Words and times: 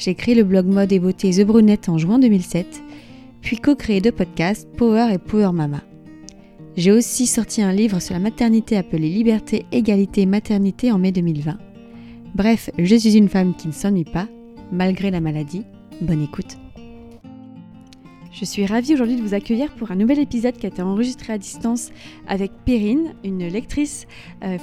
j'ai 0.00 0.14
créé 0.14 0.34
le 0.34 0.44
blog 0.44 0.66
mode 0.66 0.92
et 0.92 0.98
beauté 0.98 1.30
The 1.30 1.44
Brunette 1.44 1.90
en 1.90 1.98
juin 1.98 2.18
2007, 2.18 2.82
puis 3.42 3.58
co-créé 3.58 4.00
deux 4.00 4.12
podcasts 4.12 4.66
Power 4.76 5.12
et 5.12 5.18
Power 5.18 5.52
Mama. 5.52 5.82
J'ai 6.76 6.90
aussi 6.90 7.26
sorti 7.26 7.60
un 7.60 7.72
livre 7.72 8.00
sur 8.00 8.14
la 8.14 8.20
maternité 8.20 8.78
appelé 8.78 9.10
Liberté, 9.10 9.66
Égalité, 9.72 10.24
Maternité 10.24 10.90
en 10.90 10.98
mai 10.98 11.12
2020. 11.12 11.58
Bref, 12.34 12.70
je 12.78 12.96
suis 12.96 13.16
une 13.16 13.28
femme 13.28 13.54
qui 13.54 13.68
ne 13.68 13.72
s'ennuie 13.72 14.04
pas, 14.04 14.26
malgré 14.72 15.10
la 15.10 15.20
maladie. 15.20 15.64
Bonne 16.00 16.22
écoute. 16.22 16.56
Je 18.32 18.44
suis 18.44 18.64
ravie 18.64 18.94
aujourd'hui 18.94 19.16
de 19.16 19.22
vous 19.22 19.34
accueillir 19.34 19.72
pour 19.72 19.90
un 19.90 19.96
nouvel 19.96 20.20
épisode 20.20 20.56
qui 20.56 20.64
a 20.64 20.68
été 20.68 20.82
enregistré 20.82 21.32
à 21.32 21.38
distance 21.38 21.90
avec 22.28 22.52
Perrine, 22.64 23.12
une 23.24 23.48
lectrice 23.48 24.06
euh, 24.44 24.56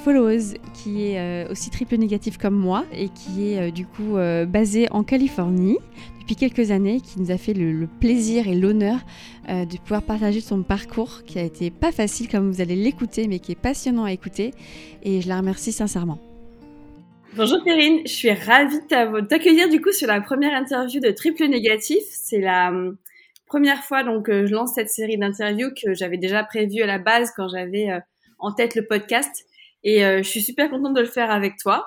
qui 0.73 1.03
est 1.03 1.19
euh, 1.19 1.51
aussi 1.51 1.69
triple 1.69 1.97
négative 1.97 2.37
comme 2.37 2.55
moi 2.55 2.85
et 2.93 3.09
qui 3.09 3.49
est 3.49 3.67
euh, 3.67 3.71
du 3.71 3.85
coup 3.85 4.15
basée 4.47 4.87
en 4.91 5.03
Californie 5.03 5.77
depuis 6.21 6.35
quelques 6.35 6.71
années, 6.71 7.01
qui 7.01 7.19
nous 7.19 7.31
a 7.31 7.37
fait 7.37 7.53
le, 7.53 7.87
plaisir 7.99 8.47
et 8.47 8.55
l'honneur 8.55 8.99
de 9.47 9.77
pouvoir 9.77 10.01
partager 10.01 10.41
son 10.41 10.61
parcours 10.61 11.23
qui 11.25 11.39
a 11.39 11.43
été 11.43 11.71
pas 11.71 11.93
facile 11.93 12.27
comme 12.27 12.51
vous 12.51 12.59
allez 12.59 12.75
l'écouter 12.75 13.27
mais 13.27 13.39
qui 13.39 13.53
est 13.53 13.59
passionnant 13.59 14.03
à 14.03 14.11
écouter 14.11 14.51
et 15.03 15.21
je 15.21 15.29
la 15.29 15.37
remercie 15.37 15.71
sincèrement. 15.71 16.19
Bonjour 17.35 17.63
Perrine, 17.63 18.01
je 18.05 18.11
suis 18.11 18.31
ravie 18.31 18.79
de 18.79 19.25
t'accueillir 19.25 19.69
du 19.69 19.79
coup 19.79 19.91
sur 19.91 20.07
la 20.07 20.19
première 20.19 20.53
interview 20.53 20.99
de 20.99 21.11
Triple 21.11 21.47
Négatif. 21.47 22.03
C'est 22.09 22.41
la 22.41 22.71
première 23.47 23.83
fois 23.83 24.03
donc 24.03 24.29
euh, 24.29 24.45
je 24.45 24.53
lance 24.53 24.73
cette 24.75 24.89
série 24.89 25.17
d'interviews 25.17 25.69
que 25.69 25.93
j'avais 25.93 26.17
déjà 26.17 26.43
prévue 26.43 26.81
à 26.83 26.85
la 26.85 26.99
base 26.99 27.31
quand 27.35 27.47
j'avais 27.47 27.89
euh, 27.89 27.99
en 28.37 28.53
tête 28.53 28.75
le 28.75 28.85
podcast 28.85 29.45
et 29.83 30.05
euh, 30.05 30.17
je 30.17 30.29
suis 30.29 30.41
super 30.41 30.69
contente 30.69 30.93
de 30.93 31.01
le 31.01 31.07
faire 31.07 31.31
avec 31.31 31.57
toi. 31.57 31.85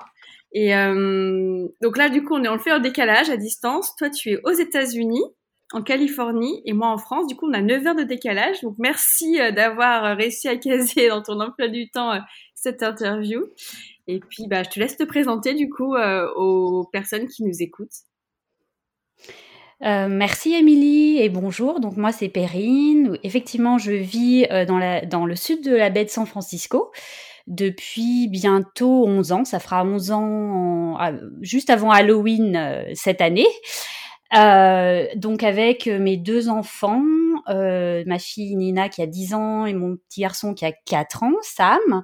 Et 0.53 0.73
donc 0.73 1.95
là 1.97 2.09
du 2.09 2.25
coup 2.25 2.35
on 2.35 2.43
est 2.43 2.49
on 2.49 2.55
le 2.55 2.59
fait 2.59 2.73
en 2.73 2.79
décalage 2.79 3.29
à 3.29 3.37
distance. 3.37 3.95
Toi 3.95 4.09
tu 4.09 4.31
es 4.31 4.41
aux 4.43 4.51
États-Unis, 4.51 5.23
en 5.71 5.81
Californie 5.81 6.61
et 6.65 6.73
moi 6.73 6.89
en 6.89 6.97
France. 6.97 7.27
Du 7.27 7.37
coup 7.37 7.47
on 7.49 7.53
a 7.53 7.61
9 7.61 7.87
heures 7.87 7.95
de 7.95 8.03
décalage. 8.03 8.59
Donc 8.59 8.75
merci 8.77 9.37
d'avoir 9.55 10.17
réussi 10.17 10.49
à 10.49 10.57
caser 10.57 11.07
dans 11.07 11.21
ton 11.21 11.39
emploi 11.39 11.69
du 11.69 11.89
temps 11.89 12.19
cette 12.53 12.83
interview. 12.83 13.45
Et 14.07 14.19
puis 14.19 14.47
bah 14.49 14.63
je 14.63 14.71
te 14.71 14.79
laisse 14.81 14.97
te 14.97 15.05
présenter 15.05 15.53
du 15.53 15.69
coup 15.69 15.95
aux 15.95 16.89
personnes 16.91 17.29
qui 17.29 17.45
nous 17.45 17.61
écoutent. 17.61 18.10
Euh, 19.83 20.07
merci 20.07 20.53
Émilie 20.53 21.19
et 21.19 21.29
bonjour. 21.29 21.79
Donc 21.79 21.97
moi 21.97 22.11
c'est 22.11 22.29
Perrine. 22.29 23.17
Effectivement, 23.23 23.77
je 23.77 23.91
vis 23.91 24.45
euh, 24.51 24.65
dans, 24.65 24.77
la, 24.77 25.05
dans 25.05 25.25
le 25.25 25.35
sud 25.35 25.63
de 25.63 25.75
la 25.75 25.89
baie 25.89 26.05
de 26.05 26.09
San 26.09 26.25
Francisco 26.25 26.91
depuis 27.47 28.27
bientôt 28.27 29.07
11 29.07 29.31
ans. 29.31 29.45
Ça 29.45 29.59
fera 29.59 29.83
11 29.83 30.11
ans 30.11 30.97
juste 31.41 31.71
avant 31.71 31.89
Halloween 31.89 32.55
euh, 32.55 32.83
cette 32.93 33.21
année. 33.21 33.47
donc 35.15 35.43
avec 35.43 35.87
mes 35.87 36.17
deux 36.17 36.47
enfants, 36.47 37.03
ma 37.47 38.19
fille 38.19 38.55
Nina 38.55 38.87
qui 38.87 39.01
a 39.01 39.07
10 39.07 39.33
ans 39.33 39.65
et 39.65 39.73
mon 39.73 39.97
petit 39.97 40.21
garçon 40.21 40.53
qui 40.53 40.63
a 40.63 40.71
4 40.85 41.23
ans, 41.23 41.33
Sam, 41.41 42.03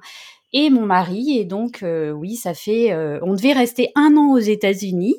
et 0.52 0.68
mon 0.70 0.84
mari. 0.84 1.38
Et 1.38 1.44
donc 1.44 1.84
oui, 1.84 2.34
ça 2.34 2.54
fait... 2.54 2.92
on 3.22 3.34
devait 3.34 3.52
rester 3.52 3.92
un 3.94 4.16
an 4.16 4.32
aux 4.32 4.38
États-Unis. 4.38 5.14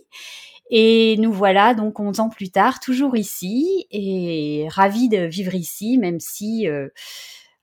Et 0.70 1.18
nous 1.18 1.32
voilà 1.32 1.74
donc 1.74 2.00
11 2.00 2.20
ans 2.20 2.30
plus 2.30 2.52
tard, 2.52 2.80
toujours 2.80 3.18
ici, 3.18 3.88
et 3.92 4.68
ravis 4.70 5.10
de 5.10 5.26
vivre 5.26 5.56
ici, 5.56 5.98
même 5.98 6.20
si 6.20 6.68
euh, 6.68 6.90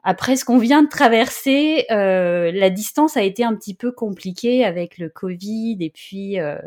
après 0.02 0.36
ce 0.36 0.44
qu'on 0.44 0.58
vient 0.58 0.82
de 0.82 0.88
traverser, 0.88 1.86
euh, 1.90 2.50
la 2.52 2.70
distance 2.70 3.16
a 3.16 3.22
été 3.22 3.44
un 3.44 3.54
petit 3.54 3.74
peu 3.74 3.92
compliquée 3.92 4.64
avec 4.64 4.98
le 4.98 5.08
Covid 5.08 5.76
et 5.80 5.90
puis 5.90 6.40
euh, 6.40 6.58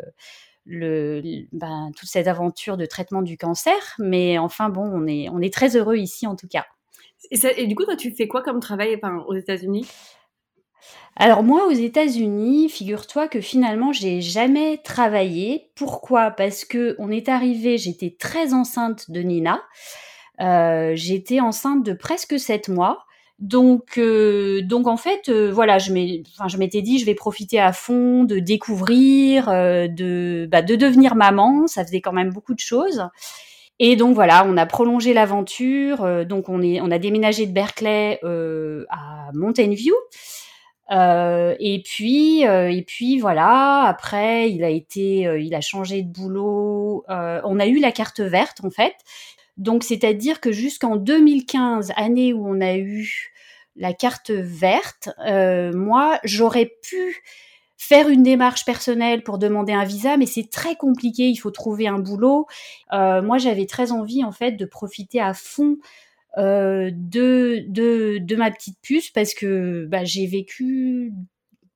le, 0.66 1.22
ben, 1.52 1.90
toute 1.96 2.08
cette 2.08 2.26
aventure 2.26 2.76
de 2.76 2.86
traitement 2.86 3.22
du 3.22 3.36
cancer. 3.36 3.94
Mais 3.98 4.38
enfin 4.38 4.68
bon, 4.68 4.82
on 4.82 5.06
est, 5.06 5.28
on 5.30 5.40
est 5.40 5.52
très 5.52 5.76
heureux 5.76 5.96
ici 5.96 6.26
en 6.26 6.36
tout 6.36 6.48
cas. 6.48 6.66
Et, 7.30 7.66
du 7.66 7.74
coup, 7.74 7.84
toi, 7.84 7.96
tu 7.96 8.12
fais 8.12 8.28
quoi 8.28 8.42
comme 8.42 8.60
travail 8.60 8.98
aux 9.26 9.34
États-Unis? 9.34 9.86
Alors 11.16 11.42
moi 11.42 11.66
aux 11.66 11.72
États-Unis, 11.72 12.70
figure-toi 12.70 13.28
que 13.28 13.42
finalement 13.42 13.92
j'ai 13.92 14.22
jamais 14.22 14.78
travaillé. 14.78 15.68
Pourquoi? 15.74 16.30
Parce 16.30 16.64
que 16.64 16.96
on 16.98 17.10
est 17.10 17.28
arrivé, 17.28 17.76
j'étais 17.76 18.16
très 18.18 18.54
enceinte 18.54 19.10
de 19.10 19.20
Nina. 19.20 19.60
Euh, 20.40 20.92
j'étais 20.94 21.40
enceinte 21.40 21.84
de 21.84 21.92
presque 21.92 22.38
sept 22.38 22.68
mois. 22.68 23.04
Donc, 23.38 23.98
euh, 23.98 24.62
donc 24.62 24.86
en 24.86 24.96
fait, 24.96 25.28
euh, 25.28 25.50
voilà, 25.50 25.78
je 25.78 25.92
m'étais 25.92 26.82
dit, 26.82 26.98
je 26.98 27.06
vais 27.06 27.14
profiter 27.14 27.58
à 27.60 27.72
fond 27.72 28.24
de 28.24 28.38
découvrir, 28.38 29.48
de, 29.48 30.48
bah, 30.50 30.62
de 30.62 30.74
devenir 30.74 31.14
maman. 31.16 31.66
Ça 31.66 31.84
faisait 31.84 32.00
quand 32.00 32.12
même 32.12 32.30
beaucoup 32.30 32.54
de 32.54 32.60
choses. 32.60 33.08
Et 33.78 33.96
donc 33.96 34.14
voilà, 34.14 34.44
on 34.46 34.56
a 34.56 34.66
prolongé 34.66 35.14
l'aventure. 35.14 36.26
donc 36.26 36.48
on 36.48 36.62
est, 36.62 36.80
on 36.80 36.90
a 36.90 36.98
déménagé 36.98 37.46
de 37.46 37.52
Berkeley 37.52 38.20
à 38.22 39.30
Mountain 39.34 39.70
View. 39.70 39.94
Euh, 40.90 41.54
et 41.60 41.82
puis, 41.82 42.46
euh, 42.46 42.70
et 42.70 42.82
puis 42.82 43.18
voilà. 43.20 43.82
Après, 43.84 44.50
il 44.50 44.64
a 44.64 44.68
été, 44.68 45.26
euh, 45.26 45.38
il 45.38 45.54
a 45.54 45.60
changé 45.60 46.02
de 46.02 46.08
boulot. 46.08 47.04
on 47.08 47.60
a 47.60 47.66
eu 47.66 47.78
la 47.80 47.92
carte 47.92 48.20
verte 48.20 48.58
en 48.64 48.70
fait. 48.70 48.94
Donc, 49.56 49.84
c'est-à-dire 49.84 50.40
que 50.40 50.52
jusqu'en 50.52 50.96
2015, 50.96 51.92
année 51.96 52.32
où 52.32 52.48
on 52.48 52.60
a 52.60 52.76
eu 52.76 53.32
la 53.76 53.92
carte 53.92 54.30
verte, 54.30 55.10
moi, 55.74 56.18
j'aurais 56.24 56.72
pu 56.82 57.22
faire 57.76 58.08
une 58.08 58.22
démarche 58.22 58.64
personnelle 58.64 59.22
pour 59.22 59.38
demander 59.38 59.72
un 59.72 59.84
visa, 59.84 60.16
mais 60.16 60.26
c'est 60.26 60.50
très 60.50 60.76
compliqué. 60.76 61.28
Il 61.28 61.36
faut 61.36 61.50
trouver 61.50 61.88
un 61.88 61.98
boulot. 61.98 62.46
moi, 62.92 63.38
j'avais 63.38 63.66
très 63.66 63.92
envie 63.92 64.24
en 64.24 64.32
fait 64.32 64.52
de 64.52 64.64
profiter 64.64 65.20
à 65.20 65.34
fond 65.34 65.76
euh, 66.38 66.90
de, 66.92 67.64
de, 67.68 68.18
de, 68.18 68.36
ma 68.36 68.50
petite 68.50 68.78
puce 68.82 69.10
parce 69.10 69.34
que 69.34 69.86
bah, 69.86 70.04
j'ai 70.04 70.26
vécu 70.26 71.12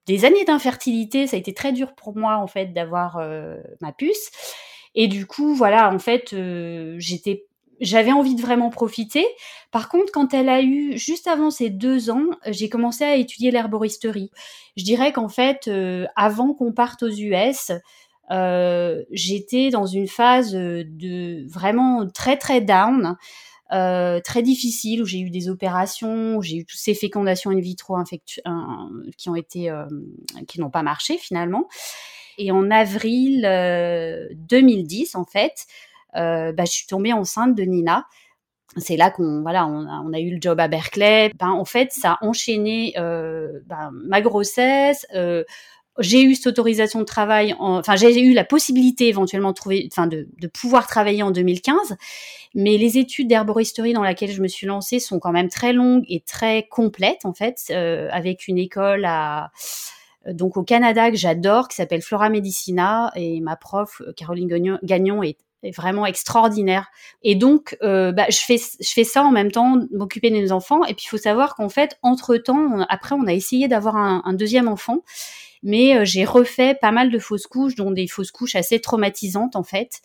des 0.06 0.24
années 0.24 0.44
d'infertilité. 0.44 1.26
Ça 1.26 1.36
a 1.36 1.38
été 1.38 1.54
très 1.54 1.72
dur 1.72 1.94
pour 1.94 2.16
moi 2.16 2.36
en 2.36 2.46
fait 2.46 2.72
d'avoir 2.72 3.18
euh, 3.18 3.56
ma 3.80 3.92
puce. 3.92 4.30
Et 4.94 5.08
du 5.08 5.26
coup, 5.26 5.54
voilà, 5.54 5.92
en 5.92 5.98
fait, 5.98 6.32
euh, 6.32 6.96
j'étais 6.98 7.46
j'avais 7.80 8.12
envie 8.12 8.36
de 8.36 8.40
vraiment 8.40 8.70
profiter. 8.70 9.26
Par 9.72 9.88
contre, 9.88 10.12
quand 10.12 10.32
elle 10.32 10.48
a 10.48 10.62
eu, 10.62 10.96
juste 10.96 11.26
avant 11.26 11.50
ces 11.50 11.70
deux 11.70 12.08
ans, 12.08 12.26
j'ai 12.46 12.68
commencé 12.68 13.02
à 13.02 13.16
étudier 13.16 13.50
l'herboristerie. 13.50 14.30
Je 14.76 14.84
dirais 14.84 15.12
qu'en 15.12 15.28
fait, 15.28 15.68
avant 16.14 16.54
qu'on 16.54 16.72
parte 16.72 17.02
aux 17.02 17.10
US, 17.10 17.72
euh, 18.30 19.02
j'étais 19.10 19.70
dans 19.70 19.86
une 19.86 20.08
phase 20.08 20.52
de 20.54 21.46
vraiment 21.52 22.06
très 22.08 22.36
très 22.36 22.60
down. 22.60 23.16
Euh, 23.72 24.20
très 24.20 24.42
difficile 24.42 25.02
où 25.02 25.06
j'ai 25.06 25.20
eu 25.20 25.30
des 25.30 25.48
opérations, 25.48 26.36
où 26.36 26.42
j'ai 26.42 26.58
eu 26.58 26.64
toutes 26.66 26.78
ces 26.78 26.94
fécondations 26.94 27.50
in 27.50 27.60
vitro 27.60 27.96
qui 29.16 29.28
ont 29.30 29.34
été 29.34 29.70
euh, 29.70 29.86
qui 30.46 30.60
n'ont 30.60 30.70
pas 30.70 30.82
marché 30.82 31.16
finalement. 31.16 31.66
Et 32.36 32.50
en 32.50 32.70
avril 32.70 33.42
2010 34.34 35.14
euh, 35.14 35.18
en 35.18 35.24
fait, 35.24 35.66
bah, 36.14 36.64
je 36.64 36.70
suis 36.70 36.86
tombée 36.86 37.12
enceinte 37.12 37.54
de 37.54 37.62
Nina. 37.62 38.06
C'est 38.76 38.96
là 38.96 39.10
qu'on 39.10 39.42
voilà, 39.42 39.66
on 39.66 39.86
a, 39.86 40.02
on 40.04 40.12
a, 40.12 40.18
eu 40.18 40.34
le 40.34 40.38
job 40.40 40.58
à 40.60 40.68
Berkeley. 40.68 41.30
Ben, 41.38 41.50
en 41.50 41.64
fait, 41.64 41.92
ça 41.92 42.18
a 42.20 42.26
enchaîné 42.26 42.92
ben, 42.96 43.90
ma 43.92 44.20
grossesse 44.20 45.06
j'ai 45.98 46.22
eu 46.22 46.34
cette 46.34 46.46
autorisation 46.46 47.00
de 47.00 47.04
travail, 47.04 47.54
enfin 47.58 47.96
j'ai 47.96 48.20
eu 48.20 48.32
la 48.32 48.44
possibilité 48.44 49.08
éventuellement 49.08 49.52
de 49.52 50.46
pouvoir 50.48 50.86
travailler 50.86 51.22
en 51.22 51.30
2015, 51.30 51.96
mais 52.54 52.76
les 52.78 52.98
études 52.98 53.28
d'herboristerie 53.28 53.92
dans 53.92 54.02
laquelle 54.02 54.30
je 54.30 54.42
me 54.42 54.48
suis 54.48 54.66
lancée 54.66 55.00
sont 55.00 55.18
quand 55.18 55.32
même 55.32 55.48
très 55.48 55.72
longues 55.72 56.04
et 56.08 56.20
très 56.20 56.66
complètes 56.68 57.24
en 57.24 57.32
fait, 57.32 57.58
euh, 57.70 58.08
avec 58.12 58.48
une 58.48 58.58
école 58.58 59.04
à 59.04 59.50
donc 60.26 60.56
au 60.56 60.62
Canada 60.62 61.10
que 61.10 61.16
j'adore, 61.16 61.68
qui 61.68 61.76
s'appelle 61.76 62.00
Flora 62.00 62.30
Medicina, 62.30 63.12
et 63.14 63.40
ma 63.40 63.56
prof 63.56 64.00
Caroline 64.16 64.78
Gagnon 64.82 65.22
est 65.22 65.36
vraiment 65.76 66.06
extraordinaire. 66.06 66.88
Et 67.22 67.34
donc, 67.34 67.76
euh, 67.82 68.12
bah, 68.12 68.26
je 68.30 68.38
fais 68.38 68.56
je 68.58 68.90
fais 68.90 69.04
ça 69.04 69.22
en 69.22 69.30
même 69.30 69.50
temps, 69.50 69.80
m'occuper 69.92 70.30
de 70.30 70.36
mes 70.36 70.52
enfants. 70.52 70.84
Et 70.84 70.94
puis, 70.94 71.04
il 71.06 71.08
faut 71.08 71.18
savoir 71.18 71.54
qu'en 71.54 71.68
fait, 71.68 71.98
entre 72.02 72.36
temps, 72.36 72.80
après, 72.88 73.14
on 73.14 73.26
a 73.26 73.32
essayé 73.32 73.68
d'avoir 73.68 73.96
un, 73.96 74.32
deuxième 74.34 74.68
enfant 74.68 74.98
mais 75.64 75.96
euh, 75.96 76.04
j'ai 76.04 76.24
refait 76.24 76.76
pas 76.80 76.92
mal 76.92 77.10
de 77.10 77.18
fausses 77.18 77.48
couches, 77.48 77.74
dont 77.74 77.90
des 77.90 78.06
fausses 78.06 78.30
couches 78.30 78.54
assez 78.54 78.80
traumatisantes 78.80 79.56
en 79.56 79.64
fait. 79.64 80.00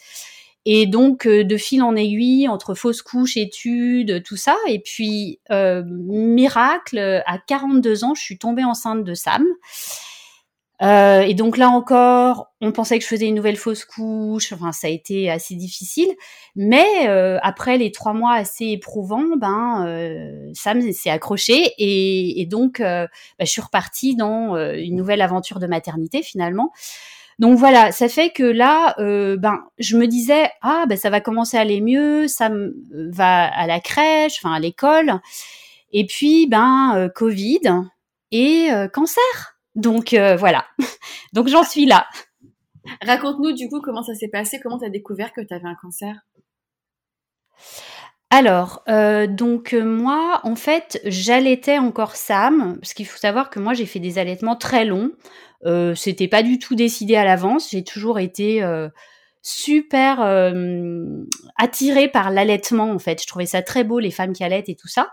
Et 0.66 0.88
donc, 0.88 1.26
de 1.26 1.58
fil 1.58 1.82
en 1.82 1.96
aiguille, 1.96 2.48
entre 2.48 2.74
fausses 2.74 3.02
couches, 3.02 3.38
études, 3.38 4.22
tout 4.24 4.36
ça. 4.36 4.58
Et 4.68 4.80
puis, 4.80 5.40
miracle, 5.50 7.00
à 7.26 7.38
42 7.40 8.04
ans, 8.04 8.14
je 8.14 8.22
suis 8.22 8.38
tombée 8.38 8.66
enceinte 8.66 9.06
de 9.06 9.14
Sam. 9.14 9.46
Euh, 10.82 11.22
et 11.22 11.34
donc 11.34 11.58
là 11.58 11.70
encore, 11.70 12.54
on 12.62 12.72
pensait 12.72 12.98
que 12.98 13.04
je 13.04 13.10
faisais 13.10 13.28
une 13.28 13.36
nouvelle 13.36 13.58
fausse 13.58 13.84
couche. 13.84 14.54
Enfin, 14.54 14.72
ça 14.72 14.88
a 14.88 14.90
été 14.90 15.30
assez 15.30 15.56
difficile. 15.56 16.10
Mais 16.56 17.08
euh, 17.08 17.38
après 17.42 17.78
les 17.78 17.92
trois 17.92 18.14
mois 18.14 18.34
assez 18.34 18.68
éprouvants, 18.68 19.36
ben 19.38 19.86
euh, 19.86 20.50
Sam 20.54 20.82
s'est 20.94 21.10
accroché 21.10 21.74
et, 21.78 22.42
et 22.42 22.46
donc 22.46 22.80
euh, 22.80 23.08
ben, 23.38 23.46
je 23.46 23.52
suis 23.52 23.62
repartie 23.62 24.16
dans 24.16 24.56
euh, 24.56 24.76
une 24.78 24.96
nouvelle 24.96 25.22
aventure 25.22 25.60
de 25.60 25.68
maternité 25.68 26.24
finalement. 26.24 26.72
Donc 27.40 27.58
voilà, 27.58 27.94
ça 27.94 28.10
fait 28.10 28.32
que 28.32 28.44
là, 28.44 28.96
ben 28.98 29.60
je 29.78 29.96
me 29.96 30.08
disais 30.08 30.50
ah 30.62 30.84
ben 30.90 30.98
ça 30.98 31.10
va 31.10 31.22
commencer 31.22 31.56
à 31.56 31.62
aller 31.62 31.80
mieux, 31.80 32.28
Sam 32.28 32.74
va 32.92 33.46
à 33.46 33.66
la 33.66 33.80
crèche, 33.80 34.42
enfin 34.44 34.54
à 34.54 34.60
l'école, 34.60 35.22
et 35.94 36.06
puis 36.06 36.48
ben 36.48 37.10
Covid 37.16 37.62
et 38.34 38.68
cancer. 38.92 39.59
Donc 39.80 40.14
euh, 40.14 40.36
voilà. 40.36 40.66
Donc 41.34 41.48
j'en 41.48 41.64
suis 41.64 41.86
là. 41.86 42.08
Raconte-nous 43.02 43.54
du 43.54 43.70
coup 43.70 43.82
comment 43.82 44.04
ça 44.04 44.16
s'est 44.16 44.30
passé, 44.30 44.60
comment 44.62 44.80
tu 44.80 44.86
as 44.86 44.90
découvert 44.90 45.34
que 45.34 45.42
tu 45.42 45.54
avais 45.54 45.68
un 45.68 45.76
cancer? 45.76 46.16
Alors, 48.32 48.84
euh, 48.90 49.26
donc 49.26 49.74
euh, 49.74 49.84
moi, 49.84 50.42
en 50.44 50.56
fait, 50.56 51.02
j'allaitais 51.06 51.80
encore 51.80 52.16
Sam, 52.16 52.78
parce 52.80 52.94
qu'il 52.94 53.08
faut 53.08 53.18
savoir 53.18 53.50
que 53.50 53.60
moi, 53.60 53.74
j'ai 53.74 53.88
fait 53.88 54.00
des 54.00 54.20
allaitements 54.20 54.56
très 54.56 54.86
longs. 54.86 55.12
Euh, 55.66 55.96
C'était 55.96 56.28
pas 56.28 56.44
du 56.44 56.60
tout 56.60 56.76
décidé 56.76 57.16
à 57.16 57.26
l'avance. 57.26 57.72
J'ai 57.72 57.84
toujours 57.84 58.20
été 58.20 58.64
super 59.42 60.22
attirée 61.58 62.08
par 62.08 62.30
l'allaitement, 62.30 62.92
en 62.92 63.00
fait. 63.00 63.22
Je 63.22 63.28
trouvais 63.28 63.48
ça 63.48 63.62
très 63.64 63.84
beau, 63.84 64.00
les 64.00 64.12
femmes 64.12 64.34
qui 64.34 64.44
allaitent 64.44 64.70
et 64.70 64.76
tout 64.76 64.88
ça. 64.88 65.10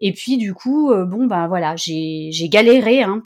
Et 0.00 0.12
puis, 0.12 0.36
du 0.36 0.54
coup, 0.54 0.92
bon, 0.94 1.26
ben 1.26 1.48
voilà, 1.48 1.74
j'ai 1.76 2.48
galéré 2.48 3.02
hein, 3.02 3.22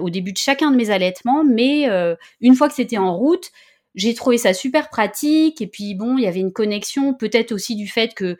au 0.00 0.10
début 0.10 0.32
de 0.32 0.38
chacun 0.38 0.70
de 0.70 0.76
mes 0.76 0.90
allaitements, 0.90 1.44
mais 1.44 1.88
euh, 1.88 2.14
une 2.40 2.54
fois 2.54 2.68
que 2.68 2.74
c'était 2.74 2.98
en 2.98 3.16
route, 3.16 3.50
j'ai 3.94 4.14
trouvé 4.14 4.38
ça 4.38 4.54
super 4.54 4.88
pratique. 4.88 5.60
Et 5.60 5.66
puis 5.66 5.94
bon, 5.94 6.16
il 6.18 6.24
y 6.24 6.26
avait 6.26 6.40
une 6.40 6.52
connexion, 6.52 7.14
peut-être 7.14 7.52
aussi 7.52 7.76
du 7.76 7.88
fait 7.88 8.14
que 8.14 8.36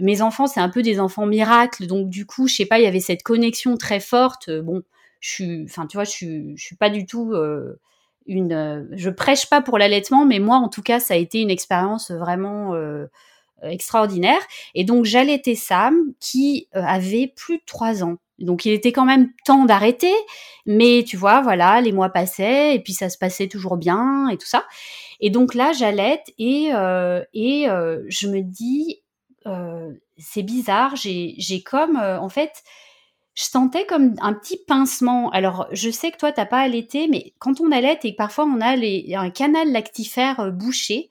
mes 0.00 0.22
enfants, 0.22 0.46
c'est 0.46 0.60
un 0.60 0.70
peu 0.70 0.82
des 0.82 0.98
enfants 1.00 1.26
miracles, 1.26 1.86
donc 1.86 2.08
du 2.08 2.24
coup, 2.24 2.48
je 2.48 2.54
sais 2.54 2.66
pas, 2.66 2.78
il 2.78 2.84
y 2.84 2.86
avait 2.86 3.00
cette 3.00 3.22
connexion 3.22 3.76
très 3.76 4.00
forte. 4.00 4.50
Bon, 4.50 4.82
je 5.20 5.28
suis, 5.28 5.64
enfin, 5.64 5.86
tu 5.86 5.98
vois, 5.98 6.04
je 6.04 6.10
suis, 6.10 6.56
je 6.56 6.64
suis 6.64 6.76
pas 6.76 6.88
du 6.88 7.04
tout 7.04 7.32
euh, 7.34 7.78
une, 8.26 8.88
je 8.92 9.10
prêche 9.10 9.48
pas 9.50 9.60
pour 9.60 9.78
l'allaitement, 9.78 10.24
mais 10.24 10.38
moi, 10.38 10.56
en 10.56 10.68
tout 10.68 10.82
cas, 10.82 10.98
ça 10.98 11.14
a 11.14 11.18
été 11.18 11.40
une 11.42 11.50
expérience 11.50 12.10
vraiment 12.10 12.74
euh, 12.74 13.06
extraordinaire. 13.62 14.40
Et 14.74 14.84
donc, 14.84 15.04
j'allaitais 15.04 15.54
Sam, 15.54 15.94
qui 16.20 16.68
avait 16.72 17.30
plus 17.36 17.58
de 17.58 17.62
trois 17.66 18.02
ans. 18.02 18.16
Donc 18.42 18.64
il 18.64 18.72
était 18.72 18.92
quand 18.92 19.04
même 19.04 19.32
temps 19.44 19.64
d'arrêter, 19.64 20.12
mais 20.66 21.04
tu 21.06 21.16
vois, 21.16 21.40
voilà, 21.40 21.80
les 21.80 21.92
mois 21.92 22.10
passaient 22.10 22.74
et 22.74 22.80
puis 22.80 22.92
ça 22.92 23.08
se 23.08 23.18
passait 23.18 23.48
toujours 23.48 23.76
bien 23.76 24.28
et 24.28 24.36
tout 24.36 24.46
ça. 24.46 24.64
Et 25.20 25.30
donc 25.30 25.54
là, 25.54 25.72
j'allaite 25.72 26.32
et 26.38 26.70
euh, 26.74 27.22
et 27.32 27.68
euh, 27.68 28.02
je 28.08 28.28
me 28.28 28.40
dis, 28.40 29.02
euh, 29.46 29.92
c'est 30.18 30.42
bizarre, 30.42 30.96
j'ai 30.96 31.62
comme 31.64 31.96
en 31.96 32.28
fait, 32.28 32.62
je 33.34 33.44
sentais 33.44 33.86
comme 33.86 34.14
un 34.20 34.34
petit 34.34 34.58
pincement. 34.66 35.30
Alors 35.30 35.68
je 35.72 35.90
sais 35.90 36.10
que 36.10 36.18
toi 36.18 36.32
t'as 36.32 36.46
pas 36.46 36.60
allaité, 36.60 37.08
mais 37.08 37.34
quand 37.38 37.60
on 37.60 37.70
allaite 37.72 38.04
et 38.04 38.12
que 38.12 38.16
parfois 38.16 38.44
on 38.44 38.60
a 38.60 38.76
un 38.76 39.30
canal 39.30 39.70
lactifère 39.72 40.52
bouché, 40.52 41.08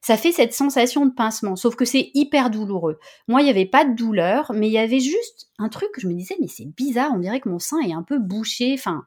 ça 0.00 0.16
fait 0.16 0.32
cette 0.32 0.54
sensation 0.54 1.04
de 1.04 1.12
pincement, 1.12 1.56
sauf 1.56 1.76
que 1.76 1.84
c'est 1.84 2.10
hyper 2.14 2.50
douloureux. 2.50 2.98
Moi, 3.28 3.42
il 3.42 3.44
n'y 3.44 3.50
avait 3.50 3.66
pas 3.66 3.84
de 3.84 3.94
douleur, 3.94 4.52
mais 4.54 4.68
il 4.68 4.72
y 4.72 4.78
avait 4.78 5.00
juste 5.00 5.49
un 5.60 5.68
truc 5.68 5.90
que 5.92 6.00
je 6.00 6.08
me 6.08 6.14
disais, 6.14 6.36
mais 6.40 6.48
c'est 6.48 6.66
bizarre, 6.66 7.12
on 7.14 7.18
dirait 7.18 7.40
que 7.40 7.48
mon 7.48 7.58
sein 7.58 7.78
est 7.80 7.92
un 7.92 8.02
peu 8.02 8.18
bouché, 8.18 8.74
enfin, 8.74 9.04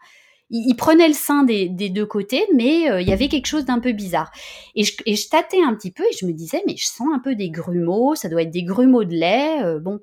il, 0.50 0.75
prenait 0.75 1.07
le 1.07 1.13
sein 1.13 1.44
des, 1.44 1.67
deux 1.67 2.05
côtés, 2.05 2.45
mais 2.53 2.89
euh, 2.89 3.01
il 3.01 3.07
y 3.07 3.13
avait 3.13 3.27
quelque 3.27 3.47
chose 3.47 3.65
d'un 3.65 3.79
peu 3.79 3.91
bizarre. 3.91 4.31
Et 4.75 4.83
je, 4.83 5.29
tâtais 5.29 5.61
un 5.61 5.73
petit 5.73 5.91
peu 5.91 6.03
et 6.03 6.15
je 6.19 6.25
me 6.25 6.31
disais, 6.31 6.61
mais 6.67 6.75
je 6.77 6.85
sens 6.85 7.07
un 7.13 7.19
peu 7.19 7.35
des 7.35 7.50
grumeaux, 7.50 8.15
ça 8.15 8.29
doit 8.29 8.44
être 8.44 8.51
des 8.51 8.63
grumeaux 8.63 9.03
de 9.03 9.13
lait. 9.15 9.63
Euh, 9.63 9.79
bon, 9.79 10.00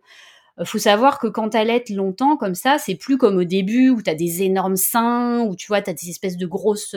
euh, 0.59 0.65
faut 0.65 0.79
savoir 0.79 1.21
que 1.21 1.29
quand 1.29 1.51
t'allaites 1.51 1.89
longtemps 1.91 2.37
comme 2.37 2.57
ça, 2.57 2.79
c'est 2.79 2.97
plus 2.97 3.17
comme 3.17 3.37
au 3.37 3.45
début 3.45 3.91
où 3.91 4.03
t'as 4.03 4.15
des 4.15 4.43
énormes 4.43 4.77
seins, 4.77 5.43
où 5.43 5.55
tu 5.55 5.69
vois, 5.69 5.83
t'as 5.83 5.95
des 5.95 6.11
espèces 6.11 6.37
de 6.37 6.47
grosses 6.47 6.97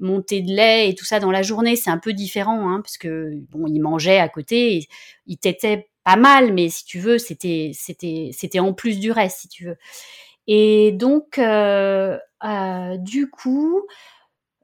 monter 0.00 0.40
de 0.40 0.50
lait 0.50 0.88
et 0.88 0.94
tout 0.94 1.04
ça 1.04 1.20
dans 1.20 1.30
la 1.30 1.42
journée, 1.42 1.76
c'est 1.76 1.90
un 1.90 1.98
peu 1.98 2.12
différent, 2.12 2.70
hein, 2.70 2.80
parce 2.82 2.98
que 2.98 3.32
bon, 3.50 3.66
il 3.66 3.80
mangeait 3.80 4.18
à 4.18 4.28
côté, 4.28 4.88
il 5.26 5.36
t'était 5.36 5.88
pas 6.10 6.16
mal, 6.16 6.52
mais 6.52 6.68
si 6.68 6.84
tu 6.84 6.98
veux, 6.98 7.18
c'était 7.18 7.70
c'était 7.72 8.30
c'était 8.32 8.58
en 8.58 8.72
plus 8.72 8.98
du 8.98 9.12
reste, 9.12 9.40
si 9.42 9.48
tu 9.48 9.66
veux. 9.66 9.76
Et 10.48 10.90
donc, 10.92 11.38
euh, 11.38 12.18
euh, 12.44 12.96
du 12.96 13.30
coup, 13.30 13.82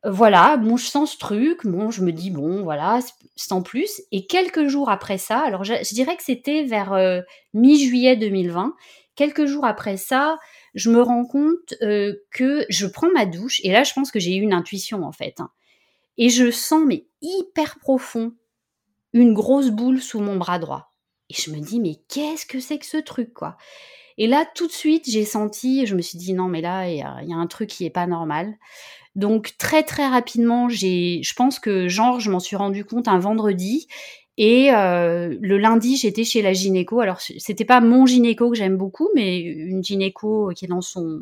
voilà, 0.05 0.57
bon, 0.57 0.77
je 0.77 0.87
sens 0.87 1.13
ce 1.13 1.19
truc, 1.19 1.65
bon, 1.65 1.91
je 1.93 2.03
me 2.03 2.11
dis 2.11 2.31
bon, 2.31 2.65
voilà, 2.65 2.99
sans 3.37 3.63
plus. 3.63 4.03
Et 4.11 4.27
quelques 4.27 4.67
jours 4.67 4.91
après 4.91 5.19
ça, 5.19 5.39
alors 5.39 5.63
je, 5.63 5.95
dirais 5.95 6.17
que 6.17 6.25
c'était 6.25 6.65
vers 6.65 6.93
euh, 6.93 7.21
mi-juillet 7.55 8.17
2020. 8.17 8.75
Quelques 9.15 9.47
jours 9.47 9.65
après 9.65 9.97
ça, 9.97 10.39
je 10.75 10.91
me 10.91 11.01
rends 11.01 11.27
compte 11.27 11.75
que 11.81 12.67
je 12.69 12.87
prends 12.87 13.11
ma 13.15 13.25
douche 13.25 13.61
et 13.65 13.71
là 13.73 13.85
je 13.85 13.93
pense 13.95 14.11
que 14.11 14.19
j'ai 14.19 14.37
eu 14.37 14.43
une 14.43 14.53
intuition 14.53 15.05
en 15.05 15.13
fait. 15.13 15.41
Hein. 15.41 15.51
et 16.19 16.29
je 16.29 16.51
sens 16.51 16.83
mais 16.85 17.07
hyper 17.23 17.79
profond 17.79 18.33
une 19.15 19.33
grosse 19.33 19.71
boule 19.71 20.03
sous 20.03 20.21
mon 20.21 20.37
bras 20.37 20.59
droit. 20.59 20.96
Et 21.31 21.35
je 21.35 21.51
me 21.51 21.61
dis 21.61 21.81
mais 21.81 21.97
qu'est-ce 22.09 22.47
que 22.47 22.61
c'est 22.61 22.79
que 22.79 22.87
ce 22.87 22.99
truc 22.99 23.35
quoi? 23.35 23.57
Et 24.19 24.27
là 24.27 24.47
tout 24.55 24.67
de 24.67 24.73
suite 24.73 25.05
j'ai 25.09 25.25
senti, 25.25 25.87
je 25.87 25.95
me 25.95 26.03
suis 26.03 26.19
dit 26.19 26.33
non 26.33 26.49
mais 26.49 26.61
là 26.61 26.89
il 26.89 26.97
y, 26.97 27.03
a 27.03 27.37
un 27.37 27.47
truc 27.47 27.69
qui 27.71 27.85
est 27.85 27.91
pas 27.91 28.07
normal. 28.07 28.55
Donc 29.15 29.55
très 29.59 29.83
très 29.83 30.07
rapidement 30.07 30.69
j'ai, 30.69 31.23
je 31.23 31.35
pense 31.35 31.59
que 31.59 31.89
genre 31.89 32.21
je 32.21 32.31
m'en 32.31 32.41
suis 32.41 32.57
rendu 32.57 32.85
compte 32.85 33.09
un 33.09 33.19
vendredi 33.19 33.89
et 34.39 34.71
euh, 34.73 35.35
le 35.41 35.59
lundi, 35.59 35.97
j'étais 35.97 36.25
chez 36.25 36.43
la 36.43 36.53
gynéco. 36.53 37.01
Alors, 37.01 37.21
c'était 37.21 37.65
pas 37.65 37.81
mon 37.81 38.05
gynéco 38.05 38.51
que 38.51 38.57
j'aime 38.57 38.77
beaucoup, 38.77 39.09
mais 39.15 39.39
une 39.39 39.83
gynéco 39.83 40.53
qui 40.55 40.67
est 40.67 40.69
dans 40.69 40.83
son 40.83 41.21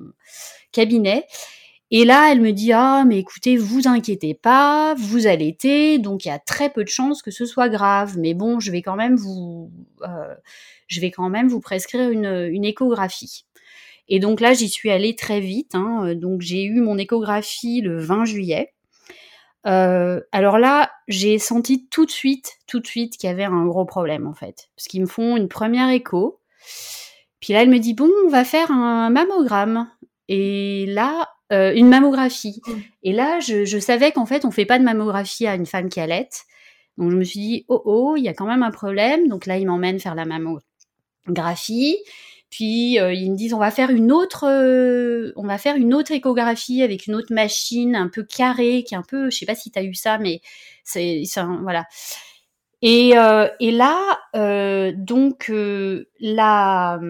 cabinet. 0.72 1.26
Et 1.96 2.04
là, 2.04 2.32
elle 2.32 2.40
me 2.40 2.50
dit 2.50 2.72
ah 2.72 3.04
mais 3.06 3.20
écoutez, 3.20 3.56
vous 3.56 3.86
inquiétez 3.86 4.34
pas, 4.34 4.94
vous 4.98 5.28
allaitez, 5.28 6.00
donc 6.00 6.24
il 6.24 6.28
y 6.28 6.32
a 6.32 6.40
très 6.40 6.68
peu 6.68 6.82
de 6.82 6.88
chances 6.88 7.22
que 7.22 7.30
ce 7.30 7.46
soit 7.46 7.68
grave. 7.68 8.18
Mais 8.18 8.34
bon, 8.34 8.58
je 8.58 8.72
vais 8.72 8.82
quand 8.82 8.96
même 8.96 9.14
vous, 9.14 9.70
euh, 10.02 10.34
je 10.88 11.00
vais 11.00 11.12
quand 11.12 11.28
même 11.28 11.46
vous 11.46 11.60
prescrire 11.60 12.10
une, 12.10 12.48
une 12.50 12.64
échographie. 12.64 13.46
Et 14.08 14.18
donc 14.18 14.40
là, 14.40 14.54
j'y 14.54 14.68
suis 14.68 14.90
allée 14.90 15.14
très 15.14 15.38
vite. 15.38 15.76
Hein, 15.76 16.16
donc 16.16 16.40
j'ai 16.40 16.64
eu 16.64 16.80
mon 16.80 16.98
échographie 16.98 17.80
le 17.80 18.00
20 18.00 18.24
juillet. 18.24 18.74
Euh, 19.68 20.20
alors 20.32 20.58
là, 20.58 20.90
j'ai 21.06 21.38
senti 21.38 21.86
tout 21.86 22.06
de 22.06 22.10
suite, 22.10 22.58
tout 22.66 22.80
de 22.80 22.88
suite 22.88 23.16
qu'il 23.16 23.28
y 23.28 23.32
avait 23.32 23.44
un 23.44 23.66
gros 23.66 23.84
problème 23.84 24.26
en 24.26 24.34
fait, 24.34 24.68
parce 24.74 24.88
qu'ils 24.88 25.02
me 25.02 25.06
font 25.06 25.36
une 25.36 25.46
première 25.46 25.90
écho. 25.90 26.40
Puis 27.38 27.52
là, 27.52 27.62
elle 27.62 27.70
me 27.70 27.78
dit 27.78 27.94
bon, 27.94 28.10
on 28.26 28.30
va 28.30 28.44
faire 28.44 28.72
un 28.72 29.10
mammogramme. 29.10 29.88
Et 30.28 30.86
là, 30.88 31.28
euh, 31.52 31.72
une 31.74 31.88
mammographie. 31.88 32.62
Mmh. 32.66 32.72
Et 33.02 33.12
là, 33.12 33.38
je, 33.40 33.64
je 33.64 33.78
savais 33.78 34.12
qu'en 34.12 34.26
fait, 34.26 34.44
on 34.44 34.50
fait 34.50 34.64
pas 34.64 34.78
de 34.78 34.84
mammographie 34.84 35.46
à 35.46 35.54
une 35.54 35.66
femme 35.66 35.88
qui 35.88 36.00
allait. 36.00 36.28
Donc 36.96 37.10
je 37.10 37.16
me 37.16 37.24
suis 37.24 37.40
dit 37.40 37.64
oh 37.68 37.82
oh, 37.84 38.14
il 38.16 38.24
y 38.24 38.28
a 38.28 38.34
quand 38.34 38.46
même 38.46 38.62
un 38.62 38.70
problème. 38.70 39.28
Donc 39.28 39.46
là, 39.46 39.58
il 39.58 39.66
m'emmène 39.66 40.00
faire 40.00 40.14
la 40.14 40.24
mammographie. 40.24 41.98
Puis 42.50 43.00
euh, 43.00 43.12
ils 43.12 43.32
me 43.32 43.36
disent 43.36 43.52
on 43.52 43.58
va 43.58 43.70
faire 43.70 43.90
une 43.90 44.12
autre, 44.12 44.46
euh, 44.48 45.32
on 45.36 45.46
va 45.46 45.58
faire 45.58 45.76
une 45.76 45.92
autre 45.92 46.12
échographie 46.12 46.82
avec 46.82 47.06
une 47.06 47.14
autre 47.16 47.34
machine 47.34 47.96
un 47.96 48.08
peu 48.08 48.22
carrée, 48.22 48.84
qui 48.86 48.94
est 48.94 48.98
un 48.98 49.02
peu, 49.02 49.28
je 49.30 49.36
sais 49.36 49.46
pas 49.46 49.56
si 49.56 49.70
tu 49.70 49.78
as 49.78 49.82
eu 49.82 49.94
ça, 49.94 50.18
mais 50.18 50.40
c'est, 50.84 51.22
voilà. 51.62 51.84
Et, 52.80 53.14
et 53.60 53.70
là, 53.72 54.92
donc 54.92 55.50
la 56.20 57.00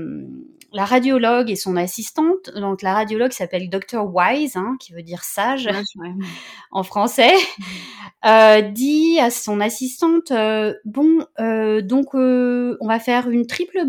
la 0.75 0.85
radiologue 0.85 1.50
et 1.50 1.57
son 1.57 1.76
assistante, 1.76 2.50
donc 2.57 2.83
la 2.83 2.95
radiologue 2.95 3.31
s'appelle 3.31 3.71
Dr 3.71 4.04
Wise, 4.12 4.57
hein, 4.57 4.76
qui 4.81 4.93
veut 4.93 5.04
dire 5.04 5.23
sage 5.23 5.71
en 6.73 6.83
français, 6.83 7.33
euh, 8.26 8.61
dit 8.61 9.21
à 9.21 9.31
son 9.31 9.61
assistante 9.61 10.33
euh, 10.33 10.75
bon, 10.85 11.25
euh, 11.38 11.81
donc 11.81 12.14
on 12.14 12.88
va 12.88 12.99
faire 12.99 13.31
une 13.31 13.47
triple 13.47 13.85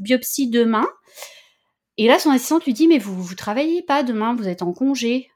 biopsie 0.00 0.50
demain. 0.50 0.86
Et 1.96 2.08
là, 2.08 2.18
son 2.18 2.30
assistante 2.30 2.64
lui 2.64 2.72
dit 2.72 2.88
mais 2.88 2.98
vous 2.98 3.22
vous 3.22 3.36
travaillez 3.36 3.82
pas 3.82 4.02
demain, 4.02 4.34
vous 4.34 4.48
êtes 4.48 4.62
en 4.62 4.72
congé. 4.72 5.28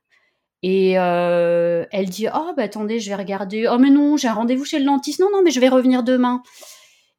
Et 0.64 0.95
elle 0.95 2.09
dit 2.09 2.26
oh 2.35 2.52
bah 2.57 2.64
attendez, 2.64 2.99
je 2.99 3.09
vais 3.09 3.14
regarder. 3.14 3.69
Oh 3.69 3.78
mais 3.78 3.90
non, 3.90 4.17
j'ai 4.17 4.26
un 4.26 4.35
rendez-vous 4.35 4.64
chez 4.64 4.81
le 4.81 4.85
dentiste. 4.85 5.21
Non 5.21 5.28
non, 5.33 5.43
mais 5.45 5.52
je 5.52 5.61
vais 5.61 5.69
revenir 5.69 6.02
demain. 6.02 6.43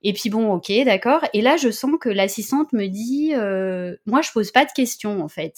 Et 0.01 0.13
puis 0.13 0.29
bon, 0.29 0.51
ok, 0.53 0.71
d'accord. 0.85 1.21
Et 1.33 1.41
là, 1.41 1.57
je 1.57 1.69
sens 1.69 1.95
que 1.99 2.09
l'assistante 2.09 2.71
me 2.73 2.87
dit, 2.87 3.33
euh, 3.35 3.95
moi, 4.05 4.21
je 4.21 4.31
pose 4.31 4.51
pas 4.51 4.65
de 4.65 4.71
questions 4.71 5.21
en 5.21 5.27
fait. 5.27 5.55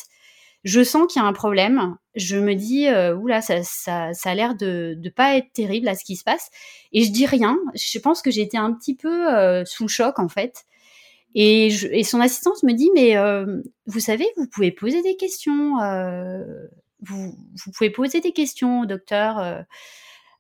je 0.63 0.83
sens 0.83 1.11
qu'il 1.11 1.21
y 1.21 1.25
a 1.25 1.27
un 1.27 1.33
problème. 1.33 1.97
Je 2.15 2.37
me 2.37 2.55
dis, 2.55 2.87
euh, 2.87 3.15
oula, 3.15 3.41
ça, 3.41 3.63
ça, 3.63 4.11
a 4.23 4.35
l'air 4.35 4.55
de 4.55 4.97
ne 4.99 5.09
pas 5.09 5.37
être 5.37 5.51
terrible 5.53 5.87
à 5.87 5.95
ce 5.95 6.03
qui 6.03 6.15
se 6.15 6.23
passe. 6.23 6.49
Et 6.91 7.03
je 7.03 7.11
dis 7.11 7.25
rien. 7.25 7.57
Je 7.75 7.99
pense 7.99 8.21
que 8.21 8.29
été 8.37 8.57
un 8.57 8.73
petit 8.73 8.95
peu 8.95 9.33
euh, 9.33 9.63
sous 9.65 9.87
choc, 9.87 10.19
en 10.19 10.27
fait. 10.27 10.65
Et, 11.35 11.69
son 12.03 12.19
assistante 12.19 12.63
me 12.63 12.73
dit, 12.73 12.89
mais 12.93 13.17
euh, 13.17 13.61
vous 13.85 13.99
savez, 13.99 14.27
vous 14.37 14.47
pouvez 14.47 14.71
poser 14.71 15.01
des 15.01 15.15
questions. 15.15 15.77
Vous, 17.03 17.35
vous 17.65 17.71
pouvez 17.71 17.89
poser 17.89 18.21
des 18.21 18.31
questions 18.31 18.81
au 18.81 18.85
docteur, 18.85 19.63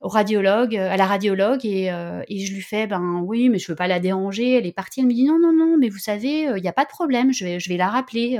au 0.01 0.07
radiologue, 0.07 0.75
à 0.75 0.97
la 0.97 1.05
radiologue. 1.05 1.65
Et, 1.65 1.85
et 2.27 2.39
je 2.39 2.53
lui 2.53 2.61
fais, 2.61 2.87
ben 2.87 3.21
oui, 3.25 3.49
mais 3.49 3.59
je 3.59 3.71
veux 3.71 3.75
pas 3.75 3.87
la 3.87 3.99
déranger. 3.99 4.57
Elle 4.57 4.65
est 4.65 4.71
partie. 4.71 4.99
Elle 4.99 5.07
me 5.07 5.13
dit, 5.13 5.25
non, 5.25 5.39
non, 5.39 5.53
non, 5.53 5.77
mais 5.77 5.89
vous 5.89 5.99
savez, 5.99 6.43
il 6.55 6.61
n'y 6.61 6.67
a 6.67 6.73
pas 6.73 6.85
de 6.85 6.89
problème. 6.89 7.31
Je 7.33 7.45
vais, 7.45 7.59
je 7.59 7.69
vais 7.69 7.77
la 7.77 7.89
rappeler. 7.89 8.39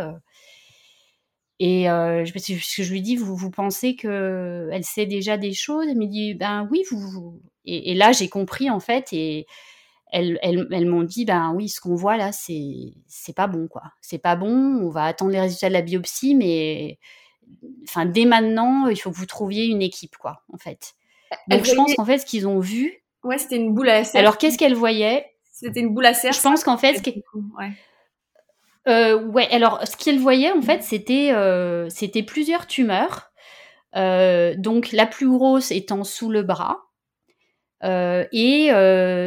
Et 1.63 1.87
euh, 1.91 2.25
je, 2.25 2.33
que 2.33 2.39
je 2.83 2.91
lui 2.91 3.03
dis, 3.03 3.15
vous, 3.15 3.35
vous 3.35 3.51
pensez 3.51 3.95
que 3.95 4.67
elle 4.71 4.83
sait 4.83 5.05
déjà 5.05 5.37
des 5.37 5.53
choses? 5.53 5.85
Elle 5.87 5.97
me 5.99 6.07
dit, 6.07 6.33
ben 6.33 6.67
oui, 6.71 6.81
vous. 6.89 7.39
Et, 7.65 7.91
et, 7.91 7.93
là, 7.93 8.13
j'ai 8.13 8.29
compris 8.29 8.71
en 8.71 8.79
fait, 8.79 9.13
et 9.13 9.45
elles, 10.11 10.39
elles, 10.41 10.67
elles 10.71 10.87
m'ont 10.87 11.03
dit, 11.03 11.23
ben 11.23 11.53
oui, 11.55 11.69
ce 11.69 11.79
qu'on 11.79 11.93
voit 11.93 12.17
là, 12.17 12.31
c'est 12.31 12.95
c'est 13.05 13.35
pas 13.35 13.45
bon, 13.45 13.67
quoi. 13.67 13.83
C'est 14.01 14.17
pas 14.17 14.35
bon. 14.35 14.49
On 14.49 14.89
va 14.89 15.05
attendre 15.05 15.29
les 15.29 15.39
résultats 15.39 15.67
de 15.67 15.73
la 15.73 15.83
biopsie, 15.83 16.33
mais 16.33 16.97
enfin 17.83 18.07
dès 18.07 18.25
maintenant, 18.25 18.87
il 18.87 18.99
faut 18.99 19.11
que 19.11 19.17
vous 19.17 19.27
trouviez 19.27 19.65
une 19.67 19.83
équipe, 19.83 20.17
quoi, 20.17 20.41
en 20.51 20.57
fait. 20.57 20.95
Donc 21.47 21.65
je 21.65 21.73
pense 21.73 21.93
qu'en 21.95 22.05
fait, 22.05 22.19
ce 22.19 22.25
qu'ils 22.25 22.47
ont 22.47 22.59
vu. 22.59 22.93
Ouais, 23.23 23.37
c'était 23.37 23.57
une 23.57 23.73
boule 23.73 23.89
à 23.89 24.03
serre. 24.03 24.19
Alors 24.19 24.37
qu'est-ce 24.37 24.57
qu'elles 24.57 24.75
voyaient 24.75 25.25
C'était 25.51 25.79
une 25.79 25.93
boule 25.93 26.05
à 26.05 26.13
serre. 26.13 26.33
Je 26.33 26.41
pense 26.41 26.63
qu'en 26.63 26.77
fait, 26.77 27.01
ouais. 27.59 27.71
Euh, 28.87 29.21
ouais, 29.27 29.47
alors 29.51 29.85
ce 29.85 29.95
qu'il 29.95 30.19
voyait 30.19 30.51
en 30.51 30.61
fait, 30.61 30.81
c'était 30.83 31.31
euh, 31.31 31.87
c'était 31.89 32.23
plusieurs 32.23 32.67
tumeurs. 32.67 33.31
Euh, 33.95 34.55
donc 34.57 34.91
la 34.91 35.05
plus 35.05 35.29
grosse 35.29 35.71
étant 35.71 36.03
sous 36.03 36.29
le 36.29 36.43
bras. 36.43 36.79
Et 37.83 38.69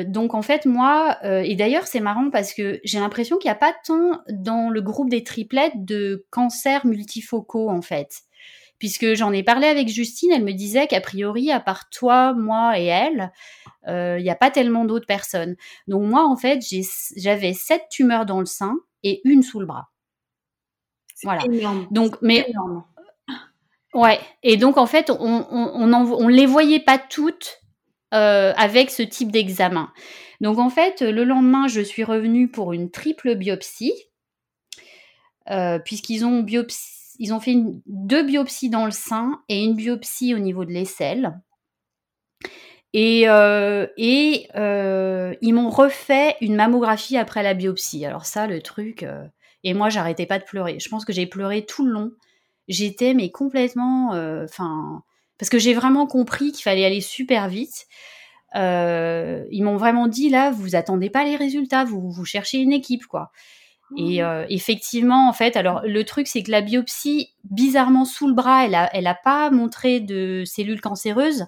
donc 0.07 0.35
en 0.35 0.43
fait 0.43 0.65
moi, 0.67 1.19
et 1.25 1.55
d'ailleurs 1.57 1.87
c'est 1.87 2.01
marrant 2.01 2.31
parce 2.31 2.53
que 2.55 2.81
j'ai 2.85 3.01
l'impression 3.01 3.37
qu'il 3.37 3.49
n'y 3.49 3.57
a 3.57 3.59
pas 3.59 3.75
tant 3.85 4.23
dans 4.29 4.71
le 4.71 4.81
groupe 4.81 5.11
des 5.11 5.25
triplettes 5.25 5.85
de 5.85 6.27
cancers 6.31 6.87
multifocaux 6.87 7.69
en 7.69 7.83
fait. 7.83 8.23
Puisque 8.79 9.15
j'en 9.15 9.33
ai 9.33 9.43
parlé 9.43 9.67
avec 9.67 9.89
Justine, 9.89 10.33
elle 10.33 10.45
me 10.45 10.53
disait 10.53 10.87
qu'a 10.87 11.01
priori, 11.01 11.51
à 11.51 11.61
part 11.61 11.89
toi, 11.91 12.35
moi 12.35 12.79
et 12.79 12.87
elle, 12.87 13.33
il 13.87 14.23
n'y 14.23 14.31
a 14.31 14.35
pas 14.35 14.51
tellement 14.51 14.85
d'autres 14.85 15.07
personnes. 15.07 15.57
Donc 15.89 16.03
moi 16.03 16.27
en 16.27 16.37
fait, 16.37 16.61
j'avais 17.17 17.53
sept 17.55 17.83
tumeurs 17.91 18.27
dans 18.27 18.41
le 18.41 18.47
sein 18.47 18.75
et 19.03 19.21
une 19.25 19.43
sous 19.43 19.61
le 19.61 19.67
bras. 19.67 19.91
Voilà. 21.23 21.45
Énorme. 21.45 21.87
Donc, 21.91 22.17
mais 22.21 22.45
énorme. 22.49 22.85
ouais. 23.95 24.21
Et 24.43 24.57
donc 24.57 24.77
en 24.77 24.87
fait, 24.87 25.11
on 25.11 25.47
on, 25.51 25.93
on, 25.93 26.13
on 26.13 26.29
les 26.29 26.47
voyait 26.47 26.81
pas 26.81 26.99
toutes 26.99 27.61
euh, 28.13 28.53
avec 28.57 28.91
ce 28.91 29.03
type 29.03 29.33
d'examen. 29.33 29.91
Donc 30.41 30.59
en 30.59 30.71
fait, 30.71 31.01
le 31.01 31.25
lendemain, 31.25 31.69
je 31.69 31.81
suis 31.81 32.05
revenue 32.05 32.49
pour 32.49 32.73
une 32.73 32.91
triple 32.91 33.35
biopsie, 33.35 33.95
euh, 35.51 35.79
puisqu'ils 35.79 36.25
ont 36.25 36.43
biopsie, 36.43 36.94
ils 37.19 37.33
ont 37.33 37.41
fait 37.41 37.57
deux 37.87 38.23
biopsies 38.23 38.71
dans 38.71 38.85
le 38.85 38.91
sein 38.91 39.41
et 39.49 39.63
une 39.63 39.75
biopsie 39.75 40.35
au 40.35 40.39
niveau 40.39 40.65
de 40.65 40.73
l'aisselle. 40.73 41.41
Et, 42.93 43.29
euh, 43.29 43.87
euh, 44.57 45.35
ils 45.43 45.53
m'ont 45.53 45.69
refait 45.69 46.37
une 46.41 46.55
mammographie 46.55 47.17
après 47.17 47.43
la 47.43 47.53
biopsie. 47.53 48.07
Alors 48.07 48.25
ça, 48.25 48.47
le 48.47 48.63
truc. 48.63 49.03
Euh, 49.03 49.27
et 49.65 49.75
moi, 49.75 49.89
j'arrêtais 49.89 50.27
pas 50.27 50.39
de 50.39 50.45
pleurer. 50.45 50.79
Je 50.79 50.89
pense 50.89 51.05
que 51.05 51.13
j'ai 51.13 51.27
pleuré 51.27 51.67
tout 51.67 51.85
le 51.85 51.93
long. 51.93 52.13
J'étais 52.69 53.13
mais 53.13 53.31
complètement, 53.31 54.11
enfin, 54.45 55.03
parce 55.39 55.51
que 55.51 55.59
j'ai 55.59 55.75
vraiment 55.75 56.07
compris 56.07 56.53
qu'il 56.53 56.63
fallait 56.63 56.85
aller 56.87 57.03
super 57.03 57.49
vite. 57.49 57.87
Ils 58.55 59.63
m'ont 59.63 59.77
vraiment 59.77 60.07
dit 60.07 60.31
là, 60.31 60.51
vous 60.51 60.75
attendez 60.75 61.11
pas 61.11 61.25
les 61.25 61.37
résultats, 61.37 61.85
vous 61.85 62.11
vous 62.11 62.25
cherchez 62.25 62.59
une 62.59 62.73
équipe 62.73 63.07
quoi. 63.07 63.33
Et 63.97 64.23
euh, 64.23 64.45
effectivement, 64.49 65.29
en 65.29 65.33
fait, 65.33 65.57
alors 65.57 65.83
le 65.85 66.05
truc 66.05 66.27
c'est 66.27 66.43
que 66.43 66.51
la 66.51 66.63
biopsie, 66.63 67.31
bizarrement 67.45 68.05
sous 68.05 68.27
le 68.27 68.35
bras, 68.35 68.65
elle 68.65 68.75
a, 68.75 68.91
elle 68.95 69.07
a 69.07 69.15
pas 69.15 69.51
montré 69.51 70.01
de 70.01 70.43
cellules 70.47 70.81
cancéreuses 70.81 71.47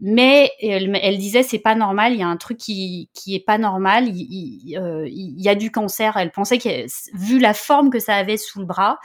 mais 0.00 0.50
elle, 0.62 0.98
elle 1.02 1.18
disait 1.18 1.42
c'est 1.42 1.58
pas 1.58 1.74
normal, 1.74 2.14
il 2.14 2.20
y 2.20 2.22
a 2.22 2.26
un 2.26 2.38
truc 2.38 2.56
qui 2.56 3.10
qui 3.12 3.34
est 3.34 3.44
pas 3.44 3.58
normal, 3.58 4.08
il, 4.08 4.16
il, 4.30 4.78
euh, 4.78 5.06
il 5.06 5.40
y 5.40 5.48
a 5.48 5.54
du 5.54 5.70
cancer. 5.70 6.16
Elle 6.16 6.30
pensait 6.30 6.56
que 6.56 6.86
vu 7.14 7.38
la 7.38 7.52
forme 7.52 7.90
que 7.90 7.98
ça 7.98 8.14
avait 8.16 8.38
sous 8.38 8.60
le 8.60 8.64
bras, 8.64 8.98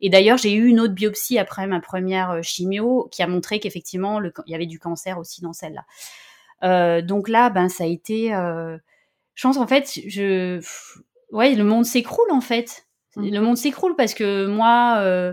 et 0.00 0.10
d'ailleurs 0.10 0.38
j'ai 0.38 0.52
eu 0.52 0.66
une 0.66 0.80
autre 0.80 0.92
biopsie 0.94 1.38
après 1.38 1.66
ma 1.68 1.80
première 1.80 2.30
euh, 2.32 2.42
chimio 2.42 3.08
qui 3.12 3.22
a 3.22 3.28
montré 3.28 3.60
qu'effectivement 3.60 4.20
il 4.20 4.50
y 4.50 4.54
avait 4.54 4.66
du 4.66 4.80
cancer 4.80 5.18
aussi 5.18 5.40
dans 5.40 5.52
celle-là. 5.52 5.84
Euh, 6.64 7.00
donc 7.00 7.28
là, 7.28 7.50
ben 7.50 7.68
ça 7.68 7.84
a 7.84 7.86
été, 7.86 8.34
euh, 8.34 8.76
je 9.34 9.46
pense 9.46 9.56
en 9.56 9.66
fait, 9.66 10.00
je, 10.06 10.60
ouais, 11.32 11.54
le 11.54 11.64
monde 11.64 11.84
s'écroule 11.84 12.30
en 12.30 12.40
fait. 12.40 12.86
Mmh. 13.16 13.30
Le 13.30 13.40
monde 13.40 13.56
s'écroule 13.56 13.96
parce 13.96 14.14
que 14.14 14.46
moi, 14.46 14.96
euh, 14.98 15.32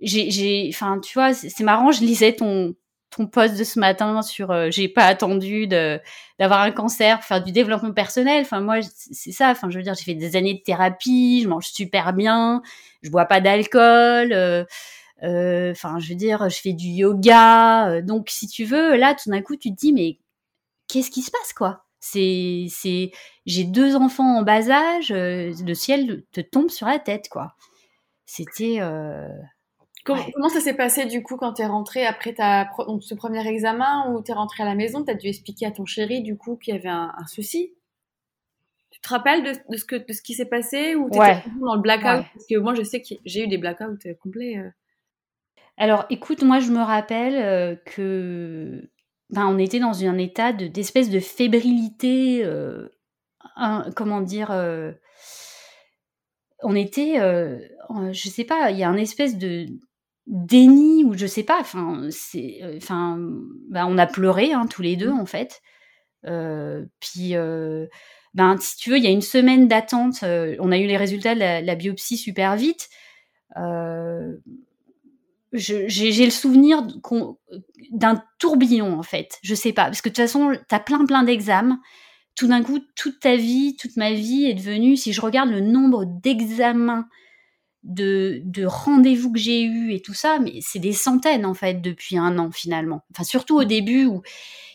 j'ai, 0.00 0.68
enfin, 0.72 0.98
tu 1.00 1.14
vois, 1.14 1.34
c'est 1.34 1.64
marrant, 1.64 1.92
je 1.92 2.00
lisais 2.00 2.34
ton 2.34 2.74
ton 3.10 3.26
post 3.26 3.58
de 3.58 3.64
ce 3.64 3.78
matin 3.78 4.22
sur 4.22 4.50
euh, 4.52 4.68
j'ai 4.70 4.88
pas 4.88 5.04
attendu 5.04 5.66
de 5.66 6.00
d'avoir 6.38 6.60
un 6.60 6.70
cancer 6.70 7.18
pour 7.18 7.26
faire 7.26 7.42
du 7.42 7.52
développement 7.52 7.92
personnel. 7.92 8.42
Enfin 8.42 8.60
moi 8.60 8.76
c'est 8.82 9.32
ça. 9.32 9.50
Enfin 9.50 9.68
je 9.68 9.76
veux 9.78 9.82
dire 9.82 9.94
j'ai 9.94 10.04
fait 10.04 10.14
des 10.14 10.36
années 10.36 10.54
de 10.54 10.60
thérapie, 10.60 11.42
je 11.42 11.48
mange 11.48 11.66
super 11.66 12.12
bien, 12.12 12.62
je 13.02 13.10
bois 13.10 13.26
pas 13.26 13.40
d'alcool. 13.40 14.32
Euh, 14.32 14.64
euh, 15.22 15.72
enfin 15.72 15.98
je 15.98 16.10
veux 16.10 16.14
dire 16.14 16.48
je 16.48 16.60
fais 16.60 16.72
du 16.72 16.86
yoga. 16.86 18.00
donc 18.02 18.30
si 18.30 18.46
tu 18.46 18.64
veux 18.64 18.96
là 18.96 19.14
tout 19.14 19.28
d'un 19.30 19.42
coup 19.42 19.56
tu 19.56 19.70
te 19.70 19.76
dis 19.76 19.92
mais 19.92 20.18
qu'est-ce 20.88 21.10
qui 21.10 21.22
se 21.22 21.30
passe 21.30 21.52
quoi? 21.52 21.84
C'est 22.00 22.66
c'est 22.70 23.10
j'ai 23.46 23.64
deux 23.64 23.94
enfants 23.94 24.38
en 24.38 24.42
bas 24.42 24.70
âge, 24.70 25.10
le 25.10 25.74
ciel 25.74 26.24
te 26.32 26.40
tombe 26.40 26.70
sur 26.70 26.86
la 26.86 26.98
tête 26.98 27.28
quoi. 27.28 27.54
C'était 28.26 28.80
Comment, 30.04 30.20
ouais. 30.20 30.32
comment 30.34 30.48
ça 30.48 30.60
s'est 30.60 30.74
passé 30.74 31.04
du 31.04 31.22
coup 31.22 31.36
quand 31.36 31.54
tu 31.54 31.62
es 31.62 31.66
rentrée 31.66 32.06
après 32.06 32.32
ta, 32.32 32.70
donc, 32.86 33.02
ce 33.02 33.14
premier 33.14 33.46
examen 33.46 34.10
ou 34.10 34.22
tu 34.22 34.30
es 34.30 34.34
rentrée 34.34 34.62
à 34.62 34.66
la 34.66 34.74
maison 34.74 35.04
Tu 35.04 35.10
as 35.10 35.14
dû 35.14 35.26
expliquer 35.26 35.66
à 35.66 35.70
ton 35.70 35.84
chéri 35.84 36.22
du 36.22 36.36
coup 36.36 36.56
qu'il 36.56 36.74
y 36.74 36.76
avait 36.76 36.88
un, 36.88 37.12
un, 37.16 37.26
souci? 37.26 37.74
Tu 38.90 39.00
te 39.00 39.08
rappelles 39.08 39.42
de, 39.42 39.52
de, 39.68 39.76
ce, 39.76 39.84
que, 39.84 39.96
de 39.96 40.12
ce 40.12 40.22
qui 40.22 40.34
s'est 40.34 40.46
passé 40.46 40.94
ou 40.94 41.10
tu 41.10 41.18
ouais. 41.18 41.42
dans 41.60 41.74
le 41.74 41.82
blackout? 41.82 42.20
Ouais. 42.20 42.26
Parce 42.34 42.46
que 42.48 42.56
moi 42.58 42.74
je 42.74 42.82
sais 42.82 43.02
que 43.02 43.08
j'ai 43.24 43.44
eu 43.44 43.48
des 43.48 43.58
blackouts 43.58 43.98
complets. 44.22 44.56
Euh. 44.56 44.70
Alors 45.76 46.06
écoute, 46.08 46.42
moi 46.42 46.60
je 46.60 46.70
me 46.70 46.82
rappelle 46.82 47.34
euh, 47.34 47.76
que 47.84 48.88
ben, 49.30 49.46
on 49.46 49.58
était 49.58 49.80
dans 49.80 50.04
un 50.04 50.18
état 50.18 50.52
d'espèce 50.52 51.08
de, 51.08 51.14
de, 51.14 51.20
fébrilité, 51.20 52.44
euh, 52.44 52.88
un, 53.56 53.90
comment 53.94 54.20
dire 54.20 54.50
euh, 54.50 54.92
on 56.62 56.74
était, 56.74 57.14
je 57.16 58.28
sais 58.28 58.44
pas, 58.44 58.70
il 58.70 58.78
y 58.78 58.84
a 58.84 58.88
un 58.88 58.96
espèce 58.96 59.38
de 59.38 59.66
déni 60.30 61.04
ou 61.04 61.14
je 61.14 61.26
sais 61.26 61.42
pas 61.42 61.58
enfin 61.60 62.06
c'est 62.10 62.60
enfin 62.76 63.18
bah, 63.68 63.86
on 63.86 63.98
a 63.98 64.06
pleuré 64.06 64.52
hein, 64.52 64.66
tous 64.66 64.82
les 64.82 64.96
deux 64.96 65.10
en 65.10 65.26
fait. 65.26 65.60
Euh, 66.26 66.84
puis 67.00 67.34
euh, 67.34 67.86
ben 68.34 68.56
si 68.58 68.76
tu 68.76 68.90
veux 68.90 68.98
il 68.98 69.04
y 69.04 69.06
a 69.06 69.10
une 69.10 69.22
semaine 69.22 69.68
d'attente 69.68 70.22
euh, 70.22 70.54
on 70.60 70.70
a 70.70 70.78
eu 70.78 70.86
les 70.86 70.98
résultats 70.98 71.34
de 71.34 71.40
la, 71.40 71.62
la 71.62 71.74
biopsie 71.74 72.18
super 72.18 72.56
vite 72.56 72.90
j'ai 75.52 76.24
le 76.24 76.30
souvenir 76.30 76.86
d'un 77.90 78.22
tourbillon 78.38 78.98
en 78.98 79.02
fait 79.02 79.38
je 79.42 79.54
sais 79.54 79.72
pas 79.72 79.84
parce 79.84 80.00
que 80.00 80.08
de 80.08 80.14
toute 80.14 80.24
façon 80.24 80.52
t'as 80.68 80.78
plein 80.78 81.04
plein 81.04 81.24
d'examens 81.24 81.80
tout 82.36 82.46
d'un 82.46 82.62
coup 82.62 82.78
toute 82.94 83.18
ta 83.20 83.36
vie 83.36 83.76
toute 83.76 83.96
ma 83.96 84.12
vie 84.12 84.44
est 84.44 84.54
devenue 84.54 84.96
si 84.96 85.12
je 85.12 85.20
regarde 85.20 85.50
le 85.50 85.60
nombre 85.60 86.04
d'examens 86.04 87.06
de, 87.82 88.42
de 88.44 88.64
rendez-vous 88.64 89.32
que 89.32 89.38
j'ai 89.38 89.62
eu 89.62 89.92
et 89.92 90.00
tout 90.00 90.14
ça, 90.14 90.38
mais 90.38 90.58
c'est 90.60 90.78
des 90.78 90.92
centaines 90.92 91.46
en 91.46 91.54
fait 91.54 91.80
depuis 91.80 92.18
un 92.18 92.38
an 92.38 92.50
finalement. 92.52 93.02
Enfin 93.12 93.24
surtout 93.24 93.56
au 93.56 93.64
début 93.64 94.06
où 94.06 94.22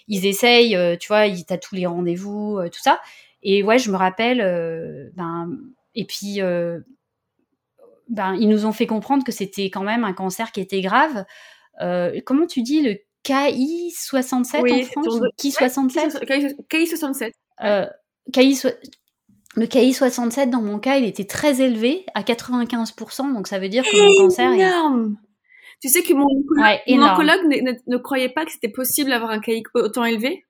ils 0.07 0.25
essayent, 0.25 0.75
euh, 0.75 0.95
tu 0.97 1.07
vois, 1.07 1.27
ils 1.27 1.45
t'as 1.45 1.57
tous 1.57 1.75
les 1.75 1.85
rendez-vous, 1.85 2.57
euh, 2.57 2.69
tout 2.69 2.81
ça. 2.81 3.01
Et 3.43 3.63
ouais, 3.63 3.79
je 3.79 3.91
me 3.91 3.97
rappelle, 3.97 4.41
euh, 4.41 5.09
ben 5.15 5.49
et 5.93 6.05
puis 6.05 6.39
ben 8.09 8.35
ils 8.35 8.49
nous 8.49 8.65
ont 8.65 8.71
fait 8.71 8.87
comprendre 8.87 9.23
que 9.23 9.31
c'était 9.31 9.65
quand 9.65 9.83
même 9.83 10.03
un 10.03 10.13
cancer 10.13 10.51
qui 10.51 10.61
était 10.61 10.81
grave. 10.81 11.25
Euh, 11.81 12.19
comment 12.25 12.47
tu 12.47 12.61
dis 12.61 12.81
le 12.81 12.97
KI 13.23 13.91
67 13.91 14.61
oui, 14.61 14.83
en 14.95 15.01
France 15.01 15.19
Qui 15.37 15.51
67 15.51 16.25
KI 16.69 16.87
67. 16.87 17.33
KI 18.33 18.55
le 19.57 19.67
KI 19.67 19.93
67, 19.93 20.49
dans 20.49 20.61
mon 20.61 20.79
cas, 20.79 20.97
il 20.97 21.05
était 21.05 21.23
très 21.23 21.61
élevé, 21.61 22.05
à 22.13 22.23
95%, 22.23 23.33
donc 23.33 23.47
ça 23.47 23.57
veut 23.57 23.69
dire 23.69 23.83
que 23.83 23.97
mon 23.97 24.25
cancer 24.25 24.51
est... 24.51 24.59
Énorme 24.59 25.17
Tu 25.81 25.87
sais 25.87 26.03
que 26.03 26.13
mon 26.13 26.25
oncologue, 26.25 26.65
ouais, 26.65 26.81
mon 26.89 27.03
oncologue 27.03 27.43
ne, 27.45 27.71
ne, 27.71 27.77
ne, 27.87 27.97
croyait 27.97 28.29
pas 28.29 28.45
que 28.45 28.51
c'était 28.51 28.69
possible 28.69 29.11
d'avoir 29.11 29.31
un 29.31 29.39
KI 29.39 29.63
autant 29.73 30.03
élevé? 30.03 30.43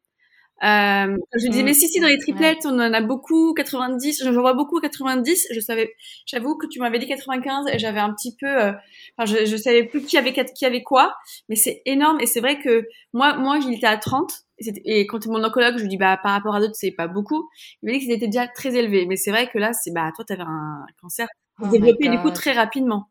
Euh, 0.64 1.18
je 1.36 1.48
disais, 1.50 1.64
Mmh. 1.64 1.66
mais 1.66 1.74
si, 1.74 1.88
si, 1.90 2.00
dans 2.00 2.08
les 2.08 2.14
Ouais. 2.14 2.20
triplettes, 2.20 2.66
on 2.66 2.80
en 2.80 2.94
a 2.94 3.02
beaucoup, 3.02 3.54
90, 3.54 4.24
j'en 4.24 4.32
vois 4.32 4.54
beaucoup 4.54 4.80
90, 4.80 5.48
je 5.54 5.60
savais, 5.60 5.94
j'avoue 6.26 6.58
que 6.58 6.66
tu 6.68 6.80
m'avais 6.80 6.98
dit 6.98 7.08
95 7.08 7.68
et 7.74 7.78
j'avais 7.78 8.00
un 8.00 8.14
petit 8.14 8.36
peu, 8.40 8.48
euh, 8.48 8.72
enfin, 9.18 9.26
je, 9.26 9.46
je 9.46 9.58
savais 9.58 9.84
plus 9.84 10.02
qui 10.02 10.18
avait, 10.18 10.34
qui 10.34 10.66
avait 10.66 10.82
quoi, 10.84 11.14
mais 11.50 11.56
c'est 11.56 11.82
énorme 11.86 12.20
et 12.22 12.26
c'est 12.26 12.40
vrai 12.40 12.60
que 12.60 12.88
moi, 13.14 13.36
moi, 13.38 13.58
il 13.60 13.74
était 13.74 13.86
à 13.88 13.98
30 13.98 14.32
et, 14.60 15.02
et 15.02 15.08
quand 15.08 15.26
mon 15.28 15.44
oncologue, 15.44 15.78
je 15.78 15.82
lui 15.84 15.90
dis, 15.90 15.98
bah, 15.98 16.18
par 16.24 16.32
rapport 16.32 16.56
à 16.56 16.60
d'autres, 16.62 16.76
c'est 16.76 16.92
pas 16.92 17.08
beaucoup, 17.08 17.50
il 17.84 17.88
m'a 17.88 17.92
dit 17.94 18.06
que 18.06 18.12
c'était 18.14 18.28
déjà 18.28 18.48
très 18.48 18.76
élevé, 18.76 19.06
mais 19.08 19.18
c'est 19.18 19.32
vrai 19.32 19.50
que 19.50 19.58
là, 19.58 19.74
c'est, 19.74 19.92
bah, 19.94 20.12
toi, 20.16 20.24
t'avais 20.26 20.44
un 20.44 20.86
cancer 21.02 21.28
Oh 21.62 21.68
développé 21.68 22.08
du 22.10 22.20
coup 22.20 22.32
très 22.32 22.54
rapidement. 22.54 23.10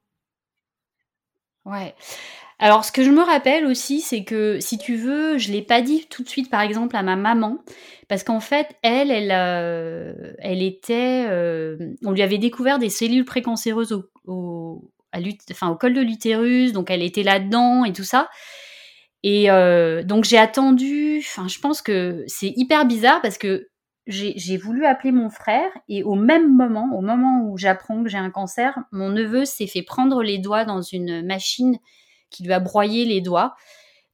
Ouais. 1.65 1.95
Alors, 2.65 2.83
ce 2.83 2.93
que 2.93 3.05
je 3.05 3.11
me 3.11 3.21
rappelle 3.21 3.67
aussi, 3.67 4.01
c'est 4.01 4.25
que 4.25 4.59
si 4.59 4.79
tu 4.79 4.97
veux, 4.97 5.37
je 5.37 5.53
l'ai 5.53 5.61
pas 5.61 5.83
dit 5.83 6.07
tout 6.09 6.23
de 6.23 6.29
suite, 6.31 6.49
par 6.49 6.63
exemple, 6.63 6.97
à 6.97 7.03
ma 7.03 7.15
maman, 7.15 7.59
parce 8.09 8.25
qu'en 8.25 8.41
fait, 8.41 8.69
elle, 8.81 9.11
elle, 9.11 9.33
euh, 9.33 10.33
elle 10.39 10.63
était, 10.63 11.27
euh, 11.29 11.77
on 12.07 12.11
lui 12.11 12.23
avait 12.23 12.39
découvert 12.39 12.79
des 12.79 12.89
cellules 12.89 13.27
précancéreuses 13.27 13.93
au, 13.93 14.05
au, 14.27 14.91
à 15.13 15.19
enfin, 15.51 15.69
au 15.69 15.77
col 15.77 15.93
de 15.93 16.01
l'utérus, 16.01 16.73
donc 16.73 16.91
elle 16.91 17.03
était 17.03 17.23
là-dedans 17.23 17.85
et 17.85 17.93
tout 17.93 18.03
ça. 18.03 18.31
Et 19.23 19.51
euh, 19.51 20.03
donc 20.03 20.25
j'ai 20.25 20.39
attendu, 20.39 21.19
enfin, 21.19 21.49
je 21.49 21.59
pense 21.59 21.83
que 21.83 22.25
c'est 22.29 22.55
hyper 22.57 22.87
bizarre 22.87 23.21
parce 23.21 23.37
que 23.37 23.69
j'ai 24.07 24.57
voulu 24.57 24.87
appeler 24.87 25.13
mon 25.13 25.29
frère 25.29 25.69
et 25.91 26.03
au 26.03 26.15
même 26.15 26.51
moment, 26.51 26.89
au 26.97 27.03
moment 27.03 27.43
où 27.47 27.59
j'apprends 27.59 28.03
que 28.03 28.09
j'ai 28.09 28.17
un 28.17 28.31
cancer, 28.31 28.79
mon 28.91 29.11
neveu 29.11 29.45
s'est 29.45 29.67
fait 29.67 29.83
prendre 29.83 30.23
les 30.23 30.39
doigts 30.39 30.65
dans 30.65 30.81
une 30.81 31.27
machine 31.27 31.77
qui 32.31 32.45
lui 32.45 32.53
a 32.53 32.61
broyé 32.61 33.05
les 33.05 33.21
doigts. 33.21 33.55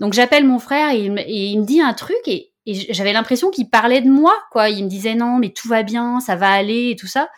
Donc 0.01 0.15
j'appelle 0.15 0.47
mon 0.47 0.59
frère 0.59 0.91
et 0.91 0.99
il, 0.99 1.13
me, 1.13 1.65
dit 1.65 1.81
un 1.81 1.95
truc 1.95 2.19
et, 2.27 2.49
j'avais 2.67 3.13
l'impression 3.13 3.51
qu'il 3.51 3.69
parlait 3.69 4.01
de 4.01 4.11
moi, 4.11 4.35
quoi. 4.53 4.69
Il 4.69 4.85
me 4.85 4.89
disait 4.89 5.15
non, 5.15 5.39
mais 5.39 5.51
tout 5.51 5.69
va 5.69 5.83
bien, 5.83 6.21
ça 6.21 6.37
va 6.37 6.51
aller 6.51 6.91
et 6.91 6.97
tout 6.97 7.07
ça. 7.07 7.29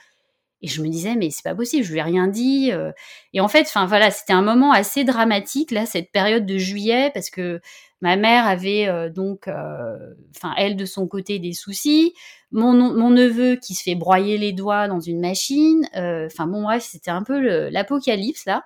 Et 0.60 0.68
je 0.68 0.82
me 0.82 0.88
disais 0.88 1.16
mais 1.16 1.30
c'est 1.30 1.42
pas 1.42 1.54
possible, 1.54 1.84
je 1.84 1.92
lui 1.92 1.98
ai 1.98 2.02
rien 2.02 2.28
dit. 2.28 2.70
euh. 2.72 2.92
Et 3.32 3.40
en 3.40 3.48
fait, 3.48 3.62
enfin 3.62 3.86
voilà, 3.86 4.10
c'était 4.10 4.32
un 4.32 4.42
moment 4.42 4.72
assez 4.72 5.04
dramatique 5.04 5.70
là, 5.70 5.86
cette 5.86 6.12
période 6.12 6.46
de 6.46 6.58
juillet, 6.58 7.10
parce 7.14 7.30
que 7.30 7.60
ma 8.00 8.16
mère 8.16 8.46
avait 8.46 8.88
euh, 8.88 9.08
donc, 9.10 9.48
euh, 9.48 9.96
enfin 10.36 10.54
elle 10.56 10.76
de 10.76 10.84
son 10.84 11.08
côté 11.08 11.38
des 11.38 11.52
soucis, 11.52 12.14
mon, 12.50 12.74
mon 12.74 13.10
neveu 13.10 13.56
qui 13.56 13.74
se 13.74 13.82
fait 13.82 13.94
broyer 13.94 14.38
les 14.38 14.52
doigts 14.52 14.86
dans 14.86 15.00
une 15.00 15.20
machine. 15.20 15.88
Enfin 15.94 16.46
bon 16.46 16.62
bref, 16.62 16.86
c'était 16.88 17.10
un 17.10 17.22
peu 17.22 17.40
l'apocalypse 17.70 18.44
là. 18.44 18.64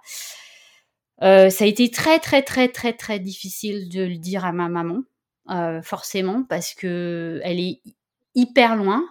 Euh, 1.23 1.50
ça 1.50 1.64
a 1.64 1.66
été 1.66 1.90
très 1.90 2.18
très 2.18 2.42
très 2.42 2.68
très 2.68 2.92
très 2.92 3.18
difficile 3.18 3.88
de 3.88 4.02
le 4.02 4.16
dire 4.16 4.44
à 4.44 4.52
ma 4.52 4.68
maman, 4.68 5.02
euh, 5.50 5.80
forcément, 5.82 6.44
parce 6.49 6.75
que 6.75 7.40
elle 7.44 7.61
est 7.61 7.80
hyper 8.35 8.76
loin. 8.76 9.04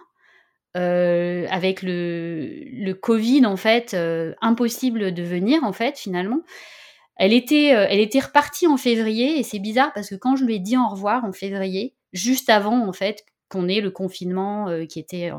Euh, 0.76 1.46
avec 1.50 1.80
le, 1.80 2.62
le 2.70 2.92
Covid, 2.92 3.46
en 3.46 3.56
fait, 3.56 3.96
impossible 4.42 5.14
de 5.14 5.22
venir, 5.22 5.64
en 5.64 5.72
fait, 5.72 5.98
finalement. 5.98 6.42
Elle 7.16 7.32
était, 7.32 7.68
elle 7.68 7.98
était 7.98 8.20
repartie 8.20 8.66
en 8.66 8.76
février, 8.76 9.38
et 9.38 9.42
c'est 9.42 9.58
bizarre 9.58 9.92
parce 9.94 10.10
que 10.10 10.16
quand 10.16 10.36
je 10.36 10.44
lui 10.44 10.56
ai 10.56 10.58
dit 10.58 10.76
au 10.76 10.86
revoir 10.86 11.24
en 11.24 11.32
février, 11.32 11.94
juste 12.12 12.50
avant, 12.50 12.86
en 12.86 12.92
fait, 12.92 13.24
qu'on 13.48 13.68
ait 13.68 13.80
le 13.80 13.90
confinement 13.90 14.66
qui 14.86 15.00
était 15.00 15.30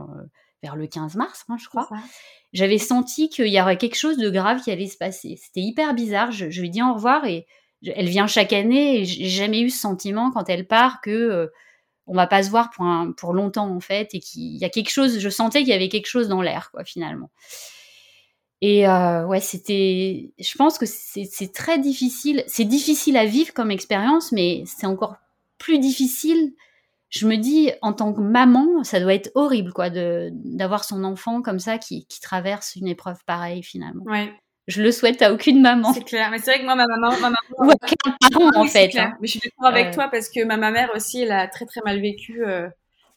vers 0.63 0.75
le 0.75 0.87
15 0.87 1.15
mars, 1.15 1.43
hein, 1.49 1.57
je 1.61 1.67
crois, 1.67 1.87
j'avais 2.53 2.77
senti 2.79 3.29
qu'il 3.29 3.47
y 3.47 3.61
aurait 3.61 3.77
quelque 3.77 3.95
chose 3.97 4.17
de 4.17 4.29
grave 4.29 4.61
qui 4.61 4.71
allait 4.71 4.87
se 4.87 4.97
passer. 4.97 5.37
C'était 5.41 5.61
hyper 5.61 5.93
bizarre. 5.93 6.31
Je, 6.31 6.49
je 6.49 6.61
lui 6.61 6.67
ai 6.67 6.71
dit 6.71 6.81
au 6.81 6.93
revoir 6.93 7.25
et 7.25 7.45
je- 7.83 7.91
elle 7.95 8.07
vient 8.09 8.27
chaque 8.27 8.53
année 8.53 9.01
et 9.01 9.05
j'ai 9.05 9.29
jamais 9.29 9.61
eu 9.61 9.69
ce 9.69 9.79
sentiment 9.79 10.31
quand 10.31 10.49
elle 10.49 10.65
part 10.67 11.01
que 11.01 11.11
euh, 11.11 11.47
on 12.07 12.13
va 12.15 12.25
pas 12.27 12.41
se 12.43 12.49
voir 12.49 12.69
pour, 12.71 12.85
un- 12.85 13.11
pour 13.11 13.33
longtemps 13.33 13.69
en 13.69 13.79
fait 13.81 14.09
et 14.15 14.19
qu'il 14.19 14.55
y 14.57 14.65
a 14.65 14.69
quelque 14.69 14.89
chose. 14.91 15.19
Je 15.19 15.29
sentais 15.29 15.59
qu'il 15.59 15.69
y 15.69 15.73
avait 15.73 15.89
quelque 15.89 16.07
chose 16.07 16.27
dans 16.29 16.41
l'air 16.41 16.71
quoi 16.71 16.83
finalement. 16.85 17.29
Et 18.61 18.87
euh, 18.87 19.25
ouais, 19.27 19.39
c'était. 19.39 20.31
Je 20.39 20.55
pense 20.57 20.79
que 20.79 20.85
c'est 20.87 21.53
très 21.53 21.77
difficile. 21.77 22.43
C'est 22.47 22.65
difficile 22.65 23.15
à 23.17 23.25
vivre 23.25 23.53
comme 23.53 23.69
expérience, 23.69 24.31
mais 24.31 24.63
c'est 24.65 24.87
encore 24.87 25.17
plus 25.59 25.77
difficile. 25.79 26.53
Je 27.09 27.25
me 27.27 27.37
dis, 27.37 27.71
en 27.81 27.93
tant 27.93 28.13
que 28.13 28.19
maman, 28.19 28.83
ça 28.83 28.99
doit 28.99 29.13
être 29.13 29.31
horrible, 29.35 29.71
quoi, 29.73 29.89
de 29.89 30.29
d'avoir 30.33 30.83
son 30.83 31.03
enfant 31.05 31.41
comme 31.41 31.59
ça 31.59 31.77
qui, 31.77 32.05
qui 32.07 32.19
traverse 32.19 32.75
une 32.75 32.87
épreuve 32.87 33.17
pareille 33.25 33.63
finalement. 33.63 34.03
Ouais, 34.05 34.33
Je 34.67 34.81
le 34.83 34.91
souhaite 34.91 35.21
à 35.21 35.31
aucune 35.31 35.61
maman 35.61 35.93
c'est 35.93 36.03
clair. 36.03 36.29
Mais 36.31 36.39
c'est 36.39 36.51
vrai 36.51 36.59
que 36.59 36.65
moi, 36.65 36.75
ma 36.75 36.85
maman, 36.85 37.11
ma 37.21 37.29
maman, 37.29 37.37
ou 37.59 37.63
à 37.63 37.75
aucun 37.75 38.17
parent 38.19 38.51
Ah 38.53 38.59
en 38.59 38.65
fait. 38.65 38.97
hein. 38.97 39.13
Mais 39.21 39.27
je 39.27 39.39
suis 39.39 39.41
d'accord 39.49 39.73
avec 39.73 39.87
Euh, 39.87 39.93
toi 39.93 40.09
parce 40.11 40.27
que 40.29 40.43
ma, 40.43 40.57
ma 40.57 40.71
mère 40.71 40.89
aussi, 40.95 41.21
elle 41.21 41.31
a 41.31 41.47
très 41.47 41.65
très 41.65 41.79
mal 41.85 42.01
vécu. 42.01 42.43
euh, 42.45 42.67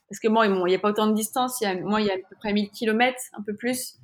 parce 0.09 0.20
que 0.20 0.29
moi, 0.29 0.46
bon, 0.48 0.66
il 0.66 0.70
n'y 0.70 0.76
a 0.76 0.79
pas 0.79 0.90
autant 0.90 1.07
de 1.09 1.14
distance. 1.14 1.61
Il 1.61 1.64
y 1.64 1.66
a, 1.66 1.74
moi, 1.74 2.00
il 2.00 2.07
y 2.07 2.11
a 2.11 2.14
à 2.14 2.16
peu 2.16 2.37
près 2.38 2.53
1000 2.53 2.70
kilomètres, 2.70 3.20
un 3.37 3.42
peu 3.42 3.55
plus. 3.57 3.94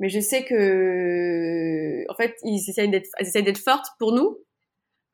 Mais 0.00 0.08
je 0.08 0.20
sais 0.20 0.44
que, 0.44 2.04
en 2.10 2.14
fait, 2.14 2.34
ils 2.44 2.64
essayent 2.68 2.90
d'être, 2.90 3.08
d'être 3.34 3.58
fortes 3.58 3.86
pour 3.98 4.12
nous. 4.12 4.38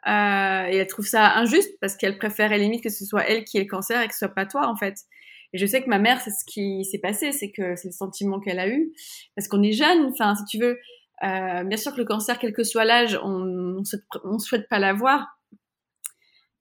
Euh, 0.07 0.67
et 0.67 0.77
elle 0.77 0.87
trouve 0.87 1.07
ça 1.07 1.37
injuste 1.37 1.79
parce 1.81 1.97
qu'elle 1.97 2.19
la 2.21 2.59
limite, 2.59 2.83
que 2.83 2.91
ce 2.91 3.05
soit 3.05 3.25
elle 3.29 3.45
qui 3.45 3.59
ait 3.59 3.63
le 3.63 3.69
cancer 3.69 4.01
et 4.03 4.09
que 4.09 4.13
ce 4.13 4.21
soit 4.21 4.35
pas 4.35 4.47
toi, 4.47 4.67
en 4.69 4.77
fait. 4.77 4.97
Et 5.53 5.59
je 5.59 5.67
sais 5.67 5.83
que 5.83 5.89
ma 5.89 5.99
mère, 5.99 6.21
c'est 6.21 6.31
ce 6.31 6.45
qui 6.47 6.85
s'est 6.85 6.99
passé, 6.99 7.33
c'est 7.33 7.51
que 7.51 7.77
c'est 7.77 7.89
le 7.89 7.93
sentiment 7.93 8.41
qu'elle 8.41 8.59
a 8.59 8.69
eu. 8.69 8.93
Parce 9.37 9.49
qu'on 9.49 9.63
est 9.63 9.73
jeune, 9.73 10.07
enfin, 10.07 10.35
si 10.35 10.45
tu 10.47 10.59
veux, 10.59 10.79
euh, 11.25 11.65
bien 11.65 11.77
sûr 11.77 11.93
que 11.93 11.99
le 11.99 12.05
cancer, 12.05 12.39
quel 12.39 12.53
que 12.53 12.65
soit 12.65 12.85
l'âge, 12.85 13.19
on 13.23 13.79
on 13.79 13.85
souhaite, 13.85 14.03
souhaite 14.39 14.69
pas 14.69 14.79
l'avoir. 14.79 15.39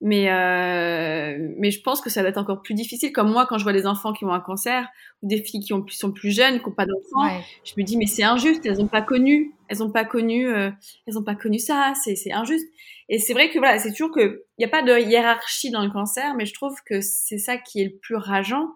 Mais, 0.01 0.31
euh, 0.31 1.30
mais 1.61 1.69
je 1.69 1.79
pense 1.79 2.01
que 2.01 2.09
ça 2.09 2.23
va 2.23 2.29
être 2.29 2.39
encore 2.39 2.63
plus 2.63 2.73
difficile. 2.73 3.13
Comme 3.13 3.31
moi, 3.31 3.45
quand 3.45 3.59
je 3.59 3.63
vois 3.63 3.71
des 3.71 3.85
enfants 3.85 4.13
qui 4.13 4.25
ont 4.25 4.33
un 4.33 4.39
cancer 4.39 4.87
ou 5.21 5.27
des 5.27 5.43
filles 5.43 5.59
qui 5.59 5.73
ont, 5.73 5.85
sont 5.89 6.11
plus 6.11 6.31
jeunes, 6.31 6.59
qui 6.59 6.65
n'ont 6.65 6.73
pas 6.73 6.87
d'enfants, 6.87 7.23
ouais. 7.23 7.43
je 7.63 7.73
me 7.77 7.83
dis 7.83 7.97
mais 7.97 8.07
c'est 8.07 8.23
injuste. 8.23 8.65
Elles 8.65 8.79
n'ont 8.79 8.87
pas 8.87 9.03
connu, 9.03 9.53
elles 9.67 9.83
ont 9.83 9.91
pas 9.91 10.03
connu, 10.03 10.49
euh, 10.49 10.71
elles 11.05 11.19
ont 11.19 11.23
pas 11.23 11.35
connu 11.35 11.59
ça. 11.59 11.93
C'est 12.03 12.33
injuste. 12.33 12.67
Et 13.09 13.19
c'est 13.19 13.33
vrai 13.33 13.51
que 13.51 13.59
voilà, 13.59 13.77
c'est 13.77 13.91
toujours 13.91 14.11
que 14.11 14.43
il 14.57 14.61
n'y 14.61 14.65
a 14.65 14.69
pas 14.69 14.81
de 14.81 14.99
hiérarchie 14.99 15.69
dans 15.69 15.83
le 15.83 15.91
cancer, 15.91 16.33
mais 16.35 16.47
je 16.47 16.53
trouve 16.55 16.75
que 16.83 16.99
c'est 16.99 17.37
ça 17.37 17.57
qui 17.57 17.79
est 17.81 17.85
le 17.85 17.97
plus 18.01 18.15
rageant, 18.15 18.69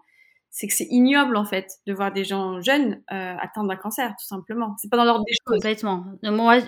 c'est 0.50 0.68
que 0.68 0.72
c'est 0.72 0.86
ignoble 0.88 1.36
en 1.36 1.44
fait 1.44 1.68
de 1.88 1.92
voir 1.92 2.12
des 2.12 2.24
gens 2.24 2.60
jeunes 2.60 3.02
euh, 3.12 3.34
atteindre 3.40 3.68
d'un 3.68 3.76
cancer, 3.76 4.10
tout 4.10 4.26
simplement. 4.26 4.76
C'est 4.78 4.88
pas 4.88 4.96
dans 4.96 5.04
l'ordre 5.04 5.24
des 5.24 5.32
choses. 5.32 5.56
Complètement. 5.56 6.04
Moi, 6.22 6.60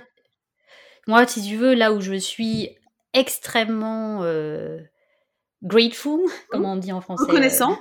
moi, 1.06 1.26
si 1.28 1.46
tu 1.46 1.54
veux, 1.54 1.74
là 1.74 1.92
où 1.92 2.00
je 2.00 2.14
suis 2.14 2.70
extrêmement 3.14 4.24
euh, 4.24 4.80
grateful, 5.62 6.20
comme 6.50 6.64
on 6.64 6.76
dit 6.76 6.92
en 6.92 7.00
français. 7.00 7.24
Reconnaissant. 7.26 7.72
euh, 7.72 7.76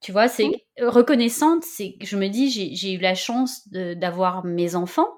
tu 0.00 0.12
vois, 0.12 0.28
c'est 0.28 0.50
reconnaissante, 0.80 1.64
c'est 1.64 1.94
que 1.98 2.06
je 2.06 2.16
me 2.16 2.28
dis, 2.28 2.50
j'ai 2.74 2.92
eu 2.92 2.98
la 2.98 3.14
chance 3.14 3.68
d'avoir 3.68 4.44
mes 4.44 4.74
enfants. 4.74 5.08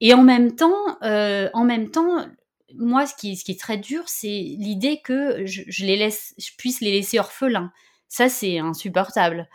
Et 0.00 0.14
en 0.14 0.22
même 0.22 0.54
temps, 0.56 0.98
euh, 1.02 1.48
en 1.54 1.64
même 1.64 1.90
temps, 1.90 2.26
moi, 2.74 3.06
ce 3.06 3.14
qui, 3.14 3.36
ce 3.36 3.44
qui 3.44 3.52
est 3.52 3.60
très 3.60 3.76
dur, 3.78 4.02
c'est 4.06 4.26
l'idée 4.26 5.00
que 5.02 5.44
je, 5.46 5.62
je 5.68 5.84
les 5.84 5.96
laisse, 5.96 6.34
je 6.38 6.50
puisse 6.58 6.80
les 6.80 6.92
laisser 6.92 7.18
orphelins. 7.18 7.72
Ça, 8.08 8.28
c'est 8.28 8.58
insupportable. 8.58 9.48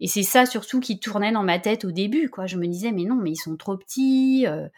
Et 0.00 0.06
c'est 0.06 0.22
ça 0.22 0.46
surtout 0.46 0.80
qui 0.80 1.00
tournait 1.00 1.32
dans 1.32 1.42
ma 1.42 1.58
tête 1.58 1.84
au 1.84 1.90
début, 1.90 2.28
quoi. 2.28 2.46
Je 2.46 2.56
me 2.56 2.66
disais, 2.66 2.92
mais 2.92 3.04
non, 3.04 3.16
mais 3.16 3.30
ils 3.32 3.36
sont 3.36 3.56
trop 3.56 3.76
petits. 3.76 4.46
euh, 4.46 4.68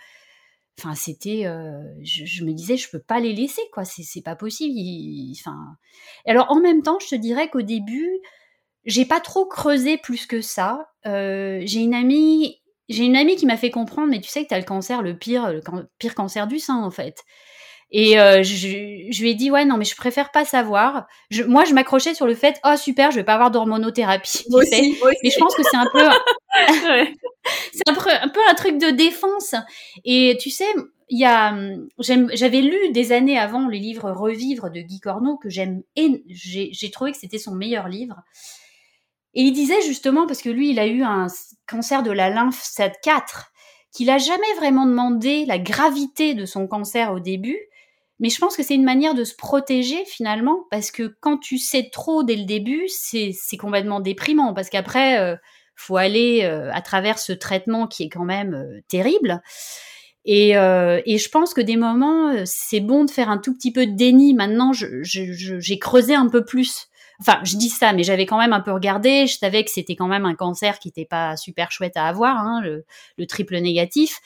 Enfin, 0.78 0.94
c'était, 0.94 1.46
euh, 1.46 1.82
je, 2.02 2.44
me 2.44 2.52
disais, 2.52 2.76
je 2.76 2.88
peux 2.90 3.00
pas 3.00 3.20
les 3.20 3.34
laisser, 3.34 3.62
quoi. 3.72 3.84
C'est 3.84 4.22
pas 4.22 4.36
possible. 4.36 4.74
Enfin, 5.38 5.76
alors 6.26 6.50
en 6.50 6.60
même 6.60 6.82
temps, 6.82 6.98
je 7.00 7.08
te 7.08 7.14
dirais 7.14 7.50
qu'au 7.50 7.62
début, 7.62 8.20
j'ai 8.84 9.04
pas 9.04 9.20
trop 9.20 9.46
creusé 9.46 9.98
plus 9.98 10.26
que 10.26 10.40
ça. 10.40 10.88
Euh, 11.06 11.60
j'ai 11.64 11.80
une 11.80 11.94
amie, 11.94 12.62
j'ai 12.88 13.04
une 13.04 13.16
amie 13.16 13.36
qui 13.36 13.46
m'a 13.46 13.58
fait 13.58 13.70
comprendre, 13.70 14.08
mais 14.08 14.20
tu 14.20 14.28
sais 14.28 14.42
que 14.44 14.48
t'as 14.48 14.58
le 14.58 14.64
cancer, 14.64 15.02
le 15.02 15.16
pire, 15.16 15.60
pire 15.98 16.14
cancer 16.14 16.46
du 16.46 16.58
sein, 16.58 16.82
en 16.82 16.90
fait. 16.90 17.24
Et 17.92 18.20
euh, 18.20 18.42
je, 18.42 19.08
je 19.10 19.22
lui 19.22 19.30
ai 19.30 19.34
dit 19.34 19.50
ouais 19.50 19.64
non 19.64 19.76
mais 19.76 19.84
je 19.84 19.96
préfère 19.96 20.30
pas 20.30 20.44
savoir. 20.44 21.06
Je, 21.30 21.42
moi 21.42 21.64
je 21.64 21.74
m'accrochais 21.74 22.14
sur 22.14 22.26
le 22.26 22.34
fait 22.34 22.60
oh 22.64 22.76
super 22.76 23.10
je 23.10 23.16
vais 23.16 23.24
pas 23.24 23.34
avoir 23.34 23.50
d'hormonothérapie. 23.50 24.44
Moi 24.48 24.62
tu 24.64 24.70
sais. 24.70 24.80
aussi, 24.80 24.98
moi 25.00 25.08
aussi. 25.08 25.18
Mais 25.24 25.30
je 25.30 25.38
pense 25.38 25.54
que 25.54 25.62
c'est 25.62 25.76
un 25.76 25.88
peu 25.92 25.98
c'est 27.72 27.88
un 27.88 27.94
peu, 27.94 28.10
un 28.10 28.28
peu 28.28 28.40
un 28.48 28.54
truc 28.54 28.78
de 28.78 28.90
défense. 28.90 29.54
Et 30.04 30.36
tu 30.40 30.50
sais, 30.50 30.66
il 31.08 31.18
y 31.18 31.24
a, 31.24 31.52
hum, 31.52 31.88
j'avais 31.98 32.60
lu 32.60 32.92
des 32.92 33.12
années 33.12 33.38
avant 33.38 33.66
le 33.66 33.76
livre 33.76 34.10
Revivre 34.10 34.70
de 34.70 34.80
Guy 34.80 35.00
Corneau 35.00 35.36
que 35.36 35.50
j'aime, 35.50 35.82
et 35.96 36.22
j'ai 36.28 36.90
trouvé 36.90 37.12
que 37.12 37.18
c'était 37.18 37.38
son 37.38 37.54
meilleur 37.54 37.88
livre. 37.88 38.16
Et 39.34 39.42
il 39.42 39.52
disait 39.52 39.80
justement, 39.82 40.26
parce 40.26 40.42
que 40.42 40.50
lui, 40.50 40.70
il 40.70 40.78
a 40.78 40.86
eu 40.86 41.02
un 41.02 41.26
cancer 41.68 42.02
de 42.02 42.10
la 42.10 42.30
lymphe 42.30 42.60
stade 42.62 42.94
4, 43.02 43.52
qu'il 43.92 44.10
a 44.10 44.18
jamais 44.18 44.54
vraiment 44.56 44.86
demandé 44.86 45.44
la 45.46 45.58
gravité 45.58 46.34
de 46.34 46.46
son 46.46 46.66
cancer 46.66 47.12
au 47.12 47.20
début. 47.20 47.58
Mais 48.20 48.28
je 48.28 48.38
pense 48.38 48.56
que 48.56 48.62
c'est 48.62 48.74
une 48.74 48.84
manière 48.84 49.14
de 49.14 49.24
se 49.24 49.34
protéger 49.34 50.04
finalement, 50.06 50.66
parce 50.70 50.90
que 50.90 51.16
quand 51.20 51.38
tu 51.38 51.58
sais 51.58 51.88
trop 51.90 52.22
dès 52.22 52.36
le 52.36 52.44
début, 52.44 52.86
c'est 52.88 53.56
complètement 53.58 54.00
déprimant, 54.00 54.54
parce 54.54 54.70
qu'après, 54.70 55.18
euh, 55.18 55.36
faut 55.80 55.96
aller 55.96 56.42
euh, 56.44 56.70
à 56.72 56.82
travers 56.82 57.18
ce 57.18 57.32
traitement 57.32 57.86
qui 57.86 58.04
est 58.04 58.08
quand 58.08 58.24
même 58.24 58.54
euh, 58.54 58.80
terrible. 58.88 59.40
Et, 60.26 60.56
euh, 60.56 61.00
et 61.06 61.16
je 61.16 61.28
pense 61.30 61.54
que 61.54 61.62
des 61.62 61.76
moments, 61.76 62.44
c'est 62.44 62.80
bon 62.80 63.04
de 63.04 63.10
faire 63.10 63.30
un 63.30 63.38
tout 63.38 63.54
petit 63.54 63.72
peu 63.72 63.86
de 63.86 63.96
déni. 63.96 64.34
Maintenant, 64.34 64.72
j'ai 64.74 65.78
creusé 65.78 66.14
un 66.14 66.28
peu 66.28 66.44
plus. 66.44 66.88
Enfin, 67.20 67.40
je 67.42 67.56
dis 67.56 67.70
ça, 67.70 67.94
mais 67.94 68.02
j'avais 68.02 68.26
quand 68.26 68.38
même 68.38 68.52
un 68.52 68.60
peu 68.60 68.72
regardé. 68.72 69.26
Je 69.26 69.38
savais 69.38 69.64
que 69.64 69.70
c'était 69.70 69.96
quand 69.96 70.08
même 70.08 70.26
un 70.26 70.34
cancer 70.34 70.78
qui 70.78 70.88
n'était 70.88 71.06
pas 71.06 71.38
super 71.38 71.72
chouette 71.72 71.96
à 71.96 72.06
avoir, 72.06 72.36
hein, 72.36 72.60
le, 72.62 72.84
le, 73.16 73.26
triple 73.26 73.56
négatif. 73.58 74.20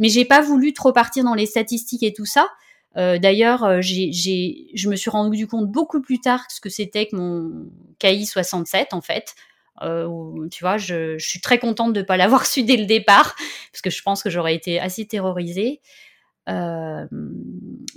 Mais 0.00 0.08
j'ai 0.08 0.24
pas 0.24 0.40
voulu 0.40 0.72
trop 0.72 0.92
partir 0.92 1.22
dans 1.22 1.34
les 1.34 1.46
statistiques 1.46 2.02
et 2.02 2.12
tout 2.12 2.26
ça. 2.26 2.48
Euh, 2.96 3.18
D'ailleurs, 3.18 3.64
euh, 3.64 3.80
je 3.82 4.88
me 4.88 4.96
suis 4.96 5.10
rendu 5.10 5.46
compte 5.46 5.70
beaucoup 5.70 6.00
plus 6.00 6.20
tard 6.20 6.44
ce 6.48 6.60
que 6.60 6.70
c'était 6.70 7.06
que 7.06 7.16
mon 7.16 7.70
KI 7.98 8.26
67 8.26 8.94
en 8.94 9.00
fait. 9.00 9.34
Euh, 9.82 10.08
tu 10.50 10.64
vois, 10.64 10.78
je, 10.78 11.18
suis 11.18 11.40
très 11.42 11.58
contente 11.58 11.92
de 11.92 12.00
ne 12.00 12.04
pas 12.04 12.16
l'avoir 12.16 12.46
su 12.46 12.62
dès 12.62 12.76
le 12.76 12.86
départ 12.86 13.36
parce 13.72 13.82
que 13.82 13.90
je 13.90 14.02
pense 14.02 14.22
que 14.22 14.30
j'aurais 14.30 14.54
été 14.54 14.80
assez 14.80 15.06
terrorisée. 15.06 15.80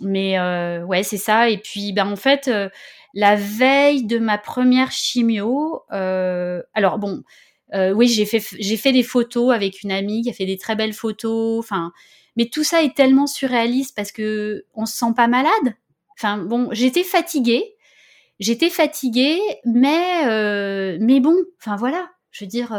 Mais 0.01 0.39
ouais, 0.81 1.03
c'est 1.03 1.17
ça. 1.17 1.49
Et 1.49 1.59
puis, 1.59 1.93
ben 1.93 2.07
en 2.07 2.15
fait, 2.15 2.51
la 3.13 3.35
veille 3.35 4.05
de 4.05 4.19
ma 4.19 4.37
première 4.37 4.91
chimio, 4.91 5.83
alors 5.89 6.97
bon, 6.97 7.23
oui, 7.73 8.07
j'ai 8.07 8.25
fait 8.25 8.43
j'ai 8.59 8.75
fait 8.75 8.91
des 8.91 9.03
photos 9.03 9.53
avec 9.53 9.83
une 9.83 9.91
amie 9.91 10.23
qui 10.23 10.31
a 10.31 10.33
fait 10.33 10.47
des 10.47 10.57
très 10.57 10.75
belles 10.75 10.93
photos. 10.93 11.59
Enfin, 11.59 11.93
mais 12.39 12.45
tout 12.45 12.63
ça 12.63 12.81
est 12.81 12.95
tellement 12.95 13.27
surréaliste 13.27 13.93
parce 13.95 14.13
que 14.13 14.65
on 14.73 14.85
se 14.85 14.97
sent 14.97 15.13
pas 15.13 15.27
malade. 15.27 15.75
Enfin 16.17 16.37
bon, 16.37 16.69
j'étais 16.71 17.03
fatiguée, 17.03 17.75
j'étais 18.39 18.69
fatiguée, 18.69 19.39
mais 19.65 20.97
mais 20.99 21.19
bon, 21.19 21.35
enfin 21.59 21.75
voilà, 21.75 22.09
je 22.31 22.45
veux 22.45 22.49
dire 22.49 22.73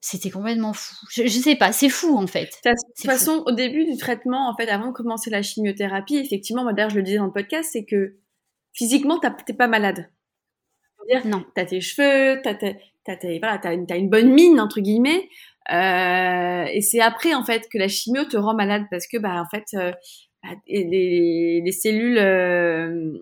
c'était 0.00 0.30
complètement 0.30 0.72
fou. 0.72 0.94
Je, 1.10 1.24
je, 1.24 1.38
sais 1.38 1.56
pas, 1.56 1.72
c'est 1.72 1.88
fou 1.88 2.16
en 2.16 2.26
fait. 2.26 2.58
De 2.64 2.70
toute 2.70 3.04
façon, 3.04 3.42
au 3.46 3.52
début 3.52 3.84
du 3.84 3.96
traitement, 3.98 4.48
en 4.48 4.56
fait, 4.56 4.68
avant 4.68 4.88
de 4.88 4.92
commencer 4.92 5.28
la 5.28 5.42
chimiothérapie, 5.42 6.16
effectivement, 6.16 6.62
moi 6.62 6.72
d'ailleurs 6.72 6.90
je 6.90 6.96
le 6.96 7.02
disais 7.02 7.18
dans 7.18 7.26
le 7.26 7.32
podcast, 7.32 7.70
c'est 7.72 7.84
que 7.84 8.16
physiquement 8.72 9.18
t'es 9.18 9.52
pas 9.52 9.66
malade. 9.66 10.08
Dire, 11.08 11.26
non. 11.26 11.44
T'as 11.54 11.64
tes 11.64 11.80
cheveux, 11.80 12.40
t'as 12.42 12.54
voilà, 13.40 13.72
une, 13.72 13.90
as 13.90 13.96
une 13.96 14.08
bonne 14.08 14.32
mine 14.32 14.60
entre 14.60 14.80
guillemets. 14.80 15.28
Euh, 15.70 16.64
et 16.72 16.80
c'est 16.80 17.00
après 17.00 17.34
en 17.34 17.44
fait 17.44 17.68
que 17.70 17.78
la 17.78 17.88
chimio 17.88 18.24
te 18.24 18.36
rend 18.36 18.54
malade 18.54 18.84
parce 18.90 19.06
que 19.06 19.18
bah 19.18 19.40
en 19.40 19.46
fait 19.46 19.66
euh, 19.74 19.92
bah, 20.42 20.48
les, 20.66 21.60
les, 21.62 21.72
cellules 21.72 22.16
euh, 22.18 23.12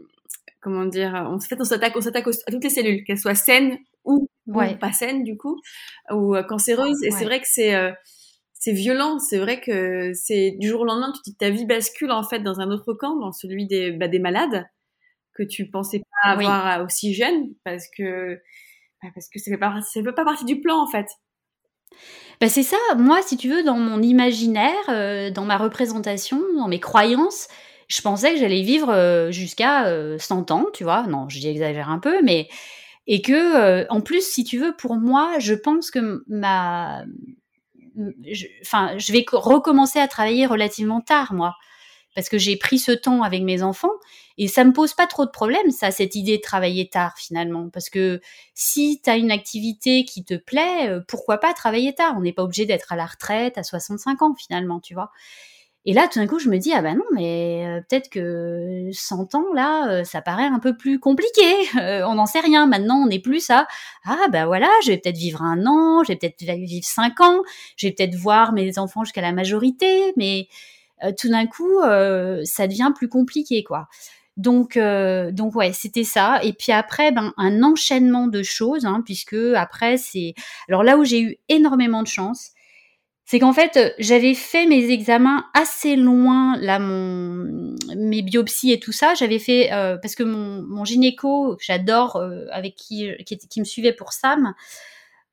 comment 0.60 0.84
dire 0.86 1.14
en 1.14 1.38
fait 1.40 1.60
on 1.60 1.64
s'attaque 1.64 1.94
on 1.96 2.00
s'attaque 2.00 2.28
à 2.28 2.50
toutes 2.50 2.62
les 2.62 2.70
cellules 2.70 3.04
qu'elles 3.04 3.18
soient 3.18 3.34
saines 3.34 3.76
ou 4.04 4.28
ouais. 4.48 4.76
pas 4.76 4.92
saine 4.92 5.22
du 5.22 5.36
coup, 5.36 5.60
ou 6.10 6.34
euh, 6.34 6.42
cancéreuse. 6.42 7.02
Et 7.04 7.10
c'est 7.10 7.24
vrai 7.24 7.40
que 7.40 7.46
c'est 7.48 7.74
euh, 7.74 7.92
c'est 8.54 8.72
violent. 8.72 9.18
C'est 9.18 9.38
vrai 9.38 9.60
que 9.60 10.12
c'est 10.14 10.52
du 10.58 10.68
jour 10.68 10.80
au 10.80 10.84
lendemain, 10.84 11.12
tu 11.12 11.30
dis 11.30 11.36
ta 11.36 11.50
vie 11.50 11.66
bascule 11.66 12.10
en 12.10 12.22
fait 12.22 12.40
dans 12.40 12.60
un 12.60 12.70
autre 12.70 12.94
camp, 12.94 13.16
dans 13.16 13.32
celui 13.32 13.66
des, 13.66 13.92
bah, 13.92 14.08
des 14.08 14.18
malades 14.18 14.66
que 15.34 15.42
tu 15.44 15.70
pensais 15.70 16.02
pas 16.22 16.30
avoir 16.32 16.84
aussi 16.84 17.14
jeune, 17.14 17.54
parce 17.64 17.84
que 17.96 18.34
bah, 19.02 19.10
parce 19.14 19.28
que 19.28 19.38
ça 19.38 19.50
fait 19.50 19.58
pas 19.58 19.80
ça 19.82 20.02
fait 20.02 20.12
pas 20.12 20.24
partie 20.24 20.44
du 20.44 20.60
plan 20.60 20.82
en 20.82 20.88
fait. 20.90 21.06
Bah 22.40 22.48
c'est 22.48 22.62
ça. 22.62 22.76
Moi, 22.96 23.20
si 23.22 23.36
tu 23.36 23.48
veux, 23.48 23.64
dans 23.64 23.78
mon 23.78 24.00
imaginaire, 24.00 24.72
euh, 24.88 25.30
dans 25.30 25.44
ma 25.44 25.56
représentation, 25.56 26.40
dans 26.56 26.68
mes 26.68 26.80
croyances, 26.80 27.48
je 27.88 28.00
pensais 28.00 28.34
que 28.34 28.38
j'allais 28.38 28.62
vivre 28.62 29.30
jusqu'à 29.30 29.90
100 30.18 30.50
ans, 30.50 30.66
tu 30.74 30.84
vois. 30.84 31.06
Non, 31.06 31.28
j'exagère 31.28 31.88
un 31.88 31.98
peu, 31.98 32.22
mais 32.22 32.48
et 33.08 33.22
que 33.22 33.32
euh, 33.32 33.86
en 33.88 34.00
plus 34.00 34.20
si 34.20 34.44
tu 34.44 34.58
veux 34.58 34.76
pour 34.76 34.96
moi 34.96 35.38
je 35.40 35.54
pense 35.54 35.90
que 35.90 36.22
ma 36.28 37.02
enfin 38.60 38.96
je, 38.98 39.12
vais 39.12 39.24
recommencer 39.32 39.98
à 39.98 40.06
travailler 40.06 40.46
relativement 40.46 41.00
tard 41.00 41.32
moi 41.32 41.56
parce 42.14 42.28
que 42.28 42.38
j'ai 42.38 42.56
pris 42.56 42.78
ce 42.78 42.92
temps 42.92 43.22
avec 43.22 43.42
mes 43.42 43.62
enfants 43.62 43.92
et 44.36 44.48
ça 44.48 44.64
me 44.64 44.72
pose 44.72 44.94
pas 44.94 45.06
trop 45.06 45.24
de 45.24 45.30
problèmes 45.30 45.70
ça 45.70 45.90
cette 45.90 46.14
idée 46.14 46.38
de 46.38 46.42
travailler 46.42 46.88
tard 46.88 47.14
finalement 47.16 47.68
parce 47.70 47.90
que 47.90 48.20
si 48.54 49.00
tu 49.02 49.10
as 49.10 49.16
une 49.16 49.30
activité 49.30 50.04
qui 50.04 50.24
te 50.24 50.34
plaît 50.34 50.88
euh, 50.88 51.00
pourquoi 51.06 51.38
pas 51.38 51.52
travailler 51.54 51.94
tard? 51.94 52.14
On 52.16 52.20
n'est 52.20 52.32
pas 52.32 52.42
obligé 52.42 52.66
d'être 52.66 52.92
à 52.92 52.96
la 52.96 53.06
retraite 53.06 53.58
à 53.58 53.62
65 53.62 54.22
ans 54.22 54.34
finalement 54.34 54.80
tu 54.80 54.94
vois 54.94 55.10
et 55.84 55.94
là, 55.94 56.06
tout 56.06 56.18
d'un 56.18 56.26
coup, 56.26 56.38
je 56.38 56.50
me 56.50 56.58
dis, 56.58 56.72
ah 56.74 56.82
ben 56.82 56.96
non, 56.96 57.04
mais 57.14 57.64
euh, 57.66 57.80
peut-être 57.88 58.10
que 58.10 58.90
100 58.92 59.34
ans, 59.34 59.54
là, 59.54 59.88
euh, 59.90 60.04
ça 60.04 60.20
paraît 60.20 60.44
un 60.44 60.58
peu 60.58 60.76
plus 60.76 61.00
compliqué. 61.00 61.42
On 62.04 62.16
n'en 62.16 62.26
sait 62.26 62.40
rien. 62.40 62.66
Maintenant, 62.66 62.96
on 63.06 63.08
est 63.08 63.20
plus 63.20 63.48
à, 63.48 63.66
ah 64.04 64.26
ben 64.30 64.44
voilà, 64.44 64.68
je 64.84 64.90
vais 64.90 64.98
peut-être 64.98 65.16
vivre 65.16 65.42
un 65.42 65.64
an, 65.66 66.02
je 66.02 66.08
vais 66.08 66.16
peut-être 66.16 66.42
vivre 66.42 66.84
5 66.86 67.20
ans, 67.22 67.42
je 67.76 67.86
vais 67.86 67.92
peut-être 67.94 68.16
voir 68.16 68.52
mes 68.52 68.78
enfants 68.78 69.04
jusqu'à 69.04 69.22
la 69.22 69.32
majorité, 69.32 70.12
mais 70.16 70.48
tout 71.18 71.28
d'un 71.28 71.46
coup, 71.46 71.80
ça 72.44 72.66
devient 72.66 72.92
plus 72.94 73.08
compliqué, 73.08 73.64
quoi. 73.64 73.88
Donc, 74.36 74.78
donc 74.78 75.54
ouais, 75.56 75.72
c'était 75.72 76.04
ça. 76.04 76.40
Et 76.42 76.52
puis 76.52 76.72
après, 76.72 77.12
ben, 77.12 77.32
un 77.36 77.62
enchaînement 77.62 78.26
de 78.26 78.42
choses, 78.42 78.84
hein, 78.86 79.02
puisque 79.04 79.36
après, 79.56 79.96
c'est... 79.96 80.34
Alors 80.68 80.82
là 80.82 80.96
où 80.96 81.04
j'ai 81.04 81.20
eu 81.20 81.36
énormément 81.48 82.02
de 82.02 82.08
chance, 82.08 82.52
c'est 83.30 83.40
qu'en 83.40 83.52
fait, 83.52 83.76
euh, 83.76 83.90
j'avais 83.98 84.32
fait 84.32 84.64
mes 84.64 84.88
examens 84.90 85.44
assez 85.52 85.96
loin, 85.96 86.56
là, 86.56 86.78
mon, 86.78 87.76
mes 87.94 88.22
biopsies 88.22 88.72
et 88.72 88.80
tout 88.80 88.92
ça. 88.92 89.12
J'avais 89.12 89.38
fait, 89.38 89.70
euh, 89.70 89.98
parce 89.98 90.14
que 90.14 90.22
mon, 90.22 90.82
gynéco, 90.86 91.58
j'adore, 91.60 92.16
euh, 92.16 92.46
avec 92.52 92.74
qui, 92.74 93.10
qui, 93.26 93.36
qui, 93.36 93.60
me 93.60 93.66
suivait 93.66 93.92
pour 93.92 94.14
Sam, 94.14 94.54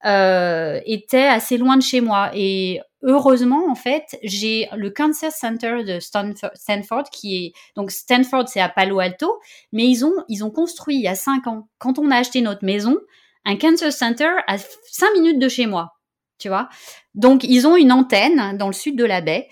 euh, 0.06 0.82
était 0.86 1.24
assez 1.24 1.58
loin 1.58 1.78
de 1.78 1.84
chez 1.84 2.02
moi. 2.02 2.32
Et 2.34 2.82
heureusement, 3.06 3.70
en 3.70 3.76
fait, 3.76 4.18
j'ai 4.24 4.68
le 4.76 4.90
Cancer 4.90 5.32
Center 5.32 5.84
de 5.84 6.00
Stanford, 6.00 7.04
qui 7.12 7.38
est, 7.38 7.54
donc 7.78 7.92
Stanford, 7.92 8.50
c'est 8.50 8.60
à 8.60 8.68
Palo 8.68 9.00
Alto, 9.00 9.40
mais 9.72 9.86
ils 9.86 10.04
ont, 10.04 10.14
ils 10.28 10.44
ont 10.44 10.52
construit 10.52 10.98
il 10.98 11.04
y 11.04 11.08
a 11.08 11.16
cinq 11.16 11.48
ans, 11.48 11.70
quand 11.78 11.98
on 12.00 12.12
a 12.12 12.18
acheté 12.18 12.42
notre 12.42 12.66
maison, 12.66 12.98
un 13.46 13.56
Cancer 13.56 13.94
Center 13.94 14.30
à 14.48 14.58
cinq 14.58 15.14
minutes 15.14 15.40
de 15.40 15.48
chez 15.48 15.68
moi 15.68 15.96
tu 16.38 16.50
vois. 16.50 16.70
Donc 17.14 17.44
ils 17.44 17.68
ont 17.68 17.78
une 17.78 17.92
antenne 17.92 18.58
dans 18.58 18.68
le 18.68 18.74
sud 18.74 18.98
de 18.98 19.06
la 19.06 19.22
baie. 19.22 19.48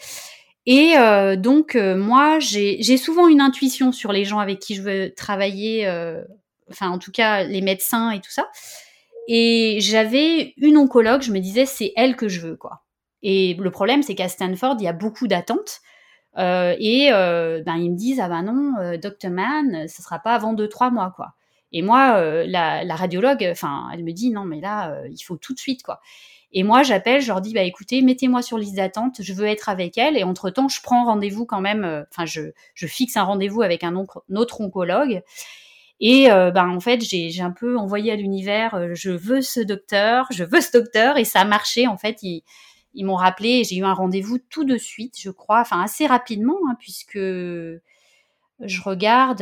Et 0.65 0.97
euh, 0.97 1.35
donc 1.35 1.75
euh, 1.75 1.95
moi 1.95 2.39
j'ai 2.39 2.97
souvent 2.97 3.27
une 3.27 3.41
intuition 3.41 3.91
sur 3.91 4.11
les 4.11 4.25
gens 4.25 4.39
avec 4.39 4.59
qui 4.59 4.75
je 4.75 4.81
veux 4.81 5.13
travailler, 5.13 5.87
euh, 5.87 6.23
enfin 6.69 6.89
en 6.89 6.99
tout 6.99 7.11
cas 7.11 7.43
les 7.43 7.61
médecins 7.61 8.11
et 8.11 8.21
tout 8.21 8.31
ça. 8.31 8.49
Et 9.27 9.77
j'avais 9.79 10.53
une 10.57 10.77
oncologue, 10.77 11.21
je 11.21 11.31
me 11.31 11.39
disais 11.39 11.65
c'est 11.65 11.93
elle 11.95 12.15
que 12.15 12.27
je 12.27 12.41
veux 12.41 12.55
quoi. 12.55 12.82
Et 13.23 13.55
le 13.55 13.71
problème 13.71 14.03
c'est 14.03 14.15
qu'à 14.15 14.29
Stanford 14.29 14.75
il 14.79 14.85
y 14.85 14.87
a 14.87 14.93
beaucoup 14.93 15.27
d'attentes. 15.27 15.81
et 16.37 17.09
ben 17.11 17.75
ils 17.77 17.91
me 17.91 17.97
disent 17.97 18.19
ah 18.19 18.29
ben 18.29 18.43
non, 18.43 18.97
Dr 19.01 19.31
Man, 19.31 19.87
ce 19.87 20.01
sera 20.01 20.19
pas 20.19 20.35
avant 20.35 20.53
deux 20.53 20.69
trois 20.69 20.91
mois 20.91 21.11
quoi. 21.15 21.33
Et 21.71 21.81
moi 21.81 22.45
la, 22.45 22.83
la, 22.83 22.95
radiologue, 22.95 23.47
enfin 23.51 23.87
elle 23.93 24.03
me 24.03 24.11
dit 24.11 24.29
non 24.29 24.45
mais 24.45 24.61
là 24.61 24.95
il 25.09 25.21
faut 25.21 25.37
tout 25.37 25.53
de 25.53 25.59
suite 25.59 25.83
quoi. 25.83 25.99
Et 26.53 26.61
moi, 26.61 26.83
j'appelle, 26.83 27.19
je 27.19 27.27
leur 27.27 27.41
dis, 27.41 27.53
bah 27.53 27.63
écoutez, 27.63 28.01
mettez-moi 28.03 28.43
sur 28.43 28.59
liste 28.59 28.75
d'attente, 28.75 29.21
je 29.21 29.33
veux 29.33 29.47
être 29.47 29.69
avec 29.69 29.97
elle. 29.97 30.17
Et 30.17 30.23
entre-temps, 30.23 30.69
je 30.69 30.81
prends 30.81 31.05
rendez-vous 31.05 31.45
quand 31.45 31.61
même, 31.61 31.83
euh, 31.83 32.03
enfin, 32.11 32.25
je, 32.25 32.51
fixe 32.87 33.17
un 33.17 33.23
rendez-vous 33.23 33.63
avec 33.63 33.83
un, 33.83 33.95
autre 33.95 34.61
oncologue. 34.61 35.23
Et 35.99 36.31
euh, 36.31 36.51
ben 36.51 36.69
en 36.69 36.79
fait, 36.79 37.01
j'ai 37.01 37.41
un 37.41 37.51
peu 37.51 37.77
envoyé 37.77 38.11
à 38.11 38.15
l'univers, 38.15 38.75
euh, 38.75 38.89
je 38.93 39.09
veux 39.09 39.41
ce 39.41 39.61
docteur, 39.61 40.27
je 40.31 40.43
veux 40.43 40.61
ce 40.61 40.77
docteur, 40.77 41.17
et 41.17 41.23
ça 41.23 41.41
a 41.41 41.45
marché. 41.45 41.87
En 41.87 41.97
fait, 41.97 42.21
ils 42.93 43.05
m'ont 43.05 43.15
rappelé, 43.15 43.49
et 43.49 43.63
j'ai 43.63 43.77
eu 43.77 43.83
un 43.83 43.93
rendez-vous 43.93 44.37
tout 44.37 44.63
de 44.63 44.77
suite, 44.77 45.15
je 45.19 45.29
crois, 45.29 45.61
enfin 45.61 45.81
assez 45.81 46.05
rapidement, 46.05 46.57
hein, 46.69 46.75
puisque 46.79 47.17
je 47.17 48.81
regarde, 48.83 49.41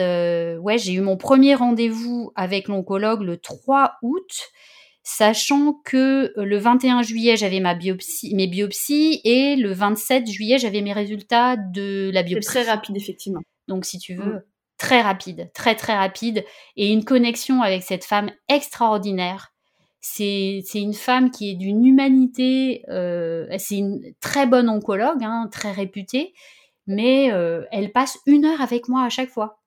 ouais, 0.61 0.77
j'ai 0.77 0.93
eu 0.93 1.01
mon 1.01 1.17
premier 1.17 1.55
rendez-vous 1.55 2.31
avec 2.35 2.67
l'oncologue 2.67 3.21
le 3.21 3.37
3 3.37 3.97
août 4.01 4.51
sachant 5.03 5.73
que 5.85 6.33
euh, 6.37 6.45
le 6.45 6.57
21 6.57 7.01
juillet, 7.01 7.37
j'avais 7.37 7.59
ma 7.59 7.73
biopsie, 7.73 8.35
mes 8.35 8.47
biopsies 8.47 9.21
et 9.23 9.55
le 9.55 9.73
27 9.73 10.29
juillet, 10.29 10.57
j'avais 10.57 10.81
mes 10.81 10.93
résultats 10.93 11.57
de 11.57 12.11
la 12.13 12.23
biopsie. 12.23 12.47
C'est 12.47 12.61
très 12.63 12.71
rapide, 12.71 12.97
effectivement. 12.97 13.41
Donc, 13.67 13.85
si 13.85 13.97
tu 13.97 14.15
veux, 14.15 14.35
mm. 14.35 14.43
très 14.77 15.01
rapide, 15.01 15.51
très, 15.53 15.75
très 15.75 15.95
rapide. 15.95 16.45
Et 16.75 16.91
une 16.91 17.03
connexion 17.03 17.61
avec 17.61 17.83
cette 17.83 18.05
femme 18.05 18.31
extraordinaire. 18.47 19.50
C'est 20.01 20.63
une 20.73 20.93
femme 20.93 21.29
qui 21.31 21.51
est 21.51 21.55
d'une 21.55 21.85
humanité, 21.85 22.83
euh, 22.89 23.45
c'est 23.59 23.77
une 23.77 24.01
très 24.19 24.47
bonne 24.47 24.67
oncologue, 24.67 25.23
hein, 25.23 25.47
très 25.51 25.71
réputée, 25.71 26.33
mais 26.87 27.31
euh, 27.31 27.63
elle 27.71 27.91
passe 27.91 28.17
une 28.25 28.45
heure 28.45 28.61
avec 28.61 28.89
moi 28.89 29.03
à 29.03 29.09
chaque 29.09 29.29
fois. 29.29 29.59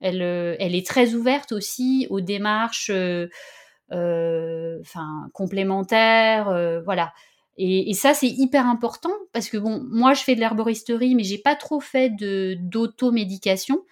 Elle, 0.00 0.22
elle 0.22 0.74
est 0.74 0.86
très 0.86 1.14
ouverte 1.14 1.52
aussi 1.52 2.06
aux 2.10 2.20
démarches 2.20 2.90
euh, 3.92 4.82
complémentaires, 5.32 6.48
euh, 6.48 6.80
voilà. 6.82 7.12
Et, 7.58 7.94
ça, 7.94 8.12
c'est 8.12 8.28
hyper 8.28 8.66
important 8.66 9.12
parce 9.32 9.48
que 9.48 9.56
bon, 9.56 9.82
moi, 9.88 10.12
je 10.12 10.22
fais 10.22 10.34
de 10.34 10.40
l'herboristerie, 10.40 11.14
mais 11.14 11.22
j'ai 11.22 11.38
pas 11.38 11.56
trop 11.56 11.80
fait 11.80 12.10
d'automédication 12.58 13.82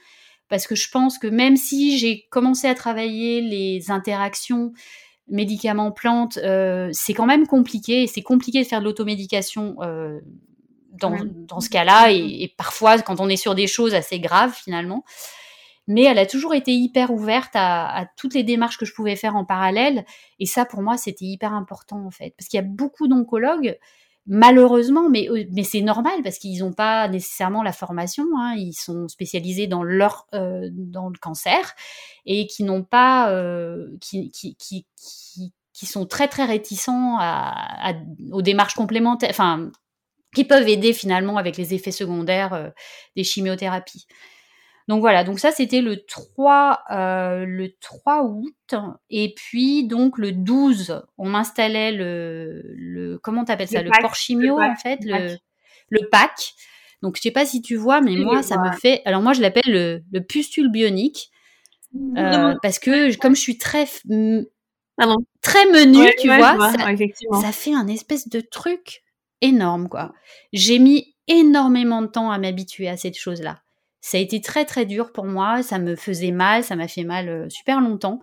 parce 0.50 0.66
que 0.66 0.74
je 0.74 0.90
pense 0.90 1.18
que 1.18 1.26
même 1.26 1.56
si 1.56 1.96
j'ai 1.96 2.26
commencé 2.30 2.66
à 2.66 2.74
travailler 2.74 3.40
les 3.40 3.90
interactions 3.90 4.74
médicaments-plantes, 5.28 6.38
euh, 6.38 6.90
c'est 6.92 7.14
quand 7.14 7.26
même 7.26 7.46
compliqué. 7.46 8.06
C'est 8.06 8.22
compliqué 8.22 8.62
de 8.62 8.66
faire 8.66 8.80
de 8.80 8.84
l'automédication 8.84 9.76
euh, 9.80 10.20
dans, 10.92 11.16
dans, 11.48 11.60
ce 11.60 11.70
cas-là. 11.70 12.12
Et, 12.12 12.42
et, 12.42 12.54
parfois, 12.56 13.00
quand 13.00 13.20
on 13.20 13.28
est 13.28 13.36
sur 13.36 13.54
des 13.54 13.66
choses 13.66 13.94
assez 13.94 14.20
graves, 14.20 14.54
finalement. 14.54 15.04
mais 15.86 16.02
elle 16.02 16.18
a 16.18 16.26
toujours 16.26 16.54
été 16.54 16.72
hyper 16.72 17.10
ouverte 17.10 17.52
à, 17.54 18.06
toutes 18.16 18.34
les 18.34 18.42
démarches 18.42 18.78
que 18.78 18.86
je 18.86 18.94
pouvais 18.94 19.16
faire 19.16 19.36
en 19.36 19.44
parallèle. 19.44 20.04
Et 20.38 20.46
ça, 20.46 20.64
pour 20.64 20.82
moi, 20.82 20.96
c'était 20.96 21.24
hyper 21.24 21.52
important 21.52 22.04
en 22.06 22.10
fait, 22.10 22.34
parce 22.36 22.48
qu'il 22.48 22.58
y 22.58 22.62
a 22.62 22.66
beaucoup 22.66 23.08
d'oncologues, 23.08 23.78
malheureusement, 24.26 25.08
mais, 25.10 25.28
euh, 25.28 25.44
mais 25.52 25.64
c'est 25.64 25.82
normal 25.82 26.22
parce 26.22 26.38
qu'ils 26.38 26.60
n'ont 26.60 26.72
pas 26.72 27.08
nécessairement 27.08 27.62
la 27.62 27.72
formation. 27.72 28.24
Hein, 28.38 28.54
ils 28.56 28.72
sont 28.72 29.08
spécialisés 29.08 29.66
dans 29.66 29.82
leur 29.82 30.26
euh, 30.34 30.68
dans 30.72 31.08
le 31.08 31.18
cancer 31.18 31.74
et 32.26 32.46
qui 32.46 32.64
n'ont 32.64 32.84
pas 32.84 33.30
euh, 33.30 33.88
qui, 34.00 34.30
qui, 34.30 34.56
qui, 34.56 34.86
qui, 35.72 35.86
sont 35.86 36.06
très 36.06 36.28
très 36.28 36.44
réticents 36.44 37.18
aux 38.32 38.42
démarches 38.42 38.74
complémentaires, 38.74 39.30
enfin 39.30 39.70
qui 40.34 40.44
peuvent 40.44 40.68
aider 40.68 40.92
finalement 40.92 41.36
avec 41.36 41.56
les 41.56 41.74
effets 41.74 41.92
secondaires 41.92 42.72
des 43.16 43.24
chimiothérapies. 43.24 44.06
Donc 44.86 45.00
voilà, 45.00 45.24
donc 45.24 45.38
ça 45.38 45.50
c'était 45.50 45.80
le 45.80 46.04
3 46.04 46.80
euh, 46.90 47.46
le 47.46 47.72
3 47.80 48.24
août 48.24 48.74
et 49.08 49.34
puis 49.34 49.86
donc 49.86 50.18
le 50.18 50.32
12, 50.32 51.02
on 51.16 51.28
m'installait 51.28 51.92
le 51.92 52.62
le 52.76 53.18
comment 53.18 53.44
t'appelles 53.44 53.68
ça 53.68 53.82
le, 53.82 53.90
porchimio 54.02 54.60
en 54.60 54.76
fait, 54.76 54.98
le 55.02 55.38
le 55.88 56.08
pack. 56.10 56.54
Donc 57.00 57.16
je 57.16 57.22
sais 57.22 57.30
pas 57.30 57.46
si 57.46 57.62
tu 57.62 57.76
vois 57.76 58.02
mais 58.02 58.16
moi 58.16 58.42
ça 58.42 58.58
me 58.58 58.72
fait 58.72 59.00
alors 59.06 59.22
moi 59.22 59.32
je 59.32 59.40
l'appelle 59.40 59.62
le, 59.66 60.02
le 60.12 60.20
pustule 60.20 60.70
bionique 60.70 61.30
euh, 62.16 62.54
parce 62.62 62.78
que 62.78 63.16
comme 63.18 63.34
je 63.34 63.40
suis 63.40 63.58
très 63.58 63.86
ah 64.98 65.06
très 65.42 65.66
menu, 65.66 66.08
tu 66.20 66.28
vois, 66.28 66.56
ça, 66.72 67.40
ça 67.40 67.52
fait 67.52 67.74
un 67.74 67.88
espèce 67.88 68.28
de 68.28 68.40
truc 68.40 69.02
énorme 69.40 69.88
quoi. 69.88 70.12
J'ai 70.52 70.78
mis 70.78 71.16
énormément 71.26 72.02
de 72.02 72.06
temps 72.06 72.30
à 72.30 72.38
m'habituer 72.38 72.88
à 72.88 72.96
cette 72.96 73.16
chose-là. 73.16 73.63
Ça 74.04 74.18
a 74.18 74.20
été 74.20 74.42
très 74.42 74.66
très 74.66 74.84
dur 74.84 75.12
pour 75.12 75.24
moi, 75.24 75.62
ça 75.62 75.78
me 75.78 75.96
faisait 75.96 76.30
mal, 76.30 76.62
ça 76.62 76.76
m'a 76.76 76.88
fait 76.88 77.04
mal 77.04 77.30
euh, 77.30 77.48
super 77.48 77.80
longtemps. 77.80 78.20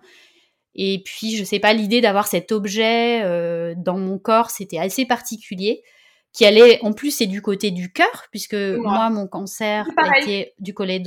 Et 0.76 1.02
puis, 1.04 1.36
je 1.36 1.42
sais 1.42 1.58
pas, 1.58 1.72
l'idée 1.72 2.00
d'avoir 2.00 2.28
cet 2.28 2.52
objet 2.52 3.20
euh, 3.24 3.74
dans 3.76 3.98
mon 3.98 4.16
corps, 4.20 4.50
c'était 4.50 4.78
assez 4.78 5.06
particulier. 5.06 5.82
Qui 6.32 6.44
allait, 6.46 6.78
en 6.82 6.92
plus, 6.92 7.10
c'est 7.10 7.26
du 7.26 7.42
côté 7.42 7.72
du 7.72 7.92
cœur, 7.92 8.26
puisque 8.30 8.54
moi, 8.54 9.10
mon 9.10 9.26
cancer 9.26 9.84
était 10.20 10.54
du 10.60 10.72
côté, 10.72 11.00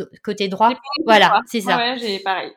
droit. 0.49 0.73
Voilà, 1.05 1.39
c'est 1.47 1.61
ça. 1.61 1.77
Ouais, 1.77 1.95
j'ai 1.97 2.19
pareil. 2.19 2.51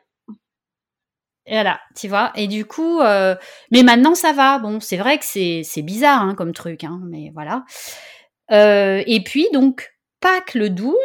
Voilà, 1.47 1.79
tu 1.95 2.09
vois. 2.09 2.33
Et 2.35 2.47
du 2.47 2.65
coup, 2.65 2.99
euh, 2.99 3.33
mais 3.71 3.81
maintenant 3.81 4.13
ça 4.13 4.33
va. 4.33 4.59
Bon, 4.59 4.81
c'est 4.81 4.97
vrai 4.97 5.17
que 5.19 5.25
c'est 5.25 5.81
bizarre 5.81 6.21
hein, 6.21 6.35
comme 6.35 6.51
truc, 6.51 6.83
hein, 6.83 6.99
mais 7.05 7.31
voilà. 7.33 7.63
et 8.51 9.23
puis 9.23 9.47
donc 9.53 9.89
Pâques 10.19 10.53
le 10.53 10.69
12, 10.69 10.97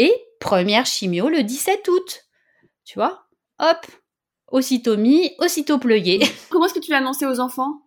et 0.00 0.14
première 0.40 0.86
chimio 0.86 1.28
le 1.28 1.42
17 1.42 1.86
août. 1.88 2.24
Tu 2.84 2.98
vois? 2.98 3.26
Hop, 3.58 3.86
aussitôt 4.48 4.96
mis, 4.96 5.32
aussitôt 5.38 5.78
pleuillé. 5.78 6.20
Comment 6.50 6.64
est-ce 6.64 6.74
que 6.74 6.80
tu 6.80 6.90
l'as 6.90 6.98
annoncé 6.98 7.26
aux 7.26 7.38
enfants? 7.38 7.82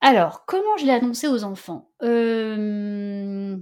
Alors, 0.00 0.44
comment 0.46 0.76
je 0.78 0.86
l'ai 0.86 0.92
annoncé 0.92 1.26
aux 1.26 1.42
enfants? 1.42 1.90
Euh, 2.04 3.56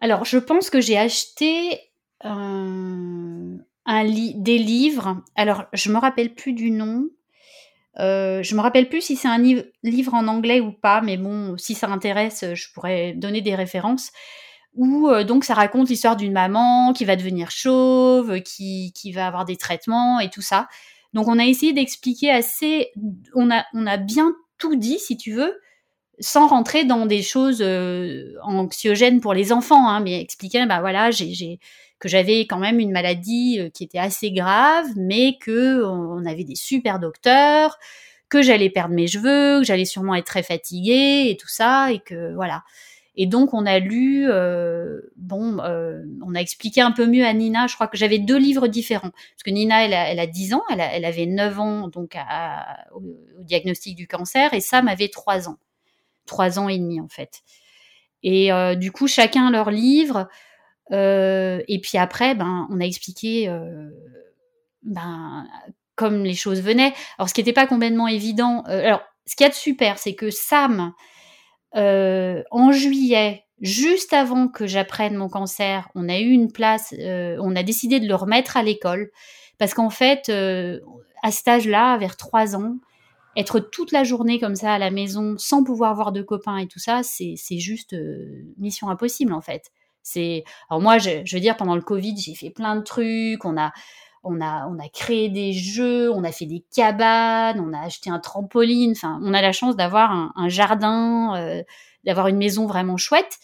Alors, 0.00 0.24
je 0.24 0.38
pense 0.38 0.70
que 0.70 0.80
j'ai 0.80 0.96
acheté 0.96 1.92
un... 2.22 3.58
des 3.86 4.56
livres. 4.56 5.22
Alors, 5.36 5.66
je 5.74 5.92
me 5.92 5.98
rappelle 5.98 6.34
plus 6.34 6.54
du 6.54 6.70
nom. 6.70 7.10
Euh, 7.98 8.42
je 8.42 8.54
me 8.54 8.62
rappelle 8.62 8.88
plus 8.88 9.02
si 9.02 9.16
c'est 9.16 9.28
un 9.28 9.36
livre 9.82 10.14
en 10.14 10.26
anglais 10.28 10.60
ou 10.60 10.72
pas, 10.72 11.02
mais 11.02 11.18
bon, 11.18 11.58
si 11.58 11.74
ça 11.74 11.88
intéresse, 11.88 12.54
je 12.54 12.72
pourrais 12.72 13.12
donner 13.12 13.42
des 13.42 13.54
références 13.54 14.12
où 14.74 15.08
euh, 15.08 15.24
donc 15.24 15.44
ça 15.44 15.54
raconte 15.54 15.88
l'histoire 15.88 16.16
d'une 16.16 16.32
maman 16.32 16.92
qui 16.92 17.04
va 17.04 17.16
devenir 17.16 17.50
chauve, 17.50 18.40
qui, 18.40 18.92
qui 18.94 19.12
va 19.12 19.26
avoir 19.26 19.44
des 19.44 19.56
traitements 19.56 20.20
et 20.20 20.30
tout 20.30 20.42
ça. 20.42 20.68
Donc 21.12 21.28
on 21.28 21.38
a 21.38 21.44
essayé 21.44 21.72
d'expliquer 21.72 22.30
assez, 22.30 22.90
on 23.34 23.50
a, 23.50 23.64
on 23.74 23.86
a 23.86 23.96
bien 23.96 24.34
tout 24.58 24.76
dit 24.76 24.98
si 24.98 25.16
tu 25.16 25.32
veux, 25.32 25.60
sans 26.20 26.46
rentrer 26.46 26.84
dans 26.84 27.06
des 27.06 27.22
choses 27.22 27.60
euh, 27.60 28.34
anxiogènes 28.42 29.20
pour 29.20 29.34
les 29.34 29.52
enfants, 29.52 29.88
hein, 29.88 30.00
mais 30.00 30.20
expliquer, 30.20 30.64
bah 30.66 30.80
voilà, 30.80 31.10
j'ai, 31.10 31.58
que 31.98 32.08
j'avais 32.08 32.40
quand 32.40 32.58
même 32.58 32.78
une 32.78 32.92
maladie 32.92 33.58
euh, 33.60 33.70
qui 33.70 33.84
était 33.84 33.98
assez 33.98 34.30
grave, 34.30 34.86
mais 34.96 35.36
que 35.38 35.84
on 35.84 36.24
avait 36.24 36.44
des 36.44 36.54
super 36.54 36.98
docteurs, 36.98 37.78
que 38.28 38.40
j'allais 38.40 38.70
perdre 38.70 38.94
mes 38.94 39.06
cheveux, 39.06 39.60
que 39.60 39.66
j'allais 39.66 39.84
sûrement 39.84 40.14
être 40.14 40.26
très 40.26 40.42
fatiguée 40.42 41.28
et 41.28 41.36
tout 41.36 41.48
ça, 41.48 41.92
et 41.92 41.98
que 41.98 42.34
voilà. 42.34 42.62
Et 43.14 43.26
donc 43.26 43.52
on 43.52 43.66
a 43.66 43.78
lu, 43.78 44.26
euh, 44.28 45.00
bon, 45.16 45.58
euh, 45.60 46.02
on 46.24 46.34
a 46.34 46.40
expliqué 46.40 46.80
un 46.80 46.92
peu 46.92 47.06
mieux 47.06 47.26
à 47.26 47.32
Nina. 47.34 47.66
Je 47.66 47.74
crois 47.74 47.86
que 47.86 47.98
j'avais 47.98 48.18
deux 48.18 48.38
livres 48.38 48.68
différents 48.68 49.10
parce 49.10 49.42
que 49.44 49.50
Nina, 49.50 49.84
elle 49.84 49.92
a, 49.92 50.08
elle 50.08 50.20
a 50.20 50.26
10 50.26 50.54
ans, 50.54 50.62
elle, 50.70 50.80
elle, 50.80 51.04
avait 51.04 51.26
9 51.26 51.60
ans 51.60 51.88
donc 51.88 52.16
au, 52.94 53.02
diagnostic 53.40 53.96
du 53.96 54.06
cancer 54.06 54.54
et 54.54 54.60
Sam 54.60 54.88
avait 54.88 55.08
3 55.08 55.48
ans, 55.50 55.58
3 56.26 56.58
ans 56.58 56.68
et 56.68 56.78
demi 56.78 57.00
en 57.00 57.08
fait. 57.08 57.42
Et 58.22 58.50
euh, 58.52 58.74
du 58.76 58.92
coup 58.92 59.08
chacun 59.08 59.50
leur 59.50 59.70
livre. 59.70 60.28
et 60.90 61.80
puis 61.82 61.98
après, 61.98 62.34
ben, 62.34 62.66
on 62.70 62.80
a 62.80 62.84
expliqué, 62.84 63.54
ben, 64.82 65.46
comme 65.96 66.24
les 66.24 66.34
choses 66.34 66.62
venaient. 66.62 66.94
Alors 67.18 67.28
ce 67.28 67.34
qui 67.34 67.40
n'était 67.40 67.52
pas 67.52 67.66
complètement 67.66 68.08
évident. 68.08 68.62
alors 68.62 69.02
ce 69.26 69.36
qu'il 69.36 69.44
y 69.44 69.46
a 69.46 69.50
de 69.50 69.54
super, 69.54 69.98
c'est 69.98 70.14
que 70.14 70.30
Sam 70.30 70.94
euh, 71.76 72.42
en 72.50 72.72
juillet, 72.72 73.44
juste 73.60 74.12
avant 74.12 74.48
que 74.48 74.66
j'apprenne 74.66 75.14
mon 75.14 75.28
cancer, 75.28 75.88
on 75.94 76.08
a 76.08 76.18
eu 76.18 76.30
une 76.30 76.52
place, 76.52 76.94
euh, 76.98 77.36
on 77.40 77.56
a 77.56 77.62
décidé 77.62 78.00
de 78.00 78.06
le 78.06 78.14
remettre 78.14 78.56
à 78.56 78.62
l'école 78.62 79.10
parce 79.58 79.74
qu'en 79.74 79.90
fait, 79.90 80.28
euh, 80.28 80.80
à 81.22 81.30
cet 81.30 81.48
âge-là, 81.48 81.96
vers 81.98 82.16
trois 82.16 82.56
ans, 82.56 82.76
être 83.36 83.60
toute 83.60 83.92
la 83.92 84.04
journée 84.04 84.38
comme 84.38 84.56
ça 84.56 84.74
à 84.74 84.78
la 84.78 84.90
maison 84.90 85.36
sans 85.38 85.64
pouvoir 85.64 85.94
voir 85.94 86.12
de 86.12 86.20
copains 86.20 86.58
et 86.58 86.66
tout 86.66 86.78
ça, 86.78 87.02
c'est 87.02 87.36
juste 87.58 87.96
mission 88.58 88.90
impossible 88.90 89.32
en 89.32 89.40
fait. 89.40 89.70
C'est 90.02 90.44
alors 90.68 90.82
moi, 90.82 90.98
je, 90.98 91.22
je, 91.24 91.36
veux 91.36 91.40
dire, 91.40 91.56
pendant 91.56 91.76
le 91.76 91.80
Covid, 91.80 92.16
j'ai 92.18 92.34
fait 92.34 92.50
plein 92.50 92.76
de 92.76 92.82
trucs. 92.82 93.44
On 93.44 93.56
a 93.56 93.72
on 94.24 94.40
a, 94.40 94.66
on 94.68 94.78
a 94.78 94.88
créé 94.88 95.28
des 95.28 95.52
jeux, 95.52 96.10
on 96.12 96.24
a 96.24 96.32
fait 96.32 96.46
des 96.46 96.64
cabanes, 96.74 97.60
on 97.60 97.72
a 97.72 97.80
acheté 97.80 98.10
un 98.10 98.20
trampoline. 98.20 98.92
Enfin, 98.92 99.20
on 99.22 99.34
a 99.34 99.42
la 99.42 99.52
chance 99.52 99.76
d'avoir 99.76 100.32
un, 100.36 100.48
jardin, 100.48 101.34
euh, 101.36 101.62
d'avoir 102.04 102.28
une 102.28 102.36
maison 102.36 102.66
vraiment 102.66 102.96
chouette. 102.96 103.38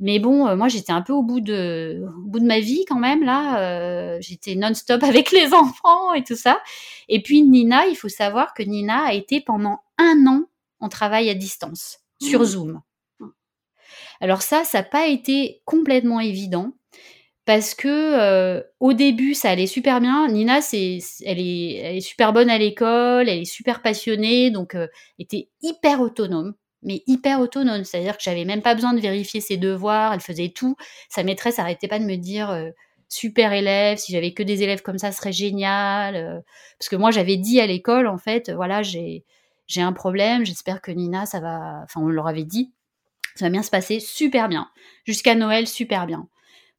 Mais 0.00 0.18
bon, 0.18 0.48
euh, 0.48 0.56
moi 0.56 0.68
j'étais 0.68 0.92
un 0.92 1.02
peu 1.02 1.12
au 1.12 1.22
bout 1.22 1.40
de, 1.40 2.04
au 2.16 2.28
bout 2.28 2.40
de 2.40 2.46
ma 2.46 2.60
vie 2.60 2.84
quand 2.88 2.98
même 2.98 3.22
là. 3.22 3.60
Euh, 3.60 4.18
j'étais 4.20 4.54
non-stop 4.54 5.02
avec 5.02 5.30
les 5.30 5.52
enfants 5.54 6.12
et 6.14 6.24
tout 6.24 6.36
ça. 6.36 6.60
Et 7.08 7.22
puis 7.22 7.42
Nina, 7.42 7.86
il 7.86 7.96
faut 7.96 8.08
savoir 8.08 8.54
que 8.54 8.62
Nina 8.62 9.04
a 9.06 9.12
été 9.12 9.40
pendant 9.40 9.80
un 9.98 10.26
an 10.26 10.42
en 10.80 10.88
travail 10.88 11.30
à 11.30 11.34
distance 11.34 12.00
sur 12.20 12.40
mmh. 12.40 12.44
Zoom. 12.44 12.80
Alors 14.20 14.42
ça, 14.42 14.64
ça 14.64 14.78
n'a 14.78 14.84
pas 14.84 15.06
été 15.06 15.62
complètement 15.64 16.20
évident 16.20 16.72
parce 17.44 17.74
que 17.74 17.88
euh, 17.88 18.62
au 18.80 18.92
début 18.92 19.34
ça 19.34 19.50
allait 19.50 19.66
super 19.66 20.00
bien. 20.00 20.28
Nina, 20.28 20.60
c'est, 20.60 20.98
elle 21.24 21.40
est, 21.40 22.00
super 22.00 22.32
bonne 22.32 22.50
à 22.50 22.58
l'école, 22.58 23.28
elle 23.28 23.40
est 23.40 23.44
super 23.44 23.82
passionnée, 23.82 24.50
donc 24.50 24.74
euh, 24.74 24.86
était 25.18 25.48
hyper 25.62 26.00
autonome, 26.00 26.54
mais 26.82 27.02
hyper 27.06 27.40
autonome. 27.40 27.84
C'est-à-dire 27.84 28.16
que 28.16 28.22
j'avais 28.22 28.44
même 28.44 28.62
pas 28.62 28.74
besoin 28.74 28.94
de 28.94 29.00
vérifier 29.00 29.40
ses 29.40 29.56
devoirs, 29.56 30.12
elle 30.12 30.20
faisait 30.20 30.50
tout. 30.50 30.76
Sa 31.08 31.24
maîtresse 31.24 31.58
arrêtait 31.58 31.88
pas 31.88 31.98
de 31.98 32.04
me 32.04 32.16
dire 32.16 32.50
euh, 32.50 32.70
super 33.08 33.52
élève, 33.52 33.98
si 33.98 34.12
j'avais 34.12 34.32
que 34.32 34.42
des 34.42 34.62
élèves 34.62 34.82
comme 34.82 34.98
ça, 34.98 35.10
ce 35.12 35.18
serait 35.18 35.32
génial. 35.32 36.42
Parce 36.78 36.88
que 36.88 36.96
moi 36.96 37.10
j'avais 37.10 37.36
dit 37.36 37.60
à 37.60 37.66
l'école 37.66 38.06
en 38.06 38.18
fait, 38.18 38.50
voilà 38.50 38.82
j'ai 38.82 39.24
j'ai 39.66 39.82
un 39.82 39.92
problème, 39.92 40.44
j'espère 40.44 40.80
que 40.82 40.90
Nina 40.92 41.26
ça 41.26 41.40
va, 41.40 41.80
enfin 41.84 42.00
on 42.00 42.08
leur 42.08 42.28
avait 42.28 42.44
dit, 42.44 42.72
ça 43.36 43.46
va 43.46 43.50
bien 43.50 43.62
se 43.62 43.70
passer, 43.70 44.00
super 44.00 44.48
bien. 44.48 44.70
Jusqu'à 45.04 45.34
Noël, 45.34 45.66
super 45.66 46.06
bien 46.06 46.28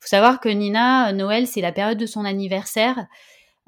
faut 0.03 0.09
savoir 0.09 0.41
que 0.41 0.49
Nina, 0.49 1.09
euh, 1.09 1.11
Noël, 1.13 1.47
c'est 1.47 1.61
la 1.61 1.71
période 1.71 1.97
de 1.97 2.05
son 2.05 2.25
anniversaire. 2.25 3.07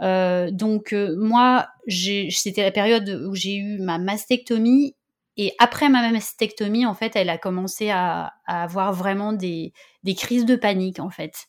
Euh, 0.01 0.51
donc 0.51 0.91
euh, 0.91 1.15
moi, 1.17 1.67
c'était 1.87 2.63
la 2.63 2.71
période 2.71 3.09
où 3.29 3.33
j'ai 3.33 3.55
eu 3.55 3.79
ma 3.79 3.97
mastectomie 3.97 4.95
et 5.37 5.53
après 5.59 5.87
ma 5.87 6.11
mastectomie, 6.11 6.85
en 6.85 6.93
fait, 6.93 7.15
elle 7.15 7.29
a 7.29 7.37
commencé 7.37 7.89
à, 7.89 8.33
avoir 8.47 8.91
vraiment 8.93 9.31
des, 9.31 9.73
crises 10.17 10.45
de 10.45 10.55
panique, 10.55 10.99
en 10.99 11.09
fait. 11.09 11.47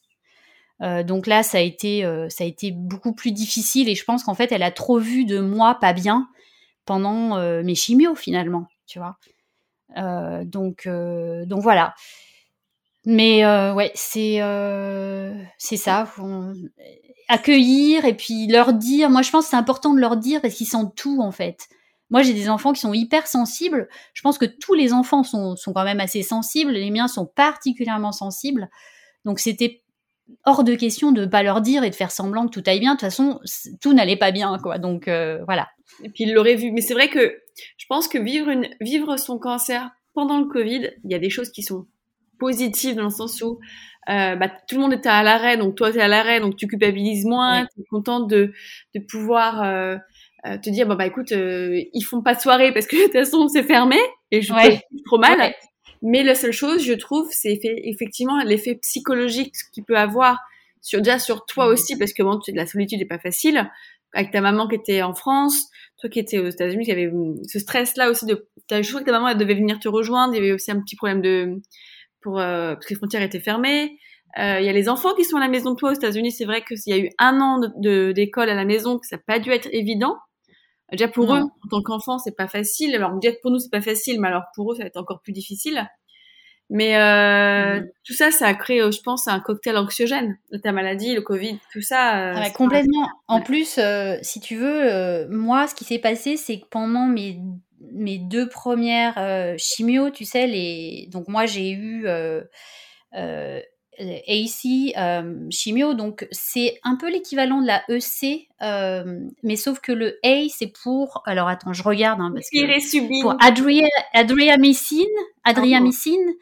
donc 1.04 1.28
là, 1.28 1.44
ça 1.44 1.58
a 1.58 1.60
été, 1.60 2.02
ça 2.28 2.42
a 2.42 2.46
été 2.48 2.72
beaucoup 2.72 3.14
plus 3.14 3.30
difficile 3.30 3.88
et 3.88 3.94
je 3.94 4.04
pense 4.04 4.24
qu'en 4.24 4.34
fait, 4.34 4.50
elle 4.50 4.64
a 4.64 4.72
trop 4.72 4.98
vu 4.98 5.24
de 5.24 5.38
moi 5.38 5.76
pas 5.80 5.92
bien 5.92 6.28
pendant 6.84 7.38
mes 7.62 7.76
chimios 7.76 8.16
finalement, 8.16 8.66
tu 8.88 8.98
vois. 8.98 9.18
donc, 10.44 10.88
donc 10.88 11.62
voilà. 11.62 11.94
Mais 13.06 13.44
euh, 13.44 13.72
ouais, 13.72 13.92
c'est 13.94 14.42
euh, 14.42 15.32
c'est 15.58 15.76
ça. 15.76 16.12
accueillir 17.28 18.04
et 18.04 18.14
puis 18.14 18.48
leur 18.48 18.72
dire. 18.72 19.10
Moi, 19.10 19.22
je 19.22 19.30
pense 19.30 19.44
que 19.44 19.50
c'est 19.50 19.56
important 19.56 19.94
de 19.94 20.00
leur 20.00 20.16
dire 20.16 20.42
parce 20.42 20.54
qu'ils 20.54 20.66
sentent 20.66 20.96
tout 20.96 21.22
en 21.22 21.30
fait. 21.30 21.68
Moi, 22.10 22.22
j'ai 22.22 22.34
des 22.34 22.48
enfants 22.48 22.72
qui 22.72 22.80
sont 22.80 22.92
hyper 22.92 23.28
sensibles. 23.28 23.88
Je 24.12 24.22
pense 24.22 24.38
que 24.38 24.44
tous 24.44 24.74
les 24.74 24.92
enfants 24.92 25.22
sont, 25.22 25.54
sont 25.54 25.72
quand 25.72 25.84
même 25.84 26.00
assez 26.00 26.22
sensibles. 26.22 26.72
Les 26.72 26.90
miens 26.90 27.08
sont 27.08 27.26
particulièrement 27.26 28.12
sensibles. 28.12 28.68
Donc, 29.24 29.38
c'était 29.38 29.82
hors 30.44 30.64
de 30.64 30.74
question 30.74 31.12
de 31.12 31.26
pas 31.26 31.44
leur 31.44 31.60
dire 31.60 31.84
et 31.84 31.90
de 31.90 31.94
faire 31.94 32.10
semblant 32.10 32.46
que 32.46 32.60
tout 32.60 32.62
aille 32.66 32.80
bien. 32.80 32.94
De 32.94 32.98
toute 32.98 33.08
façon, 33.08 33.40
tout 33.80 33.92
n'allait 33.92 34.16
pas 34.16 34.32
bien, 34.32 34.58
quoi. 34.60 34.78
Donc 34.78 35.08
voilà. 35.08 35.68
Et 36.02 36.08
puis 36.08 36.24
il 36.24 36.32
l'aurait 36.32 36.56
vu. 36.56 36.72
Mais 36.72 36.80
c'est 36.80 36.94
vrai 36.94 37.08
que 37.08 37.36
je 37.76 37.86
pense 37.88 38.08
que 38.08 38.18
vivre 38.18 38.52
vivre 38.80 39.16
son 39.16 39.38
cancer 39.38 39.90
pendant 40.14 40.38
le 40.38 40.46
Covid, 40.46 40.90
il 41.04 41.12
y 41.12 41.14
a 41.14 41.18
des 41.20 41.30
choses 41.30 41.50
qui 41.50 41.62
sont 41.62 41.86
positives 42.38 42.96
dans 42.96 43.04
le 43.04 43.10
sens 43.10 43.42
où 43.42 43.58
euh, 44.08 44.36
bah, 44.36 44.48
tout 44.68 44.76
le 44.76 44.82
monde 44.82 44.92
était 44.92 45.08
à 45.08 45.22
l'arrêt, 45.22 45.56
donc 45.56 45.74
toi 45.74 45.90
tu 45.90 45.98
es 45.98 46.00
à 46.00 46.08
l'arrêt, 46.08 46.40
donc 46.40 46.56
tu 46.56 46.66
culpabilises 46.66 47.24
moins, 47.24 47.66
tu 47.66 47.80
es 47.80 47.84
contente 47.90 48.28
de, 48.28 48.52
de 48.94 49.00
pouvoir 49.00 49.62
euh, 49.62 49.96
euh, 50.46 50.58
te 50.58 50.70
dire, 50.70 50.86
bon 50.86 50.94
bah 50.94 51.06
écoute, 51.06 51.32
ils 51.32 52.02
font 52.02 52.22
pas 52.22 52.34
de 52.34 52.40
soirée 52.40 52.72
parce 52.72 52.86
que 52.86 52.96
de 52.96 53.02
toute 53.04 53.12
façon 53.12 53.48
c'est 53.48 53.64
fermé, 53.64 53.98
et 54.30 54.42
je 54.42 54.52
ouais. 54.52 54.80
trop 55.06 55.18
mal. 55.18 55.52
Mais 56.02 56.22
la 56.22 56.34
seule 56.34 56.52
chose, 56.52 56.84
je 56.84 56.92
trouve, 56.92 57.28
c'est 57.32 57.58
effectivement 57.62 58.42
l'effet 58.44 58.76
psychologique 58.76 59.54
qu'il 59.72 59.82
peut 59.82 59.96
avoir 59.96 60.38
sur 60.82 61.00
déjà 61.00 61.18
sur 61.18 61.44
toi 61.46 61.66
aussi, 61.66 61.98
parce 61.98 62.12
que 62.12 62.22
bon, 62.22 62.38
la 62.54 62.66
solitude 62.66 63.00
n'est 63.00 63.06
pas 63.06 63.18
facile, 63.18 63.68
avec 64.12 64.30
ta 64.30 64.40
maman 64.40 64.68
qui 64.68 64.76
était 64.76 65.02
en 65.02 65.14
France, 65.14 65.68
toi 65.98 66.08
qui 66.08 66.20
étais 66.20 66.38
aux 66.38 66.48
États-Unis, 66.48 66.84
qui 66.84 66.92
avait 66.92 67.10
ce 67.48 67.58
stress-là 67.58 68.08
aussi 68.10 68.24
de, 68.24 68.46
je 68.70 68.88
crois 68.88 69.00
que 69.00 69.06
ta 69.06 69.12
maman 69.12 69.28
elle 69.28 69.38
devait 69.38 69.54
venir 69.54 69.80
te 69.80 69.88
rejoindre, 69.88 70.34
il 70.34 70.36
y 70.36 70.40
avait 70.40 70.52
aussi 70.52 70.70
un 70.70 70.80
petit 70.80 70.94
problème 70.94 71.22
de 71.22 71.60
pour 72.26 72.40
euh, 72.40 72.74
parce 72.74 72.86
que 72.86 72.90
les 72.90 72.96
frontières 72.96 73.22
étaient 73.22 73.38
fermées. 73.40 74.00
Euh, 74.36 74.58
il 74.58 74.66
y 74.66 74.68
a 74.68 74.72
les 74.72 74.88
enfants 74.88 75.14
qui 75.14 75.24
sont 75.24 75.36
à 75.36 75.40
la 75.40 75.48
maison 75.48 75.70
de 75.70 75.76
toi 75.76 75.92
aux 75.92 75.94
États-Unis. 75.94 76.32
C'est 76.32 76.44
vrai 76.44 76.62
qu'il 76.64 76.76
y 76.86 76.92
a 76.92 76.98
eu 76.98 77.10
un 77.18 77.40
an 77.40 77.60
de 77.76 78.10
d'école 78.10 78.50
à 78.50 78.54
la 78.54 78.64
maison, 78.64 78.98
que 78.98 79.06
ça 79.06 79.16
n'a 79.16 79.22
pas 79.24 79.38
dû 79.38 79.50
être 79.52 79.68
évident. 79.70 80.16
Déjà 80.90 81.06
pour 81.06 81.32
eux, 81.34 81.40
en 81.40 81.68
tant 81.70 81.82
qu'enfants, 81.82 82.18
c'est 82.18 82.36
pas 82.36 82.48
facile. 82.48 82.96
Alors 82.96 83.12
déjà 83.20 83.34
pour 83.42 83.52
nous 83.52 83.60
c'est 83.60 83.70
pas 83.70 83.80
facile, 83.80 84.20
mais 84.20 84.26
alors 84.26 84.42
pour 84.56 84.72
eux 84.72 84.74
ça 84.74 84.82
va 84.82 84.88
être 84.88 84.96
encore 84.96 85.20
plus 85.22 85.32
difficile. 85.32 85.86
Mais 86.68 86.96
euh, 86.96 87.80
mm. 87.80 87.88
tout 88.04 88.12
ça, 88.12 88.30
ça 88.32 88.48
a 88.48 88.54
créé, 88.54 88.80
je 88.90 89.00
pense, 89.00 89.28
un 89.28 89.38
cocktail 89.38 89.76
anxiogène. 89.76 90.36
Ta 90.62 90.72
maladie, 90.72 91.14
le 91.14 91.22
Covid, 91.22 91.58
tout 91.72 91.80
ça. 91.80 92.32
Ah 92.32 92.50
complètement. 92.50 93.08
En 93.28 93.40
plus, 93.40 93.78
euh, 93.78 94.16
si 94.22 94.40
tu 94.40 94.56
veux, 94.56 94.92
euh, 94.92 95.26
moi, 95.30 95.68
ce 95.68 95.74
qui 95.74 95.84
s'est 95.84 96.00
passé, 96.00 96.36
c'est 96.36 96.58
que 96.58 96.66
pendant 96.68 97.06
mes 97.06 97.38
mes 97.80 98.18
deux 98.18 98.48
premières 98.48 99.18
euh, 99.18 99.54
chimio, 99.58 100.10
tu 100.10 100.24
sais, 100.24 100.46
les... 100.46 101.08
donc 101.10 101.28
moi 101.28 101.46
j'ai 101.46 101.70
eu 101.70 102.06
euh, 102.06 102.42
euh, 103.14 103.60
AC 103.98 104.92
chimio, 105.50 105.94
donc 105.94 106.28
c'est 106.30 106.78
un 106.84 106.96
peu 106.96 107.10
l'équivalent 107.10 107.62
de 107.62 107.66
la 107.66 107.82
EC, 107.88 108.48
mais 109.42 109.56
sauf 109.56 109.80
que 109.80 109.92
le 109.92 110.18
A 110.22 110.48
c'est 110.50 110.70
pour, 110.82 111.22
alors 111.24 111.48
attends, 111.48 111.72
je 111.72 111.82
regarde, 111.82 112.20
hein, 112.20 112.30
parce 112.34 112.50
que 112.50 113.22
pour 113.22 113.34
adria, 113.42 113.88
adriamycine, 114.12 115.06
adriamycine, 115.44 116.34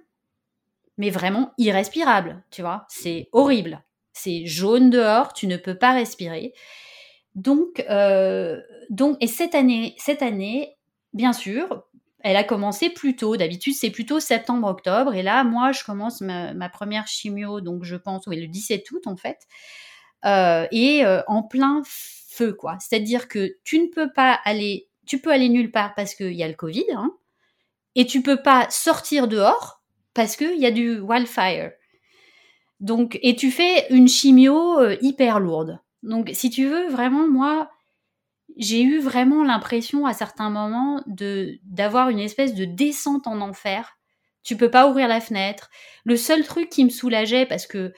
mais 0.99 1.11
vraiment 1.11 1.53
irrespirable, 1.59 2.43
tu 2.51 2.63
vois. 2.63 2.87
C'est 2.89 3.29
horrible. 3.33 3.83
C'est 4.13 4.45
jaune 4.47 4.91
dehors, 4.91 5.33
tu 5.33 5.47
ne 5.47 5.57
peux 5.57 5.77
pas 5.77 5.93
respirer. 5.93 6.53
Donc, 7.37 7.85
euh, 7.89 8.61
donc 8.91 9.17
et 9.21 9.29
cette 9.29 9.55
année, 9.55 9.95
cette 9.99 10.21
année, 10.21 10.77
bien 11.15 11.33
sûr, 11.33 11.85
elle 12.23 12.37
a 12.37 12.45
commencé 12.45 12.91
plus 12.91 13.15
tôt. 13.17 13.37
D'habitude, 13.37 13.75
c'est 13.75 13.91
plutôt 13.91 14.19
septembre-octobre. 14.19 15.15
Et 15.15 15.23
là, 15.23 15.45
moi, 15.45 15.73
je 15.73 15.85
commence 15.85 16.21
ma, 16.21 16.69
première 16.69 17.07
chimio, 17.07 17.61
donc 17.61 17.85
je 17.85 17.97
pense, 17.97 18.27
oui, 18.27 18.39
le 18.41 18.49
17 18.49 18.91
août, 18.91 19.07
en 19.07 19.17
fait. 19.17 19.39
et 20.25 21.03
en 21.29 21.43
plein 21.45 21.83
quoi. 22.47 22.77
C'est-à-dire 22.81 23.29
que 23.29 23.57
tu 23.65 23.79
ne 23.79 23.87
peux 23.87 24.13
pas 24.13 24.39
aller, 24.45 24.89
tu 25.07 25.21
peux 25.21 25.31
aller 25.31 25.49
nulle 25.49 25.71
part 25.71 25.95
parce 25.95 26.15
qu'il 26.15 26.35
y 26.35 26.43
a 26.43 26.49
le 26.49 26.55
Covid, 26.55 26.87
hein, 26.95 27.13
et 27.95 28.07
tu 28.07 28.23
peux 28.23 28.43
pas 28.43 28.69
sortir 28.71 29.29
dehors 29.29 29.83
parce 30.15 30.37
qu'il 30.37 30.59
y 30.59 30.67
a 30.67 30.71
du 30.71 31.01
wildfire. 31.01 31.73
Donc, 32.81 33.19
et 33.23 33.37
tu 33.37 33.51
fais 33.51 33.87
une 33.91 34.09
chimio 34.09 34.79
euh, 34.79 34.97
hyper 35.03 35.39
lourde. 35.39 35.79
Donc, 36.03 36.31
si 36.33 36.49
tu 36.51 36.67
veux, 36.67 36.89
vraiment, 36.89 37.29
moi, 37.29 37.71
j'ai 38.57 38.83
eu 38.83 38.99
vraiment 38.99 39.45
l'impression 39.45 40.07
à 40.07 40.15
certains 40.15 40.51
moments 40.51 41.03
de 41.07 41.59
d'avoir 41.65 42.09
une 42.09 42.19
espèce 42.19 42.55
de 42.55 42.65
descente 42.65 43.27
en 43.27 43.41
enfer. 43.41 43.99
Tu 44.43 44.57
peux 44.57 44.71
pas 44.71 44.89
ouvrir 44.89 45.09
la 45.09 45.21
fenêtre. 45.21 45.71
Le 46.05 46.17
seul 46.17 46.45
truc 46.45 46.71
qui 46.71 46.85
me 46.85 46.91
soulageait, 46.91 47.47
parce 47.47 47.67
que 47.67 47.93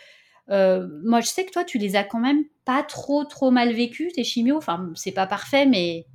euh, 0.51 0.89
moi, 1.05 1.21
je 1.21 1.29
sais 1.29 1.45
que 1.45 1.51
toi, 1.51 1.65
tu 1.65 1.79
les 1.79 1.97
as 1.97 2.05
quand 2.05 2.19
même 2.19 2.45
pas 2.65 2.83
trop, 2.83 3.25
trop 3.25 3.51
mal 3.51 3.73
vécus, 3.73 4.13
tes 4.13 4.25
chimios. 4.25 4.57
Enfin, 4.57 4.91
c'est 4.95 5.13
pas 5.13 5.27
parfait, 5.27 5.67
mais 5.67 6.07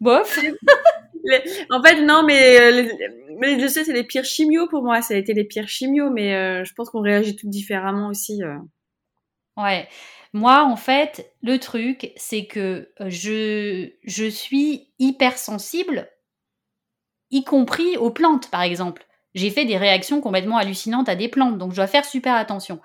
bof. 0.00 0.38
en 1.70 1.82
fait, 1.82 2.02
non, 2.02 2.22
mais, 2.24 2.60
euh, 2.60 2.88
mais 3.38 3.60
je 3.60 3.66
sais, 3.66 3.84
c'est 3.84 3.92
les 3.92 4.04
pires 4.04 4.24
chimios 4.24 4.68
pour 4.68 4.82
moi. 4.82 5.02
Ça 5.02 5.14
a 5.14 5.16
été 5.16 5.34
les 5.34 5.44
pires 5.44 5.68
chimios, 5.68 6.10
mais 6.10 6.34
euh, 6.34 6.64
je 6.64 6.72
pense 6.74 6.90
qu'on 6.90 7.02
réagit 7.02 7.36
tout 7.36 7.48
différemment 7.48 8.08
aussi. 8.08 8.40
Ouais. 9.56 9.88
Moi, 10.32 10.64
en 10.64 10.76
fait, 10.76 11.32
le 11.42 11.58
truc, 11.58 12.12
c'est 12.16 12.46
que 12.46 12.92
je, 13.00 13.90
je 14.04 14.26
suis 14.26 14.92
hypersensible, 15.00 16.08
y 17.32 17.42
compris 17.42 17.96
aux 17.96 18.10
plantes, 18.10 18.48
par 18.50 18.62
exemple. 18.62 19.06
J'ai 19.34 19.50
fait 19.50 19.64
des 19.64 19.76
réactions 19.76 20.20
complètement 20.20 20.56
hallucinantes 20.56 21.08
à 21.08 21.14
des 21.14 21.28
plantes, 21.28 21.58
donc 21.58 21.70
je 21.72 21.76
dois 21.76 21.86
faire 21.86 22.04
super 22.04 22.34
attention. 22.34 22.80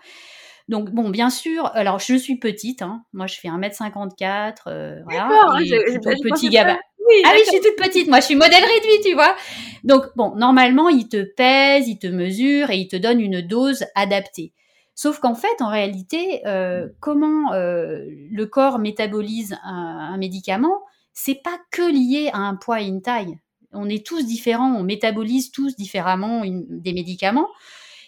Donc, 0.68 0.90
bon, 0.90 1.10
bien 1.10 1.30
sûr, 1.30 1.70
alors 1.74 2.00
je 2.00 2.16
suis 2.16 2.38
petite, 2.38 2.82
hein. 2.82 3.04
moi 3.14 3.28
je 3.28 3.36
fais 3.36 3.50
1m54, 3.50 4.56
euh, 4.68 5.00
voilà, 5.04 5.30
hein, 5.30 5.60
petit 5.60 6.50
gabarit. 6.50 6.80
ah 7.24 7.32
oui, 7.34 7.42
je 7.46 7.52
suis 7.52 7.62
toute 7.62 7.76
petite, 7.76 8.08
moi 8.08 8.20
je 8.20 8.26
suis 8.26 8.36
modèle 8.36 8.64
réduit, 8.64 9.02
tu 9.04 9.14
vois. 9.14 9.36
Donc, 9.84 10.06
bon, 10.16 10.36
normalement, 10.36 10.90
il 10.90 11.08
te 11.08 11.22
pèse, 11.22 11.88
il 11.88 12.00
te 12.00 12.08
mesure 12.08 12.72
et 12.72 12.78
il 12.78 12.88
te 12.88 12.96
donne 12.96 13.22
une 13.22 13.42
dose 13.42 13.86
adaptée. 13.94 14.54
Sauf 14.96 15.20
qu'en 15.20 15.36
fait, 15.36 15.62
en 15.62 15.70
réalité, 15.70 16.42
euh, 16.48 16.88
comment 17.00 17.54
euh, 17.54 18.06
le 18.32 18.46
corps 18.46 18.80
métabolise 18.80 19.56
un, 19.64 20.14
un 20.14 20.18
médicament, 20.18 20.82
c'est 21.14 21.42
pas 21.44 21.60
que 21.72 21.84
lié 21.84 22.30
à 22.34 22.40
un 22.40 22.56
poids 22.56 22.82
et 22.82 22.86
une 22.86 23.02
taille. 23.02 23.38
On 23.72 23.90
est 23.90 24.06
tous 24.06 24.26
différents, 24.26 24.74
on 24.74 24.84
métabolise 24.84 25.52
tous 25.52 25.76
différemment 25.76 26.44
des 26.46 26.94
médicaments. 26.94 27.50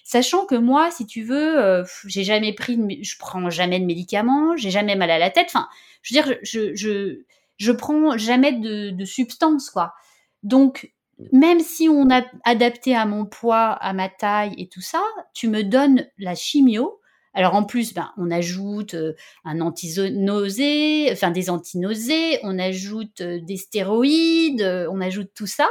Sachant 0.08 0.46
que 0.46 0.56
moi, 0.56 0.90
si 0.90 1.06
tu 1.06 1.24
veux, 1.24 1.60
euh, 1.60 1.84
j'ai 2.06 2.24
jamais 2.24 2.54
pris, 2.54 2.80
je 3.04 3.18
prends 3.20 3.50
jamais 3.50 3.78
de 3.82 3.84
médicaments, 3.86 4.56
j'ai 4.56 4.72
jamais 4.72 4.96
mal 4.96 5.12
à 5.12 5.20
la 5.20 5.30
tête. 5.30 5.48
Enfin, 5.50 5.68
je 6.02 6.16
veux 6.16 6.22
dire, 6.24 6.38
je 6.44 6.74
je 6.76 7.24
je 7.58 7.72
prends 7.74 8.18
jamais 8.18 8.54
de, 8.54 8.92
de 8.92 9.70
quoi. 9.70 9.94
Donc 10.44 10.94
même 11.34 11.60
si 11.60 11.90
on 11.90 12.10
a 12.10 12.24
adapté 12.46 12.96
à 12.96 13.06
mon 13.06 13.26
poids, 13.26 13.72
à 13.74 13.92
ma 13.92 14.08
taille 14.08 14.54
et 14.58 14.70
tout 14.70 14.80
ça, 14.80 15.04
tu 15.34 15.50
me 15.50 15.62
donnes 15.62 16.08
la 16.18 16.36
chimio. 16.36 17.02
Alors 17.34 17.56
en 17.56 17.66
plus, 17.66 17.94
ben, 17.94 18.10
on 18.16 18.32
ajoute 18.32 18.94
euh, 18.94 19.14
un 19.44 19.60
antinausée, 19.60 21.10
enfin 21.12 21.32
des 21.32 21.50
antinausées, 21.50 22.40
on 22.44 22.58
ajoute 22.60 23.20
euh, 23.20 23.42
des 23.42 23.58
stéroïdes, 23.58 24.88
on 24.90 25.02
ajoute 25.02 25.32
tout 25.36 25.48
ça. 25.48 25.68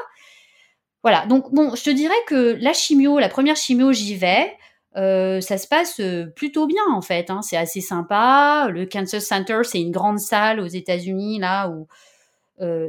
Voilà, 1.06 1.24
donc 1.24 1.54
bon, 1.54 1.72
je 1.76 1.84
te 1.84 1.90
dirais 1.90 2.16
que 2.26 2.58
la 2.60 2.72
chimio, 2.72 3.20
la 3.20 3.28
première 3.28 3.54
chimio, 3.54 3.92
j'y 3.92 4.16
vais. 4.16 4.52
ça 4.92 5.56
se 5.56 5.68
passe 5.68 6.00
plutôt 6.34 6.66
bien 6.66 6.82
en 6.92 7.00
fait. 7.00 7.30
Hein. 7.30 7.42
C'est 7.42 7.56
assez 7.56 7.80
sympa. 7.80 8.66
Le 8.72 8.86
Cancer 8.86 9.22
Center, 9.22 9.60
c'est 9.62 9.80
une 9.80 9.92
grande 9.92 10.18
salle 10.18 10.58
aux 10.58 10.66
États-Unis 10.66 11.38
là 11.38 11.68
où 11.68 11.86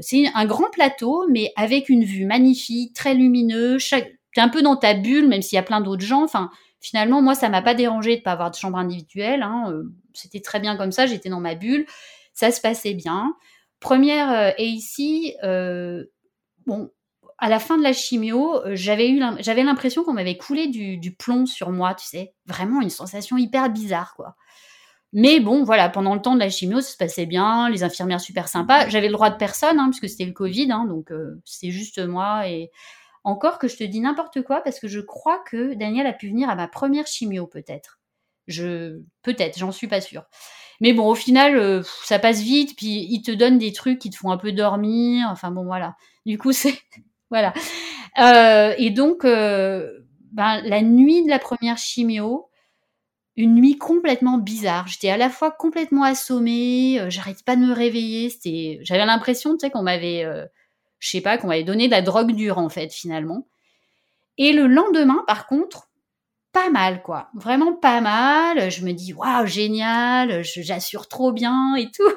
c'est 0.01 0.24
un 0.34 0.45
grand 0.47 0.72
plateau, 0.72 1.28
mais 1.30 1.53
avec 1.55 1.89
une 1.89 2.03
vue 2.03 2.26
magnifique, 2.26 2.95
très 2.95 3.13
lumineux. 3.13 3.78
T'es 4.34 4.41
un 4.41 4.49
peu 4.49 4.63
dans 4.63 4.78
ta 4.78 4.95
bulle, 4.95 5.28
même 5.28 5.43
s'il 5.43 5.57
y 5.57 5.59
a 5.59 5.63
plein 5.63 5.82
d'autres 5.82 6.03
gens. 6.03 6.24
Enfin, 6.24 6.49
finalement, 6.80 7.22
moi, 7.22 7.36
ça 7.36 7.49
m'a 7.49 7.61
pas 7.61 7.76
dérangé 7.76 8.18
de 8.18 8.24
pas 8.24 8.32
avoir 8.32 8.49
de 8.49 8.55
chambre 8.55 8.80
individuelle. 8.80 9.43
Hein. 9.43 9.72
C'était 10.15 10.41
très 10.41 10.59
bien 10.59 10.76
comme 10.76 10.91
ça. 10.91 11.05
J'étais 11.05 11.30
dans 11.30 11.39
ma 11.39 11.53
bulle. 11.53 11.86
Ça 12.34 12.49
se 12.49 12.61
passait 12.61 12.95
bien. 12.95 13.36
Première 13.80 14.55
et 14.59 14.65
ici, 14.65 15.36
bon, 16.65 16.89
à 17.38 17.49
la 17.49 17.59
fin 17.59 17.77
de 17.77 17.83
la 17.83 17.93
chimio, 17.93 18.61
j'avais 18.67 19.09
eu, 19.09 19.21
j'avais 19.39 19.63
l'impression 19.63 20.03
qu'on 20.03 20.13
m'avait 20.13 20.38
coulé 20.38 20.67
du, 20.67 20.97
du, 20.97 21.15
plomb 21.15 21.45
sur 21.45 21.71
moi, 21.71 21.93
tu 21.93 22.05
sais, 22.05 22.33
vraiment 22.45 22.81
une 22.81 22.89
sensation 22.89 23.38
hyper 23.38 23.69
bizarre, 23.69 24.15
quoi. 24.15 24.35
Mais 25.13 25.39
bon, 25.39 25.63
voilà, 25.63 25.89
pendant 25.89 26.13
le 26.15 26.21
temps 26.21 26.35
de 26.35 26.39
la 26.39 26.49
chimio, 26.49 26.81
ça 26.81 26.91
se 26.91 26.97
passait 26.97 27.25
bien, 27.25 27.69
les 27.69 27.83
infirmières 27.83 28.19
super 28.19 28.47
sympas. 28.49 28.89
J'avais 28.89 29.07
le 29.07 29.13
droit 29.13 29.29
de 29.29 29.38
personne, 29.38 29.79
hein, 29.79 29.89
puisque 29.89 30.09
c'était 30.09 30.25
le 30.25 30.33
Covid, 30.33 30.71
hein, 30.71 30.85
donc 30.85 31.11
euh, 31.11 31.41
c'est 31.45 31.71
juste 31.71 31.99
moi. 32.05 32.47
Et 32.49 32.71
encore 33.23 33.57
que 33.57 33.67
je 33.67 33.77
te 33.77 33.83
dis 33.83 34.01
n'importe 34.01 34.41
quoi, 34.41 34.61
parce 34.61 34.79
que 34.79 34.88
je 34.88 34.99
crois 34.99 35.39
que 35.49 35.73
Daniel 35.75 36.07
a 36.07 36.13
pu 36.13 36.27
venir 36.29 36.49
à 36.49 36.55
ma 36.55 36.67
première 36.67 37.07
chimio, 37.07 37.47
peut-être. 37.47 37.99
Je, 38.47 38.99
peut-être, 39.23 39.57
j'en 39.57 39.71
suis 39.71 39.88
pas 39.88 40.01
sûre. 40.01 40.25
Mais 40.81 40.93
bon, 40.93 41.07
au 41.07 41.15
final, 41.15 41.57
euh, 41.57 41.83
ça 42.03 42.19
passe 42.19 42.41
vite, 42.41 42.75
puis 42.77 43.07
ils 43.09 43.21
te 43.21 43.31
donnent 43.31 43.57
des 43.57 43.73
trucs 43.73 43.99
qui 43.99 44.09
te 44.09 44.17
font 44.17 44.31
un 44.31 44.38
peu 44.38 44.51
dormir. 44.51 45.27
Enfin 45.31 45.51
bon, 45.51 45.65
voilà. 45.65 45.95
Du 46.25 46.38
coup, 46.38 46.51
c'est 46.53 46.77
voilà. 47.30 47.53
Euh, 48.19 48.73
et 48.78 48.89
donc, 48.89 49.23
ben, 49.23 50.61
la 50.63 50.82
nuit 50.82 51.23
de 51.23 51.30
la 51.30 51.39
première 51.39 51.78
chimio, 51.78 52.47
une 53.38 53.53
nuit 53.53 53.78
complètement 53.78 54.39
bizarre. 54.39 54.88
J'étais 54.88 55.09
à 55.09 55.17
la 55.17 55.30
fois 55.30 55.51
complètement 55.51 56.03
assommée, 56.03 56.99
euh, 56.99 57.09
j'arrête 57.09 57.43
pas 57.45 57.55
de 57.55 57.61
me 57.61 57.71
réveiller. 57.71 58.30
C'était, 58.32 58.80
j'avais 58.82 59.05
l'impression, 59.05 59.53
tu 59.53 59.59
sais, 59.59 59.69
qu'on 59.69 59.84
m'avait, 59.84 60.25
euh, 60.25 60.45
je 60.99 61.09
sais 61.09 61.21
pas, 61.21 61.38
qu'on 61.38 61.47
m'avait 61.47 61.63
donné 61.63 61.86
de 61.86 61.91
la 61.91 62.01
drogue 62.01 62.34
dure 62.34 62.57
en 62.57 62.69
fait 62.69 62.91
finalement. 62.91 63.47
Et 64.39 64.53
le 64.53 64.67
lendemain, 64.67 65.23
par 65.28 65.45
contre, 65.47 65.89
pas 66.51 66.69
mal 66.71 67.03
quoi, 67.03 67.30
vraiment 67.36 67.73
pas 67.73 68.01
mal. 68.01 68.71
Je 68.71 68.84
me 68.84 68.91
dis 68.91 69.13
waouh 69.13 69.45
génial, 69.45 70.43
j'assure 70.43 71.07
trop 71.07 71.32
bien 71.32 71.75
et 71.75 71.91
tout. 71.91 72.11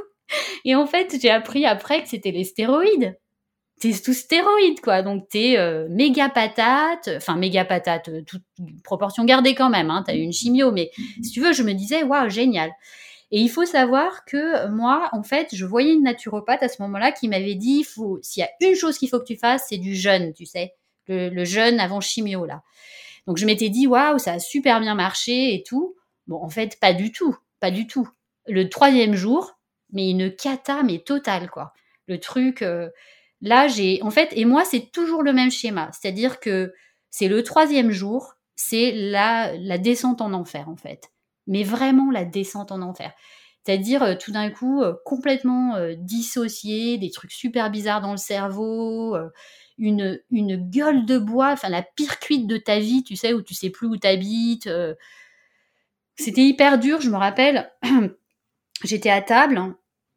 Et 0.64 0.74
en 0.74 0.86
fait, 0.86 1.16
j'ai 1.20 1.30
appris 1.30 1.66
après 1.66 2.02
que 2.02 2.08
c'était 2.08 2.30
les 2.30 2.44
stéroïdes 2.44 3.18
t'es 3.81 3.93
tout 3.93 4.12
stéroïde, 4.12 4.81
quoi. 4.81 5.03
Donc, 5.03 5.28
t'es 5.28 5.59
euh, 5.59 5.89
méga 5.89 6.28
patate, 6.28 7.09
enfin, 7.16 7.37
méga 7.37 7.64
patate, 7.64 8.09
euh, 8.09 8.22
toute 8.22 8.45
proportion 8.85 9.24
gardée 9.24 9.55
quand 9.55 9.70
même, 9.70 9.91
hein, 9.91 10.05
t'as 10.07 10.14
eu 10.14 10.20
une 10.20 10.33
chimio, 10.33 10.70
mais 10.70 10.91
si 11.22 11.31
tu 11.31 11.41
veux, 11.41 11.53
je 11.53 11.62
me 11.62 11.72
disais, 11.72 12.05
waouh, 12.05 12.28
génial. 12.28 12.70
Et 13.33 13.41
il 13.41 13.49
faut 13.49 13.64
savoir 13.64 14.24
que 14.24 14.68
moi, 14.68 15.09
en 15.12 15.22
fait, 15.22 15.49
je 15.53 15.64
voyais 15.64 15.95
une 15.95 16.03
naturopathe 16.03 16.62
à 16.62 16.68
ce 16.68 16.83
moment-là 16.83 17.11
qui 17.11 17.28
m'avait 17.28 17.55
dit, 17.55 17.87
s'il 18.22 18.43
y 18.43 18.45
a 18.45 18.51
une 18.61 18.74
chose 18.74 18.99
qu'il 18.99 19.09
faut 19.09 19.18
que 19.18 19.24
tu 19.24 19.37
fasses, 19.37 19.66
c'est 19.68 19.78
du 19.78 19.95
jeûne, 19.95 20.33
tu 20.35 20.47
sais, 20.47 20.74
le, 21.09 21.45
jeûne 21.45 21.81
avant 21.81 22.01
chimio, 22.01 22.45
là. 22.45 22.62
Donc, 23.26 23.39
je 23.39 23.47
m'étais 23.47 23.68
dit, 23.70 23.87
waouh, 23.87 24.18
ça 24.18 24.35
a 24.35 24.39
super 24.41 24.81
bien 24.81 24.95
marché 24.95 25.55
et 25.55 25.62
tout. 25.62 25.95
Bon, 26.26 26.43
en 26.43 26.51
fait, 26.51 26.78
pas 26.81 26.93
du 26.93 27.12
tout, 27.12 27.37
pas 27.61 27.70
du 27.70 27.87
tout. 27.87 28.09
Le 28.47 28.68
troisième 28.68 29.14
jour, 29.14 29.59
mais 29.93 30.11
une 30.11 30.35
cata, 30.35 30.83
mais 30.83 30.99
totale, 30.99 31.49
quoi. 31.51 31.72
Le 32.09 32.18
truc, 32.18 32.62
euh, 32.62 32.91
Là, 33.43 33.68
j'ai, 33.68 34.03
en 34.03 34.11
fait, 34.11 34.28
et 34.32 34.45
moi, 34.45 34.64
c'est 34.64 34.91
toujours 34.93 35.22
le 35.22 35.32
même 35.32 35.51
schéma. 35.51 35.91
C'est-à-dire 35.93 36.41
que 36.41 36.72
c'est 37.11 37.28
le 37.28 37.43
troisième 37.43 37.91
jour, 37.91 38.34
c'est 38.57 38.93
la, 38.93 39.57
la 39.57 39.78
descente 39.78 40.20
en 40.20 40.32
enfer, 40.34 40.68
en 40.68 40.76
fait. 40.76 41.11
Mais 41.47 41.62
vraiment 41.62 42.11
la 42.11 42.24
descente 42.24 42.70
en 42.72 42.82
enfer. 42.82 43.12
C'est-à-dire, 43.64 44.03
euh, 44.03 44.14
tout 44.14 44.32
d'un 44.32 44.51
coup, 44.51 44.82
euh, 44.82 44.95
complètement 45.05 45.76
euh, 45.76 45.95
dissocié, 45.97 46.99
des 46.99 47.11
trucs 47.11 47.32
super 47.32 47.70
bizarres 47.70 48.01
dans 48.03 48.12
le 48.12 48.16
cerveau, 48.18 49.16
une, 49.78 50.20
une 50.30 50.57
gueule 50.57 51.07
de 51.07 51.18
bois, 51.18 51.53
enfin, 51.53 51.70
la 51.70 51.82
pire 51.82 52.18
cuite 52.20 52.47
de 52.47 52.59
ta 52.59 52.78
vie, 52.78 53.03
tu 53.05 53.16
sais, 53.16 53.32
où 53.32 53.43
tu 53.43 53.55
sais 53.55 53.70
plus 53.70 53.86
où 53.86 53.97
t'habites. 53.97 54.68
C'était 56.16 56.43
hyper 56.45 56.78
dur, 56.78 57.01
je 57.01 57.11
me 57.11 57.16
rappelle. 57.16 57.72
J'étais 58.84 59.11
à 59.11 59.22
table, 59.22 59.74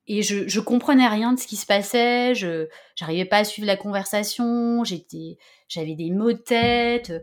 et 0.08 0.22
je, 0.22 0.48
je 0.48 0.60
comprenais 0.60 1.08
rien 1.08 1.34
de 1.34 1.40
ce 1.40 1.48
qui 1.48 1.56
se 1.56 1.66
passait, 1.66 2.36
je 2.36 2.68
j'arrivais 2.96 3.26
pas 3.26 3.38
à 3.38 3.44
suivre 3.44 3.66
la 3.66 3.78
conversation, 3.78 4.84
j'étais 4.84 5.38
j'avais 5.70 5.96
des 5.96 6.12
maux 6.12 6.34
de 6.34 6.38
tête. 6.38 7.14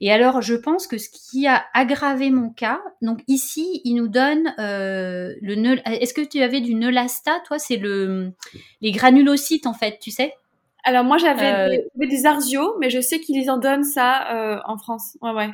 Et 0.00 0.10
alors 0.10 0.40
je 0.40 0.54
pense 0.54 0.86
que 0.86 0.98
ce 0.98 1.08
qui 1.10 1.46
a 1.46 1.64
aggravé 1.74 2.30
mon 2.30 2.50
cas, 2.50 2.80
donc 3.02 3.20
ici 3.28 3.82
il 3.84 3.94
nous 3.94 4.08
donne 4.08 4.54
euh, 4.58 5.34
le 5.42 5.78
est-ce 5.86 6.14
que 6.14 6.22
tu 6.22 6.42
avais 6.42 6.60
du 6.60 6.74
Neulasta 6.74 7.40
toi? 7.46 7.58
C'est 7.58 7.76
le 7.76 8.32
les 8.80 8.92
granulocytes 8.92 9.66
en 9.66 9.74
fait, 9.74 9.98
tu 10.00 10.10
sais? 10.10 10.34
Alors 10.82 11.04
moi 11.04 11.18
j'avais 11.18 11.52
euh, 11.52 11.76
des, 11.96 12.24
Arzio, 12.24 12.76
mais 12.80 12.88
je 12.88 13.02
sais 13.02 13.20
qu'ils 13.20 13.50
en 13.50 13.58
donnent 13.58 13.84
ça 13.84 14.34
euh, 14.34 14.60
en 14.64 14.78
France. 14.78 15.18
Ouais 15.20 15.32
ouais. 15.32 15.50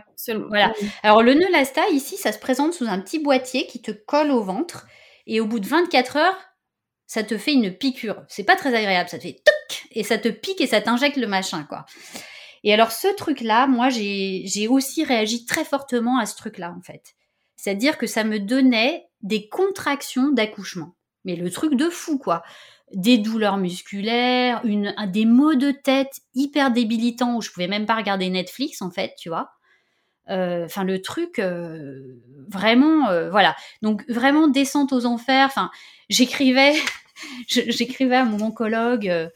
Voilà. 0.49 0.72
Alors 1.03 1.22
le 1.22 1.34
Neulasta 1.34 1.82
ici, 1.91 2.16
ça 2.16 2.30
se 2.30 2.39
présente 2.39 2.74
sous 2.74 2.87
un 2.87 3.01
petit 3.01 3.18
boîtier 3.18 3.66
qui 3.66 3.82
te 3.82 3.91
colle 3.91 4.30
au 4.30 4.43
ventre 4.43 4.87
et 5.26 5.41
au 5.41 5.47
bout 5.47 5.59
de 5.59 5.66
24 5.66 6.16
heures, 6.16 6.39
ça 7.07 7.23
te 7.23 7.39
fait 7.39 7.53
une 7.53 7.73
piqûre. 7.73 8.23
C'est 8.29 8.45
pas 8.45 8.57
très 8.57 8.75
agréable, 8.75 9.09
ça 9.09 9.19
te 9.19 9.23
fait 9.23 9.41
toc 9.45 9.87
et 9.93 10.03
ça 10.03 10.19
te 10.19 10.29
pique 10.29 10.61
et 10.61 10.67
ça 10.67 10.81
t'injecte 10.81 11.17
le 11.17 11.27
machin, 11.27 11.65
quoi. 11.65 11.87
Et 12.65 12.75
alors 12.75 12.91
ce 12.91 13.09
truc-là, 13.15 13.67
moi 13.67 13.89
j'ai 13.91 14.69
aussi 14.69 15.05
réagi 15.05 15.47
très 15.47 15.65
fortement 15.65 16.19
à 16.19 16.27
ce 16.27 16.37
truc-là, 16.37 16.75
en 16.77 16.83
fait. 16.83 17.15
C'est-à-dire 17.57 17.97
que 17.99 18.07
ça 18.07 18.25
me 18.25 18.39
donnait 18.39 19.07
des 19.23 19.49
contractions 19.49 20.31
d'accouchement. 20.31 20.95
Mais 21.25 21.37
le 21.37 21.51
truc 21.51 21.75
de 21.75 21.89
fou, 21.89 22.19
quoi. 22.19 22.43
Des 22.93 23.19
douleurs 23.19 23.57
musculaires, 23.57 24.61
une, 24.65 24.95
des 25.09 25.25
maux 25.25 25.55
de 25.55 25.73
tête 25.73 26.21
hyper 26.35 26.71
débilitants 26.71 27.37
où 27.37 27.41
je 27.41 27.51
pouvais 27.51 27.67
même 27.67 27.87
pas 27.87 27.97
regarder 27.97 28.31
Netflix, 28.31 28.83
en 28.83 28.91
fait, 28.91 29.15
tu 29.19 29.29
vois. 29.29 29.49
Euh, 30.29 30.64
enfin, 30.64 30.85
le 30.85 31.01
truc, 31.01 31.39
euh, 31.39 32.20
vraiment, 32.49 33.09
euh, 33.09 33.31
voilà. 33.31 33.57
Donc, 33.83 34.05
vraiment 34.09 34.49
descente 34.49 34.93
aux 34.93 35.07
enfers. 35.07 35.47
Enfin, 35.47 35.70
j'écrivais, 36.09 36.74
j'écrivais 37.49 38.16
à 38.16 38.24
mon 38.24 38.45
oncologue. 38.45 39.31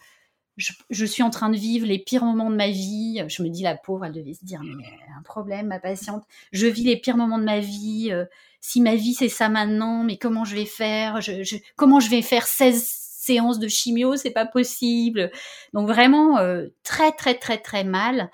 Je, 0.90 1.04
suis 1.06 1.22
en 1.22 1.30
train 1.30 1.48
de 1.48 1.56
vivre 1.56 1.86
les 1.86 1.98
pires 1.98 2.24
moments 2.24 2.50
de 2.50 2.56
ma 2.56 2.68
vie. 2.68 3.22
Je 3.28 3.42
me 3.42 3.48
dis, 3.48 3.62
la 3.62 3.76
pauvre, 3.76 4.04
elle 4.04 4.12
devait 4.12 4.34
se 4.34 4.44
dire, 4.44 4.60
mais 4.62 4.84
un 5.18 5.22
problème, 5.22 5.68
ma 5.68 5.78
patiente. 5.78 6.24
Je 6.52 6.66
vis 6.66 6.84
les 6.84 6.98
pires 6.98 7.16
moments 7.16 7.38
de 7.38 7.44
ma 7.44 7.60
vie. 7.60 8.12
si 8.60 8.82
ma 8.82 8.94
vie, 8.94 9.14
c'est 9.14 9.30
ça 9.30 9.48
maintenant, 9.48 10.04
mais 10.04 10.18
comment 10.18 10.44
je 10.44 10.54
vais 10.54 10.66
faire? 10.66 11.20
Je, 11.22 11.56
Comment 11.76 12.00
je 12.00 12.10
vais 12.10 12.22
faire 12.22 12.46
16 12.46 13.09
séances 13.32 13.58
de 13.58 13.68
chimio 13.68 14.16
C'est 14.16 14.30
pas 14.30 14.46
possible. 14.46 15.30
Donc 15.72 15.88
vraiment, 15.88 16.38
très, 16.82 17.12
très, 17.12 17.34
très, 17.34 17.58
très 17.58 17.84
mal. 17.84 18.30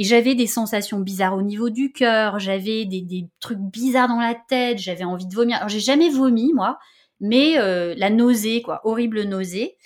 Et 0.00 0.04
j'avais 0.04 0.34
des 0.34 0.46
sensations 0.46 0.98
bizarres 0.98 1.36
au 1.36 1.42
niveau 1.42 1.68
du 1.68 1.92
cœur, 1.92 2.38
j'avais 2.38 2.86
des, 2.86 3.26
trucs 3.38 3.58
bizarres 3.58 4.08
dans 4.08 4.18
la 4.18 4.34
tête, 4.34 4.78
j'avais 4.78 5.04
envie 5.04 5.26
de 5.26 5.34
vomir. 5.34 5.58
Alors 5.58 5.68
j'ai 5.68 5.78
jamais 5.78 6.08
vomi 6.08 6.54
moi, 6.54 6.78
mais 7.20 7.58
euh, 7.58 7.94
la 7.98 8.08
nausée, 8.08 8.62
quoi, 8.62 8.80
horrible 8.84 9.24
nausée. 9.24 9.76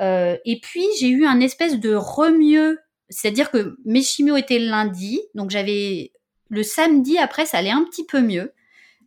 Euh, 0.00 0.36
et 0.44 0.60
puis 0.60 0.84
j'ai 1.00 1.08
eu 1.08 1.24
un 1.24 1.40
espèce 1.40 1.80
de 1.80 1.94
remieux, 1.94 2.80
c'est-à-dire 3.08 3.50
que 3.50 3.78
mes 3.86 4.02
chimios 4.02 4.36
étaient 4.36 4.58
le 4.58 4.68
lundi, 4.68 5.22
donc 5.34 5.48
j'avais 5.48 6.12
le 6.50 6.62
samedi 6.62 7.16
après 7.16 7.46
ça 7.46 7.56
allait 7.56 7.70
un 7.70 7.84
petit 7.84 8.04
peu 8.04 8.20
mieux. 8.20 8.52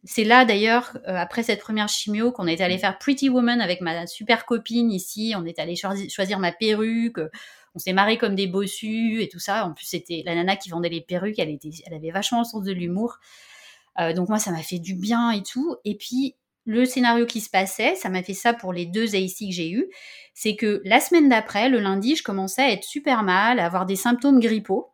C'est 0.06 0.26
là 0.26 0.44
d'ailleurs, 0.44 0.98
euh, 1.08 1.16
après 1.16 1.44
cette 1.44 1.62
première 1.62 1.88
chimio, 1.88 2.32
qu'on 2.32 2.48
est 2.48 2.60
allé 2.60 2.78
faire 2.78 2.98
Pretty 2.98 3.30
Woman 3.30 3.62
avec 3.62 3.82
ma 3.82 4.06
super 4.06 4.46
copine 4.46 4.92
ici. 4.92 5.34
On 5.38 5.46
est 5.46 5.60
allé 5.60 5.76
choisir 5.76 6.40
ma 6.40 6.52
perruque 6.52 7.20
on 7.76 7.80
s'est 7.80 7.94
marré 7.94 8.18
comme 8.18 8.36
des 8.36 8.48
bossus 8.48 9.22
et 9.22 9.30
tout 9.30 9.40
ça. 9.40 9.66
En 9.66 9.74
plus, 9.74 9.86
c'était 9.86 10.24
la 10.26 10.36
nana 10.36 10.56
qui 10.56 10.70
vendait 10.70 10.90
les 10.90 11.02
perruques, 11.02 11.40
elle, 11.40 11.50
était, 11.50 11.72
elle 11.86 11.94
avait 11.94 12.12
vachement 12.12 12.40
le 12.40 12.46
sens 12.46 12.64
de 12.64 12.72
l'humour. 12.72 13.18
Euh, 14.00 14.14
donc 14.14 14.30
moi, 14.30 14.40
ça 14.40 14.52
m'a 14.52 14.62
fait 14.62 14.80
du 14.80 14.96
bien 14.96 15.32
et 15.32 15.44
tout. 15.44 15.76
Et 15.86 15.96
puis, 15.96 16.36
le 16.66 16.86
scénario 16.86 17.26
qui 17.26 17.42
se 17.42 17.50
passait, 17.50 17.96
ça 17.96 18.10
m'a 18.10 18.24
fait 18.24 18.34
ça 18.34 18.54
pour 18.54 18.74
les 18.74 18.86
deux 18.86 19.16
AC 19.16 19.40
que 19.40 19.52
j'ai 19.52 19.72
eus, 19.72 19.88
c'est 20.34 20.56
que 20.56 20.82
la 20.86 21.00
semaine 21.00 21.30
d'après, 21.30 21.68
le 21.68 21.80
lundi, 21.80 22.16
je 22.16 22.24
commençais 22.24 22.62
à 22.62 22.72
être 22.72 22.86
super 22.86 23.24
mal, 23.24 23.60
à 23.60 23.66
avoir 23.66 23.86
des 23.86 23.98
symptômes 23.98 24.40
grippaux. 24.40 24.93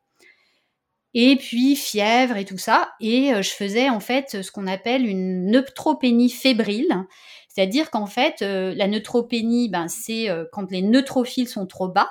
Et 1.14 1.36
puis 1.38 1.76
fièvre 1.76 2.38
et 2.38 2.46
tout 2.46 2.58
ça. 2.58 2.92
Et 3.00 3.34
euh, 3.34 3.42
je 3.42 3.50
faisais 3.50 3.90
en 3.90 4.00
fait 4.00 4.42
ce 4.44 4.52
qu'on 4.52 4.68
appelle 4.68 5.06
une 5.06 5.46
neutropénie 5.52 6.30
fébrile. 6.30 7.06
C'est-à-dire 7.48 7.90
qu'en 7.90 8.06
fait, 8.06 8.42
euh, 8.42 8.74
la 8.76 8.88
neutropénie, 8.88 9.70
ben, 9.70 9.88
c'est 9.88 10.28
quand 10.52 10.70
les 10.72 10.82
neutrophiles 10.82 11.48
sont 11.48 11.66
trop 11.66 11.88
bas. 11.88 12.10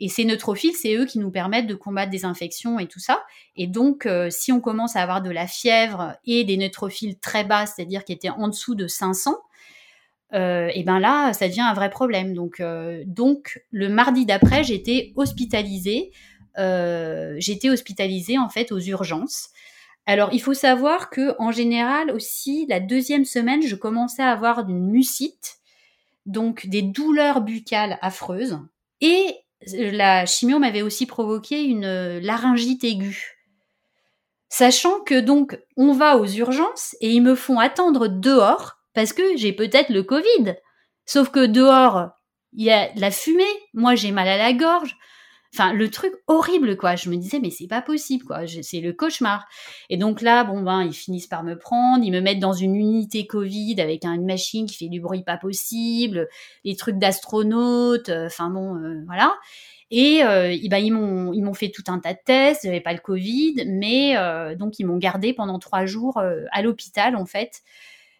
Et 0.00 0.08
ces 0.08 0.24
neutrophiles, 0.24 0.74
c'est 0.74 0.94
eux 0.94 1.04
qui 1.04 1.18
nous 1.18 1.30
permettent 1.30 1.66
de 1.66 1.74
combattre 1.74 2.10
des 2.10 2.24
infections 2.24 2.78
et 2.78 2.86
tout 2.86 2.98
ça. 2.98 3.22
Et 3.54 3.66
donc, 3.66 4.06
euh, 4.06 4.28
si 4.30 4.50
on 4.50 4.60
commence 4.60 4.96
à 4.96 5.02
avoir 5.02 5.20
de 5.20 5.30
la 5.30 5.46
fièvre 5.46 6.16
et 6.24 6.44
des 6.44 6.56
neutrophiles 6.56 7.18
très 7.18 7.44
bas, 7.44 7.66
c'est-à-dire 7.66 8.04
qui 8.04 8.12
étaient 8.12 8.30
en 8.30 8.48
dessous 8.48 8.74
de 8.74 8.88
500, 8.88 9.36
euh, 10.32 10.70
et 10.74 10.84
ben 10.84 11.00
là, 11.00 11.32
ça 11.34 11.48
devient 11.48 11.60
un 11.60 11.74
vrai 11.74 11.90
problème. 11.90 12.32
Donc, 12.32 12.60
euh, 12.60 13.02
donc 13.06 13.60
le 13.70 13.88
mardi 13.90 14.24
d'après, 14.24 14.64
j'étais 14.64 15.12
hospitalisée. 15.16 16.12
J'étais 16.56 17.70
hospitalisée 17.70 18.38
en 18.38 18.48
fait 18.48 18.72
aux 18.72 18.80
urgences 18.80 19.48
Alors, 20.06 20.30
il 20.32 20.40
faut 20.40 20.54
savoir 20.54 21.10
que 21.10 21.34
en 21.38 21.52
général 21.52 22.10
aussi, 22.10 22.66
la 22.68 22.80
deuxième 22.80 23.24
semaine, 23.24 23.62
je 23.62 23.76
commençais 23.76 24.22
à 24.22 24.32
avoir 24.32 24.68
une 24.68 24.90
mucite, 24.90 25.58
donc 26.26 26.66
des 26.66 26.82
douleurs 26.82 27.40
buccales 27.40 27.98
affreuses, 28.02 28.58
et 29.00 29.36
la 29.74 30.26
chimio 30.26 30.58
m'avait 30.58 30.82
aussi 30.82 31.06
provoqué 31.06 31.64
une 31.64 32.18
laryngite 32.18 32.84
aiguë. 32.84 33.36
Sachant 34.48 35.00
que 35.00 35.20
donc 35.20 35.58
on 35.76 35.92
va 35.92 36.16
aux 36.16 36.26
urgences 36.26 36.96
et 37.00 37.10
ils 37.10 37.22
me 37.22 37.36
font 37.36 37.60
attendre 37.60 38.08
dehors 38.08 38.78
parce 38.94 39.12
que 39.12 39.36
j'ai 39.36 39.52
peut-être 39.52 39.90
le 39.90 40.02
Covid. 40.02 40.56
Sauf 41.06 41.30
que 41.30 41.46
dehors, 41.46 42.10
il 42.52 42.64
y 42.64 42.70
a 42.70 42.92
de 42.92 43.00
la 43.00 43.12
fumée, 43.12 43.44
moi 43.74 43.94
j'ai 43.94 44.10
mal 44.10 44.26
à 44.26 44.36
la 44.36 44.52
gorge, 44.52 44.96
Enfin, 45.52 45.72
le 45.72 45.90
truc 45.90 46.12
horrible, 46.28 46.76
quoi. 46.76 46.94
Je 46.94 47.10
me 47.10 47.16
disais, 47.16 47.40
mais 47.40 47.50
c'est 47.50 47.66
pas 47.66 47.82
possible, 47.82 48.24
quoi. 48.24 48.42
C'est 48.62 48.80
le 48.80 48.92
cauchemar. 48.92 49.46
Et 49.88 49.96
donc 49.96 50.20
là, 50.20 50.44
bon, 50.44 50.62
ben, 50.62 50.82
ils 50.84 50.94
finissent 50.94 51.26
par 51.26 51.42
me 51.42 51.58
prendre, 51.58 52.04
ils 52.04 52.12
me 52.12 52.20
mettent 52.20 52.38
dans 52.38 52.52
une 52.52 52.76
unité 52.76 53.26
Covid 53.26 53.80
avec 53.80 54.04
une 54.04 54.26
machine 54.26 54.66
qui 54.66 54.76
fait 54.76 54.88
du 54.88 55.00
bruit 55.00 55.24
pas 55.24 55.36
possible, 55.36 56.28
les 56.64 56.76
trucs 56.76 56.98
d'astronautes, 56.98 58.10
euh, 58.10 58.26
enfin 58.26 58.48
bon, 58.50 58.76
euh, 58.76 59.02
voilà. 59.06 59.34
Et 59.90 60.22
euh, 60.22 60.56
ben, 60.68 60.78
ils 60.78 60.92
m'ont 60.92 61.32
ils 61.32 61.42
m'ont 61.42 61.54
fait 61.54 61.70
tout 61.70 61.82
un 61.88 61.98
tas 61.98 62.14
de 62.14 62.20
tests, 62.24 62.60
j'avais 62.62 62.80
pas 62.80 62.92
le 62.92 63.00
Covid, 63.00 63.64
mais 63.66 64.14
donc 64.56 64.78
ils 64.78 64.84
m'ont 64.86 64.98
gardé 64.98 65.32
pendant 65.32 65.58
trois 65.58 65.84
jours 65.84 66.22
à 66.52 66.62
l'hôpital 66.62 67.16
en 67.16 67.26
fait. 67.26 67.62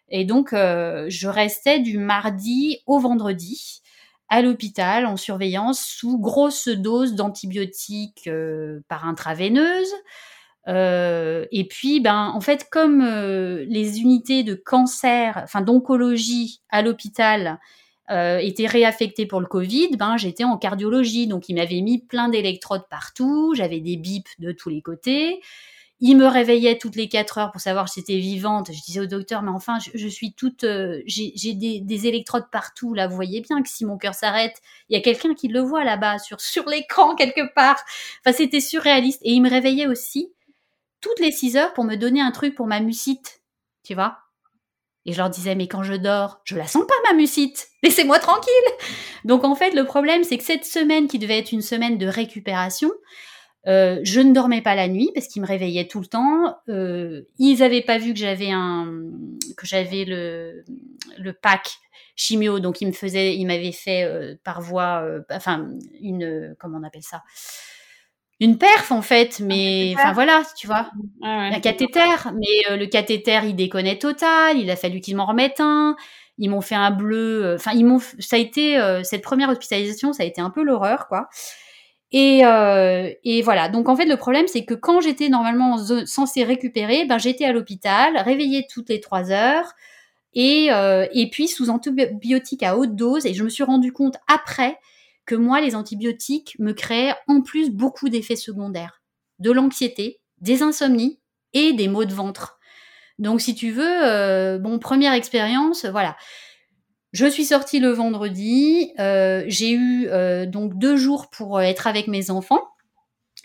Et 0.09 0.25
donc 0.25 0.51
je 0.53 1.29
restais 1.29 1.79
du 1.79 1.99
mardi 1.99 2.79
au 2.87 2.99
vendredi 2.99 3.80
à 4.31 4.43
l'hôpital 4.43 5.07
en 5.07 5.17
surveillance 5.17 5.81
sous 5.85 6.19
grosse 6.19 6.69
dose 6.69 7.15
d'antibiotiques 7.15 8.29
euh, 8.29 8.81
par 8.89 9.07
intraveineuse. 9.07 9.93
Euh, 10.69 11.47
et 11.51 11.67
puis, 11.67 12.01
ben, 12.01 12.31
en 12.33 12.41
fait, 12.41 12.69
comme 12.71 13.03
euh, 13.03 13.65
les 13.69 14.01
unités 14.01 14.45
de 14.45 14.55
cancer, 14.55 15.41
enfin 15.43 15.61
d'oncologie 15.61 16.63
à 16.71 16.81
l'hôpital 16.81 17.59
étaient 18.41 18.67
réaffectées 18.67 19.25
pour 19.25 19.41
le 19.41 19.47
Covid, 19.47 19.91
ben, 19.97 20.17
j'étais 20.17 20.43
en 20.43 20.59
cardiologie, 20.59 21.29
donc 21.29 21.49
ils 21.49 21.55
m'avaient 21.55 21.81
mis 21.81 22.05
plein 22.05 22.29
d'électrodes 22.29 22.89
partout, 22.91 23.55
j'avais 23.55 23.79
des 23.79 23.97
bips 23.97 24.41
de 24.41 24.51
tous 24.51 24.69
les 24.69 24.83
côtés. 24.83 25.41
Il 26.03 26.17
me 26.17 26.27
réveillait 26.27 26.79
toutes 26.79 26.97
les 26.97 27.09
quatre 27.09 27.37
heures 27.37 27.53
pour 27.53 27.61
savoir 27.61 27.89
si 27.89 28.01
j'étais 28.01 28.17
vivante. 28.17 28.73
Je 28.73 28.81
disais 28.83 29.01
au 29.01 29.07
docteur, 29.07 29.43
mais 29.43 29.51
enfin, 29.51 29.79
je, 29.95 30.09
suis 30.09 30.33
toute, 30.33 30.65
euh, 30.65 31.03
j'ai 31.05 31.55
des, 31.55 32.07
électrodes 32.07 32.51
partout. 32.51 32.95
Là, 32.95 33.07
vous 33.07 33.15
voyez 33.15 33.43
bien 33.43 33.63
que 33.63 33.69
si 33.69 33.85
mon 33.85 33.99
cœur 33.99 34.15
s'arrête, 34.15 34.63
il 34.89 34.97
y 34.97 34.99
a 34.99 35.03
quelqu'un 35.03 35.35
qui 35.35 35.49
le 35.49 35.61
voit 35.61 35.85
là-bas 35.85 36.19
sur 36.19 36.41
sur 36.41 36.67
l'écran 36.69 37.15
quelque 37.15 37.53
part. 37.55 37.83
Enfin, 38.25 38.35
c'était 38.35 38.61
surréaliste. 38.61 39.21
Et 39.25 39.33
il 39.33 39.43
me 39.43 39.51
réveillait 39.51 39.87
aussi 39.87 40.33
toutes 41.03 41.21
les 41.21 41.33
six 41.33 41.57
heures 41.57 41.75
pour 41.75 41.85
me 41.85 41.97
donner 41.97 42.21
un 42.21 42.31
truc 42.31 42.55
pour 42.55 42.67
ma 42.67 42.81
mucite, 42.81 43.43
tu 43.85 43.95
vois. 43.95 44.19
Et 45.07 45.13
je 45.13 45.19
leur 45.19 45.31
disais, 45.31 45.55
mais 45.55 45.67
quand 45.67 45.83
je 45.83 45.95
dors, 45.95 46.41
je 46.45 46.57
la 46.57 46.67
sens 46.67 46.85
pas 46.87 47.11
ma 47.11 47.17
mucite. 47.17 47.69
Laissez-moi 47.83 48.19
tranquille. 48.19 48.53
Donc 49.25 49.45
en 49.45 49.55
fait, 49.55 49.73
le 49.73 49.85
problème, 49.85 50.25
c'est 50.25 50.39
que 50.39 50.45
cette 50.45 50.65
semaine 50.65 51.09
qui 51.09 51.19
devait 51.19 51.39
être 51.39 51.53
une 51.53 51.63
semaine 51.63 51.99
de 51.99 52.07
récupération, 52.07 52.91
euh, 53.67 54.01
je 54.05 54.21
ne 54.21 54.33
dormais 54.33 54.63
pas 54.63 54.75
la 54.75 54.89
nuit 54.89 55.11
parce 55.15 55.27
qu'ils 55.27 55.43
me 55.43 55.47
réveillaient 55.47 55.87
tout 55.87 56.01
le 56.01 56.07
temps. 56.07 56.57
Euh, 56.69 57.23
ils 57.39 57.59
n'avaient 57.59 57.83
pas 57.83 57.99
vu 57.99 58.15
que 58.15 58.19
j'avais 58.19 58.51
un 58.51 58.91
que 59.57 59.67
j'avais 59.67 60.05
le 60.05 60.65
le 61.19 61.33
pack 61.33 61.71
chimio, 62.17 62.61
donc 62.61 62.81
ils 62.81 62.87
me 62.87 62.93
faisaient, 62.93 63.37
ils 63.37 63.47
m'avaient 63.47 63.73
fait 63.73 64.05
euh, 64.05 64.35
par 64.45 64.63
voie, 64.63 65.05
enfin 65.31 65.69
une 66.01 66.55
comment 66.59 66.79
on 66.79 66.85
appelle 66.85 67.03
ça, 67.03 67.23
une 68.41 68.57
perf 68.57 68.93
en 68.93 69.03
fait, 69.03 69.41
mais 69.41 69.93
enfin 69.95 70.13
voilà, 70.13 70.43
tu 70.57 70.67
vois, 70.67 70.91
un 71.23 71.61
cathéter. 71.61 72.01
Mais 72.33 72.77
le 72.77 72.87
cathéter, 72.87 73.41
il 73.45 73.57
déconnait 73.57 73.99
total. 73.99 74.59
Il 74.59 74.71
a 74.71 74.77
fallu 74.77 75.01
qu'ils 75.01 75.17
m'en 75.17 75.27
remettent 75.27 75.61
un. 75.61 75.97
Ils 76.39 76.49
m'ont 76.49 76.63
fait 76.63 76.75
un 76.75 76.91
bleu. 76.91 77.57
Enfin, 77.57 77.73
ils 77.75 77.85
m'ont. 77.85 78.01
Ça 78.21 78.37
a 78.37 78.39
été 78.39 78.81
cette 79.05 79.23
première 79.23 79.51
hospitalisation, 79.51 80.15
ça 80.15 80.23
a 80.23 80.27
été 80.27 80.41
un 80.41 80.49
peu 80.49 80.63
l'horreur, 80.63 81.07
quoi. 81.09 81.29
Et, 82.13 82.45
euh, 82.45 83.11
et, 83.23 83.43
voilà. 83.43 83.69
Donc 83.69 83.89
en 83.89 83.97
fait, 83.97 84.07
le 84.07 84.17
problème, 84.17 84.47
c'est 84.49 84.65
que 84.65 84.75
quand 84.75 85.01
j'étais 85.01 85.29
normalement 85.29 85.79
censée 86.07 86.43
récupérer, 86.45 87.05
ben 87.05 87.19
j'étais 87.19 87.45
à 87.45 87.53
l'hôpital, 87.53 88.17
réveillée 88.19 88.67
toutes 88.73 88.89
les 88.89 89.01
trois 89.01 89.31
heures, 89.31 89.73
et, 90.35 90.73
euh, 90.73 91.07
et 91.13 91.31
puis 91.31 91.49
sous 91.49 91.71
antibiotiques 91.71 92.63
à 92.63 92.77
haute 92.77 92.97
dose. 92.97 93.27
Et 93.27 93.35
je 93.35 93.45
me 93.45 93.49
suis 93.49 93.63
rendu 93.63 93.93
compte 93.93 94.17
après 94.29 94.79
que 95.25 95.35
moi, 95.37 95.61
les 95.61 95.77
antibiotiques 95.77 96.57
me 96.59 96.73
créaient 96.73 97.15
en 97.29 97.43
plus 97.43 97.71
beaucoup 97.71 98.09
d'effets 98.09 98.37
secondaires, 98.37 99.03
de 99.39 99.53
l'anxiété, 99.53 100.21
des 100.41 100.63
insomnies 100.63 101.21
et 101.53 101.73
des 101.73 101.89
maux 101.89 102.05
de 102.05 102.13
ventre. 102.15 102.59
Donc 103.21 103.41
si 103.41 103.55
tu 103.55 103.71
veux, 103.71 104.05
euh, 104.05 104.79
première 104.79 105.13
expérience, 105.13 105.85
voilà. 105.85 106.17
Je 107.13 107.27
suis 107.27 107.45
sortie 107.45 107.81
le 107.81 107.91
vendredi. 107.91 108.93
Euh, 109.01 109.43
j'ai 109.49 109.73
eu 109.73 110.07
euh, 110.09 110.47
donc 110.47 110.79
deux 110.79 110.97
jours 110.97 111.29
pour 111.29 111.61
être 111.61 111.87
avec 111.87 112.07
mes 112.07 112.31
enfants. 112.31 112.63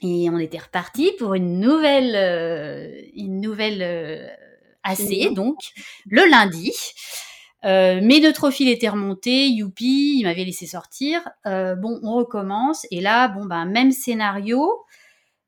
Et 0.04 0.30
on 0.30 0.38
était 0.38 0.60
reparti 0.60 1.14
pour 1.18 1.34
une 1.34 1.60
nouvelle, 1.60 2.16
euh, 2.16 3.02
une 3.16 3.42
nouvelle 3.42 4.38
AC, 4.84 5.34
donc 5.34 5.58
le 6.06 6.30
lundi. 6.30 6.72
mes 7.64 8.20
neutrophiles 8.20 8.70
étaient 8.70 8.90
remontés, 8.90 9.48
youpi, 9.48 10.20
il 10.20 10.24
m'avait 10.26 10.44
laissé 10.44 10.68
sortir. 10.68 11.28
bon, 11.46 12.00
on 12.04 12.14
recommence. 12.14 12.86
Et 12.92 13.02
là, 13.02 13.30
bon, 13.30 13.46
ben, 13.46 13.66
même 13.66 13.92
scénario, 13.92 14.86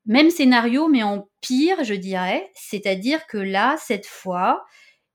même 0.06 0.30
scénario, 0.30 0.88
mais 0.88 1.04
en 1.04 1.28
pire, 1.40 1.84
je 1.84 1.94
dirais. 1.94 2.50
C'est-à-dire 2.54 3.26
que 3.26 3.38
là, 3.38 3.76
cette 3.78 4.06
fois, 4.06 4.64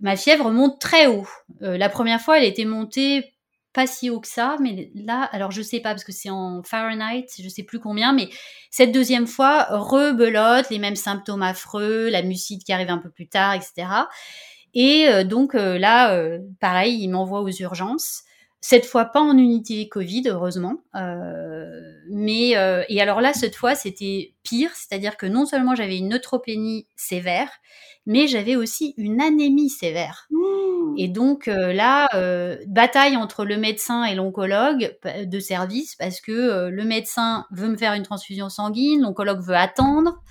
ma 0.04 0.16
fièvre 0.16 0.52
monte 0.52 0.80
très 0.80 1.08
haut. 1.08 1.28
Euh, 1.64 1.78
la 1.78 1.90
première 1.90 2.22
fois, 2.22 2.38
elle 2.38 2.44
était 2.44 2.66
montée 2.66 3.34
pas 3.72 3.88
si 3.88 4.12
haut 4.12 4.20
que 4.20 4.28
ça, 4.28 4.58
mais 4.60 4.92
là, 4.94 5.28
alors 5.32 5.50
je 5.50 5.64
sais 5.64 5.80
pas 5.80 5.90
parce 5.90 6.04
que 6.04 6.12
c'est 6.12 6.30
en 6.30 6.62
Fahrenheit, 6.62 7.26
je 7.40 7.50
sais 7.50 7.64
plus 7.64 7.80
combien, 7.80 8.14
mais 8.14 8.30
cette 8.70 8.92
deuxième 8.92 9.26
fois, 9.26 9.66
rebelote, 9.72 10.70
les 10.70 10.78
mêmes 10.78 10.96
symptômes 10.96 11.42
affreux, 11.42 12.10
la 12.10 12.22
mucite 12.22 12.64
qui 12.64 12.72
arrive 12.72 12.92
un 12.92 13.00
peu 13.00 13.10
plus 13.10 13.28
tard, 13.28 13.56
etc. 13.56 13.88
Et 14.76 15.08
euh, 15.08 15.24
donc 15.24 15.56
euh, 15.56 15.80
là, 15.80 16.16
pareil, 16.60 17.02
il 17.02 17.08
m'envoie 17.08 17.42
aux 17.42 17.50
urgences. 17.50 18.22
Cette 18.66 18.86
fois, 18.86 19.06
pas 19.06 19.20
en 19.20 19.38
unité 19.38 19.90
Covid, 19.90 20.24
heureusement. 20.28 20.78
mais 22.10 22.52
et 22.90 23.02
alors 23.02 23.20
là, 23.20 23.34
cette 23.34 23.56
fois, 23.56 23.76
c'était 23.76 24.34
pire, 24.44 24.72
c'est-à-dire 24.74 25.18
que 25.18 25.26
non 25.26 25.46
seulement 25.46 25.76
j'avais 25.76 25.98
une 25.98 26.08
neutropénie 26.08 26.88
sévère, 26.96 27.50
mais 28.06 28.28
j'avais 28.28 28.56
aussi 28.56 28.94
une 28.98 29.22
anémie 29.22 29.70
sévère. 29.70 30.28
Mmh. 30.32 30.96
Et 30.98 31.08
donc 31.08 31.48
euh, 31.48 31.74
là, 31.74 32.08
euh, 32.14 32.58
bataille 32.68 33.16
entre 33.16 33.46
le 33.46 33.58
médecin 33.58 34.04
et 34.04 34.16
l'oncologue 34.16 34.96
de 35.26 35.40
service 35.40 35.96
parce 35.96 36.22
que 36.22 36.32
euh, 36.32 36.70
le 36.70 36.84
médecin 36.84 37.46
veut 37.52 37.70
me 37.70 37.78
faire 37.78 37.94
une 37.94 38.04
transfusion 38.04 38.50
sanguine, 38.50 39.02
l'oncologue 39.02 39.42
veut 39.42 39.56
attendre. 39.56 40.22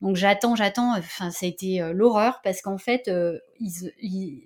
Donc 0.00 0.16
j'attends, 0.16 0.56
j'attends. 0.56 0.96
Enfin, 0.96 1.30
ça 1.30 1.46
a 1.46 1.48
été 1.48 1.80
l'horreur 1.92 2.40
parce 2.42 2.62
qu'en 2.62 2.78
fait, 2.78 3.10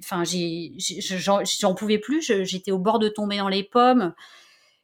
enfin, 0.02 0.24
j'en 0.24 1.74
pouvais 1.74 1.98
plus. 1.98 2.32
J'étais 2.44 2.72
au 2.72 2.78
bord 2.78 2.98
de 2.98 3.08
tomber 3.08 3.38
dans 3.38 3.48
les 3.48 3.62
pommes. 3.62 4.14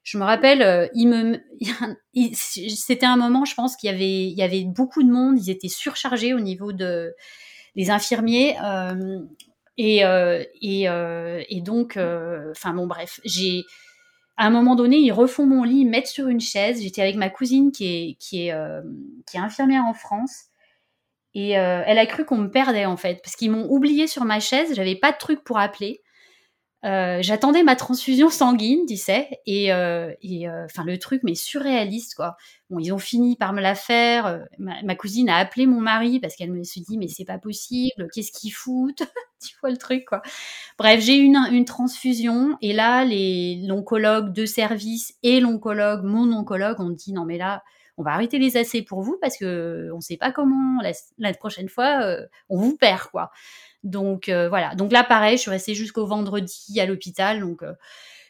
Je 0.02 0.16
me 0.16 0.24
rappelle, 0.24 0.90
me, 0.94 1.40
c'était 2.34 3.06
un 3.06 3.16
moment, 3.16 3.44
je 3.44 3.54
pense 3.54 3.76
qu'il 3.76 3.90
y 3.90 3.92
avait, 3.92 4.24
il 4.28 4.36
y 4.36 4.42
avait 4.42 4.64
beaucoup 4.64 5.02
de 5.02 5.10
monde. 5.10 5.38
Ils 5.38 5.50
étaient 5.50 5.68
surchargés 5.68 6.34
au 6.34 6.40
niveau 6.40 6.72
de 6.72 7.14
les 7.74 7.90
infirmiers. 7.90 8.56
Euh, 8.62 9.20
et, 9.76 10.04
euh, 10.04 10.44
euh, 10.62 11.42
et, 11.48 11.60
donc, 11.60 11.96
enfin 11.96 12.74
bon, 12.74 12.86
bref, 12.86 13.20
j'ai 13.24 13.64
à 14.36 14.46
un 14.46 14.50
moment 14.50 14.74
donné, 14.74 14.96
ils 14.98 15.12
refont 15.12 15.46
mon 15.46 15.64
lit, 15.64 15.80
ils 15.80 15.88
mettent 15.88 16.06
sur 16.06 16.28
une 16.28 16.40
chaise. 16.40 16.82
J'étais 16.82 17.02
avec 17.02 17.16
ma 17.16 17.28
cousine 17.28 17.72
qui 17.72 17.86
est, 17.86 18.16
qui 18.18 18.48
est, 18.48 18.54
qui 19.26 19.36
est 19.36 19.40
infirmière 19.40 19.84
en 19.84 19.94
France. 19.94 20.49
Et 21.34 21.50
elle 21.50 21.98
a 21.98 22.06
cru 22.06 22.24
qu'on 22.24 22.38
me 22.38 22.50
perdait 22.50 22.86
en 22.86 22.96
fait, 22.96 23.20
parce 23.22 23.36
qu'ils 23.36 23.50
m'ont 23.50 23.68
oublié 23.70 24.06
sur 24.06 24.24
ma 24.24 24.40
chaise. 24.40 24.74
J'avais 24.74 24.96
pas 24.96 25.12
de 25.12 25.18
truc 25.18 25.44
pour 25.44 25.58
appeler. 25.58 26.02
Euh, 26.86 27.18
j'attendais 27.20 27.62
ma 27.62 27.76
transfusion 27.76 28.30
sanguine, 28.30 28.86
tu 28.88 28.96
sais, 28.96 29.28
et, 29.44 29.70
euh, 29.70 30.12
euh, 30.24 30.66
le 30.86 30.96
truc 30.98 31.20
mais 31.22 31.34
surréaliste 31.34 32.14
quoi. 32.14 32.36
Bon, 32.70 32.78
ils 32.78 32.92
ont 32.92 32.98
fini 32.98 33.36
par 33.36 33.52
me 33.52 33.60
la 33.60 33.74
faire. 33.74 34.46
Ma, 34.58 34.94
cousine 34.94 35.28
a 35.28 35.36
appelé 35.36 35.66
mon 35.66 35.80
mari 35.80 36.20
parce 36.20 36.36
qu'elle 36.36 36.52
me 36.52 36.62
s'est 36.62 36.80
dit 36.80 36.96
mais 36.96 37.08
c'est 37.08 37.26
pas 37.26 37.38
possible, 37.38 38.08
qu'est-ce 38.12 38.32
qu'ils 38.32 38.52
foutent? 38.52 39.02
Tu 39.42 39.56
vois 39.62 39.70
le 39.70 39.78
truc 39.78 40.04
quoi. 40.04 40.20
Bref, 40.78 41.00
j'ai 41.00 41.16
eu 41.16 41.22
une, 41.22 41.38
une 41.50 41.64
transfusion 41.64 42.58
et 42.60 42.74
là 42.74 43.06
les 43.06 43.56
l'oncologue 43.66 44.34
de 44.34 44.44
service 44.44 45.14
et 45.22 45.40
l'oncologue, 45.40 46.02
mon 46.04 46.30
oncologue, 46.32 46.78
ont 46.80 46.90
dit 46.90 47.14
non 47.14 47.24
mais 47.24 47.38
là 47.38 47.62
on 48.00 48.02
va 48.02 48.12
arrêter 48.12 48.38
les 48.38 48.56
AC 48.56 48.84
pour 48.86 49.02
vous 49.02 49.18
parce 49.20 49.36
que 49.36 49.90
on 49.94 50.00
sait 50.00 50.16
pas 50.16 50.32
comment 50.32 50.80
la, 51.18 51.34
prochaine 51.34 51.68
fois 51.68 52.16
on 52.48 52.56
vous 52.56 52.76
perd 52.76 53.02
quoi. 53.10 53.30
Donc 53.82 54.28
euh, 54.28 54.48
voilà. 54.48 54.74
Donc 54.74 54.92
là, 54.92 55.04
pareil, 55.04 55.36
je 55.36 55.42
suis 55.42 55.50
restée 55.50 55.74
jusqu'au 55.74 56.06
vendredi 56.06 56.78
à 56.80 56.86
l'hôpital. 56.86 57.40
Donc 57.40 57.62
euh, 57.62 57.72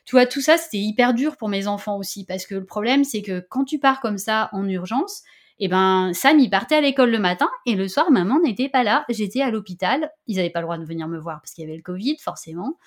tu 0.05 0.15
vois, 0.15 0.27
tout 0.27 0.41
ça, 0.41 0.57
c'était 0.57 0.79
hyper 0.79 1.15
dur 1.15 1.37
pour 1.37 1.49
mes 1.49 1.67
enfants 1.67 1.97
aussi 1.99 2.25
parce 2.25 2.47
que 2.47 2.55
le 2.55 2.65
problème, 2.65 3.05
c'est 3.05 3.23
que 3.23 3.41
quand 3.49 3.65
tu 3.65 3.79
pars 3.79 4.01
comme 4.01 4.19
ça 4.19 4.49
en 4.53 4.69
urgence, 4.69 5.23
Et 5.63 5.69
ben 5.69 6.13
Sam 6.15 6.39
il 6.39 6.49
partait 6.49 6.77
à 6.77 6.81
l'école 6.81 7.11
le 7.11 7.19
matin 7.19 7.51
et 7.67 7.75
le 7.75 7.87
soir 7.87 8.11
maman 8.11 8.41
n'était 8.41 8.69
pas 8.71 8.83
là. 8.83 9.05
J'étais 9.09 9.43
à 9.43 9.51
l'hôpital. 9.51 10.11
Ils 10.27 10.37
n'avaient 10.37 10.51
pas 10.51 10.61
le 10.61 10.67
droit 10.67 10.79
de 10.79 10.85
venir 10.85 11.09
me 11.09 11.19
voir 11.19 11.41
parce 11.41 11.53
qu'il 11.53 11.65
y 11.65 11.67
avait 11.67 11.77
le 11.77 11.83
Covid 11.83 12.17
forcément. 12.19 12.79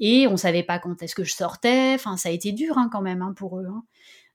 Et 0.00 0.26
on 0.26 0.36
savait 0.36 0.62
pas 0.62 0.78
quand 0.78 1.02
est-ce 1.02 1.14
que 1.14 1.24
je 1.24 1.34
sortais. 1.34 1.92
Enfin 1.94 2.16
ça 2.16 2.30
a 2.30 2.32
été 2.32 2.52
dur 2.52 2.78
hein, 2.78 2.88
quand 2.90 3.02
même 3.02 3.22
hein, 3.22 3.32
pour 3.36 3.60
eux. 3.60 3.66
Hein. 3.68 3.84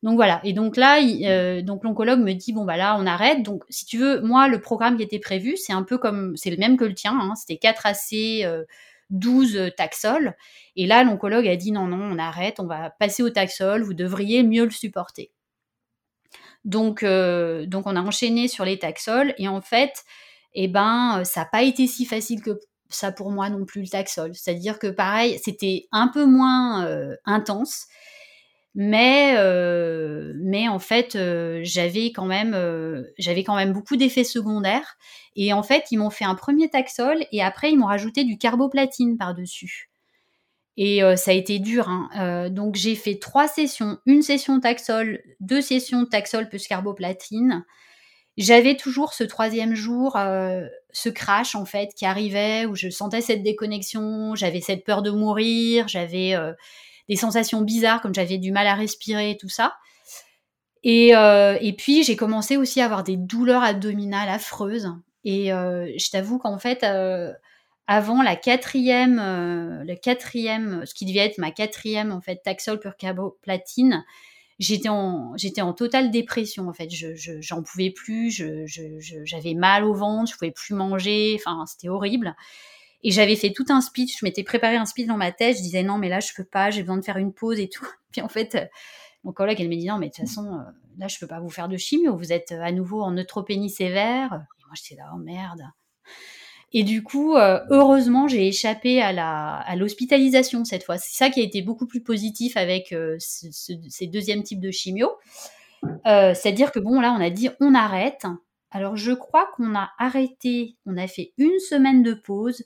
Donc 0.04 0.16
voilà. 0.16 0.40
Et 0.44 0.54
donc 0.54 0.78
là, 0.78 1.00
euh, 1.00 1.62
donc 1.62 1.84
l'oncologue 1.84 2.20
me 2.20 2.34
dit 2.34 2.54
bon 2.54 2.66
bah 2.66 2.78
là 2.78 2.96
on 3.00 3.06
arrête. 3.06 3.44
Donc 3.44 3.64
si 3.70 3.86
tu 3.86 3.98
veux, 3.98 4.22
moi 4.22 4.48
le 4.48 4.62
programme 4.62 4.98
qui 4.98 5.04
était 5.04 5.20
prévu, 5.20 5.58
c'est 5.58 5.74
un 5.74 5.84
peu 5.84 5.98
comme 5.98 6.36
c'est 6.38 6.52
le 6.52 6.58
même 6.58 6.78
que 6.78 6.86
le 6.86 6.94
tien. 6.94 7.18
Hein. 7.20 7.34
C'était 7.36 7.58
4 7.58 7.86
AC, 7.86 8.66
12 9.10 9.72
Taxol. 9.78 10.36
Et 10.76 10.86
là 10.88 11.04
l'oncologue 11.04 11.48
a 11.48 11.56
dit 11.56 11.72
non 11.72 11.88
non 11.88 12.02
on 12.02 12.20
arrête, 12.20 12.60
on 12.60 12.68
va 12.68 12.92
passer 12.92 13.24
au 13.24 13.30
Taxol. 13.30 13.82
Vous 13.84 13.94
devriez 13.94 14.44
mieux 14.44 14.66
le 14.66 14.72
supporter. 14.72 15.32
Donc 16.66 17.04
euh, 17.04 17.66
donc 17.68 17.88
on 17.88 17.96
a 17.96 18.02
enchaîné 18.02 18.48
sur 18.48 18.66
les 18.66 18.80
Taxol 18.80 19.34
et 19.38 19.48
en 19.48 19.62
fait, 19.62 20.04
eh 20.54 20.68
ben 20.68 21.24
ça 21.24 21.42
n'a 21.42 21.46
pas 21.46 21.64
été 21.64 21.88
si 21.88 22.06
facile 22.06 22.42
que 22.42 22.60
ça 22.90 23.12
pour 23.12 23.32
moi 23.32 23.50
non 23.50 23.66
plus 23.66 23.82
le 23.82 23.88
Taxol. 23.88 24.34
C'est-à-dire 24.36 24.80
que 24.80 24.88
pareil, 24.88 25.40
c'était 25.44 25.88
un 25.92 26.08
peu 26.08 26.26
moins 26.26 26.86
euh, 26.86 27.16
intense 27.26 27.88
mais 28.76 29.36
euh, 29.38 30.34
mais 30.36 30.68
en 30.68 30.80
fait 30.80 31.16
euh, 31.16 31.62
j'avais 31.64 32.12
quand 32.12 32.26
même 32.26 32.54
euh, 32.54 33.04
j'avais 33.18 33.46
quand 33.46 33.56
même 33.56 33.72
beaucoup 33.72 33.96
d'effets 33.96 34.26
secondaires. 34.26 34.98
Et 35.38 35.54
en 35.54 35.64
fait 35.64 35.86
ils 35.92 35.98
m'ont 35.98 36.10
fait 36.10 36.26
un 36.26 36.36
premier 36.36 36.70
taxol 36.70 37.26
et 37.32 37.42
après 37.42 37.72
ils 37.72 37.78
m'ont 37.78 37.88
rajouté 37.88 38.26
du 38.26 38.38
carboplatine 38.38 39.18
par 39.18 39.34
dessus 39.34 39.90
et 40.78 41.00
ça 41.16 41.32
a 41.32 41.34
été 41.34 41.60
dur 41.60 41.88
hein. 41.88 42.50
donc 42.50 42.76
j'ai 42.76 42.96
fait 42.96 43.16
trois 43.16 43.48
sessions. 43.48 43.98
Une 44.06 44.22
session 44.22 44.60
taxol 44.60 45.22
deux 45.40 45.62
sessions 45.62 46.06
taxol 46.06 46.50
plus 46.50 46.68
carboplatine. 46.68 47.64
J'avais 48.36 48.76
toujours 48.76 49.14
ce 49.14 49.24
troisième 49.24 49.74
jour 49.74 50.18
ce 50.92 51.10
crash 51.10 51.56
en 51.56 51.64
fait 51.64 51.94
qui 51.96 52.06
arrivait 52.06 52.66
où 52.66 52.76
je 52.76 52.90
sentais 52.90 53.22
cette 53.22 53.42
déconnexion 53.44 54.36
j'avais 54.36 54.60
cette 54.60 54.84
peur 54.84 55.02
de 55.02 55.12
mourir 55.12 55.88
j'avais 55.88 56.36
des 57.10 57.16
sensations 57.16 57.62
bizarres, 57.62 58.02
comme 58.02 58.16
j'avais 58.16 58.38
du 58.38 58.52
mal 58.52 58.68
à 58.68 58.76
respirer 58.76 59.32
et 59.32 59.38
tout 59.38 59.50
ça. 59.50 59.76
Et, 60.86 61.16
euh, 61.16 61.58
et 61.62 61.74
puis 61.74 62.04
j'ai 62.04 62.16
commencé 62.16 62.58
aussi 62.58 62.80
à 62.80 62.86
avoir 62.86 63.04
des 63.04 63.18
douleurs 63.18 63.64
abdominales 63.64 64.30
affreuses. 64.30 64.94
Et 65.24 65.52
euh, 65.52 65.92
je 65.98 66.10
t'avoue 66.12 66.38
qu'en 66.38 66.60
fait, 66.60 66.84
euh, 66.84 67.34
avant 67.88 68.22
la 68.22 68.36
quatrième, 68.36 69.18
le 69.18 69.96
quatrième, 69.96 70.86
ce 70.86 70.94
qui 70.94 71.06
devait 71.06 71.26
être 71.26 71.40
ma 71.40 71.52
quatrième 71.52 72.12
en 72.12 72.22
fait 72.22 72.42
Taxol 72.44 72.80
pur 72.80 72.94
platine, 73.42 74.06
j'étais 74.60 74.90
en 74.90 75.36
j'étais 75.38 75.62
en 75.62 75.74
totale 75.74 76.12
dépression 76.12 76.68
en 76.70 76.74
fait. 76.74 76.92
Je 76.92 77.16
j'en 77.42 77.64
pouvais 77.64 77.90
plus, 77.90 78.30
j'avais 78.32 79.00
je, 79.00 79.58
mal 79.58 79.84
au 79.84 79.94
ventre, 79.96 80.32
je 80.32 80.38
pouvais 80.38 80.52
plus 80.52 80.76
manger. 80.76 81.36
Enfin, 81.40 81.66
c'était 81.66 81.90
horrible. 81.90 82.36
Et 83.08 83.12
j'avais 83.12 83.36
fait 83.36 83.52
tout 83.52 83.66
un 83.70 83.82
speech, 83.82 84.18
je 84.20 84.26
m'étais 84.26 84.42
préparé 84.44 84.78
un 84.78 84.86
speech 84.88 85.06
dans 85.06 85.16
ma 85.16 85.32
tête, 85.32 85.58
je 85.58 85.62
disais 85.62 85.84
non 85.84 86.00
mais 86.00 86.10
là 86.10 86.20
je 86.20 86.34
peux 86.36 86.44
pas, 86.44 86.72
j'ai 86.72 86.82
besoin 86.82 86.98
de 86.98 87.06
faire 87.06 87.18
une 87.18 87.34
pause 87.34 87.60
et 87.60 87.70
tout. 87.70 87.86
Puis 88.12 88.20
en 88.22 88.28
fait, 88.28 88.56
euh, 88.56 88.66
mon 89.24 89.32
collègue 89.32 89.62
elle 89.62 89.70
m'a 89.70 89.76
dit 89.76 89.86
non 89.86 90.00
mais 90.00 90.08
de 90.08 90.14
toute 90.16 90.26
façon 90.26 90.56
euh, 90.56 90.72
là 90.98 91.08
je 91.08 91.20
peux 91.20 91.28
pas 91.28 91.40
vous 91.40 91.52
faire 91.52 91.70
de 91.70 91.78
chimio, 91.78 92.18
vous 92.18 92.34
êtes 92.34 92.52
euh, 92.52 92.64
à 92.64 92.72
nouveau 92.72 93.04
en 93.04 93.12
neutropénie 93.12 93.70
sévère. 93.70 94.34
Et 94.34 94.66
moi 94.66 94.74
j'étais 94.74 94.96
là 94.96 95.12
oh 95.14 95.20
merde. 95.20 95.62
Et 96.74 96.84
du 96.84 97.04
coup, 97.04 97.36
heureusement, 97.38 98.28
j'ai 98.28 98.50
échappé 98.50 99.02
à 99.02 99.14
la 99.14 99.60
à 99.60 99.76
l'hospitalisation 99.78 100.66
cette 100.66 100.84
fois. 100.84 100.98
C'est 100.98 101.16
ça 101.16 101.30
qui 101.30 101.40
a 101.40 101.44
été 101.44 101.62
beaucoup 101.62 101.86
plus 101.86 102.02
positif 102.02 102.58
avec 102.58 102.94
ces 103.20 104.08
deuxièmes 104.08 104.44
types 104.44 104.60
de 104.60 104.72
chimio. 104.72 105.12
C'est-à-dire 106.04 106.74
que 106.74 106.80
bon, 106.80 107.00
là, 107.00 107.16
on 107.18 107.22
a 107.22 107.30
dit 107.30 107.50
on 107.62 107.76
arrête. 107.76 108.26
Alors, 108.72 108.98
je 108.98 109.14
crois 109.14 109.48
qu'on 109.56 109.74
a 109.74 109.92
arrêté, 109.98 110.76
on 110.86 110.98
a 110.98 111.08
fait 111.08 111.32
une 111.38 111.60
semaine 111.60 112.04
de 112.04 112.14
pause. 112.14 112.66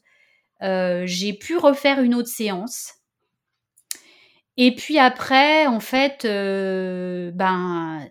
Euh, 0.61 1.03
j'ai 1.05 1.33
pu 1.33 1.57
refaire 1.57 2.01
une 2.01 2.15
autre 2.15 2.27
séance. 2.27 2.93
Et 4.57 4.75
puis 4.75 4.99
après, 4.99 5.67
en 5.67 5.79
fait, 5.79 6.25
euh, 6.25 7.31
ben, 7.33 8.05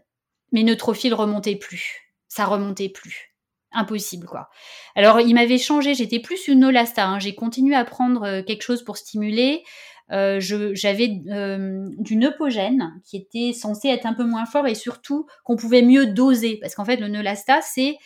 mes 0.53 0.65
neutrophiles 0.65 1.15
remontaient 1.15 1.57
plus. 1.57 2.13
Ça 2.29 2.47
remontait 2.47 2.89
plus. 2.89 3.35
Impossible, 3.71 4.27
quoi. 4.27 4.49
Alors, 4.95 5.21
il 5.21 5.35
m'avait 5.35 5.59
changé. 5.59 5.95
J'étais 5.95 6.21
plus 6.21 6.49
une 6.49 6.61
Nolasta. 6.61 7.07
Hein. 7.07 7.19
J'ai 7.19 7.35
continué 7.35 7.75
à 7.75 7.85
prendre 7.85 8.23
euh, 8.25 8.43
quelque 8.43 8.63
chose 8.63 8.83
pour 8.83 8.97
stimuler. 8.97 9.63
j'avais 10.09 11.09
du 11.09 12.17
neupogène 12.17 12.99
qui 13.05 13.19
était 13.19 13.53
censé 13.53 13.89
être 13.89 14.07
un 14.07 14.15
peu 14.15 14.25
moins 14.25 14.47
fort 14.47 14.67
et 14.67 14.75
surtout 14.75 15.27
qu'on 15.45 15.57
pouvait 15.57 15.83
mieux 15.83 16.07
doser 16.07 16.57
parce 16.63 16.75
qu'en 16.75 16.87
fait 16.87 16.97
le 16.97 17.09
Neulasta 17.09 17.61
c'est 17.61 17.99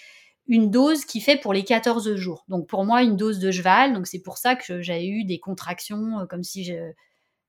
une 0.49 0.71
dose 0.71 1.05
qui 1.05 1.21
fait 1.21 1.37
pour 1.37 1.53
les 1.53 1.65
14 1.65 2.15
jours. 2.17 2.45
Donc 2.49 2.67
pour 2.67 2.85
moi, 2.85 3.03
une 3.03 3.17
dose 3.17 3.39
de 3.39 3.51
cheval. 3.51 3.95
Donc 3.95 4.07
c'est 4.07 4.23
pour 4.23 4.39
ça 4.39 4.57
que 4.57 4.83
j'avais 4.83 5.07
eu 5.07 5.25
des 5.25 5.39
contractions 5.39 6.21
euh, 6.21 6.27
comme 6.27 6.43
si 6.43 6.71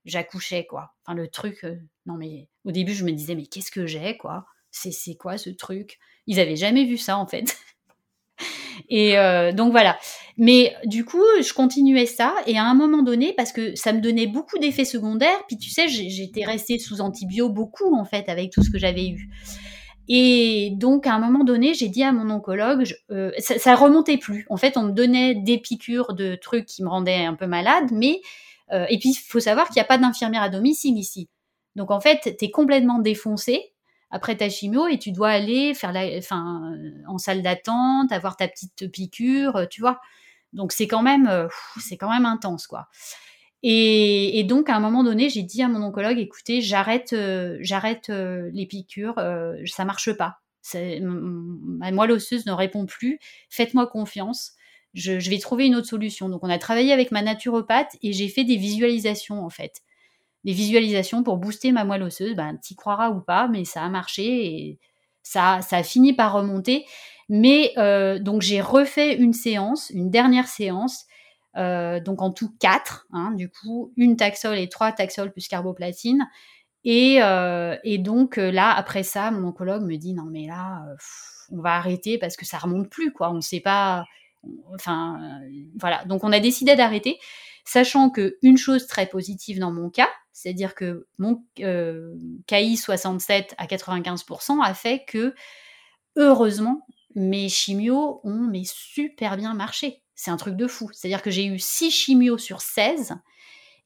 j'accouchais, 0.06 0.66
quoi. 0.66 0.94
Enfin, 1.06 1.16
le 1.16 1.28
truc. 1.28 1.64
Euh, 1.64 1.76
non, 2.06 2.16
mais 2.16 2.48
au 2.66 2.72
début, 2.72 2.94
je 2.94 3.06
me 3.06 3.12
disais, 3.12 3.36
mais 3.36 3.46
qu'est-ce 3.46 3.72
que 3.72 3.86
j'ai, 3.86 4.18
quoi? 4.18 4.46
C'est 4.72 5.16
quoi 5.16 5.38
ce 5.38 5.50
truc? 5.50 6.00
Ils 6.28 6.40
avaient 6.40 6.56
jamais 6.56 6.86
vu 6.86 6.98
ça, 6.98 7.18
en 7.18 7.28
fait. 7.28 7.58
et 8.90 9.18
euh, 9.18 9.52
donc 9.52 9.72
voilà. 9.72 9.98
Mais 10.38 10.76
du 10.86 11.06
coup, 11.06 11.24
je 11.42 11.54
continuais 11.54 12.08
ça. 12.08 12.36
Et 12.48 12.58
à 12.58 12.64
un 12.64 12.74
moment 12.74 13.04
donné, 13.04 13.34
parce 13.34 13.52
que 13.52 13.76
ça 13.76 13.94
me 13.94 14.02
donnait 14.02 14.28
beaucoup 14.28 14.58
d'effets 14.58 14.86
secondaires, 14.86 15.46
puis 15.48 15.58
tu 15.58 15.70
sais, 15.70 15.88
j'étais 15.88 16.44
restée 16.44 16.80
sous 16.80 17.02
antibio 17.02 17.50
beaucoup, 17.50 17.96
en 17.96 18.06
fait, 18.06 18.30
avec 18.30 18.52
tout 18.52 18.64
ce 18.64 18.72
que 18.72 18.80
j'avais 18.80 19.08
eu. 19.08 19.30
Et 20.10 20.72
donc, 20.76 21.08
à 21.08 21.14
un 21.14 21.20
moment 21.20 21.44
donné, 21.44 21.74
j'ai 21.74 21.88
dit 21.88 22.04
à 22.04 22.12
mon 22.12 22.30
oncologue, 22.30 22.94
euh, 23.12 23.32
ça, 23.40 23.76
remontait 23.76 24.18
plus. 24.18 24.46
En 24.50 24.58
fait, 24.58 24.76
on 24.78 24.84
me 24.84 24.92
donnait 24.92 25.36
des 25.36 25.58
piqûres 25.58 26.14
de 26.14 26.36
trucs 26.36 26.66
qui 26.66 26.84
me 26.84 26.90
rendaient 26.90 27.26
un 27.26 27.36
peu 27.36 27.48
malade, 27.48 27.86
mais 27.92 28.22
euh, 28.72 28.86
et 28.90 29.00
puis 29.00 29.10
il 29.10 29.16
faut 29.16 29.40
savoir 29.40 29.68
qu'il 29.68 29.76
n'y 29.76 29.82
a 29.82 29.86
pas 29.86 29.98
d'infirmière 29.98 30.42
à 30.42 30.50
domicile 30.50 30.98
ici. 30.98 31.30
Donc 31.76 31.90
en 31.92 32.02
fait, 32.02 32.36
tu 32.38 32.46
es 32.46 32.52
complètement 32.52 33.00
défoncé 33.00 33.74
après 34.12 34.36
ta 34.38 34.50
chimio 34.50 34.88
et 34.88 35.00
tu 35.00 35.12
dois 35.12 35.30
aller 35.30 35.74
faire 35.74 35.92
la, 35.92 36.06
enfin, 36.18 36.74
en 37.08 37.18
salle 37.18 37.42
d'attente, 37.42 38.12
avoir 38.12 38.36
ta 38.38 38.48
petite 38.48 38.92
piqûre, 38.92 39.68
tu 39.70 39.82
vois. 39.82 40.00
Donc 40.54 40.72
c'est 40.72 40.88
quand 40.88 41.02
même, 41.02 41.28
euh, 41.28 41.48
c'est 41.80 41.98
quand 41.98 42.10
même 42.10 42.26
intense, 42.26 42.68
quoi. 42.68 42.88
Et, 43.66 44.44
donc, 44.44 44.70
à 44.70 44.76
un 44.76 44.82
moment 44.82 45.04
donné, 45.06 45.30
j'ai 45.30 45.42
dit 45.42 45.64
à 45.64 45.70
mon 45.70 45.82
oncologue, 45.82 46.20
écoutez, 46.20 46.62
j'arrête, 46.62 47.14
euh, 47.14 47.58
j'arrête 47.62 48.10
euh, 48.10 48.50
les 48.54 48.66
piqûres, 48.66 49.18
euh, 49.18 49.56
ça 49.66 49.86
marche 49.86 50.12
pas. 50.14 50.40
Ma 50.74 51.92
moelle 51.92 52.12
osseuse 52.12 52.46
ne 52.46 52.52
répond 52.52 52.86
plus. 52.86 53.20
Faites-moi 53.50 53.88
confiance. 53.88 54.54
Je, 54.94 55.14
vais 55.30 55.40
trouver 55.40 55.66
une 55.66 55.76
autre 55.76 55.88
solution. 55.88 56.28
Donc, 56.28 56.44
on 56.44 56.50
a 56.50 56.58
travaillé 56.58 56.92
avec 56.92 57.12
ma 57.12 57.22
naturopathe 57.22 57.96
et 58.02 58.12
j'ai 58.12 58.28
fait 58.28 58.44
des 58.44 58.58
visualisations, 58.58 59.44
en 59.44 59.50
fait. 59.50 59.82
Des 60.44 60.54
visualisations 60.54 61.24
pour 61.24 61.38
booster 61.38 61.72
ma 61.72 61.86
moelle 61.86 62.04
osseuse. 62.04 62.36
Ben, 62.36 62.58
t'y 62.58 62.76
croiras 62.76 63.12
ou 63.12 63.22
pas, 63.22 63.48
mais 63.48 63.64
ça 63.64 63.82
a 63.82 63.90
marché 63.90 64.46
et 64.46 64.80
ça, 65.22 65.62
ça 65.62 65.78
a 65.78 65.84
fini 65.84 66.14
par 66.14 66.34
remonter. 66.34 66.86
Mais 67.30 67.74
donc, 68.20 68.42
j'ai 68.42 68.60
refait 68.60 69.16
une 69.16 69.34
séance, 69.34 69.90
une 69.90 70.10
dernière 70.10 70.48
séance 70.48 71.06
euh, 71.58 72.00
donc 72.00 72.22
en 72.22 72.32
tout 72.32 72.52
quatre, 72.60 73.08
hein, 73.12 73.32
du 73.32 73.50
coup, 73.50 73.94
une 73.98 74.16
taxol 74.16 74.58
et 74.58 74.70
trois 74.70 74.92
taxol 74.92 75.32
plus 75.32 75.48
carboplatine. 75.48 76.28
Et, 76.86 77.22
euh, 77.22 77.78
et 77.84 77.98
donc 77.98 78.38
euh, 78.38 78.52
là, 78.52 78.72
après 78.74 79.04
ça, 79.04 79.32
mon 79.32 79.48
oncologue 79.50 79.84
me 79.84 79.96
dit 79.96 80.14
non 80.14 80.26
mais 80.26 80.48
là, 80.48 80.84
on 81.52 81.62
va 81.62 81.76
arrêter 81.76 82.18
parce 82.18 82.36
que 82.36 82.46
ça 82.46 82.58
remonte 82.58 82.90
plus 82.90 83.12
quoi. 83.14 83.32
On 83.32 83.36
ne 83.36 83.42
sait 83.42 83.62
pas. 83.62 84.06
Enfin 84.74 85.20
voilà. 85.80 86.04
Donc 86.06 86.24
on 86.24 86.32
a 86.34 86.40
décidé 86.40 86.76
d'arrêter, 86.76 87.20
sachant 87.66 88.10
que 88.10 88.38
une 88.42 88.58
chose 88.58 88.88
très 88.88 89.06
positive 89.06 89.60
dans 89.60 89.72
mon 89.72 89.90
cas, 89.90 90.10
c'est-à-dire 90.34 90.76
que 90.76 91.08
mon 91.18 91.44
KI 91.56 92.78
67 92.78 93.56
à 93.58 93.66
95% 93.68 94.62
a 94.62 94.74
fait 94.74 95.06
que 95.08 95.34
heureusement 96.18 96.86
mes 97.16 97.48
chimios 97.48 98.20
ont 98.24 98.48
mais 98.50 98.64
super 98.66 99.38
bien 99.38 99.54
marché. 99.54 100.03
C'est 100.16 100.32
un 100.32 100.38
truc 100.38 100.56
de 100.56 100.68
fou. 100.68 100.90
C'est-à-dire 100.94 101.22
que 101.22 101.32
j'ai 101.32 101.46
eu 101.46 101.60
6 101.60 101.92
chimios 101.92 102.38
sur 102.38 102.62
16 102.62 103.16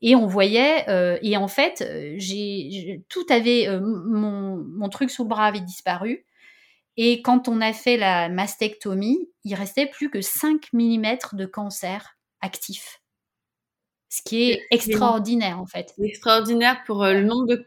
et 0.01 0.15
on 0.15 0.27
voyait, 0.27 0.87
euh, 0.89 1.17
et 1.21 1.37
en 1.37 1.47
fait, 1.47 1.81
euh, 1.81 2.13
j'ai 2.17 3.03
tout 3.09 3.25
avait, 3.29 3.67
euh, 3.67 3.79
mon, 3.81 4.57
mon, 4.57 4.89
truc 4.89 5.09
sous 5.09 5.23
le 5.23 5.29
bras 5.29 5.45
avait 5.45 5.61
disparu. 5.61 6.25
Et 6.97 7.21
quand 7.21 7.47
on 7.47 7.61
a 7.61 7.73
fait 7.73 7.97
la 7.97 8.29
mastectomie, 8.29 9.29
il 9.43 9.55
restait 9.55 9.87
plus 9.87 10.09
que 10.09 10.21
5 10.21 10.67
mm 10.73 11.17
de 11.33 11.45
cancer 11.45 12.17
actif. 12.41 13.01
Ce 14.09 14.21
qui 14.23 14.51
est 14.51 14.61
extraordinaire 14.71 15.59
en 15.59 15.65
fait. 15.65 15.93
Extraordinaire 16.01 16.81
pour 16.85 17.03
le 17.05 17.23
nombre 17.23 17.45
de, 17.45 17.65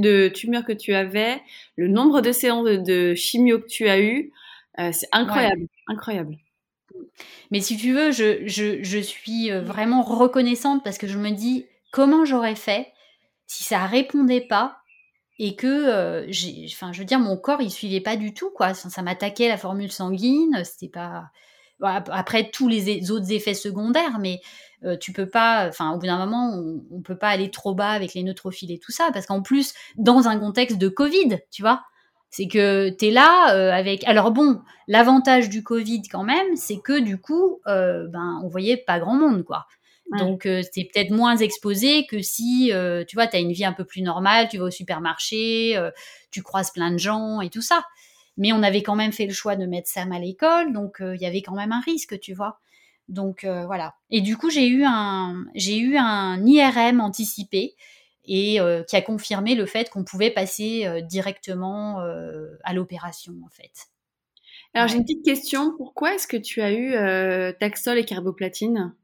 de, 0.00 0.28
tumeurs 0.28 0.64
que 0.64 0.72
tu 0.72 0.94
avais, 0.94 1.40
le 1.76 1.88
nombre 1.88 2.20
de 2.20 2.30
séances 2.30 2.66
de, 2.66 3.14
chimio 3.14 3.58
que 3.58 3.66
tu 3.66 3.88
as 3.88 4.00
eu. 4.00 4.30
c'est 4.76 5.08
incroyable, 5.12 5.66
incroyable. 5.86 6.36
Mais 7.50 7.60
si 7.60 7.76
tu 7.76 7.92
veux, 7.92 8.10
je, 8.10 8.46
je, 8.46 8.82
je, 8.82 8.98
suis 8.98 9.50
euh, 9.50 9.62
vraiment 9.62 10.02
reconnaissante 10.02 10.82
parce 10.84 10.98
que 10.98 11.06
je 11.06 11.18
me 11.18 11.30
dis 11.30 11.66
comment 11.92 12.24
j'aurais 12.24 12.56
fait 12.56 12.92
si 13.46 13.64
ça 13.64 13.86
répondait 13.86 14.46
pas 14.46 14.78
et 15.38 15.56
que 15.56 16.26
enfin 16.66 16.92
je 16.92 16.98
veux 16.98 17.04
dire 17.04 17.20
mon 17.20 17.36
corps 17.36 17.62
il 17.62 17.70
suivait 17.70 18.00
pas 18.00 18.16
du 18.16 18.34
tout 18.34 18.50
quoi. 18.50 18.74
Ça, 18.74 19.02
m'attaquait 19.02 19.48
la 19.48 19.56
formule 19.56 19.90
sanguine 19.90 20.62
c'était 20.64 20.90
pas 20.90 21.30
après 21.80 22.50
tous 22.50 22.68
les 22.68 23.10
autres 23.12 23.30
effets 23.32 23.54
secondaires 23.54 24.18
mais 24.18 24.40
tu 25.00 25.12
peux 25.12 25.28
pas 25.28 25.68
enfin 25.68 25.92
au 25.92 25.98
bout 25.98 26.06
d'un 26.06 26.18
moment 26.18 26.52
on, 26.52 26.82
on, 26.90 27.00
peut 27.02 27.16
pas 27.16 27.28
aller 27.28 27.50
trop 27.50 27.74
bas 27.74 27.92
avec 27.92 28.14
les 28.14 28.24
neutrophiles 28.24 28.72
et 28.72 28.80
tout 28.80 28.90
ça 28.90 29.10
parce 29.12 29.26
qu'en 29.26 29.40
plus 29.40 29.74
dans 29.96 30.26
un 30.26 30.38
contexte 30.38 30.76
de 30.76 30.88
Covid 30.88 31.38
tu 31.52 31.62
vois 31.62 31.82
c'est 32.30 32.46
que 32.46 32.90
tu 32.90 33.06
es 33.06 33.10
là 33.10 33.74
avec 33.74 34.06
alors 34.06 34.30
bon 34.30 34.60
l'avantage 34.86 35.48
du 35.48 35.62
Covid 35.62 36.02
quand 36.10 36.24
même 36.24 36.56
c'est 36.56 36.78
que 36.78 37.00
du 37.00 37.18
coup 37.18 37.60
ben 37.64 38.40
on 38.44 38.48
voyait 38.48 38.76
pas 38.76 38.98
grand 38.98 39.14
monde 39.14 39.44
quoi 39.44 39.66
donc, 40.16 40.46
euh, 40.46 40.62
c'est 40.72 40.84
peut-être 40.84 41.10
moins 41.10 41.36
exposé 41.36 42.06
que 42.06 42.22
si, 42.22 42.70
euh, 42.72 43.04
tu 43.06 43.16
vois, 43.16 43.26
tu 43.26 43.36
as 43.36 43.40
une 43.40 43.52
vie 43.52 43.64
un 43.64 43.74
peu 43.74 43.84
plus 43.84 44.00
normale, 44.00 44.48
tu 44.48 44.56
vas 44.56 44.64
au 44.64 44.70
supermarché, 44.70 45.76
euh, 45.76 45.90
tu 46.30 46.42
croises 46.42 46.70
plein 46.70 46.90
de 46.90 46.98
gens 46.98 47.42
et 47.42 47.50
tout 47.50 47.60
ça. 47.60 47.84
Mais 48.38 48.52
on 48.52 48.62
avait 48.62 48.82
quand 48.82 48.96
même 48.96 49.12
fait 49.12 49.26
le 49.26 49.32
choix 49.32 49.56
de 49.56 49.66
mettre 49.66 49.88
Sam 49.88 50.12
à 50.12 50.18
l'école, 50.18 50.72
donc 50.72 50.98
il 51.00 51.20
y 51.20 51.26
avait 51.26 51.42
quand 51.42 51.56
même 51.56 51.72
un 51.72 51.80
risque, 51.80 52.20
tu 52.20 52.34
vois. 52.34 52.60
Donc 53.08 53.44
voilà. 53.44 53.94
Et 54.10 54.20
du 54.20 54.36
coup, 54.36 54.48
j'ai 54.48 54.68
eu 54.68 54.84
un, 54.86 55.44
j'ai 55.56 55.78
eu 55.78 55.96
un 55.96 56.40
IRM 56.46 57.00
anticipé 57.00 57.74
et 58.28 58.58
qui 58.88 58.96
a 58.96 59.02
confirmé 59.02 59.54
le 59.54 59.66
fait 59.66 59.90
qu'on 59.90 60.04
pouvait 60.04 60.30
passer 60.30 61.02
directement 61.08 62.00
à 62.64 62.72
l'opération, 62.74 63.34
en 63.44 63.48
fait. 63.50 63.88
Alors 64.74 64.88
j'ai 64.88 64.96
une 64.96 65.02
petite 65.04 65.24
question. 65.24 65.74
Pourquoi 65.76 66.14
est-ce 66.14 66.26
que 66.26 66.36
tu 66.36 66.60
as 66.62 66.72
eu 66.72 66.92
Taxol 67.58 67.98
et 67.98 68.04
Carboplatine? 68.04 68.94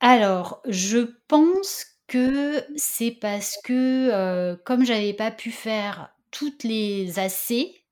Alors, 0.00 0.62
je 0.68 0.98
pense 1.28 1.86
que 2.06 2.64
c'est 2.76 3.10
parce 3.10 3.58
que, 3.64 4.10
euh, 4.12 4.56
comme 4.64 4.84
j'avais 4.84 5.12
pas 5.14 5.30
pu 5.30 5.50
faire 5.50 6.10
toutes 6.30 6.62
les 6.64 7.18
AC, 7.18 7.84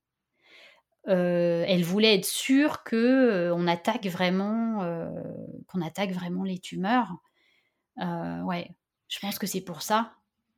euh, 1.09 1.65
elle 1.69 1.85
voulait 1.85 2.17
être 2.17 2.25
sûre 2.25 2.83
que, 2.85 2.97
euh, 2.97 3.55
on 3.55 3.67
attaque 3.69 4.07
vraiment, 4.07 4.81
qu'on 5.69 5.83
attaque 5.83 6.11
vraiment 6.13 6.45
les 6.45 6.59
tumeurs. 6.59 7.13
ouais, 7.99 8.71
je 9.09 9.19
pense 9.21 9.39
que 9.39 9.47
c'est 9.47 9.61
pour 9.61 9.83
ça. 9.83 10.13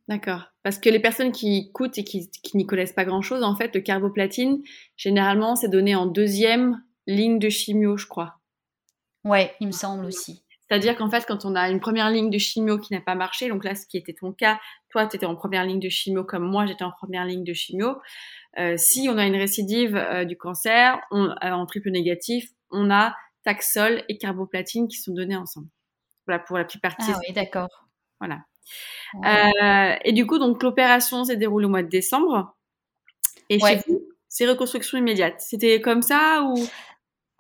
D'accord. 0.09 0.45
Parce 0.63 0.79
que 0.79 0.89
les 0.89 1.01
personnes 1.01 1.33
qui 1.33 1.59
écoutent 1.59 1.99
et 1.99 2.05
qui 2.05 2.31
n'y 2.55 2.67
connaissent 2.67 2.95
pas 2.95 3.05
grand-chose, 3.05 3.43
en 3.43 3.55
fait, 3.55 3.75
le 3.75 3.83
carboplatine, 3.83 4.63
généralement, 4.97 5.55
c'est 5.55 5.69
donné 5.69 5.95
en 5.95 6.07
deuxième 6.07 6.83
ligne 7.07 7.39
de 7.39 7.49
chimio, 7.51 7.97
je 7.99 8.07
crois. 8.07 8.39
Ouais, 9.25 9.55
il 9.61 9.67
me 9.67 9.73
semble 9.73 10.07
aussi. 10.07 10.45
C'est-à-dire 10.69 10.97
qu'en 10.97 11.11
fait, 11.11 11.25
quand 11.27 11.45
on 11.45 11.55
a 11.55 11.71
une 11.71 11.81
première 11.81 12.11
ligne 12.11 12.31
de 12.31 12.39
chimio 12.39 12.79
qui 12.79 12.93
n'a 12.93 13.01
pas 13.01 13.15
marché, 13.15 13.49
donc 13.49 13.65
là, 13.65 13.75
ce 13.75 13.87
qui 13.87 13.97
était 13.97 14.13
ton 14.13 14.33
cas, 14.33 14.61
toi, 14.91 15.07
tu 15.07 15.17
étais 15.17 15.27
en 15.27 15.35
première 15.35 15.65
ligne 15.65 15.81
de 15.81 15.89
chimio 15.89 16.25
comme 16.25 16.45
moi, 16.45 16.67
j'étais 16.67 16.85
en 16.85 16.91
première 16.91 17.25
ligne 17.25 17.45
de 17.45 17.55
chimio. 17.55 17.97
Euh, 18.59 18.77
si 18.77 19.09
on 19.11 19.17
a 19.17 19.27
une 19.27 19.37
récidive 19.37 19.97
euh, 19.97 20.25
du 20.25 20.37
cancer, 20.37 21.01
on, 21.11 21.31
euh, 21.31 21.35
en 21.43 21.65
triple 21.65 21.91
négatif, 21.91 22.51
on 22.71 22.91
a 22.91 23.15
Taxol 23.45 24.05
et 24.09 24.19
carboplatine 24.19 24.89
qui 24.89 24.99
sont 24.99 25.13
donnés 25.13 25.37
ensemble. 25.37 25.69
Voilà, 26.27 26.41
pour 26.41 26.59
la 26.59 26.65
petite 26.65 26.83
partie. 26.83 27.11
Ah 27.11 27.19
oui, 27.27 27.33
d'accord. 27.33 27.88
Voilà. 28.21 29.99
et 30.05 30.13
du 30.13 30.27
coup, 30.27 30.39
donc 30.39 30.63
l'opération 30.63 31.25
s'est 31.25 31.37
déroulée 31.37 31.67
au 31.67 31.71
mois 31.71 31.83
de 31.83 31.89
décembre. 31.89 32.55
Et 33.49 33.59
chez 33.59 33.81
vous, 33.87 34.03
c'est 34.29 34.47
reconstruction 34.47 34.99
immédiate. 34.99 35.37
C'était 35.39 35.81
comme 35.81 36.03
ça 36.03 36.43
ou? 36.45 36.55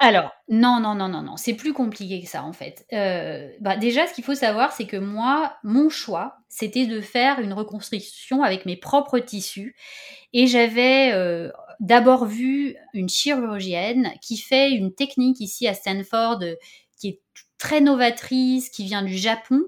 Alors, 0.01 0.31
non, 0.49 0.79
non, 0.79 0.95
non, 0.95 1.09
non, 1.09 1.23
non, 1.23 1.37
c'est 1.37 1.55
plus 1.55 1.73
compliqué 1.73 2.23
que 2.23 2.29
ça 2.29 2.45
en 2.45 2.53
fait. 2.53 2.87
Euh, 2.93 3.51
bah, 3.61 3.77
déjà, 3.77 4.07
ce 4.07 4.15
qu'il 4.15 4.23
faut 4.23 4.37
savoir, 4.37 4.73
c'est 4.73 4.87
que 4.87 4.97
moi, 4.97 5.57
mon 5.65 5.89
choix, 5.89 6.37
c'était 6.49 6.87
de 6.87 7.01
faire 7.01 7.41
une 7.41 7.53
reconstruction 7.53 8.45
avec 8.45 8.65
mes 8.65 8.77
propres 8.77 9.19
tissus. 9.19 9.75
Et 10.33 10.47
j'avais 10.47 11.13
euh, 11.13 11.51
d'abord 11.81 12.27
vu 12.27 12.77
une 12.95 13.09
chirurgienne 13.09 14.13
qui 14.23 14.37
fait 14.37 14.71
une 14.71 14.95
technique 14.95 15.41
ici 15.41 15.67
à 15.67 15.75
Stanford 15.75 16.45
qui 16.97 17.09
est 17.09 17.21
très 17.59 17.81
novatrice, 17.81 18.71
qui 18.71 18.85
vient 18.85 19.03
du 19.03 19.17
Japon, 19.17 19.63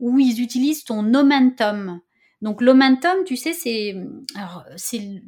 où 0.00 0.18
ils 0.18 0.42
utilisent 0.42 0.84
ton 0.84 1.02
momentum. 1.02 2.00
Donc 2.42 2.62
l'omentum, 2.62 3.24
tu 3.26 3.36
sais, 3.36 3.52
c'est 3.52 3.94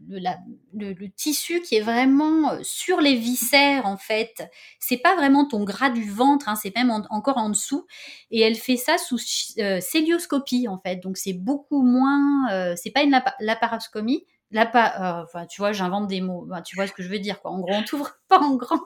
le, 0.08 1.06
tissu 1.08 1.60
qui 1.60 1.76
est 1.76 1.82
vraiment 1.82 2.52
euh, 2.52 2.60
sur 2.62 3.02
les 3.02 3.16
viscères 3.16 3.84
en 3.84 3.98
fait. 3.98 4.50
C'est 4.80 4.96
pas 4.96 5.14
vraiment 5.14 5.46
ton 5.46 5.62
gras 5.62 5.90
du 5.90 6.10
ventre, 6.10 6.48
hein, 6.48 6.56
c'est 6.56 6.74
même 6.74 6.90
encore 7.10 7.36
en 7.36 7.50
dessous. 7.50 7.86
Et 8.30 8.40
elle 8.40 8.54
fait 8.54 8.78
ça 8.78 8.96
sous 8.96 9.18
euh, 9.58 9.80
célioscopie 9.80 10.68
en 10.68 10.78
fait. 10.78 10.96
Donc 10.96 11.18
c'est 11.18 11.34
beaucoup 11.34 11.82
moins. 11.82 12.50
Euh, 12.50 12.74
c'est 12.76 12.90
pas 12.90 13.02
une 13.02 13.20
laparoscomie. 13.40 14.24
Lapa, 14.50 15.24
enfin, 15.24 15.46
tu 15.46 15.60
vois, 15.60 15.72
j'invente 15.72 16.08
des 16.08 16.20
mots. 16.20 16.46
tu 16.64 16.76
vois 16.76 16.86
ce 16.86 16.92
que 16.92 17.02
je 17.02 17.08
veux 17.08 17.18
dire 17.18 17.40
quoi. 17.40 17.50
En 17.50 17.60
gros, 17.60 17.74
on 17.74 17.82
t'ouvre 17.82 18.10
pas 18.28 18.38
en 18.38 18.56
grand. 18.56 18.80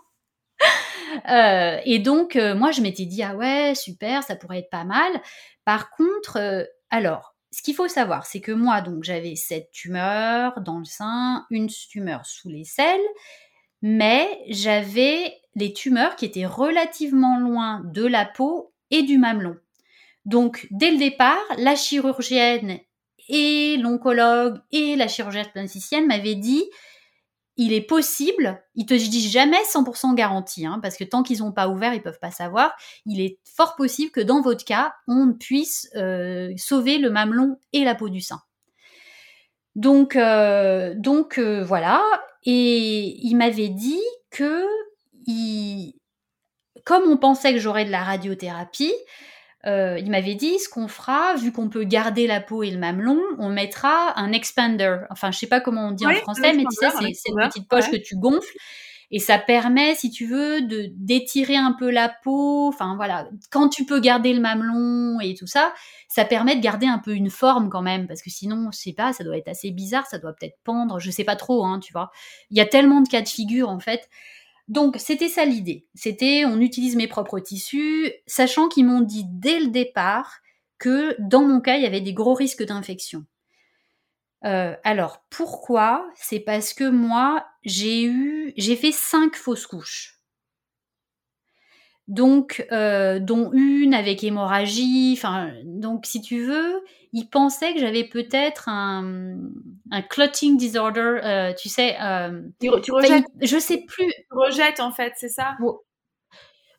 Et 1.85 1.99
donc 1.99 2.37
moi 2.37 2.71
je 2.71 2.81
m'étais 2.81 3.07
dit 3.07 3.23
ah 3.23 3.35
ouais 3.37 3.75
super, 3.75 4.23
ça 4.23 4.37
pourrait 4.37 4.61
être 4.61 4.71
pas 4.71 4.85
mal. 4.85 5.13
Par 5.65 5.91
contre, 5.91 6.69
alors 6.91 7.37
ce 7.57 7.63
qu'il 7.63 7.75
faut 7.75 7.89
savoir, 7.89 8.27
c'est 8.27 8.43
que 8.43 8.53
moi, 8.53 8.83
donc, 8.83 9.03
j'avais 9.03 9.35
cette 9.35 9.71
tumeur 9.71 10.61
dans 10.61 10.79
le 10.79 10.85
sein, 10.85 11.47
une 11.51 11.69
tumeur 11.69 12.27
sous 12.27 12.51
les 12.51 12.65
selles, 12.65 13.01
mais 13.81 14.29
j'avais 14.49 15.35
les 15.55 15.73
tumeurs 15.73 16.17
qui 16.17 16.27
étaient 16.27 16.45
relativement 16.45 17.39
loin 17.39 17.81
de 17.85 18.05
la 18.05 18.27
peau 18.27 18.75
et 18.91 19.03
du 19.03 19.17
mamelon. 19.17 19.57
Donc, 20.27 20.67
dès 20.71 20.91
le 20.91 20.99
départ, 20.99 21.43
la 21.57 21.77
chirurgienne 21.77 22.79
et 23.29 23.79
l'oncologue 23.79 24.59
et 24.71 24.95
la 24.95 25.09
chirurgienne 25.09 25.49
plasticienne 25.51 26.07
m'avaient 26.07 26.35
dit 26.35 26.65
il 27.57 27.73
est 27.73 27.83
possible, 27.83 28.63
ils 28.75 28.87
te 28.87 28.95
disent 28.95 29.31
jamais 29.31 29.61
100% 29.73 30.15
garantie, 30.15 30.67
hein, 30.67 30.79
parce 30.83 30.97
que 30.97 31.05
tant 31.05 31.23
qu'ils 31.23 31.39
n'ont 31.39 31.53
pas 31.53 31.69
ouvert, 31.69 31.95
ils 31.95 32.03
peuvent 32.03 32.19
pas 32.21 32.31
savoir. 32.31 32.75
Il 33.07 33.21
est 33.21 33.39
fort 33.45 33.77
possible 33.77 34.11
que 34.11 34.21
dans 34.21 34.43
votre 34.43 34.65
cas, 34.65 34.95
on 35.09 35.33
puisse 35.33 35.89
euh, 35.97 36.53
sauver 36.57 36.99
le 36.99 37.11
mamelon 37.11 37.59
et 37.73 37.85
la 37.85 37.95
peau 37.95 38.09
du 38.09 38.21
sein. 38.21 38.41
Donc, 39.75 40.17
euh, 40.17 40.95
donc 40.97 41.39
euh, 41.39 41.65
voilà. 41.65 42.03
Et 42.45 43.19
il 43.27 43.37
m'avait 43.37 43.69
dit 43.69 44.03
que, 44.31 44.63
comme 46.85 47.11
on 47.11 47.17
pensait 47.17 47.53
que 47.53 47.59
j'aurais 47.59 47.87
de 47.87 47.91
la 47.91 48.05
radiothérapie, 48.05 48.95
euh, 49.67 49.99
il 49.99 50.11
m'avait 50.11 50.35
dit 50.37 50.59
ce 50.59 50.69
qu'on 50.69 50.87
fera, 50.87 51.35
vu 51.35 51.51
qu'on 51.51 51.69
peut 51.69 51.85
garder 51.85 52.27
la 52.27 52.41
peau 52.41 52.63
et 52.63 52.71
le 52.71 52.79
mamelon, 52.79 53.21
on 53.39 53.49
mettra 53.49 54.19
un 54.19 54.33
expander. 54.33 54.99
Enfin, 55.11 55.33
je 55.33 55.39
sais 55.39 55.49
pas 55.49 55.61
comment 55.61 55.89
on 55.89 55.91
dit 55.91 56.07
en 56.07 56.15
français, 56.15 56.53
mais 56.53 56.65
tu 56.65 56.77
sais, 56.77 56.89
c'est 56.91 57.15
cette 57.15 57.35
petite 57.35 57.69
poche 57.69 57.91
que 57.91 57.97
tu 57.97 58.17
gonfles. 58.17 58.57
Et 59.13 59.21
ça 59.21 59.39
permet, 59.39 59.95
si 59.95 60.11
tu 60.11 60.27
veux, 60.27 60.63
de 60.63 60.91
d'étirer 60.97 61.57
un 61.57 61.73
peu 61.79 61.91
la 61.91 62.09
peau. 62.09 62.69
Enfin 62.69 62.97
voilà, 62.97 63.29
quand 63.51 63.69
tu 63.69 63.85
peux 63.87 64.01
garder 64.01 64.33
le 64.33 64.41
mamelon 64.41 65.21
et 65.21 65.35
tout 65.35 65.47
ça, 65.47 65.73
ça 66.09 66.25
permet 66.25 66.57
de 66.57 66.61
garder 66.61 66.87
un 66.87 66.99
peu 66.99 67.13
une 67.13 67.31
forme 67.31 67.69
quand 67.69 67.83
même, 67.83 68.09
parce 68.09 68.23
que 68.23 68.31
sinon, 68.31 68.71
je 68.73 68.79
sais 68.79 68.93
pas, 68.93 69.13
ça 69.13 69.23
doit 69.23 69.37
être 69.37 69.49
assez 69.49 69.71
bizarre, 69.71 70.07
ça 70.07 70.19
doit 70.19 70.33
peut-être 70.33 70.59
pendre, 70.65 70.99
je 70.99 71.11
sais 71.11 71.25
pas 71.25 71.37
trop, 71.37 71.65
hein, 71.65 71.79
tu 71.79 71.93
vois. 71.93 72.11
Il 72.51 72.57
y 72.57 72.61
a 72.61 72.67
tellement 72.67 73.01
de 73.01 73.09
cas 73.09 73.23
de 73.23 73.29
figure 73.29 73.69
en 73.69 73.79
fait. 73.79 74.09
Donc 74.69 74.97
c'était 74.99 75.29
ça 75.29 75.45
l'idée. 75.45 75.87
C'était 75.95 76.45
on 76.45 76.61
utilise 76.61 76.97
mes 76.97 77.07
propres 77.09 77.39
tissus, 77.39 78.13
sachant 78.27 78.69
qu'ils 78.69 78.87
m'ont 78.87 79.01
dit 79.01 79.25
dès 79.29 79.61
le 79.61 79.69
départ 79.69 80.41
que 80.79 81.17
dans 81.21 81.43
mon 81.43 81.61
cas 81.61 81.77
il 81.77 81.83
y 81.83 81.87
avait 81.87 82.01
des 82.01 82.15
gros 82.15 82.35
risques 82.35 82.65
d'infection. 82.65 83.25
Euh, 84.45 84.75
alors 84.85 85.25
pourquoi? 85.31 86.09
C'est 86.17 86.41
parce 86.41 86.75
que 86.75 86.89
moi 86.89 87.47
j'ai 87.65 88.05
eu 88.05 88.53
j'ai 88.57 88.77
fait 88.77 88.93
cinq 88.93 89.37
fausses 89.37 89.67
couches 89.67 90.16
donc 92.09 92.67
euh, 92.71 93.19
dont 93.19 93.51
une 93.53 93.95
avec 93.95 94.23
hémorragie. 94.23 95.15
Enfin, 95.17 95.53
donc 95.65 96.07
si 96.07 96.21
tu 96.21 96.45
veux, 96.45 96.85
il 97.13 97.29
pensait 97.29 97.75
que 97.75 97.81
j'avais 97.81 98.05
peut-être 98.05 98.69
un, 98.69 99.37
un 99.91 100.03
clotting 100.03 100.57
disorder, 100.57 101.21
euh, 101.25 101.53
tu 101.55 101.69
sais. 101.69 101.97
Euh, 102.01 102.43
tu, 102.61 102.93
rejettes? 102.93 103.25
je 103.41 103.59
sais 103.59 103.85
plus. 103.87 104.07
Tu 104.07 104.27
rejettes 104.31 104.81
en 104.81 104.93
fait, 104.93 105.13
c'est 105.17 105.29
ça? 105.29 105.57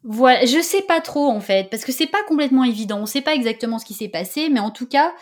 Voilà, 0.03 0.45
je 0.45 0.61
sais 0.61 0.83
pas 0.83 1.01
trop 1.01 1.27
en 1.27 1.41
fait, 1.41 1.69
parce 1.69 1.83
que 1.83 1.91
c'est 1.91 2.07
pas 2.07 2.23
complètement 2.27 2.63
évident. 2.63 2.99
On 2.99 3.05
sait 3.05 3.21
pas 3.21 3.33
exactement 3.33 3.79
ce 3.79 3.85
qui 3.85 3.93
s'est 3.93 4.09
passé, 4.09 4.49
mais 4.49 4.59
en 4.61 4.71
tout 4.71 4.87
cas, 4.87 5.13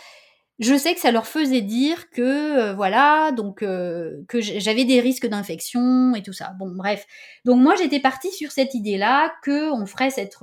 je 0.60 0.76
sais 0.76 0.94
que 0.94 1.02
ça 1.02 1.12
leur 1.12 1.28
faisait 1.28 1.62
dire 1.62 2.10
que 2.10 2.22
euh, 2.22 2.74
voilà 2.74 3.32
donc 3.34 3.62
euh, 3.62 4.24
que 4.30 4.40
j'avais 4.40 4.86
des 4.86 5.02
risques 5.02 5.28
d'infection 5.28 6.16
et 6.16 6.24
tout 6.24 6.34
ça. 6.34 6.54
Bon 6.58 6.72
bref. 6.74 7.06
Donc 7.44 7.62
moi 7.62 7.76
j'étais 7.76 8.00
partie 8.00 8.32
sur 8.32 8.52
cette 8.52 8.74
idée 8.74 8.98
là 8.98 9.34
que 9.44 9.72
on 9.72 9.86
ferait 9.86 10.12
cette 10.12 10.36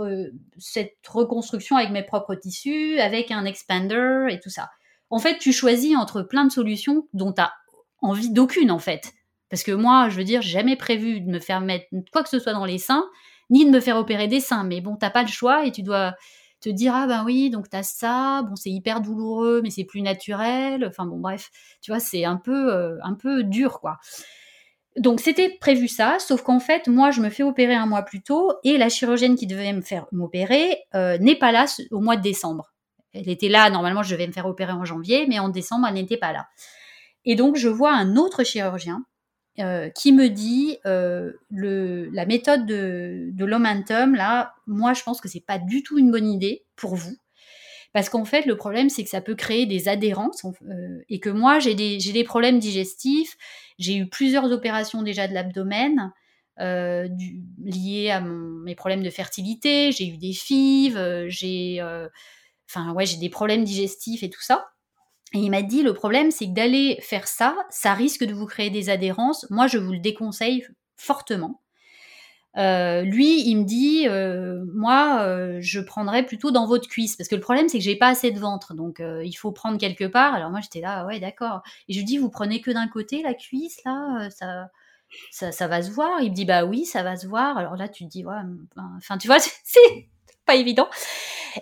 reconstruction 1.08 1.76
avec 1.76 1.90
mes 1.90 2.02
propres 2.02 2.34
tissus 2.34 2.98
avec 3.00 3.30
un 3.30 3.46
expander 3.46 4.26
et 4.30 4.38
tout 4.38 4.50
ça. 4.50 4.68
En 5.08 5.18
fait 5.18 5.38
tu 5.38 5.52
choisis 5.52 5.96
entre 5.96 6.22
plein 6.22 6.44
de 6.44 6.52
solutions 6.52 7.08
dont 7.14 7.32
tu 7.32 7.42
envie 8.02 8.30
d'aucune 8.30 8.70
en 8.70 8.78
fait. 8.78 9.12
Parce 9.48 9.62
que 9.62 9.72
moi 9.72 10.10
je 10.10 10.16
veux 10.18 10.24
dire 10.24 10.42
jamais 10.42 10.76
prévu 10.76 11.22
de 11.22 11.30
me 11.30 11.40
faire 11.40 11.62
mettre 11.62 11.86
quoi 12.12 12.22
que 12.22 12.28
ce 12.28 12.38
soit 12.38 12.52
dans 12.52 12.66
les 12.66 12.78
seins 12.78 13.08
ni 13.48 13.64
de 13.64 13.70
me 13.70 13.80
faire 13.80 13.96
opérer 13.96 14.28
des 14.28 14.40
seins. 14.40 14.64
Mais 14.64 14.82
bon 14.82 14.96
t'as 14.96 15.10
pas 15.10 15.22
le 15.22 15.28
choix 15.28 15.64
et 15.64 15.72
tu 15.72 15.82
dois 15.82 16.14
te 16.62 16.68
dire 16.68 16.94
ah 16.94 17.06
ben 17.06 17.24
oui 17.24 17.50
donc 17.50 17.68
t'as 17.68 17.82
ça 17.82 18.42
bon 18.48 18.56
c'est 18.56 18.70
hyper 18.70 19.00
douloureux 19.00 19.60
mais 19.62 19.70
c'est 19.70 19.84
plus 19.84 20.00
naturel 20.00 20.86
enfin 20.86 21.04
bon 21.04 21.18
bref 21.18 21.50
tu 21.82 21.90
vois 21.90 22.00
c'est 22.00 22.24
un 22.24 22.36
peu 22.36 22.72
euh, 22.72 22.96
un 23.02 23.14
peu 23.14 23.42
dur 23.42 23.80
quoi. 23.80 23.98
Donc 24.98 25.20
c'était 25.20 25.50
prévu 25.60 25.88
ça 25.88 26.18
sauf 26.18 26.42
qu'en 26.42 26.60
fait 26.60 26.86
moi 26.86 27.10
je 27.10 27.20
me 27.20 27.30
fais 27.30 27.42
opérer 27.42 27.74
un 27.74 27.86
mois 27.86 28.02
plus 28.02 28.22
tôt 28.22 28.52
et 28.62 28.78
la 28.78 28.88
chirurgienne 28.88 29.36
qui 29.36 29.46
devait 29.46 29.72
me 29.72 29.80
faire 29.80 30.06
m'opérer 30.12 30.78
euh, 30.94 31.18
n'est 31.18 31.36
pas 31.36 31.50
là 31.52 31.66
au 31.90 32.00
mois 32.00 32.16
de 32.16 32.22
décembre. 32.22 32.72
Elle 33.12 33.28
était 33.28 33.48
là 33.48 33.68
normalement 33.68 34.02
je 34.02 34.12
devais 34.14 34.26
me 34.26 34.32
faire 34.32 34.46
opérer 34.46 34.72
en 34.72 34.84
janvier 34.84 35.26
mais 35.28 35.38
en 35.38 35.48
décembre 35.48 35.86
elle 35.88 35.94
n'était 35.94 36.16
pas 36.16 36.32
là. 36.32 36.46
Et 37.24 37.34
donc 37.34 37.56
je 37.56 37.68
vois 37.68 37.92
un 37.92 38.16
autre 38.16 38.44
chirurgien 38.44 39.04
euh, 39.58 39.90
qui 39.90 40.12
me 40.12 40.28
dit 40.28 40.78
euh, 40.86 41.32
la 41.50 42.24
méthode 42.24 42.64
de, 42.64 43.28
de 43.32 43.44
là, 43.44 44.54
moi 44.66 44.94
je 44.94 45.02
pense 45.02 45.20
que 45.20 45.28
c'est 45.28 45.44
pas 45.44 45.58
du 45.58 45.82
tout 45.82 45.98
une 45.98 46.10
bonne 46.10 46.26
idée 46.26 46.64
pour 46.74 46.96
vous. 46.96 47.16
Parce 47.92 48.08
qu'en 48.08 48.24
fait, 48.24 48.46
le 48.46 48.56
problème, 48.56 48.88
c'est 48.88 49.04
que 49.04 49.10
ça 49.10 49.20
peut 49.20 49.34
créer 49.34 49.66
des 49.66 49.88
adhérences 49.88 50.46
euh, 50.46 51.02
et 51.10 51.20
que 51.20 51.28
moi, 51.28 51.58
j'ai 51.58 51.74
des, 51.74 52.24
problèmes 52.24 52.58
digestifs. 52.58 53.36
J'ai 53.78 53.96
eu 53.96 54.08
plusieurs 54.08 54.50
opérations 54.50 55.02
déjà 55.02 55.28
de 55.28 55.34
l'abdomen 55.34 56.12
liées 56.58 58.10
à 58.10 58.20
mes 58.20 58.74
problèmes 58.74 59.02
de 59.02 59.10
fertilité. 59.10 59.92
J'ai 59.92 60.06
eu 60.06 60.16
des 60.16 60.32
fives, 60.32 61.26
j'ai, 61.28 61.82
enfin 62.70 62.92
ouais, 62.94 63.04
j'ai 63.04 63.18
des 63.18 63.28
problèmes 63.28 63.64
digestifs 63.64 64.22
et 64.22 64.30
tout 64.30 64.40
ça. 64.42 64.72
Et 65.34 65.38
il 65.38 65.50
m'a 65.50 65.62
dit, 65.62 65.82
le 65.82 65.94
problème, 65.94 66.30
c'est 66.30 66.46
que 66.46 66.52
d'aller 66.52 66.98
faire 67.00 67.26
ça, 67.26 67.56
ça 67.70 67.94
risque 67.94 68.24
de 68.24 68.34
vous 68.34 68.46
créer 68.46 68.70
des 68.70 68.90
adhérences. 68.90 69.46
Moi, 69.50 69.66
je 69.66 69.78
vous 69.78 69.92
le 69.92 69.98
déconseille 69.98 70.66
fortement. 70.96 71.62
Euh, 72.58 73.00
lui, 73.02 73.48
il 73.48 73.56
me 73.56 73.64
dit, 73.64 74.06
euh, 74.08 74.62
moi, 74.74 75.22
euh, 75.22 75.58
je 75.60 75.80
prendrais 75.80 76.24
plutôt 76.24 76.50
dans 76.50 76.66
votre 76.66 76.86
cuisse, 76.86 77.16
parce 77.16 77.28
que 77.28 77.34
le 77.34 77.40
problème, 77.40 77.68
c'est 77.68 77.78
que 77.78 77.84
j'ai 77.84 77.96
pas 77.96 78.08
assez 78.08 78.30
de 78.30 78.38
ventre, 78.38 78.74
donc 78.74 79.02
il 79.24 79.32
faut 79.32 79.52
prendre 79.52 79.78
quelque 79.78 80.04
part. 80.04 80.34
Alors 80.34 80.50
moi, 80.50 80.60
j'étais 80.60 80.80
là, 80.80 81.06
ouais, 81.06 81.20
d'accord. 81.20 81.62
Et 81.88 81.94
je 81.94 81.98
lui 81.98 82.04
dis, 82.04 82.18
vous 82.18 82.30
prenez 82.30 82.60
que 82.60 82.70
d'un 82.70 82.88
côté 82.88 83.22
la 83.22 83.34
cuisse, 83.34 83.82
là, 83.84 84.28
ça, 84.30 84.68
ça, 85.30 85.52
ça, 85.52 85.66
va 85.66 85.82
se 85.82 85.90
voir. 85.90 86.20
Il 86.20 86.30
me 86.30 86.34
dit, 86.34 86.44
bah 86.44 86.64
oui, 86.64 86.84
ça 86.84 87.02
va 87.02 87.16
se 87.16 87.26
voir. 87.26 87.56
Alors 87.56 87.76
là, 87.76 87.88
tu 87.88 88.04
te 88.04 88.10
dis, 88.10 88.24
ouais, 88.24 88.34
enfin, 88.98 89.18
tu 89.18 89.28
vois, 89.28 89.38
c'est 89.64 90.08
évident. 90.54 90.88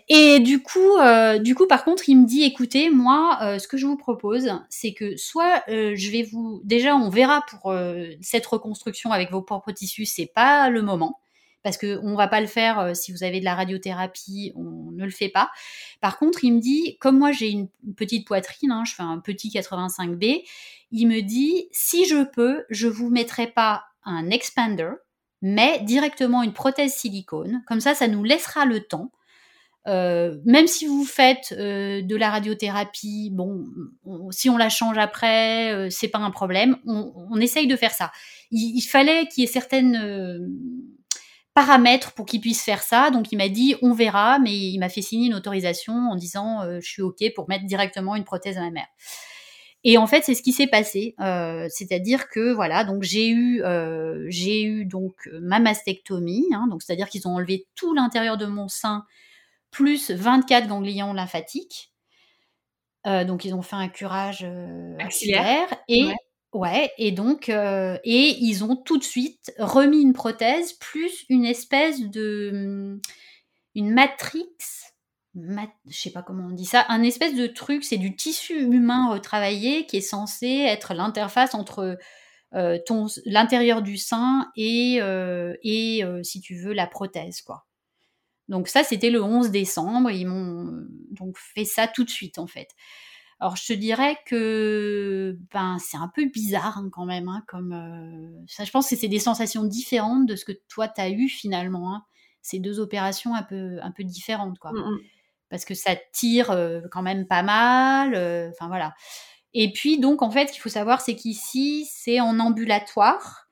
Et 0.09 0.41
du 0.41 0.63
coup, 0.63 0.97
euh, 0.99 1.39
du 1.39 1.55
coup, 1.55 1.67
par 1.67 1.85
contre, 1.85 2.09
il 2.09 2.17
me 2.17 2.27
dit, 2.27 2.43
écoutez, 2.43 2.91
moi, 2.91 3.39
euh, 3.43 3.59
ce 3.59 3.67
que 3.67 3.77
je 3.77 3.87
vous 3.87 3.97
propose, 3.97 4.53
c'est 4.69 4.93
que 4.93 5.17
soit 5.17 5.63
euh, 5.69 5.95
je 5.97 6.11
vais 6.11 6.23
vous, 6.23 6.61
déjà, 6.65 6.95
on 6.95 7.09
verra 7.09 7.45
pour 7.49 7.75
cette 8.21 8.47
reconstruction 8.47 9.13
avec 9.13 9.31
vos 9.31 9.43
propres 9.43 9.73
tissus, 9.73 10.07
c'est 10.07 10.31
pas 10.33 10.71
le 10.71 10.83
moment, 10.83 11.21
parce 11.63 11.77
que 11.77 11.99
on 12.03 12.15
va 12.15 12.29
pas 12.29 12.41
le 12.41 12.47
faire 12.47 12.95
si 12.97 13.13
vous 13.13 13.25
avez 13.25 13.41
de 13.41 13.45
la 13.45 13.55
radiothérapie, 13.55 14.53
on 14.55 14.91
ne 14.93 15.05
le 15.05 15.11
fait 15.11 15.29
pas. 15.29 15.51
Par 16.01 16.19
contre, 16.19 16.45
il 16.45 16.55
me 16.55 16.61
dit, 16.61 16.97
comme 17.01 17.19
moi 17.19 17.33
j'ai 17.33 17.51
une 17.51 17.69
petite 17.97 18.27
poitrine, 18.27 18.73
hein, 18.73 18.85
je 18.87 18.95
fais 18.95 19.03
un 19.03 19.19
petit 19.19 19.51
85B, 19.51 20.43
il 20.93 21.07
me 21.07 21.21
dit, 21.21 21.69
si 21.73 22.07
je 22.07 22.25
peux, 22.25 22.65
je 22.71 22.89
vous 22.89 23.11
mettrai 23.11 23.47
pas 23.47 23.85
un 24.05 24.31
expander, 24.31 24.91
mais 25.43 25.81
directement 25.81 26.43
une 26.43 26.53
prothèse 26.53 26.95
silicone. 26.95 27.63
Comme 27.67 27.81
ça, 27.81 27.95
ça 27.95 28.09
nous 28.09 28.25
laissera 28.25 28.65
le 28.65 28.81
temps. 28.81 29.11
Euh, 29.89 30.37
même 30.45 30.67
si 30.67 30.87
vous 30.87 31.05
faites 31.05 31.55
euh, 31.57 32.03
de 32.03 32.17
la 32.17 32.31
radiothérapie, 32.31 33.31
bon, 33.33 33.65
si 34.31 34.51
on 34.51 34.59
la 34.59 34.69
change 34.69 34.99
après, 34.99 35.73
euh, 35.73 35.89
c'est 35.91 36.09
pas 36.09 36.19
un 36.19 36.31
problème. 36.31 36.77
On, 36.87 37.41
essaye 37.41 37.67
de 37.67 37.77
faire 37.77 37.93
ça. 37.93 38.13
Il, 38.51 38.83
fallait 38.83 39.27
qu'il 39.27 39.43
y 39.43 39.47
ait 39.47 39.51
certaines 39.51 40.51
paramètres 41.55 42.13
pour 42.13 42.27
qu'il 42.27 42.41
puisse 42.41 42.63
faire 42.63 42.83
ça. 42.83 43.11
Donc 43.11 43.33
il 43.33 43.37
m'a 43.37 43.49
dit 43.49 43.75
on 43.81 43.95
verra, 43.95 44.39
mais 44.39 44.55
il 44.55 44.79
m'a 44.79 44.91
fait 44.91 45.03
signer 45.03 45.29
une 45.29 45.35
autorisation 45.35 45.95
en 45.95 46.17
disant 46.17 46.63
je 46.81 46.87
suis 46.87 47.03
ok 47.03 47.33
pour 47.35 47.49
mettre 47.49 47.65
directement 47.65 48.17
une 48.17 48.25
prothèse 48.25 48.59
à 48.59 48.63
ma 48.63 48.71
mère. 48.71 48.89
Et 49.83 49.97
en 49.97 50.07
fait, 50.07 50.23
c'est 50.23 50.35
ce 50.35 50.43
qui 50.43 50.53
s'est 50.53 50.67
passé, 50.67 51.15
euh, 51.21 51.67
c'est-à-dire 51.71 52.29
que 52.29 52.53
voilà, 52.53 52.85
donc 52.85 53.03
j'ai 53.03 53.29
eu, 53.29 53.63
euh, 53.63 54.27
j'ai 54.29 54.63
eu 54.63 54.85
donc 54.85 55.15
ma 55.41 55.59
mastectomie, 55.59 56.47
hein, 56.53 56.67
donc 56.71 56.83
c'est-à-dire 56.83 57.09
qu'ils 57.09 57.27
ont 57.27 57.37
enlevé 57.37 57.67
tout 57.77 57.95
l'intérieur 57.95 58.37
de 58.37 58.47
mon 58.47 58.69
sein 58.69 59.05
plus 59.71 60.11
24 60.11 60.69
ganglions 60.69 61.13
lymphatiques. 61.13 61.91
Euh, 63.07 63.25
donc 63.25 63.45
ils 63.45 63.55
ont 63.55 63.63
fait 63.63 63.77
un 63.77 63.89
curage 63.89 64.45
euh, 64.45 64.95
axillaire 64.99 65.69
et 65.89 66.05
ouais. 66.05 66.15
ouais 66.53 66.93
et 66.99 67.13
donc 67.13 67.49
euh, 67.49 67.97
et 68.05 68.37
ils 68.41 68.63
ont 68.63 68.77
tout 68.77 68.99
de 68.99 69.05
suite 69.05 69.55
remis 69.59 70.03
une 70.03 70.13
prothèse 70.13 70.75
plus 70.75 71.25
une 71.31 71.47
espèce 71.47 72.03
de 72.03 73.01
une 73.75 73.91
matrix 73.91 74.51
mat, 75.35 75.71
je 75.87 75.97
sais 75.97 76.11
pas 76.11 76.23
comment 76.23 76.47
on 76.47 76.53
dit 76.53 76.65
ça, 76.65 76.85
un 76.89 77.03
espèce 77.03 77.35
de 77.35 77.47
truc, 77.47 77.85
c'est 77.85 77.99
du 77.99 78.17
tissu 78.17 78.61
humain 78.61 79.11
retravaillé 79.11 79.87
qui 79.87 79.99
est 79.99 80.01
censé 80.01 80.47
être 80.47 80.95
l'interface 80.95 81.55
entre 81.55 81.99
euh, 82.55 82.79
ton 82.85 83.07
l'intérieur 83.27 83.81
du 83.81 83.97
sein 83.97 84.51
et 84.57 84.99
euh, 85.01 85.55
et 85.63 86.05
euh, 86.05 86.23
si 86.25 86.41
tu 86.41 86.57
veux 86.57 86.73
la 86.73 86.89
prothèse 86.89 87.43
quoi. 87.43 87.67
Donc 88.49 88.67
ça 88.67 88.83
c'était 88.83 89.11
le 89.11 89.23
11 89.23 89.51
décembre, 89.51 90.11
ils 90.11 90.27
m'ont 90.27 90.85
donc 91.13 91.37
fait 91.39 91.65
ça 91.65 91.87
tout 91.87 92.03
de 92.03 92.11
suite 92.11 92.39
en 92.39 92.49
fait. 92.49 92.69
Alors 93.39 93.55
je 93.55 93.67
te 93.67 93.73
dirais 93.73 94.19
que 94.27 95.39
ben 95.53 95.79
c'est 95.79 95.97
un 95.97 96.11
peu 96.13 96.27
bizarre 96.27 96.79
hein, 96.79 96.91
quand 96.93 97.07
même 97.07 97.29
hein, 97.29 97.45
comme 97.47 98.45
ça 98.49 98.65
je 98.65 98.71
pense 98.73 98.91
que 98.91 98.97
c'est 98.97 99.09
des 99.09 99.21
sensations 99.21 99.63
différentes 99.63 100.27
de 100.27 100.35
ce 100.35 100.45
que 100.45 100.53
toi 100.69 100.89
tu 100.89 101.01
as 101.01 101.11
eu 101.11 101.29
finalement 101.29 101.95
hein. 101.95 102.05
Ces 102.43 102.59
deux 102.59 102.81
opérations 102.81 103.35
un 103.35 103.43
peu 103.43 103.79
un 103.83 103.93
peu 103.93 104.03
différentes 104.03 104.59
quoi. 104.59 104.73
Mmh, 104.73 104.79
mmh 104.79 104.99
parce 105.51 105.65
que 105.65 105.75
ça 105.75 105.97
tire 106.13 106.57
quand 106.91 107.03
même 107.03 107.27
pas 107.27 107.43
mal. 107.43 108.15
Enfin 108.53 108.69
voilà. 108.69 108.95
Et 109.53 109.73
puis 109.73 109.99
donc 109.99 110.23
en 110.23 110.31
fait, 110.31 110.47
ce 110.47 110.53
qu'il 110.53 110.63
faut 110.63 110.69
savoir, 110.69 111.01
c'est 111.01 111.17
qu'ici 111.17 111.87
c'est 111.91 112.21
en 112.21 112.39
ambulatoire. 112.39 113.51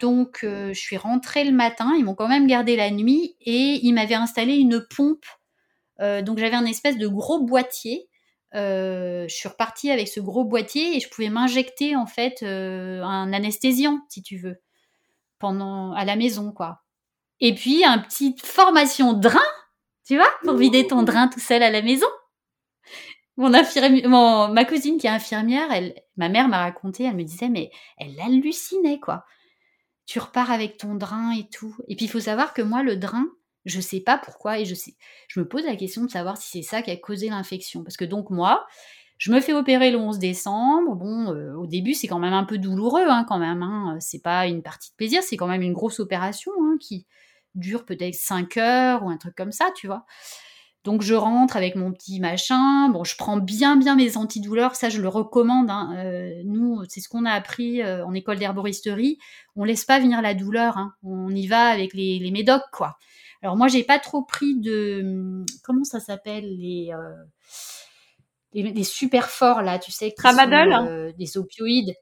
Donc 0.00 0.40
euh, 0.44 0.72
je 0.72 0.80
suis 0.80 0.96
rentrée 0.96 1.44
le 1.44 1.52
matin, 1.52 1.92
ils 1.96 2.04
m'ont 2.04 2.14
quand 2.14 2.28
même 2.28 2.46
gardé 2.46 2.74
la 2.74 2.90
nuit 2.90 3.36
et 3.40 3.80
ils 3.82 3.92
m'avaient 3.92 4.14
installé 4.14 4.54
une 4.54 4.84
pompe. 4.96 5.26
Euh, 6.00 6.22
donc 6.22 6.38
j'avais 6.38 6.56
un 6.56 6.64
espèce 6.64 6.96
de 6.96 7.06
gros 7.06 7.44
boîtier. 7.44 8.08
Euh, 8.54 9.26
je 9.28 9.34
suis 9.34 9.48
repartie 9.48 9.90
avec 9.90 10.08
ce 10.08 10.20
gros 10.20 10.44
boîtier 10.44 10.96
et 10.96 11.00
je 11.00 11.08
pouvais 11.10 11.28
m'injecter 11.28 11.96
en 11.96 12.06
fait 12.06 12.42
un 12.42 13.32
anesthésiant 13.32 14.00
si 14.08 14.22
tu 14.22 14.38
veux 14.38 14.56
pendant 15.38 15.92
à 15.92 16.06
la 16.06 16.16
maison 16.16 16.50
quoi. 16.50 16.80
Et 17.40 17.54
puis 17.54 17.84
un 17.84 17.98
petit 17.98 18.34
formation 18.42 19.12
drain 19.12 19.38
tu 20.08 20.16
vois, 20.16 20.30
pour 20.42 20.56
vider 20.56 20.86
ton 20.86 21.02
drain 21.02 21.28
tout 21.28 21.38
seul 21.38 21.62
à 21.62 21.70
la 21.70 21.82
maison. 21.82 22.06
Mon 23.36 23.52
infirmière, 23.52 24.08
mon, 24.08 24.48
ma 24.48 24.64
cousine 24.64 24.96
qui 24.96 25.06
est 25.06 25.10
infirmière, 25.10 25.70
elle, 25.70 25.94
ma 26.16 26.30
mère 26.30 26.48
m'a 26.48 26.62
raconté, 26.62 27.04
elle 27.04 27.14
me 27.14 27.24
disait, 27.24 27.50
mais 27.50 27.70
elle 27.98 28.18
hallucinait, 28.18 29.00
quoi. 29.00 29.26
Tu 30.06 30.18
repars 30.18 30.50
avec 30.50 30.78
ton 30.78 30.94
drain 30.94 31.32
et 31.32 31.46
tout. 31.50 31.76
Et 31.88 31.94
puis, 31.94 32.06
il 32.06 32.08
faut 32.08 32.20
savoir 32.20 32.54
que 32.54 32.62
moi, 32.62 32.82
le 32.82 32.96
drain, 32.96 33.26
je 33.66 33.82
sais 33.82 34.00
pas 34.00 34.16
pourquoi, 34.16 34.58
et 34.58 34.64
je 34.64 34.74
sais, 34.74 34.96
je 35.28 35.40
me 35.40 35.46
pose 35.46 35.66
la 35.66 35.76
question 35.76 36.04
de 36.04 36.10
savoir 36.10 36.38
si 36.38 36.48
c'est 36.50 36.68
ça 36.68 36.80
qui 36.80 36.90
a 36.90 36.96
causé 36.96 37.28
l'infection. 37.28 37.84
Parce 37.84 37.98
que 37.98 38.06
donc, 38.06 38.30
moi, 38.30 38.66
je 39.18 39.30
me 39.30 39.40
fais 39.40 39.52
opérer 39.52 39.90
le 39.90 39.98
11 39.98 40.18
décembre. 40.18 40.94
Bon, 40.96 41.34
euh, 41.34 41.54
au 41.54 41.66
début, 41.66 41.92
c'est 41.92 42.08
quand 42.08 42.18
même 42.18 42.32
un 42.32 42.44
peu 42.44 42.56
douloureux, 42.56 43.06
hein, 43.06 43.26
quand 43.28 43.38
même. 43.38 43.62
Hein. 43.62 43.98
C'est 44.00 44.22
pas 44.22 44.46
une 44.46 44.62
partie 44.62 44.90
de 44.90 44.96
plaisir, 44.96 45.22
c'est 45.22 45.36
quand 45.36 45.48
même 45.48 45.62
une 45.62 45.74
grosse 45.74 46.00
opération 46.00 46.52
hein, 46.62 46.78
qui, 46.80 47.06
dure 47.58 47.84
peut-être 47.84 48.14
5 48.14 48.56
heures 48.56 49.04
ou 49.04 49.10
un 49.10 49.16
truc 49.16 49.34
comme 49.34 49.52
ça, 49.52 49.70
tu 49.76 49.86
vois. 49.86 50.04
Donc 50.84 51.02
je 51.02 51.14
rentre 51.14 51.56
avec 51.56 51.74
mon 51.74 51.92
petit 51.92 52.20
machin. 52.20 52.88
Bon, 52.88 53.04
je 53.04 53.16
prends 53.16 53.36
bien 53.36 53.76
bien 53.76 53.96
mes 53.96 54.16
antidouleurs, 54.16 54.74
ça 54.74 54.88
je 54.88 55.02
le 55.02 55.08
recommande. 55.08 55.68
Hein. 55.70 55.94
Euh, 55.98 56.42
nous, 56.44 56.82
c'est 56.88 57.00
ce 57.00 57.08
qu'on 57.08 57.24
a 57.24 57.32
appris 57.32 57.82
euh, 57.82 58.06
en 58.06 58.14
école 58.14 58.38
d'herboristerie. 58.38 59.18
On 59.56 59.64
laisse 59.64 59.84
pas 59.84 59.98
venir 59.98 60.22
la 60.22 60.34
douleur. 60.34 60.78
Hein. 60.78 60.92
On 61.02 61.34
y 61.34 61.46
va 61.46 61.66
avec 61.66 61.94
les, 61.94 62.18
les 62.18 62.30
médocs, 62.30 62.70
quoi. 62.72 62.96
Alors 63.42 63.56
moi, 63.56 63.68
j'ai 63.68 63.84
pas 63.84 63.98
trop 63.98 64.22
pris 64.22 64.58
de 64.58 65.44
comment 65.62 65.84
ça 65.84 66.00
s'appelle 66.00 66.56
les, 66.58 66.90
euh, 66.92 67.24
les, 68.52 68.62
les 68.62 68.84
super 68.84 69.28
forts 69.28 69.62
là, 69.62 69.78
tu 69.78 69.92
sais, 69.92 70.12
Tramadol, 70.16 70.72
sont, 70.72 70.86
euh, 70.86 71.12
des 71.18 71.38
opioïdes. 71.38 71.94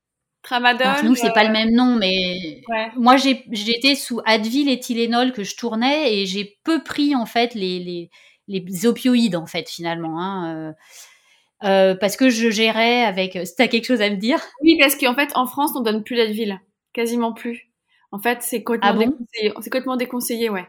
Tramadol. 0.47 0.87
Alors, 0.87 1.05
nous, 1.05 1.17
c'est 1.17 1.31
euh... 1.31 1.33
pas 1.33 1.43
le 1.43 1.51
même 1.51 1.73
nom, 1.73 1.97
mais 1.97 2.63
ouais. 2.69 2.89
moi, 2.95 3.17
j'étais 3.17 3.97
sous 3.97 4.21
Advil 4.25 4.69
et 4.69 4.79
Tylenol 4.79 5.33
que 5.33 5.43
je 5.43 5.57
tournais 5.57 6.15
et 6.15 6.27
j'ai 6.27 6.57
peu 6.63 6.85
pris 6.85 7.17
en 7.17 7.27
fait 7.27 7.55
les, 7.55 7.81
les, 7.81 8.11
les 8.47 8.87
opioïdes 8.87 9.35
en 9.35 9.47
fait 9.47 9.69
finalement. 9.69 10.21
Hein, 10.21 10.55
euh, 10.55 10.73
euh, 11.65 11.95
parce 11.97 12.17
que 12.17 12.31
je 12.31 12.49
gérais 12.51 13.03
avec. 13.03 13.33
Si 13.45 13.57
t'as 13.57 13.67
quelque 13.67 13.87
chose 13.87 14.01
à 14.01 14.09
me 14.09 14.17
dire 14.17 14.41
Oui, 14.63 14.79
parce 14.79 14.95
qu'en 14.95 15.15
fait, 15.15 15.33
en 15.35 15.47
France, 15.47 15.73
on 15.75 15.81
donne 15.81 16.05
plus 16.05 16.15
d'Advil, 16.15 16.61
quasiment 16.93 17.33
plus. 17.33 17.69
En 18.13 18.21
fait, 18.21 18.41
c'est 18.43 18.63
complètement, 18.63 18.89
ah 18.89 18.93
bon? 18.93 19.11
déconseillé. 19.11 19.53
C'est 19.61 19.71
complètement 19.71 19.97
déconseillé, 19.97 20.49
ouais. 20.49 20.67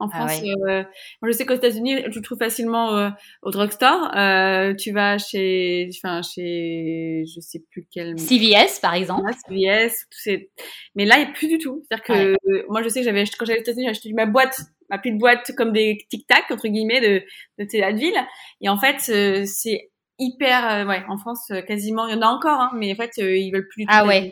En 0.00 0.08
France, 0.08 0.30
ah 0.32 0.44
ouais. 0.44 0.54
euh, 0.70 0.84
moi 1.20 1.30
je 1.30 1.32
sais 1.32 1.44
qu'aux 1.44 1.54
États-Unis, 1.54 1.96
tu 2.04 2.18
le 2.18 2.22
trouves 2.22 2.38
facilement 2.38 2.96
euh, 2.96 3.10
au 3.42 3.50
drugstore. 3.50 4.16
Euh, 4.16 4.72
tu 4.74 4.92
vas 4.92 5.18
chez, 5.18 5.90
enfin 5.96 6.22
chez, 6.22 7.24
je 7.26 7.40
sais 7.40 7.64
plus 7.70 7.86
quel. 7.90 8.16
CVS 8.16 8.78
par 8.80 8.94
exemple. 8.94 9.28
CVS, 9.48 10.06
tout 10.10 10.18
ces... 10.22 10.50
mais 10.94 11.04
là 11.04 11.16
il 11.18 11.24
n'y 11.24 11.30
a 11.30 11.32
plus 11.32 11.48
du 11.48 11.58
tout. 11.58 11.82
C'est-à-dire 11.82 12.04
que 12.04 12.30
ouais. 12.30 12.64
moi 12.68 12.82
je 12.82 12.88
sais 12.88 13.00
que 13.00 13.06
j'avais 13.06 13.24
quand 13.24 13.44
j'allais 13.44 13.58
aux 13.58 13.62
États-Unis, 13.62 13.86
j'ai 13.86 13.90
acheté 13.90 14.12
ma 14.12 14.26
boîte 14.26 14.60
ma 14.88 14.98
petite 14.98 15.18
boîte 15.18 15.50
comme 15.56 15.72
des 15.72 15.98
tic-tac 16.08 16.44
entre 16.50 16.68
guillemets 16.68 17.00
de 17.00 17.22
de 17.58 17.64
Téladville. 17.68 18.18
Et 18.60 18.68
en 18.68 18.78
fait, 18.78 19.00
c'est 19.46 19.90
hyper 20.20 20.86
ouais 20.86 21.02
en 21.08 21.16
France 21.16 21.50
quasiment 21.66 22.06
il 22.06 22.14
y 22.14 22.18
en 22.18 22.22
a 22.22 22.26
encore 22.26 22.60
hein, 22.60 22.70
mais 22.74 22.92
en 22.92 22.96
fait 22.96 23.16
ils 23.16 23.50
veulent 23.52 23.68
plus. 23.68 23.84
Ah 23.88 24.06
ouais. 24.06 24.30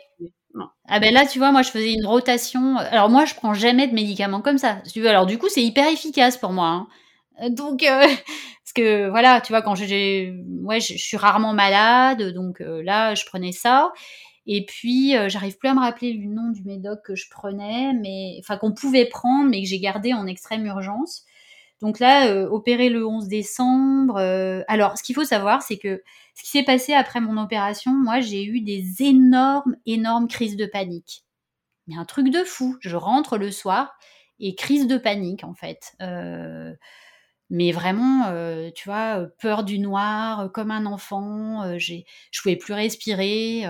Ah 0.87 0.99
ben 0.99 1.13
là, 1.13 1.25
tu 1.25 1.39
vois, 1.39 1.51
moi 1.51 1.61
je 1.61 1.69
faisais 1.69 1.93
une 1.93 2.05
rotation. 2.05 2.77
Alors 2.77 3.09
moi, 3.09 3.25
je 3.25 3.35
prends 3.35 3.53
jamais 3.53 3.87
de 3.87 3.93
médicaments 3.93 4.41
comme 4.41 4.57
ça. 4.57 4.81
Alors 5.05 5.25
du 5.25 5.37
coup, 5.37 5.47
c'est 5.49 5.63
hyper 5.63 5.87
efficace 5.87 6.37
pour 6.37 6.51
moi. 6.51 6.67
Hein. 6.67 6.87
Euh, 7.41 7.49
donc, 7.49 7.83
euh, 7.83 8.01
parce 8.63 8.73
que 8.75 9.09
voilà, 9.09 9.41
tu 9.41 9.51
vois, 9.51 9.61
quand 9.61 9.75
j'ai, 9.75 10.33
ouais, 10.63 10.79
je, 10.79 10.97
suis 10.97 11.17
rarement 11.17 11.53
malade, 11.53 12.33
donc 12.33 12.61
euh, 12.61 12.81
là, 12.83 13.15
je 13.15 13.25
prenais 13.25 13.51
ça. 13.51 13.91
Et 14.49 14.65
puis, 14.65 15.13
j'arrive 15.27 15.57
plus 15.57 15.67
à 15.67 15.73
me 15.73 15.81
rappeler 15.81 16.13
le 16.13 16.25
nom 16.29 16.51
du 16.51 16.63
médoc 16.63 16.99
que 17.03 17.15
je 17.15 17.29
prenais, 17.29 17.91
mais 17.93 18.37
enfin 18.39 18.57
qu'on 18.57 18.73
pouvait 18.73 19.03
prendre, 19.03 19.49
mais 19.49 19.61
que 19.61 19.67
j'ai 19.67 19.79
gardé 19.79 20.13
en 20.13 20.25
extrême 20.25 20.65
urgence. 20.65 21.25
Donc 21.81 21.99
là, 21.99 22.27
euh, 22.29 22.47
opéré 22.47 22.87
le 22.87 23.05
11 23.05 23.27
décembre. 23.27 24.17
alors, 24.69 24.97
ce 24.97 25.03
qu'il 25.03 25.15
faut 25.15 25.25
savoir, 25.25 25.61
c'est 25.63 25.77
que 25.77 26.01
ce 26.37 26.43
qui 26.43 26.49
s'est 26.49 26.63
passé 26.63 26.93
après 26.93 27.19
mon 27.19 27.41
opération, 27.41 27.91
moi, 27.91 28.19
j'ai 28.19 28.45
eu 28.45 28.61
des 28.61 29.01
énormes, 29.01 29.75
énormes 29.87 30.27
crises 30.27 30.55
de 30.55 30.67
panique. 30.67 31.23
Mais 31.87 31.97
un 31.97 32.05
truc 32.05 32.29
de 32.29 32.43
fou. 32.43 32.77
Je 32.79 32.95
rentre 32.95 33.39
le 33.39 33.49
soir 33.49 33.97
et 34.39 34.53
crise 34.53 34.85
de 34.85 34.97
panique, 34.97 35.43
en 35.43 35.55
fait. 35.55 35.95
Euh, 35.99 36.75
mais 37.49 37.71
vraiment, 37.71 38.27
euh, 38.27 38.69
tu 38.75 38.87
vois, 38.87 39.25
peur 39.39 39.63
du 39.63 39.79
noir, 39.79 40.41
euh, 40.41 40.47
comme 40.47 40.69
un 40.69 40.85
enfant. 40.85 41.63
Euh, 41.63 41.79
je 41.79 42.03
pouvais 42.39 42.55
plus 42.55 42.73
respirer. 42.73 43.63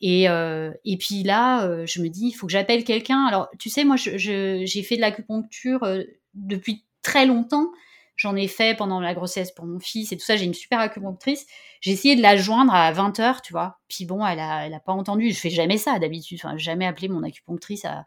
et, 0.00 0.24
et 0.24 0.96
puis 0.98 1.22
là, 1.22 1.86
je 1.86 2.02
me 2.02 2.08
dis, 2.08 2.26
il 2.26 2.32
faut 2.32 2.46
que 2.48 2.52
j'appelle 2.52 2.82
quelqu'un. 2.82 3.26
Alors, 3.26 3.48
tu 3.60 3.70
sais, 3.70 3.84
moi, 3.84 3.94
j'ai 3.96 4.82
fait 4.82 4.96
de 4.96 5.00
l'acupuncture 5.00 5.86
depuis 6.34 6.84
très 7.02 7.26
longtemps. 7.26 7.68
J'en 8.22 8.36
ai 8.36 8.46
fait 8.46 8.76
pendant 8.76 9.00
la 9.00 9.14
grossesse 9.14 9.50
pour 9.50 9.66
mon 9.66 9.80
fils 9.80 10.12
et 10.12 10.16
tout 10.16 10.24
ça. 10.24 10.36
J'ai 10.36 10.44
une 10.44 10.54
super 10.54 10.78
acupunctrice. 10.78 11.44
J'ai 11.80 11.90
essayé 11.90 12.14
de 12.14 12.22
la 12.22 12.36
joindre 12.36 12.72
à 12.72 12.92
20h, 12.92 13.40
tu 13.42 13.52
vois. 13.52 13.80
Puis 13.88 14.06
bon, 14.06 14.24
elle 14.24 14.38
a, 14.38 14.64
elle 14.64 14.74
a 14.74 14.78
pas 14.78 14.92
entendu. 14.92 15.32
Je 15.32 15.40
fais 15.40 15.50
jamais 15.50 15.76
ça 15.76 15.98
d'habitude. 15.98 16.38
Enfin, 16.40 16.56
jamais 16.56 16.86
appelé 16.86 17.08
mon 17.08 17.24
acupunctrice 17.24 17.84
à, 17.84 18.04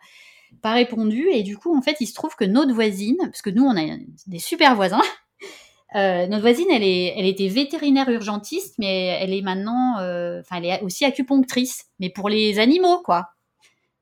pas 0.62 0.72
répondu. 0.72 1.28
Et 1.34 1.44
du 1.44 1.58
coup, 1.58 1.78
en 1.78 1.82
fait, 1.82 1.98
il 2.00 2.08
se 2.08 2.14
trouve 2.14 2.34
que 2.38 2.46
notre 2.46 2.74
voisine, 2.74 3.18
parce 3.20 3.42
que 3.42 3.50
nous, 3.50 3.66
on 3.66 3.76
a 3.76 3.98
des 4.28 4.40
super 4.40 4.74
voisins, 4.74 5.02
euh, 5.96 6.28
notre 6.28 6.44
voisine, 6.44 6.68
elle, 6.72 6.84
est, 6.84 7.14
elle 7.18 7.26
était 7.26 7.50
vétérinaire 7.50 8.08
urgentiste, 8.08 8.76
mais 8.80 9.18
elle 9.20 9.34
est 9.34 9.42
maintenant, 9.42 10.00
euh, 10.00 10.40
enfin, 10.40 10.62
elle 10.62 10.66
est 10.66 10.82
aussi 10.82 11.04
acupunctrice, 11.04 11.88
mais 12.00 12.10
pour 12.10 12.30
les 12.30 12.60
animaux, 12.60 13.02
quoi. 13.04 13.32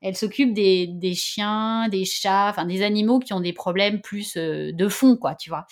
Elle 0.01 0.15
s'occupe 0.15 0.53
des, 0.53 0.85
des, 0.85 1.15
chiens, 1.15 1.87
des 1.87 2.05
chats, 2.05 2.49
enfin, 2.49 2.65
des 2.65 2.83
animaux 2.83 3.17
qui 3.17 3.33
ont 3.33 3.39
des 3.39 3.53
problèmes 3.53 3.99
plus 3.99 4.35
euh, 4.37 4.71
de 4.73 4.87
fond, 4.89 5.17
quoi, 5.17 5.33
tu 5.33 5.49
vois. 5.49 5.65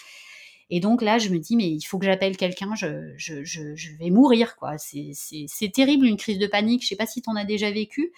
Et 0.74 0.80
donc 0.80 1.01
là, 1.01 1.17
je 1.17 1.30
me 1.30 1.38
dis, 1.38 1.57
mais 1.57 1.69
il 1.69 1.82
faut 1.82 1.99
que 1.99 2.05
j'appelle 2.05 2.38
quelqu'un, 2.38 2.74
je, 2.76 3.13
je, 3.17 3.43
je, 3.43 3.76
je, 3.76 3.91
vais 3.97 4.09
mourir, 4.09 4.55
quoi. 4.55 4.78
C'est 4.78 5.72
terrible, 5.74 6.05
une 6.05 6.15
crise 6.15 6.39
de 6.39 6.47
panique. 6.47 6.82
Je 6.82 6.88
sais 6.88 6.95
pas 6.95 7.05
si 7.05 7.22
tu 7.22 7.30
en 7.30 7.36
as 7.36 7.43
déjà 7.43 7.69
vécu. 7.69 8.13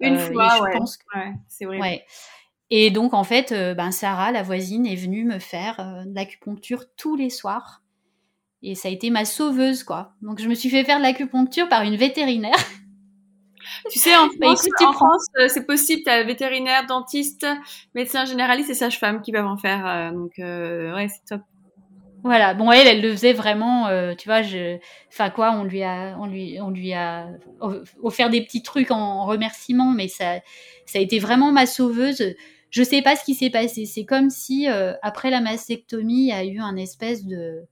Une 0.00 0.14
euh, 0.14 0.18
fois, 0.18 0.48
je 0.56 0.78
pense 0.78 0.96
que... 0.96 1.04
ouais, 1.14 1.34
c'est 1.48 1.66
vrai. 1.66 1.78
Ouais. 1.78 2.04
Et 2.70 2.90
donc, 2.90 3.12
en 3.12 3.24
fait, 3.24 3.52
euh, 3.52 3.74
ben, 3.74 3.90
Sarah, 3.90 4.32
la 4.32 4.42
voisine, 4.42 4.86
est 4.86 4.96
venue 4.96 5.24
me 5.24 5.38
faire 5.38 5.80
euh, 5.80 6.04
de 6.06 6.14
l'acupuncture 6.14 6.84
tous 6.96 7.14
les 7.14 7.28
soirs. 7.28 7.82
Et 8.62 8.74
ça 8.74 8.88
a 8.88 8.90
été 8.90 9.10
ma 9.10 9.26
sauveuse, 9.26 9.84
quoi. 9.84 10.14
Donc, 10.22 10.40
je 10.40 10.48
me 10.48 10.54
suis 10.54 10.70
fait 10.70 10.84
faire 10.84 10.98
de 10.98 11.02
l'acupuncture 11.02 11.68
par 11.68 11.82
une 11.82 11.96
vétérinaire. 11.96 12.56
Tu 13.92 13.98
sais, 13.98 14.16
en 14.16 14.28
France, 14.30 14.66
en 14.80 14.92
France 14.92 15.26
c'est 15.48 15.66
possible, 15.66 16.02
tu 16.02 16.08
as 16.08 16.24
vétérinaire, 16.24 16.86
dentiste, 16.86 17.46
médecin 17.94 18.24
généraliste 18.24 18.70
et 18.70 18.74
sage-femme 18.74 19.20
qui 19.20 19.30
peuvent 19.30 19.46
en 19.46 19.58
faire. 19.58 20.12
donc, 20.12 20.32
ouais, 20.38 21.08
c'est 21.08 21.24
top. 21.28 21.42
Voilà. 22.24 22.54
Bon, 22.54 22.72
elle, 22.72 22.86
elle 22.86 23.00
le 23.00 23.12
faisait 23.12 23.32
vraiment. 23.32 23.86
Euh, 23.88 24.14
tu 24.14 24.28
vois, 24.28 24.42
je, 24.42 24.78
enfin 25.08 25.30
quoi, 25.30 25.52
on 25.52 25.64
lui 25.64 25.82
a, 25.82 26.16
on 26.18 26.26
lui, 26.26 26.92
a 26.92 27.28
offert 28.02 28.30
des 28.30 28.42
petits 28.42 28.62
trucs 28.62 28.90
en 28.90 29.24
remerciement, 29.24 29.92
mais 29.92 30.08
ça, 30.08 30.40
ça 30.86 30.98
a 30.98 31.02
été 31.02 31.18
vraiment 31.18 31.52
ma 31.52 31.66
sauveuse. 31.66 32.34
Je 32.70 32.82
sais 32.82 33.02
pas 33.02 33.16
ce 33.16 33.24
qui 33.24 33.34
s'est 33.34 33.50
passé. 33.50 33.86
C'est 33.86 34.04
comme 34.04 34.30
si 34.30 34.68
euh, 34.68 34.94
après 35.02 35.30
la 35.30 35.40
mastectomie, 35.40 36.24
il 36.24 36.28
y 36.28 36.32
a 36.32 36.44
eu 36.44 36.58
un 36.58 36.76
espèce 36.76 37.24
de 37.24 37.64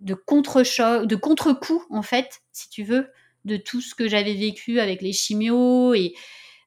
de 0.00 0.14
contre-choc, 0.14 1.06
de 1.06 1.16
contre-coup 1.16 1.84
en 1.90 2.02
fait, 2.02 2.42
si 2.52 2.68
tu 2.68 2.82
veux, 2.82 3.08
de 3.44 3.56
tout 3.56 3.80
ce 3.80 3.94
que 3.94 4.08
j'avais 4.08 4.34
vécu 4.34 4.80
avec 4.80 5.00
les 5.00 5.12
chimios 5.12 5.94
et 5.94 6.14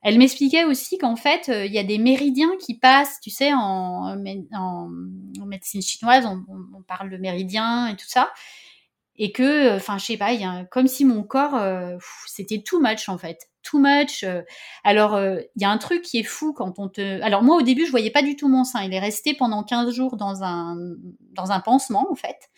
elle 0.06 0.20
m'expliquait 0.20 0.66
aussi 0.66 1.00
qu'en 1.00 1.16
fait, 1.16 1.50
euh, 1.50 1.66
il 1.66 1.74
y 1.74 1.80
a 1.80 1.84
des 1.84 1.98
méridiens 1.98 2.56
qui 2.60 2.78
passent, 2.78 3.20
tu 3.22 3.32
sais, 3.32 3.52
en, 3.54 4.16
médecine 5.48 5.82
chinoise, 5.82 6.28
on, 6.28 6.84
parle 6.84 7.10
de 7.10 7.18
méridiens 7.18 7.88
et 7.88 7.96
tout 7.96 8.08
ça. 8.08 8.32
Et 9.16 9.32
que, 9.32 9.42
euh, 9.42 9.78
enfin, 9.78 9.98
je 9.98 10.06
sais 10.06 10.18
pas, 10.18 10.32
y 10.34 10.44
a 10.44 10.64
comme 10.66 10.86
si 10.86 11.06
mon 11.06 11.24
corps, 11.24 11.56
euh, 11.56 11.98
c'était 12.28 12.62
too 12.62 12.80
much 12.80 13.10
en 13.10 13.18
fait. 13.18 13.50
Too 13.64 13.80
much. 13.80 14.24
alors, 14.84 15.20
il 15.20 15.62
y 15.62 15.66
a 15.66 15.72
un 15.72 15.80
truc 15.80 16.04
qui 16.04 16.20
est 16.20 16.24
fou 16.24 16.54
quand 16.54 16.78
on 16.78 16.88
te. 16.88 17.20
Alors, 17.24 17.42
moi, 17.42 17.56
au 17.56 17.64
début, 17.64 17.88
je 17.88 17.92
voyais 17.92 18.12
pas 18.12 18.22
du 18.22 18.36
tout 18.36 18.48
mon 18.48 18.64
sein. 18.64 18.84
Il 18.84 18.94
est 18.94 19.00
resté 19.00 19.34
pendant 19.34 19.64
15 19.64 19.92
jours 19.92 20.18
dans 20.18 20.44
un, 20.44 20.78
dans 21.32 21.52
un 21.52 21.60
pansement, 21.62 22.06
en 22.12 22.16
fait. 22.16 22.52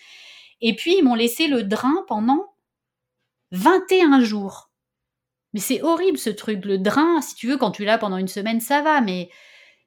Et 0.60 0.76
puis, 0.76 0.98
ils 0.98 1.04
m'ont 1.04 1.16
laissé 1.16 1.48
le 1.48 1.64
drain 1.64 2.04
pendant 2.10 2.44
21 3.52 4.20
jours. 4.20 4.67
Mais 5.58 5.62
c'est 5.62 5.82
horrible 5.82 6.20
ce 6.20 6.30
truc. 6.30 6.66
Le 6.66 6.78
drain, 6.78 7.20
si 7.20 7.34
tu 7.34 7.48
veux, 7.48 7.58
quand 7.58 7.72
tu 7.72 7.84
l'as 7.84 7.98
pendant 7.98 8.18
une 8.18 8.28
semaine, 8.28 8.60
ça 8.60 8.84
va, 8.84 9.02
mais 9.02 9.32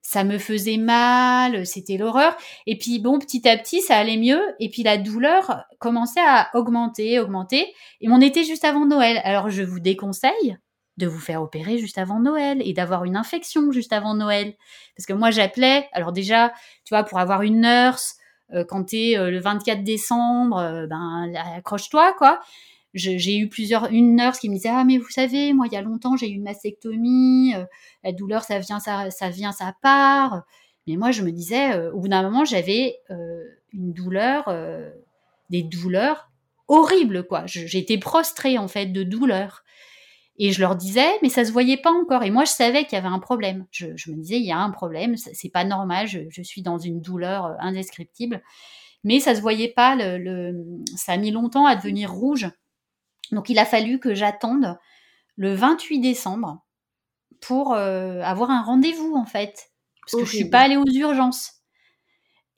ça 0.03 0.25
me 0.25 0.37
faisait 0.37 0.79
mal, 0.79 1.65
c'était 1.65 1.97
l'horreur. 1.97 2.37
Et 2.67 2.77
puis 2.77 2.99
bon, 2.99 3.21
petit 3.21 3.49
à 3.49 3.57
petit, 3.57 3.81
ça 3.81 3.97
allait 3.97 4.17
mieux. 4.17 4.43
Et 4.59 4.69
puis 4.69 4.83
la 4.83 4.97
douleur 4.99 5.63
commençait 5.79 6.27
à 6.27 6.51
augmenter, 6.55 7.21
augmenter. 7.21 7.73
Et 8.01 8.09
on 8.09 8.21
était 8.21 8.43
juste 8.43 8.65
avant 8.65 8.85
Noël. 8.85 9.21
Alors 9.23 9.49
je 9.49 9.63
vous 9.63 9.79
déconseille 9.79 10.59
de 10.97 11.07
vous 11.07 11.21
faire 11.21 11.41
opérer 11.41 11.79
juste 11.79 11.99
avant 11.99 12.19
Noël 12.19 12.61
et 12.65 12.73
d'avoir 12.73 13.05
une 13.05 13.17
infection 13.17 13.71
juste 13.71 13.93
avant 13.93 14.15
Noël. 14.15 14.57
Parce 14.97 15.07
que 15.07 15.13
moi, 15.13 15.31
j'appelais, 15.31 15.89
alors 15.93 16.11
déjà, 16.11 16.49
tu 16.85 16.97
vois, 16.97 17.05
pour 17.05 17.21
avoir 17.21 17.43
une 17.43 17.61
nurse, 17.61 18.17
euh, 18.55 18.65
quand 18.69 18.87
t'es 18.87 19.17
euh, 19.17 19.31
le 19.31 19.39
24 19.39 19.85
décembre, 19.85 20.59
euh, 20.59 20.87
ben 20.89 21.33
accroche-toi, 21.55 22.13
quoi 22.15 22.41
j'ai 22.95 23.39
eu 23.39 23.49
plusieurs 23.49 23.87
une 23.93 24.17
nurse 24.17 24.41
qui 24.41 24.49
me 24.49 24.55
disait 24.55 24.71
ah 24.71 24.85
mais 24.85 24.99
vous 24.99 25.11
savez 25.11 25.53
moi 25.53 25.67
il 25.67 25.73
y 25.73 25.77
a 25.77 25.83
longtemps 25.83 26.17
j'ai 26.17 26.29
eu 26.29 26.35
une 26.35 26.43
mastectomie 26.43 27.55
euh, 27.55 27.65
la 28.03 28.13
douleur 28.13 28.43
ça 28.43 28.59
vient 28.59 28.81
ça 28.81 29.11
ça 29.11 29.31
vient 29.31 29.53
ça 29.53 29.75
part. 29.83 30.43
Mais 30.87 30.97
moi 30.97 31.13
je 31.13 31.23
me 31.23 31.31
disais 31.31 31.73
euh, 31.73 31.93
au 31.93 32.01
bout 32.01 32.09
d'un 32.09 32.23
moment 32.23 32.45
j'avais 32.45 32.97
euh, 33.11 33.45
une 33.73 33.93
douleur 33.93 34.53
des 35.51 35.63
douleurs 35.63 36.31
horribles 36.69 37.27
quoi. 37.27 37.45
J'étais 37.47 37.99
prostrée 37.99 38.59
en 38.59 38.69
fait 38.69 38.87
de 38.87 39.03
douleur. 39.03 39.63
Et 40.43 40.53
je 40.53 40.61
leur 40.61 40.75
disais 40.75 41.11
mais 41.23 41.29
ça 41.29 41.45
se 41.45 41.53
voyait 41.53 41.77
pas 41.77 41.93
encore. 41.93 42.25
Et 42.25 42.31
moi 42.31 42.45
je 42.45 42.53
savais 42.53 42.85
qu'il 42.85 42.95
y 42.95 42.97
avait 42.97 43.07
un 43.07 43.21
problème. 43.21 43.67
Je, 43.71 43.87
me 44.11 44.17
disais 44.17 44.39
il 44.39 44.47
y 44.47 44.53
a 44.53 44.59
un 44.59 44.71
problème 44.71 45.17
c'est 45.17 45.51
pas 45.51 45.65
normal 45.65 46.09
je, 46.09 46.43
suis 46.43 46.63
dans 46.63 46.79
une 46.79 47.01
douleur 47.01 47.55
indescriptible. 47.61 48.43
Mais 49.05 49.21
ça 49.21 49.35
se 49.35 49.41
voyait 49.41 49.73
pas 49.73 49.95
le, 49.95 50.83
ça 50.97 51.13
a 51.13 51.17
mis 51.17 51.31
longtemps 51.31 51.67
à 51.67 51.77
devenir 51.77 52.13
rouge 52.13 52.51
donc 53.33 53.49
il 53.49 53.59
a 53.59 53.65
fallu 53.65 53.99
que 53.99 54.15
j'attende 54.15 54.79
le 55.37 55.55
28 55.55 56.01
décembre 56.01 56.65
pour 57.41 57.73
euh, 57.73 58.21
avoir 58.23 58.51
un 58.51 58.63
rendez-vous 58.63 59.15
en 59.15 59.25
fait, 59.25 59.71
parce 60.03 60.23
que 60.23 60.25
je 60.25 60.37
suis 60.37 60.51
pas 60.51 60.61
allée 60.61 60.77
aux 60.77 60.87
urgences. 60.87 61.55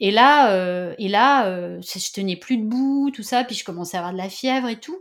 Et 0.01 0.11
là, 0.11 0.53
euh, 0.53 0.95
et 0.99 1.09
là, 1.09 1.47
euh, 1.47 1.81
je 1.81 2.13
tenais 2.13 2.37
plus 2.37 2.57
debout, 2.57 3.11
tout 3.15 3.23
ça, 3.23 3.45
puis 3.45 3.55
je 3.55 3.65
commençais 3.65 3.97
à 3.97 4.01
avoir 4.01 4.13
de 4.13 4.19
la 4.19 4.29
fièvre 4.29 4.69
et 4.69 4.81
tout. 4.81 4.99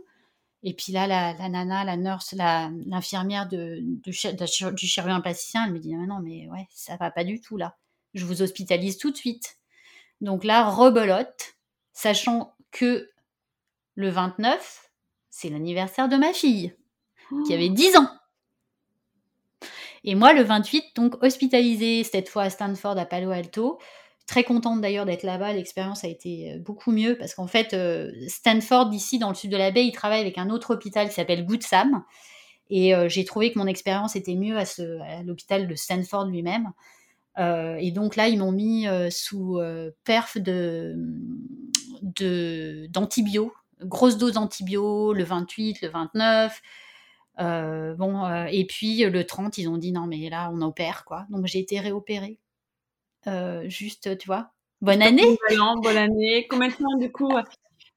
Et 0.62 0.74
puis 0.74 0.92
là, 0.92 1.08
la, 1.08 1.34
nana, 1.48 1.84
la 1.84 1.96
nurse, 1.96 2.34
l'infirmière 2.34 3.48
de, 3.48 3.80
du 3.80 4.12
chirurgien 4.12 5.20
plasticien, 5.20 5.64
elle 5.66 5.72
me 5.72 5.80
dit 5.80 5.92
non, 5.94 6.20
mais 6.22 6.48
ouais, 6.50 6.68
ça 6.70 6.96
va 6.96 7.10
pas 7.10 7.24
du 7.24 7.40
tout 7.40 7.56
là. 7.56 7.76
Je 8.14 8.24
vous 8.24 8.42
hospitalise 8.42 8.96
tout 8.96 9.10
de 9.10 9.16
suite. 9.16 9.56
Donc 10.20 10.44
là, 10.44 10.70
rebelote, 10.70 11.56
sachant 11.92 12.54
que 12.70 13.10
le 13.96 14.08
29, 14.08 14.81
c'est 15.32 15.48
l'anniversaire 15.48 16.08
de 16.10 16.16
ma 16.16 16.34
fille, 16.34 16.74
qui 17.46 17.54
avait 17.54 17.70
10 17.70 17.96
ans. 17.96 18.08
Et 20.04 20.14
moi, 20.14 20.34
le 20.34 20.42
28, 20.42 20.94
donc 20.94 21.22
hospitalisée 21.24 22.04
cette 22.04 22.28
fois 22.28 22.42
à 22.44 22.50
Stanford, 22.50 22.98
à 22.98 23.06
Palo 23.06 23.30
Alto. 23.30 23.78
Très 24.26 24.44
contente 24.44 24.82
d'ailleurs 24.82 25.06
d'être 25.06 25.22
là-bas. 25.22 25.54
L'expérience 25.54 26.04
a 26.04 26.08
été 26.08 26.52
euh, 26.52 26.58
beaucoup 26.58 26.92
mieux 26.92 27.16
parce 27.16 27.34
qu'en 27.34 27.46
fait, 27.46 27.72
euh, 27.72 28.12
Stanford, 28.28 28.92
ici, 28.92 29.18
dans 29.18 29.30
le 29.30 29.34
sud 29.34 29.50
de 29.50 29.56
la 29.56 29.70
baie, 29.70 29.86
il 29.86 29.92
travaille 29.92 30.20
avec 30.20 30.36
un 30.36 30.50
autre 30.50 30.74
hôpital 30.74 31.08
qui 31.08 31.14
s'appelle 31.14 31.46
Good 31.46 31.62
Sam. 31.62 32.04
Et 32.68 32.94
euh, 32.94 33.08
j'ai 33.08 33.24
trouvé 33.24 33.52
que 33.52 33.58
mon 33.58 33.66
expérience 33.66 34.16
était 34.16 34.36
mieux 34.36 34.58
à, 34.58 34.64
l'hôpital 35.24 35.66
de 35.66 35.74
Stanford 35.74 36.26
lui-même. 36.26 36.72
et 37.38 37.90
donc 37.90 38.16
là, 38.16 38.28
ils 38.28 38.38
m'ont 38.38 38.52
mis 38.52 38.86
sous 39.10 39.58
perf 40.04 40.38
de, 40.38 40.94
d'antibio 42.88 43.52
grosse 43.84 44.18
dose 44.18 44.32
d'antibio 44.32 45.12
le 45.12 45.24
28, 45.24 45.82
le 45.82 45.88
29. 45.88 46.60
Euh, 47.40 47.94
bon, 47.94 48.24
euh, 48.24 48.46
et 48.50 48.66
puis 48.66 49.04
le 49.04 49.24
30, 49.24 49.58
ils 49.58 49.68
ont 49.68 49.78
dit 49.78 49.92
non, 49.92 50.06
mais 50.06 50.28
là, 50.28 50.50
on 50.52 50.60
opère, 50.62 51.04
quoi. 51.04 51.26
Donc 51.30 51.46
j'ai 51.46 51.58
été 51.58 51.80
réopérée. 51.80 52.38
juste, 53.64 54.18
tu 54.18 54.26
vois. 54.26 54.50
Bonne 54.80 55.02
année. 55.02 55.38
bonne 55.82 55.96
année. 55.96 56.46
Combien 56.48 56.68
de 56.68 56.74
temps 56.74 56.96
du 56.98 57.12
coup 57.12 57.32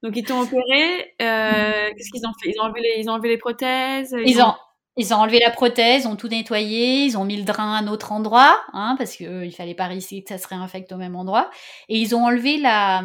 Donc 0.04 0.16
ils 0.16 0.24
t'ont 0.24 0.42
opéré. 0.42 1.14
Qu'est-ce 1.18 2.12
qu'ils 2.12 2.28
ont 2.28 2.34
fait? 2.42 2.52
Ils 2.52 2.60
ont 2.60 2.66
enlevé 2.66 2.82
les, 2.82 3.02
ils 3.02 3.10
ont 3.10 3.14
enlevé 3.14 3.30
les 3.30 3.38
prothèses. 3.38 4.16
Ils, 4.26 4.42
ont... 4.42 4.54
Ils 4.98 5.14
ont 5.14 5.18
enlevé 5.18 5.40
la 5.40 5.52
prothèse, 5.52 6.06
ont 6.08 6.16
tout 6.16 6.30
nettoyé, 6.30 7.04
ils 7.06 7.18
ont 7.18 7.26
mis 7.26 7.36
le 7.38 7.44
drain 7.44 7.76
à 7.76 7.80
un 7.80 7.88
autre 7.88 8.14
endroit, 8.14 8.62
hein, 8.74 8.96
parce 8.98 9.16
qu'il 9.16 9.28
euh, 9.28 9.52
fallait 9.52 9.76
pas 9.76 9.88
risquer 9.88 10.24
que 10.24 10.30
ça 10.30 10.38
se 10.38 10.48
réinfecte 10.48 10.92
au 10.94 10.98
même 10.98 11.16
endroit. 11.18 11.50
Et 11.90 11.98
ils 12.00 12.16
ont 12.16 12.24
enlevé 12.26 12.58
la, 12.58 13.04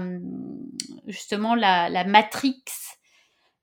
justement 1.09 1.55
la, 1.55 1.88
la 1.88 2.05
matrix. 2.05 2.62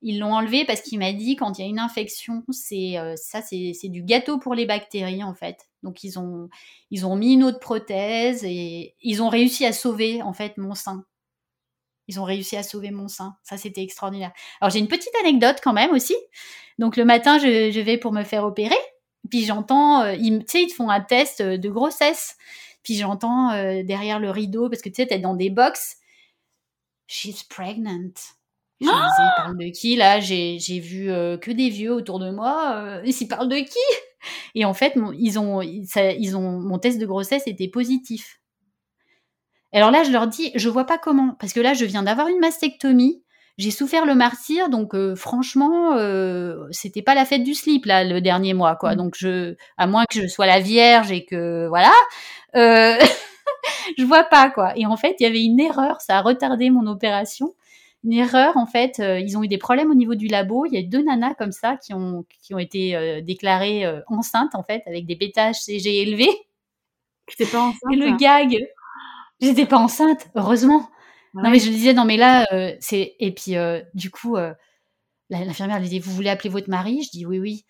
Ils 0.04 0.20
l'ont 0.20 0.34
enlevé 0.34 0.64
parce 0.66 0.82
qu'il 0.82 1.00
m'a 1.00 1.12
dit 1.14 1.36
quand 1.36 1.58
il 1.58 1.62
y 1.64 1.66
a 1.66 1.68
une 1.70 1.80
infection, 1.80 2.44
c'est 2.52 2.98
euh, 3.00 3.16
ça, 3.16 3.42
c'est 3.42 3.90
du 3.90 4.04
gâteau 4.04 4.38
pour 4.38 4.54
les 4.54 4.66
bactéries 4.68 5.24
en 5.24 5.34
fait. 5.34 5.58
Donc 5.84 6.04
ils 6.04 6.20
ont 6.20 6.50
ils 6.92 7.06
ont 7.06 7.16
mis 7.16 7.34
une 7.34 7.44
autre 7.44 7.60
prothèse 7.60 8.44
et 8.44 8.96
ils 9.02 9.24
ont 9.24 9.30
réussi 9.30 9.66
à 9.66 9.74
sauver 9.74 10.22
en 10.22 10.34
fait 10.34 10.58
mon 10.58 10.76
sein. 10.76 11.04
Ils 12.08 12.20
ont 12.20 12.24
réussi 12.24 12.56
à 12.56 12.64
sauver 12.64 12.92
mon 12.92 13.08
sein. 13.08 13.36
Ça, 13.44 13.58
c'était 13.58 13.84
extraordinaire. 13.84 14.32
Alors, 14.62 14.72
j'ai 14.72 14.80
une 14.80 14.88
petite 14.88 15.14
anecdote 15.22 15.58
quand 15.62 15.74
même 15.74 15.92
aussi. 15.92 16.16
Donc, 16.80 16.96
le 16.96 17.06
matin, 17.06 17.38
je, 17.38 17.80
vais 17.80 17.98
pour 17.98 18.14
me 18.14 18.24
faire 18.24 18.46
opérer. 18.46 18.78
Puis 19.30 19.44
j'entends, 19.44 20.04
euh, 20.04 20.16
tu 20.16 20.44
sais, 20.48 20.64
ils 20.64 20.68
te 20.68 20.74
font 20.74 20.90
un 20.90 21.02
test 21.02 21.42
euh, 21.42 21.58
de 21.58 21.70
grossesse. 21.70 22.38
Puis 22.84 22.96
j'entends 22.96 23.52
euh, 23.52 23.84
derrière 23.84 24.20
le 24.20 24.30
rideau, 24.30 24.70
parce 24.70 24.82
que 24.82 24.88
tu 24.88 24.96
sais, 24.96 25.08
t'es 25.08 25.20
dans 25.20 25.36
des 25.36 25.50
box. 25.50 25.98
She's 27.08 27.44
pregnant. 27.44 28.12
Je 28.80 28.86
me 28.86 28.92
disais, 28.92 29.24
ils 29.24 29.34
parlent 29.36 29.58
de 29.58 29.70
qui 29.70 29.96
là? 29.96 30.20
J'ai 30.20 30.80
vu 30.80 31.08
que 31.40 31.52
des 31.52 31.70
vieux 31.70 31.94
autour 31.94 32.20
de 32.20 32.30
moi. 32.30 33.02
ils 33.04 33.28
parlent 33.28 33.50
de 33.50 33.58
qui? 33.58 33.80
Et 34.56 34.66
en 34.66 34.74
fait, 34.74 34.94
ils 35.18 35.40
ont, 35.40 35.62
ils 35.62 36.38
ont, 36.38 36.60
mon 36.60 36.78
test 36.78 37.00
de 37.00 37.06
grossesse 37.06 37.48
était 37.48 37.70
positif 37.70 38.40
alors 39.74 39.92
là, 39.92 40.04
je 40.04 40.12
leur 40.12 40.28
dis, 40.28 40.52
je 40.56 40.70
vois 40.70 40.86
pas 40.86 40.98
comment, 40.98 41.36
parce 41.40 41.54
que 41.54 41.60
là, 41.60 41.74
je 41.74 41.86
viens 41.86 42.04
d'avoir 42.04 42.28
une 42.28 42.40
mastectomie, 42.40 43.24
j'ai 43.58 43.72
souffert 43.72 44.06
le 44.06 44.14
martyr, 44.14 44.70
donc 44.70 44.94
euh, 44.94 45.16
franchement, 45.16 45.94
euh, 45.94 46.68
c'était 46.72 47.02
pas 47.02 47.16
la 47.16 47.26
fête 47.26 47.44
du 47.44 47.56
slip 47.56 47.86
là 47.86 48.04
le 48.04 48.22
dernier 48.22 48.54
mois, 48.54 48.76
quoi. 48.76 48.94
Mm. 48.94 48.98
Donc 48.98 49.16
je, 49.18 49.56
à 49.78 49.88
moins 49.88 50.06
que 50.06 50.22
je 50.22 50.28
sois 50.28 50.46
la 50.46 50.60
vierge 50.60 51.12
et 51.12 51.26
que 51.26 51.68
voilà, 51.68 51.94
euh, 52.56 52.98
je 53.98 54.04
vois 54.04 54.24
pas 54.24 54.52
quoi. 54.52 54.78
Et 54.78 54.86
en 54.86 54.96
fait, 54.96 55.16
il 55.20 55.24
y 55.24 55.26
avait 55.26 55.44
une 55.44 55.60
erreur, 55.60 56.02
ça 56.02 56.18
a 56.18 56.22
retardé 56.22 56.70
mon 56.70 56.86
opération. 56.88 57.56
Une 58.04 58.14
erreur, 58.14 58.58
en 58.58 58.68
fait, 58.68 59.00
ils 59.00 59.38
ont 59.38 59.44
eu 59.44 59.48
des 59.48 59.58
problèmes 59.58 59.90
au 59.90 59.96
niveau 59.96 60.16
du 60.16 60.28
labo. 60.28 60.66
Il 60.68 60.74
y 60.74 60.78
a 60.78 60.84
deux 60.88 61.04
nanas 61.04 61.34
comme 61.34 61.52
ça 61.52 61.78
qui 61.78 61.94
ont 61.94 62.26
qui 62.44 62.54
ont 62.54 62.60
été 62.60 63.22
déclarées 63.24 63.86
enceintes 64.08 64.54
en 64.54 64.64
fait 64.64 64.84
avec 64.86 65.08
des 65.08 65.16
bêta 65.16 65.52
CG 65.52 66.04
élevés. 66.04 66.30
pas 67.52 67.60
enceinte. 67.60 67.92
Et 67.92 67.96
le 67.96 68.16
gag, 68.18 68.56
J'étais 69.40 69.66
pas 69.66 69.78
enceinte, 69.78 70.30
heureusement. 70.36 70.90
Non 71.34 71.52
mais 71.52 71.60
je 71.60 71.70
disais, 71.70 71.94
non 71.94 72.06
mais 72.06 72.18
là, 72.18 72.48
euh, 72.52 72.76
c'est 72.80 73.16
et 73.20 73.32
puis 73.32 73.58
euh, 73.58 73.82
du 73.94 74.10
coup, 74.10 74.38
euh, 74.38 74.54
l'infirmière 75.30 75.78
elle 75.78 75.84
disait, 75.84 76.00
vous 76.00 76.12
voulez 76.12 76.30
appeler 76.30 76.50
votre 76.50 76.70
mari? 76.70 77.04
Je 77.04 77.12
dis 77.12 77.26
oui 77.26 77.40
oui. 77.40 77.66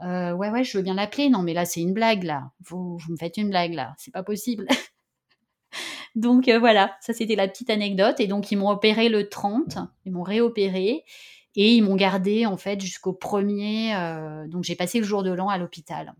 ouais 0.00 0.50
ouais, 0.50 0.64
je 0.64 0.76
veux 0.76 0.82
bien 0.82 0.94
l'appeler. 0.94 1.28
Non 1.30 1.42
mais 1.42 1.54
là 1.54 1.64
c'est 1.64 1.80
une 1.80 1.92
blague 1.92 2.24
là. 2.24 2.50
Vous, 2.66 2.98
vous 2.98 3.12
me 3.12 3.16
faites 3.16 3.36
une 3.36 3.50
blague 3.50 3.74
là, 3.74 3.94
c'est 3.98 4.12
pas 4.12 4.24
possible. 4.24 4.66
donc 6.16 6.48
voilà, 6.48 6.96
ça 7.00 7.12
c'était 7.12 7.36
la 7.36 7.46
petite 7.48 7.70
anecdote. 7.70 8.18
Et 8.20 8.26
donc 8.26 8.50
ils 8.50 8.56
m'ont 8.56 8.70
opéré 8.70 9.08
le 9.08 9.28
30, 9.28 9.78
ils 10.04 10.12
m'ont 10.12 10.22
réopéré 10.22 11.04
et 11.54 11.74
ils 11.74 11.82
m'ont 11.82 11.96
gardé 11.96 12.46
en 12.46 12.56
fait 12.56 12.80
jusqu'au 12.80 13.12
premier. 13.12 13.94
donc 14.48 14.64
j'ai 14.64 14.74
passé 14.76 14.98
le 14.98 15.04
jour 15.04 15.22
de 15.22 15.30
l'an 15.30 15.48
à 15.48 15.58
l'hôpital. 15.58 16.14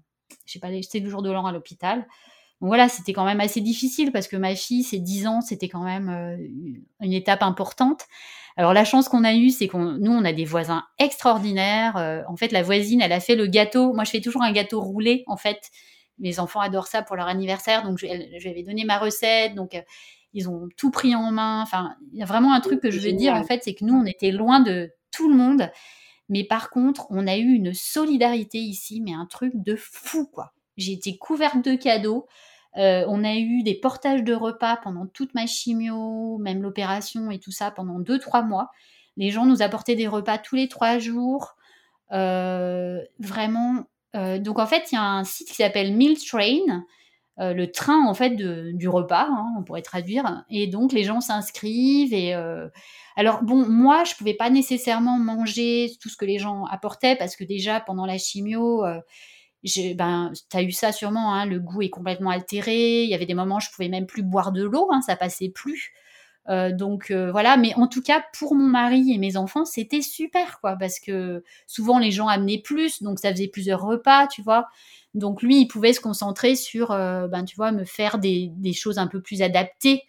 J'ai 0.46 0.60
passé 0.60 1.00
le 1.00 1.10
jour 1.10 1.22
de 1.22 1.30
l'an 1.32 1.46
à 1.46 1.52
l'hôpital. 1.52 2.06
Donc 2.62 2.68
voilà, 2.68 2.88
c'était 2.88 3.12
quand 3.12 3.24
même 3.24 3.40
assez 3.40 3.60
difficile 3.60 4.12
parce 4.12 4.28
que 4.28 4.36
ma 4.36 4.54
fille, 4.54 4.84
ses 4.84 5.00
10 5.00 5.26
ans, 5.26 5.40
c'était 5.40 5.68
quand 5.68 5.82
même 5.82 6.08
euh, 6.08 6.36
une 7.00 7.12
étape 7.12 7.42
importante. 7.42 8.06
Alors 8.56 8.72
la 8.72 8.84
chance 8.84 9.08
qu'on 9.08 9.24
a 9.24 9.34
eue, 9.34 9.50
c'est 9.50 9.66
qu'on 9.66 9.82
nous 9.98 10.12
on 10.12 10.24
a 10.24 10.32
des 10.32 10.44
voisins 10.44 10.84
extraordinaires. 11.00 11.96
Euh, 11.96 12.22
en 12.28 12.36
fait, 12.36 12.52
la 12.52 12.62
voisine, 12.62 13.00
elle 13.00 13.10
a 13.10 13.18
fait 13.18 13.34
le 13.34 13.48
gâteau. 13.48 13.92
Moi, 13.94 14.04
je 14.04 14.12
fais 14.12 14.20
toujours 14.20 14.44
un 14.44 14.52
gâteau 14.52 14.80
roulé 14.80 15.24
en 15.26 15.36
fait. 15.36 15.72
Mes 16.20 16.38
enfants 16.38 16.60
adorent 16.60 16.86
ça 16.86 17.02
pour 17.02 17.16
leur 17.16 17.26
anniversaire, 17.26 17.82
donc 17.82 17.98
je, 17.98 18.06
je 18.06 18.42
lui 18.44 18.50
avais 18.50 18.62
donné 18.62 18.84
ma 18.84 18.98
recette. 18.98 19.56
Donc 19.56 19.74
euh, 19.74 19.82
ils 20.32 20.48
ont 20.48 20.68
tout 20.76 20.92
pris 20.92 21.16
en 21.16 21.32
main. 21.32 21.62
Enfin, 21.62 21.96
il 22.12 22.20
y 22.20 22.22
a 22.22 22.26
vraiment 22.26 22.54
un 22.54 22.60
truc 22.60 22.80
que 22.80 22.92
je 22.92 23.00
veux 23.00 23.12
dire 23.12 23.34
en 23.34 23.42
fait, 23.42 23.62
c'est 23.64 23.74
que 23.74 23.84
nous 23.84 23.94
on 23.94 24.06
était 24.06 24.30
loin 24.30 24.60
de 24.60 24.92
tout 25.10 25.28
le 25.28 25.34
monde, 25.34 25.68
mais 26.28 26.44
par 26.44 26.70
contre, 26.70 27.08
on 27.10 27.26
a 27.26 27.36
eu 27.36 27.54
une 27.54 27.74
solidarité 27.74 28.58
ici, 28.58 29.00
mais 29.00 29.14
un 29.14 29.26
truc 29.26 29.52
de 29.56 29.74
fou 29.74 30.28
quoi. 30.28 30.52
J'ai 30.76 30.92
été 30.92 31.18
couverte 31.18 31.64
de 31.64 31.74
cadeaux. 31.74 32.28
Euh, 32.78 33.04
on 33.08 33.22
a 33.22 33.34
eu 33.34 33.62
des 33.62 33.74
portages 33.74 34.22
de 34.22 34.34
repas 34.34 34.76
pendant 34.76 35.06
toute 35.06 35.34
ma 35.34 35.46
chimio, 35.46 36.38
même 36.38 36.62
l'opération 36.62 37.30
et 37.30 37.38
tout 37.38 37.50
ça 37.50 37.70
pendant 37.70 37.98
deux 37.98 38.18
trois 38.18 38.42
mois. 38.42 38.70
Les 39.16 39.30
gens 39.30 39.44
nous 39.44 39.62
apportaient 39.62 39.94
des 39.94 40.08
repas 40.08 40.38
tous 40.38 40.56
les 40.56 40.68
trois 40.68 40.98
jours. 40.98 41.54
Euh, 42.12 43.00
vraiment. 43.18 43.84
Euh, 44.14 44.38
donc 44.38 44.58
en 44.58 44.66
fait, 44.66 44.90
il 44.90 44.94
y 44.94 44.98
a 44.98 45.04
un 45.04 45.24
site 45.24 45.48
qui 45.48 45.56
s'appelle 45.56 45.94
Meal 45.94 46.16
Train, 46.18 46.84
le 47.38 47.66
train 47.66 48.06
en 48.06 48.14
fait 48.14 48.36
du 48.36 48.88
repas, 48.88 49.26
hein, 49.28 49.46
on 49.58 49.64
pourrait 49.64 49.82
traduire. 49.82 50.44
Et 50.48 50.68
donc 50.68 50.92
les 50.92 51.02
gens 51.02 51.20
s'inscrivent 51.20 52.14
et 52.14 52.34
alors 53.16 53.42
bon, 53.42 53.66
moi 53.68 54.04
je 54.04 54.14
pouvais 54.14 54.34
pas 54.34 54.48
nécessairement 54.48 55.18
manger 55.18 55.90
tout 56.00 56.08
ce 56.08 56.16
que 56.16 56.24
les 56.24 56.38
gens 56.38 56.66
apportaient 56.66 57.16
parce 57.16 57.34
que 57.34 57.42
déjà 57.42 57.80
pendant 57.80 58.06
la 58.06 58.16
chimio 58.16 58.84
ben, 59.94 60.32
tu 60.50 60.58
eu 60.58 60.72
ça 60.72 60.92
sûrement, 60.92 61.34
hein, 61.34 61.46
le 61.46 61.60
goût 61.60 61.82
est 61.82 61.90
complètement 61.90 62.30
altéré. 62.30 63.04
Il 63.04 63.10
y 63.10 63.14
avait 63.14 63.26
des 63.26 63.34
moments, 63.34 63.60
je 63.60 63.70
pouvais 63.70 63.88
même 63.88 64.06
plus 64.06 64.22
boire 64.22 64.52
de 64.52 64.64
l'eau, 64.64 64.88
hein, 64.92 65.00
ça 65.02 65.16
passait 65.16 65.48
plus. 65.48 65.92
Euh, 66.48 66.72
donc 66.72 67.10
euh, 67.10 67.30
voilà, 67.30 67.56
mais 67.56 67.72
en 67.76 67.86
tout 67.86 68.02
cas 68.02 68.24
pour 68.36 68.54
mon 68.56 68.66
mari 68.66 69.12
et 69.12 69.18
mes 69.18 69.36
enfants, 69.36 69.64
c'était 69.64 70.02
super 70.02 70.60
quoi, 70.60 70.76
parce 70.76 70.98
que 70.98 71.44
souvent 71.68 71.98
les 72.00 72.10
gens 72.10 72.26
amenaient 72.26 72.60
plus, 72.60 73.02
donc 73.02 73.20
ça 73.20 73.30
faisait 73.30 73.48
plusieurs 73.48 73.82
repas, 73.82 74.26
tu 74.26 74.42
vois. 74.42 74.66
Donc 75.14 75.42
lui, 75.42 75.60
il 75.60 75.68
pouvait 75.68 75.92
se 75.92 76.00
concentrer 76.00 76.56
sur, 76.56 76.90
euh, 76.90 77.28
ben 77.28 77.44
tu 77.44 77.54
vois, 77.54 77.70
me 77.70 77.84
faire 77.84 78.18
des, 78.18 78.50
des, 78.56 78.72
choses 78.72 78.98
un 78.98 79.06
peu 79.06 79.20
plus 79.20 79.42
adaptées 79.42 80.04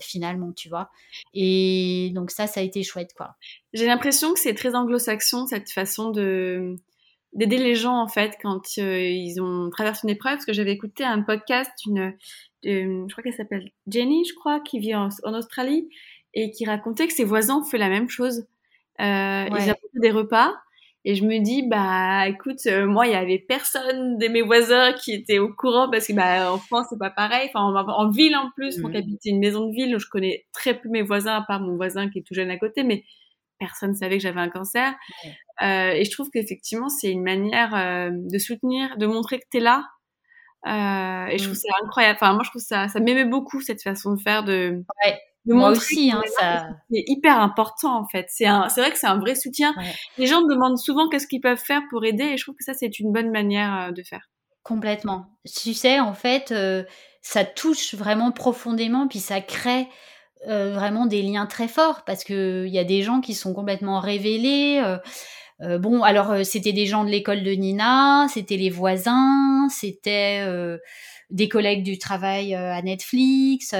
finalement, 0.00 0.52
tu 0.52 0.70
vois. 0.70 0.90
Et 1.34 2.10
donc 2.14 2.30
ça, 2.30 2.46
ça 2.46 2.60
a 2.60 2.62
été 2.62 2.82
chouette 2.82 3.12
quoi. 3.14 3.36
J'ai 3.74 3.86
l'impression 3.86 4.32
que 4.32 4.40
c'est 4.40 4.54
très 4.54 4.74
anglo-saxon 4.74 5.46
cette 5.46 5.70
façon 5.70 6.10
de 6.10 6.76
d'aider 7.34 7.58
les 7.58 7.74
gens 7.74 7.96
en 7.96 8.08
fait 8.08 8.36
quand 8.40 8.62
euh, 8.78 9.00
ils 9.00 9.40
ont 9.40 9.70
traversé 9.70 10.06
une 10.06 10.10
épreuve. 10.10 10.34
Parce 10.34 10.46
que 10.46 10.52
j'avais 10.52 10.72
écouté 10.72 11.04
un 11.04 11.22
podcast 11.22 11.70
d'une 11.84 12.14
je 12.62 13.12
crois 13.12 13.22
qu'elle 13.22 13.34
s'appelle 13.34 13.70
Jenny 13.86 14.24
je 14.24 14.34
crois 14.34 14.60
qui 14.60 14.78
vit 14.78 14.94
en, 14.94 15.08
Australie 15.24 15.88
et 16.32 16.50
qui 16.50 16.64
racontait 16.64 17.06
que 17.06 17.12
ses 17.12 17.24
voisins 17.24 17.58
ont 17.58 17.64
fait 17.64 17.78
la 17.78 17.88
même 17.88 18.08
chose. 18.08 18.46
Euh, 19.00 19.46
ils 19.50 19.70
apportaient 19.70 20.00
des 20.00 20.10
repas. 20.10 20.54
Et 21.06 21.14
je 21.14 21.24
me 21.24 21.38
dis 21.44 21.62
bah 21.68 22.26
écoute 22.28 22.60
euh, 22.66 22.86
moi 22.86 23.06
il 23.06 23.12
y 23.12 23.16
avait 23.16 23.38
personne 23.38 24.16
de 24.16 24.26
mes 24.28 24.40
voisins 24.40 24.94
qui 24.94 25.12
était 25.12 25.38
au 25.38 25.52
courant 25.52 25.90
parce 25.90 26.06
que 26.06 26.14
bah 26.14 26.50
en 26.50 26.56
France 26.56 26.86
c'est 26.88 26.98
pas 26.98 27.10
pareil. 27.10 27.50
Enfin 27.52 27.60
en, 27.60 28.10
ville 28.10 28.34
en 28.34 28.50
plus 28.56 28.78
mmh. 28.78 28.90
j'habite 28.90 29.20
une 29.26 29.38
maison 29.38 29.68
de 29.68 29.74
ville 29.74 29.94
où 29.94 29.98
je 29.98 30.08
connais 30.08 30.46
très 30.54 30.72
peu 30.72 30.88
mes 30.88 31.02
voisins 31.02 31.34
à 31.34 31.42
part 31.42 31.60
mon 31.60 31.76
voisin 31.76 32.08
qui 32.08 32.20
est 32.20 32.22
tout 32.22 32.32
jeune 32.32 32.50
à 32.50 32.56
côté. 32.56 32.84
Mais 32.84 33.04
personne 33.64 33.94
savait 33.94 34.18
que 34.18 34.22
j'avais 34.22 34.40
un 34.40 34.50
cancer. 34.50 34.94
Euh, 35.62 35.90
et 35.90 36.04
je 36.04 36.10
trouve 36.10 36.28
qu'effectivement, 36.30 36.88
c'est 36.88 37.10
une 37.10 37.22
manière 37.22 37.74
euh, 37.74 38.10
de 38.12 38.38
soutenir, 38.38 38.96
de 38.98 39.06
montrer 39.06 39.38
que 39.38 39.46
tu 39.50 39.58
es 39.58 39.60
là. 39.60 39.84
Euh, 40.66 41.26
et 41.26 41.38
je 41.38 41.44
trouve 41.44 41.56
mm. 41.56 41.68
ça 41.68 41.74
incroyable. 41.84 42.18
Enfin, 42.20 42.32
moi, 42.34 42.42
je 42.44 42.50
trouve 42.50 42.62
ça, 42.62 42.88
ça 42.88 43.00
m'aimait 43.00 43.24
beaucoup 43.24 43.60
cette 43.60 43.82
façon 43.82 44.14
de 44.14 44.20
faire, 44.20 44.44
de, 44.44 44.84
ouais. 45.04 45.18
de 45.46 45.54
moi 45.54 45.70
aussi. 45.70 46.12
Hein, 46.12 46.22
ça... 46.38 46.68
C'est 46.90 47.04
hyper 47.06 47.38
important 47.38 47.96
en 47.98 48.06
fait. 48.06 48.26
C'est 48.28 48.46
un, 48.46 48.68
c'est 48.68 48.80
vrai 48.80 48.90
que 48.90 48.98
c'est 48.98 49.06
un 49.06 49.18
vrai 49.18 49.34
soutien. 49.34 49.74
Les 50.18 50.26
gens 50.26 50.42
me 50.42 50.52
demandent 50.52 50.78
souvent 50.78 51.08
qu'est-ce 51.08 51.26
qu'ils 51.26 51.40
peuvent 51.40 51.62
faire 51.62 51.82
pour 51.90 52.04
aider, 52.04 52.24
et 52.24 52.36
je 52.36 52.44
trouve 52.44 52.56
que 52.56 52.64
ça, 52.64 52.74
c'est 52.74 52.98
une 52.98 53.12
bonne 53.12 53.30
manière 53.30 53.92
de 53.92 54.02
faire. 54.02 54.28
Complètement. 54.62 55.26
Tu 55.44 55.74
sais, 55.74 56.00
en 56.00 56.14
fait, 56.14 56.54
ça 57.20 57.44
touche 57.44 57.94
vraiment 57.94 58.32
profondément, 58.32 59.08
puis 59.08 59.20
ça 59.20 59.40
crée 59.40 59.88
euh, 60.48 60.72
vraiment 60.72 61.06
des 61.06 61.22
liens 61.22 61.46
très 61.46 61.68
forts 61.68 62.04
parce 62.04 62.24
que 62.24 62.64
il 62.66 62.72
y 62.72 62.78
a 62.78 62.84
des 62.84 63.02
gens 63.02 63.20
qui 63.20 63.34
sont 63.34 63.54
complètement 63.54 64.00
révélés. 64.00 64.80
Euh, 64.84 64.98
euh, 65.62 65.78
bon, 65.78 66.02
alors 66.02 66.44
c'était 66.44 66.72
des 66.72 66.86
gens 66.86 67.04
de 67.04 67.10
l'école 67.10 67.42
de 67.42 67.52
Nina, 67.52 68.26
c'était 68.28 68.56
les 68.56 68.70
voisins, 68.70 69.68
c'était 69.70 70.44
des 71.30 71.48
collègues 71.48 71.84
du 71.84 71.98
travail 71.98 72.54
à 72.54 72.82
Netflix, 72.82 73.74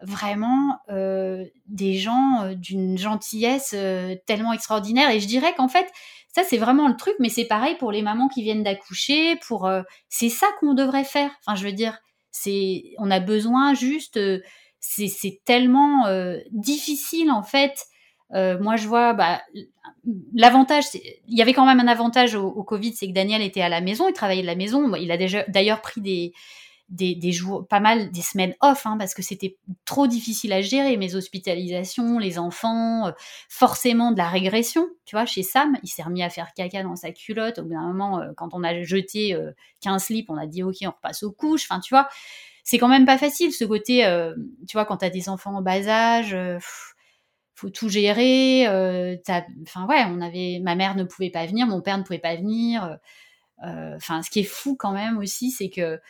vraiment 0.00 0.78
des 0.88 1.94
gens 1.94 2.52
d'une 2.56 2.96
gentillesse 2.96 3.76
tellement 4.26 4.54
extraordinaire. 4.54 5.10
Et 5.10 5.20
je 5.20 5.26
dirais 5.26 5.54
qu'en 5.54 5.68
fait, 5.68 5.86
ça 6.34 6.42
c'est 6.42 6.58
vraiment 6.58 6.88
le 6.88 6.96
truc, 6.96 7.14
mais 7.20 7.28
c'est 7.28 7.44
pareil 7.44 7.76
pour 7.76 7.92
les 7.92 8.02
mamans 8.02 8.28
qui 8.28 8.42
viennent 8.42 8.62
d'accoucher. 8.62 9.36
Pour 9.46 9.70
c'est 10.08 10.30
ça 10.30 10.46
qu'on 10.58 10.72
devrait 10.72 11.04
faire. 11.04 11.30
Enfin, 11.46 11.54
je 11.54 11.66
veux 11.66 11.72
dire, 11.72 11.98
c'est 12.30 12.94
on 12.98 13.10
a 13.10 13.20
besoin 13.20 13.74
juste 13.74 14.18
c'est 14.82 15.40
tellement 15.44 16.06
euh, 16.06 16.38
difficile 16.50 17.30
en 17.30 17.42
fait. 17.42 17.86
Euh, 18.34 18.58
moi, 18.58 18.76
je 18.76 18.88
vois 18.88 19.12
bah, 19.12 19.42
l'avantage. 20.34 20.84
Il 20.94 21.38
y 21.38 21.42
avait 21.42 21.52
quand 21.52 21.66
même 21.66 21.80
un 21.80 21.88
avantage 21.88 22.34
au, 22.34 22.62
Covid, 22.64 22.94
c'est 22.94 23.06
que 23.06 23.12
Daniel 23.12 23.42
était 23.42 23.60
à 23.60 23.68
la 23.68 23.80
maison, 23.80 24.08
il 24.08 24.14
travaillait 24.14 24.42
de 24.42 24.46
la 24.46 24.54
maison. 24.54 24.94
Il 24.96 25.10
a 25.12 25.16
déjà 25.16 25.44
d'ailleurs 25.48 25.80
pris 25.80 26.00
des 26.00 26.32
des, 26.88 27.32
jours, 27.32 27.66
pas 27.66 27.80
mal 27.80 28.10
des 28.10 28.20
semaines 28.20 28.54
off, 28.60 28.84
hein, 28.84 28.98
parce 28.98 29.14
que 29.14 29.22
c'était 29.22 29.56
trop 29.86 30.06
difficile 30.06 30.52
à 30.52 30.60
gérer, 30.60 30.98
mes 30.98 31.14
hospitalisations, 31.14 32.18
les 32.18 32.38
enfants, 32.38 33.06
euh, 33.06 33.12
forcément 33.48 34.12
de 34.12 34.18
la 34.18 34.28
régression. 34.28 34.86
Tu 35.06 35.16
vois, 35.16 35.24
chez 35.24 35.42
Sam, 35.42 35.78
il 35.82 35.88
s'est 35.88 36.02
remis 36.02 36.22
à 36.22 36.28
faire 36.28 36.52
caca 36.52 36.82
dans 36.82 36.96
sa 36.96 37.10
culotte. 37.10 37.58
Au 37.58 37.62
bout 37.62 37.70
d'un 37.70 37.86
moment, 37.86 38.20
euh, 38.20 38.32
quand 38.36 38.50
on 38.52 38.62
a 38.62 38.82
jeté 38.82 39.34
15 39.80 40.04
slips, 40.04 40.28
on 40.28 40.36
a 40.36 40.46
dit 40.46 40.62
ok, 40.62 40.76
on 40.82 40.90
repasse 40.90 41.22
aux 41.22 41.32
couches. 41.32 41.66
Enfin, 41.70 41.80
tu 41.80 41.94
vois, 41.94 42.08
c'est 42.64 42.78
quand 42.78 42.88
même 42.88 43.06
pas 43.06 43.18
facile 43.18 43.52
ce 43.52 43.64
côté, 43.64 44.04
tu 44.68 44.76
vois, 44.76 44.84
quand 44.84 44.98
t'as 44.98 45.10
des 45.10 45.28
enfants 45.28 45.56
en 45.56 45.62
bas 45.62 45.86
âge. 45.88 46.36
faut 47.54 47.70
tout 47.70 47.88
gérer. 47.88 48.66
Enfin 49.62 49.86
ouais, 49.88 50.04
on 50.08 50.20
avait, 50.20 50.60
ma 50.62 50.74
mère 50.74 50.94
ne 50.96 51.04
pouvait 51.04 51.30
pas 51.30 51.46
venir, 51.46 51.66
mon 51.66 51.80
père 51.80 51.98
ne 51.98 52.02
pouvait 52.02 52.18
pas 52.18 52.36
venir. 52.36 52.98
Enfin, 53.62 54.22
ce 54.22 54.30
qui 54.30 54.40
est 54.40 54.44
fou 54.44 54.76
quand 54.76 54.92
même 54.92 55.18
aussi, 55.18 55.50
c'est 55.50 55.70
que 55.70 56.00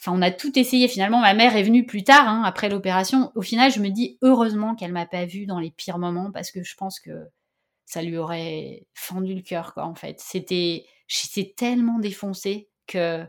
Enfin, 0.00 0.12
on 0.16 0.22
a 0.22 0.30
tout 0.30 0.58
essayé. 0.58 0.88
Finalement, 0.88 1.20
ma 1.20 1.34
mère 1.34 1.56
est 1.56 1.62
venue 1.62 1.84
plus 1.84 2.04
tard, 2.04 2.26
hein, 2.26 2.42
après 2.44 2.70
l'opération. 2.70 3.30
Au 3.34 3.42
final, 3.42 3.70
je 3.70 3.80
me 3.80 3.90
dis 3.90 4.18
heureusement 4.22 4.74
qu'elle 4.74 4.92
m'a 4.92 5.04
pas 5.04 5.26
vue 5.26 5.44
dans 5.44 5.58
les 5.58 5.70
pires 5.70 5.98
moments 5.98 6.30
parce 6.32 6.50
que 6.50 6.62
je 6.62 6.74
pense 6.74 6.98
que 7.00 7.28
ça 7.84 8.02
lui 8.02 8.16
aurait 8.16 8.86
fendu 8.94 9.34
le 9.34 9.42
cœur, 9.42 9.74
quoi. 9.74 9.84
En 9.84 9.94
fait, 9.94 10.18
c'était, 10.20 10.86
j'étais 11.06 11.52
tellement 11.54 11.98
défoncée 11.98 12.70
que 12.86 13.26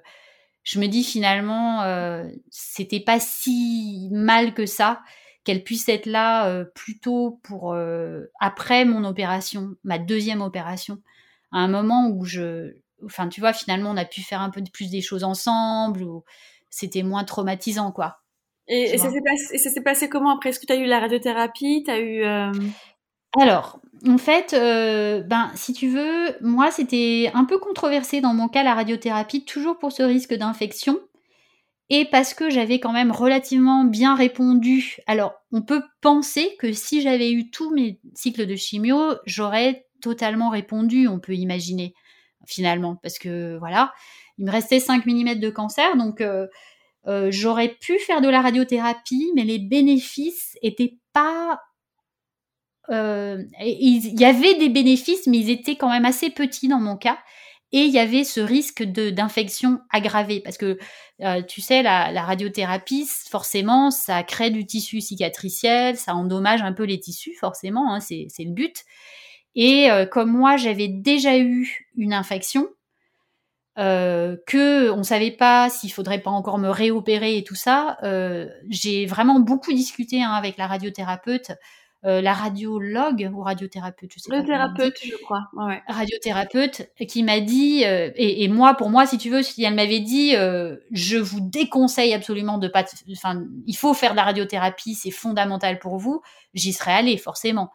je 0.64 0.80
me 0.80 0.88
dis 0.88 1.04
finalement, 1.04 1.82
euh, 1.84 2.24
c'était 2.50 3.00
pas 3.00 3.20
si 3.20 4.10
mal 4.12 4.54
que 4.54 4.66
ça 4.66 5.02
qu'elle 5.44 5.64
puisse 5.64 5.90
être 5.90 6.06
là 6.06 6.48
euh, 6.48 6.66
plutôt 6.76 7.40
pour 7.44 7.74
euh, 7.74 8.26
après 8.40 8.86
mon 8.86 9.04
opération, 9.04 9.76
ma 9.84 9.98
deuxième 9.98 10.42
opération, 10.42 11.02
à 11.52 11.60
un 11.60 11.68
moment 11.68 12.10
où 12.10 12.26
je, 12.26 12.76
enfin, 13.06 13.28
tu 13.28 13.42
vois, 13.42 13.54
finalement, 13.54 13.92
on 13.92 13.98
a 13.98 14.06
pu 14.06 14.22
faire 14.22 14.42
un 14.42 14.50
peu 14.50 14.62
plus 14.72 14.92
des 14.92 15.02
choses 15.02 15.24
ensemble 15.24 16.04
ou 16.04 16.24
c'était 16.70 17.04
moins 17.04 17.24
traumatisant, 17.24 17.92
quoi. 17.92 18.18
Et, 18.68 18.98
ça 18.98 19.10
s'est 19.10 19.82
passé, 19.82 20.08
comment 20.08 20.36
après? 20.36 20.50
Est-ce 20.50 20.60
que 20.60 20.66
tu 20.66 20.74
as 20.74 20.78
eu 20.78 20.86
la 20.86 21.00
radiothérapie? 21.00 21.84
As 21.88 22.00
eu 22.00 22.24
euh, 22.24 22.52
Alors, 23.40 23.80
en 24.08 24.18
fait, 24.18 24.54
euh, 24.54 25.22
ben, 25.22 25.52
si 25.56 25.74
tu 25.74 25.88
veux, 25.88 26.36
moi, 26.42 26.72
c'était 26.72 27.32
un 27.34 27.46
peu 27.46 27.60
controversé 27.60 28.20
dans 28.22 28.34
mon 28.34 28.48
cas, 28.50 28.64
la 28.64 28.74
radiothérapie, 28.76 29.46
toujours 29.46 29.78
pour 29.80 29.92
ce 29.92 30.04
risque 30.04 30.34
d'infection. 30.34 31.00
Et 31.90 32.06
parce 32.06 32.34
que 32.34 32.50
j'avais 32.50 32.80
quand 32.80 32.94
même 32.94 33.12
relativement 33.12 33.84
bien 33.84 34.16
répondu. 34.16 34.98
Alors, 35.08 35.34
on 35.52 35.62
peut 35.62 35.84
penser 36.02 36.56
que 36.60 36.72
si 36.72 37.02
j'avais 37.02 37.32
eu 37.32 37.50
tous 37.52 37.72
mes 37.74 38.00
cycles 38.16 38.48
de 38.48 38.56
chimio, 38.56 39.16
j'aurais 39.26 39.88
totalement 40.02 40.50
répondu, 40.50 41.08
on 41.08 41.20
peut 41.20 41.36
imaginer, 41.36 41.94
finalement. 42.46 42.96
Parce 42.96 43.20
que, 43.20 43.58
voilà 43.60 43.94
il 44.38 44.46
me 44.46 44.52
restait 44.52 44.80
5 44.80 45.06
mm 45.06 45.36
de 45.36 45.50
cancer, 45.52 45.96
donc 45.98 46.20
euh, 46.20 46.48
euh, 47.08 47.30
j'aurais 47.32 47.70
pu 47.70 48.00
faire 48.00 48.22
de 48.22 48.30
la 48.30 48.42
radiothérapie, 48.42 49.32
mais 49.36 49.44
les 49.44 49.60
bénéfices 49.60 50.58
étaient 50.62 50.98
pas. 51.14 51.60
Euh, 52.90 53.44
il 53.64 54.20
y 54.20 54.26
avait 54.26 54.56
des 54.56 54.70
bénéfices, 54.70 55.28
mais 55.28 55.38
ils 55.38 55.50
étaient 55.50 55.76
quand 55.76 55.90
même 55.90 56.06
assez 56.06 56.30
petits 56.30 56.68
dans 56.68 56.80
mon 56.80 56.98
cas. 56.98 57.20
Et 57.74 57.84
il 57.84 57.92
y 57.92 58.00
avait 58.00 58.26
ce 58.26 58.42
risque 58.42 58.84
d'infection 58.84 59.80
aggravée, 59.92 60.42
parce 60.42 60.58
que 60.58 60.78
tu 61.48 61.62
sais, 61.62 61.84
la, 61.84 62.22
radiothérapie, 62.24 63.08
forcément, 63.30 63.92
ça 63.92 64.24
crée 64.24 64.50
du 64.50 64.66
tissu 64.66 65.00
cicatriciel, 65.00 65.96
ça 65.96 66.14
endommage 66.16 66.62
un 66.64 66.74
peu 66.74 66.84
les 66.84 67.00
tissus, 67.00 67.34
forcément, 67.40 67.94
hein, 67.94 68.02
c'est 68.02 68.28
le 68.40 68.52
but. 68.52 68.84
Et 69.56 69.88
comme 70.12 70.32
moi, 70.32 70.58
j'avais 70.58 70.90
déjà 70.90 71.38
eu 71.38 71.88
une 71.96 72.12
infection, 72.12 72.68
euh, 73.78 74.36
que 74.48 74.90
on 74.90 75.04
savait 75.04 75.32
pas 75.32 75.70
s'il 75.70 75.94
faudrait 75.94 76.20
pas 76.20 76.30
encore 76.30 76.58
me 76.58 76.70
réopérer 76.70 77.38
et 77.38 77.44
tout 77.44 77.56
ça. 77.56 77.98
Euh, 78.04 78.50
j'ai 78.70 79.06
vraiment 79.06 79.40
beaucoup 79.40 79.72
discuté 79.72 80.22
hein, 80.22 80.32
avec 80.32 80.58
la 80.58 80.68
radiothérapeute, 80.68 81.52
euh, 82.06 82.22
la 82.22 82.34
radiologue 82.34 83.30
ou 83.34 83.42
radiothérapeute, 83.42 84.12
je 84.14 84.20
sais 84.20 84.36
Le 84.36 84.44
thérapeute, 84.44 84.98
je 85.04 85.16
crois. 85.24 85.50
Ouais. 85.54 85.82
Radiothérapeute 85.88 86.90
qui 87.08 87.24
m'a 87.24 87.40
dit 87.40 87.84
et, 87.84 88.44
et, 88.44 88.48
moi 88.48 88.74
pour 88.76 88.90
moi 88.90 89.06
si 89.06 89.18
tu 89.18 89.30
veux 89.30 89.44
si 89.44 89.64
elle 89.64 89.76
m'avait 89.76 90.00
dit 90.00 90.34
je 90.92 91.18
vous 91.18 91.42
déconseille 91.42 92.14
absolument 92.14 92.58
de 92.58 92.68
pas 92.68 92.86
enfin 93.12 93.44
il 93.68 93.76
faut 93.76 93.94
faire 93.94 94.12
de 94.12 94.18
la 94.18 94.24
radiothérapie 94.24 94.96
c'est 94.96 95.12
fondamental 95.12 95.80
pour 95.80 95.98
vous 95.98 96.22
j'y 96.54 96.74
serais 96.74 96.94
allée 96.94 97.18
forcément 97.18 97.72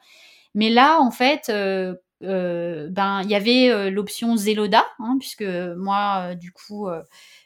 mais 0.55 0.71
là 0.71 0.99
en 1.01 1.11
fait 1.11 1.51
euh, 2.23 2.89
ben 2.91 3.21
il 3.23 3.31
y 3.31 3.35
avait 3.35 3.69
euh, 3.71 3.91
l'option 3.91 4.37
Zeloda, 4.37 4.87
hein, 5.01 5.17
puisque 5.21 5.43
moi, 5.43 6.31
euh, 6.31 6.35
du 6.35 6.51
coup, 6.51 6.89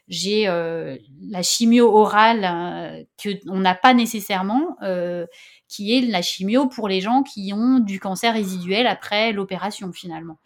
j'ai 0.07 0.45
la 0.45 1.41
chimio 1.41 1.95
orale 1.95 3.05
que 3.21 3.29
on 3.47 3.59
n'a 3.59 3.75
pas 3.75 3.93
nécessairement, 3.93 4.75
qui 5.67 5.97
est 5.97 6.01
la 6.01 6.21
chimio 6.21 6.67
pour 6.67 6.87
les 6.87 7.01
gens 7.01 7.23
qui 7.23 7.53
ont 7.53 7.79
du 7.79 7.99
cancer 7.99 8.33
résiduel 8.33 8.87
après 8.87 9.31
l'opération 9.31 9.91
finalement. 9.93 10.39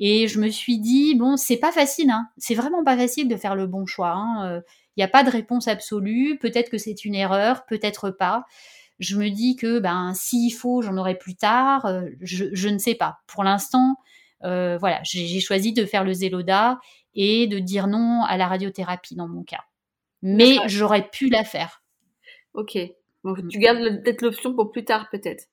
Et 0.00 0.28
je 0.28 0.38
me 0.38 0.48
suis 0.48 0.78
dit 0.78 1.14
bon, 1.14 1.36
c'est 1.36 1.56
pas 1.56 1.72
facile, 1.72 2.10
hein, 2.10 2.28
c'est 2.36 2.54
vraiment 2.54 2.84
pas 2.84 2.96
facile 2.96 3.28
de 3.28 3.36
faire 3.36 3.54
le 3.56 3.66
bon 3.66 3.86
choix. 3.86 4.12
Hein, 4.12 4.60
il 4.96 5.00
n'y 5.00 5.04
a 5.04 5.08
pas 5.08 5.24
de 5.24 5.30
réponse 5.30 5.68
absolue. 5.68 6.38
Peut-être 6.40 6.70
que 6.70 6.78
c'est 6.78 7.04
une 7.04 7.14
erreur, 7.14 7.64
peut-être 7.66 8.10
pas 8.10 8.44
je 8.98 9.16
me 9.16 9.30
dis 9.30 9.56
que 9.56 9.78
ben 9.78 10.12
s'il 10.14 10.52
faut, 10.52 10.82
j'en 10.82 10.96
aurai 10.96 11.16
plus 11.16 11.36
tard. 11.36 11.86
Euh, 11.86 12.08
je, 12.20 12.68
ne 12.68 12.78
sais 12.78 12.94
pas. 12.94 13.18
Pour 13.26 13.44
l'instant, 13.44 13.96
euh, 14.44 14.76
voilà, 14.78 15.00
j'ai 15.04 15.40
choisi 15.40 15.72
de 15.72 15.84
faire 15.84 16.04
le 16.04 16.12
Zéloda 16.12 16.80
et 17.14 17.46
de 17.46 17.58
dire 17.58 17.86
non 17.86 18.22
à 18.24 18.36
la 18.36 18.46
radiothérapie 18.46 19.14
dans 19.16 19.28
mon 19.28 19.42
cas. 19.42 19.64
Mais 20.22 20.56
j'aurais 20.66 21.08
pu 21.08 21.28
la 21.28 21.44
faire. 21.44 21.82
Ok. 22.54 22.78
Donc 23.24 23.38
mm. 23.38 23.48
tu 23.48 23.58
gardes 23.58 24.02
peut-être 24.02 24.22
l'option 24.22 24.54
pour 24.54 24.72
plus 24.72 24.84
tard, 24.84 25.08
peut-être. 25.10 25.44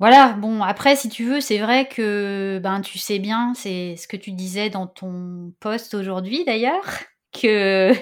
Voilà, 0.00 0.32
bon, 0.32 0.60
après, 0.62 0.96
si 0.96 1.08
tu 1.08 1.24
veux, 1.24 1.40
c'est 1.40 1.58
vrai 1.58 1.88
que, 1.88 2.58
ben, 2.62 2.80
tu 2.80 2.98
sais 2.98 3.20
bien, 3.20 3.54
c'est 3.54 3.94
ce 3.96 4.08
que 4.08 4.16
tu 4.16 4.32
disais 4.32 4.68
dans 4.68 4.88
ton 4.88 5.54
post 5.60 5.94
aujourd'hui, 5.94 6.44
d'ailleurs, 6.44 6.84
que 7.32 7.92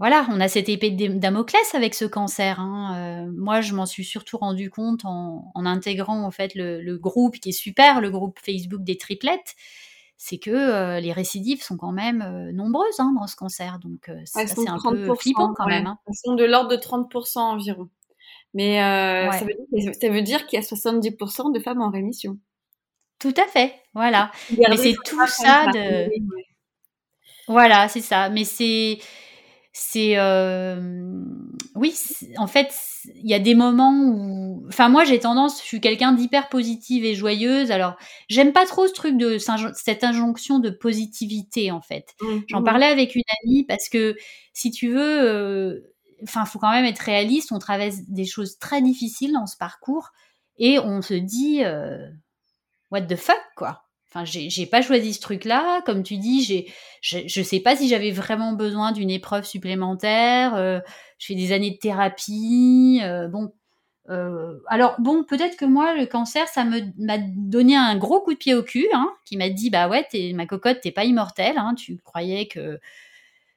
voilà, 0.00 0.26
on 0.30 0.40
a 0.40 0.48
cette 0.48 0.70
épée 0.70 0.90
de 0.90 1.08
Damoclès 1.08 1.74
avec 1.74 1.94
ce 1.94 2.06
cancer. 2.06 2.58
Hein. 2.58 3.26
Euh, 3.26 3.32
moi, 3.36 3.60
je 3.60 3.74
m'en 3.74 3.84
suis 3.84 4.04
surtout 4.04 4.38
rendu 4.38 4.70
compte 4.70 5.04
en, 5.04 5.52
intégrant 5.56 6.22
en 6.24 6.30
fait 6.30 6.54
le, 6.54 6.96
groupe 6.96 7.38
qui 7.38 7.50
est 7.50 7.52
super, 7.52 8.00
le 8.00 8.10
groupe 8.10 8.38
Facebook 8.42 8.82
des 8.82 8.96
triplettes. 8.96 9.56
C'est 10.22 10.36
que 10.36 10.50
euh, 10.50 11.00
les 11.00 11.14
récidives 11.14 11.62
sont 11.62 11.78
quand 11.78 11.92
même 11.92 12.20
euh, 12.20 12.52
nombreuses 12.52 13.00
hein, 13.00 13.14
dans 13.18 13.26
ce 13.26 13.36
cancer, 13.36 13.78
donc 13.78 14.10
c'est 14.26 14.68
un 14.68 14.78
peu 14.78 15.14
flippant 15.14 15.54
quand 15.54 15.64
même. 15.64 15.86
Hein. 15.86 15.98
Elles 16.06 16.14
sont 16.14 16.34
de 16.34 16.44
l'ordre 16.44 16.68
de 16.70 16.76
30% 16.76 17.38
environ. 17.38 17.88
Mais 18.52 18.76
ça 19.32 20.10
veut 20.10 20.20
dire, 20.20 20.46
qu'il 20.46 20.60
y 20.60 20.62
a 20.62 20.66
70% 20.66 21.54
de 21.54 21.58
femmes 21.58 21.80
en 21.80 21.90
rémission. 21.90 22.36
Tout 23.18 23.32
à 23.42 23.46
fait, 23.46 23.74
voilà. 23.94 24.30
Mais 24.50 24.76
c'est 24.76 24.94
tout 25.06 25.26
ça 25.26 25.68
de. 25.72 26.10
Voilà, 27.48 27.88
c'est 27.88 28.02
ça. 28.02 28.28
Mais 28.28 28.44
c'est 28.44 28.98
c'est 29.72 30.18
euh, 30.18 31.22
oui 31.76 31.94
en 32.38 32.48
fait 32.48 32.74
il 33.14 33.30
y 33.30 33.34
a 33.34 33.38
des 33.38 33.54
moments 33.54 33.94
où 33.94 34.64
enfin 34.66 34.88
moi 34.88 35.04
j'ai 35.04 35.20
tendance 35.20 35.60
je 35.60 35.66
suis 35.66 35.80
quelqu'un 35.80 36.12
d'hyper 36.12 36.48
positive 36.48 37.04
et 37.04 37.14
joyeuse. 37.14 37.70
Alors 37.70 37.96
j'aime 38.28 38.52
pas 38.52 38.66
trop 38.66 38.88
ce 38.88 38.92
truc 38.92 39.16
de 39.16 39.38
cette 39.74 40.04
injonction 40.04 40.58
de 40.58 40.70
positivité 40.70 41.70
en 41.70 41.80
fait. 41.80 42.14
Mmh, 42.20 42.38
j'en 42.48 42.60
mmh. 42.62 42.64
parlais 42.64 42.86
avec 42.86 43.14
une 43.14 43.22
amie 43.44 43.64
parce 43.64 43.88
que 43.88 44.16
si 44.52 44.70
tu 44.72 44.88
veux 44.88 45.22
euh, 45.22 45.80
enfin 46.22 46.44
faut 46.44 46.58
quand 46.58 46.72
même 46.72 46.84
être 46.84 46.98
réaliste. 47.00 47.52
On 47.52 47.58
traverse 47.58 47.98
des 48.08 48.26
choses 48.26 48.58
très 48.58 48.82
difficiles 48.82 49.32
dans 49.32 49.46
ce 49.46 49.56
parcours 49.56 50.10
et 50.58 50.78
on 50.78 51.02
se 51.02 51.14
dit 51.14 51.64
euh, 51.64 52.08
what 52.90 53.02
the 53.02 53.16
fuck 53.16 53.40
quoi 53.56 53.89
Enfin, 54.12 54.24
j'ai 54.24 54.66
pas 54.66 54.82
choisi 54.82 55.14
ce 55.14 55.20
truc-là. 55.20 55.82
Comme 55.86 56.02
tu 56.02 56.16
dis, 56.16 56.42
j'ai, 56.42 56.72
je, 57.00 57.18
je 57.26 57.42
sais 57.42 57.60
pas 57.60 57.76
si 57.76 57.88
j'avais 57.88 58.10
vraiment 58.10 58.52
besoin 58.52 58.90
d'une 58.90 59.10
épreuve 59.10 59.44
supplémentaire. 59.44 60.56
Euh, 60.56 60.80
je 61.18 61.26
fais 61.26 61.36
des 61.36 61.52
années 61.52 61.70
de 61.70 61.76
thérapie. 61.76 63.00
Euh, 63.04 63.28
bon, 63.28 63.52
euh, 64.08 64.58
alors 64.66 64.96
bon, 64.98 65.22
peut-être 65.22 65.56
que 65.56 65.64
moi, 65.64 65.94
le 65.94 66.06
cancer, 66.06 66.48
ça 66.48 66.64
me 66.64 66.80
m'a 66.98 67.18
donné 67.18 67.76
un 67.76 67.96
gros 67.96 68.20
coup 68.20 68.32
de 68.32 68.38
pied 68.38 68.54
au 68.54 68.64
cul, 68.64 68.88
hein, 68.92 69.08
qui 69.24 69.36
m'a 69.36 69.48
dit 69.48 69.70
bah 69.70 69.88
ouais, 69.88 70.06
ma 70.34 70.46
cocotte, 70.46 70.80
t'es 70.82 70.90
pas 70.90 71.04
immortelle. 71.04 71.58
Hein, 71.58 71.74
tu 71.76 71.98
croyais 71.98 72.48
que, 72.48 72.80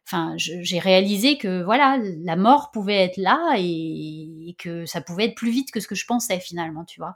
enfin, 0.07 0.35
j'ai 0.37 0.79
réalisé 0.79 1.37
que 1.39 1.63
voilà, 1.63 1.97
la 2.23 2.35
mort 2.35 2.69
pouvait 2.71 3.03
être 3.03 3.17
là 3.17 3.55
et, 3.57 4.49
et, 4.49 4.55
que 4.59 4.85
ça 4.85 5.01
pouvait 5.01 5.25
être 5.25 5.35
plus 5.35 5.51
vite 5.51 5.71
que 5.71 5.79
ce 5.79 5.87
que 5.87 5.95
je 5.95 6.05
pensais 6.05 6.39
finalement, 6.39 6.85
tu 6.85 6.99
vois. 6.99 7.15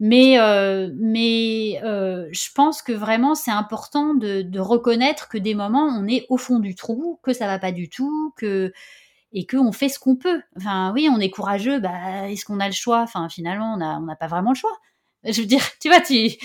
Mais, 0.00 0.38
euh, 0.40 0.90
mais 0.96 1.80
euh, 1.84 2.28
je 2.32 2.48
pense 2.54 2.82
que 2.82 2.92
vraiment 2.92 3.34
c'est 3.34 3.52
important 3.52 4.14
de, 4.14 4.58
reconnaître 4.58 5.28
que 5.28 5.38
des 5.38 5.54
moments 5.54 5.86
on 5.86 6.06
est 6.08 6.26
au 6.28 6.36
fond 6.36 6.58
du 6.58 6.74
trou, 6.74 7.20
que 7.22 7.32
ça 7.32 7.46
va 7.46 7.58
pas 7.58 7.72
du 7.72 7.88
tout, 7.88 8.32
que 8.36 8.72
et 9.32 9.46
qu'on 9.46 9.72
fait 9.72 9.88
ce 9.88 9.98
qu'on 9.98 10.16
peut. 10.16 10.42
Enfin 10.56 10.92
oui, 10.94 11.08
on 11.10 11.20
est 11.20 11.30
courageux, 11.30 11.80
bah 11.80 12.28
est-ce 12.28 12.44
qu'on 12.44 12.60
a 12.60 12.66
le 12.66 12.74
choix? 12.74 13.00
Enfin 13.02 13.28
finalement 13.28 13.74
on 13.74 13.76
n'a 13.78 14.00
on 14.00 14.16
pas 14.16 14.26
vraiment 14.28 14.50
le 14.52 14.56
choix. 14.56 14.76
Je 15.24 15.40
veux 15.40 15.46
dire, 15.46 15.62
tu 15.80 15.88
vois, 15.88 16.00
tu 16.00 16.36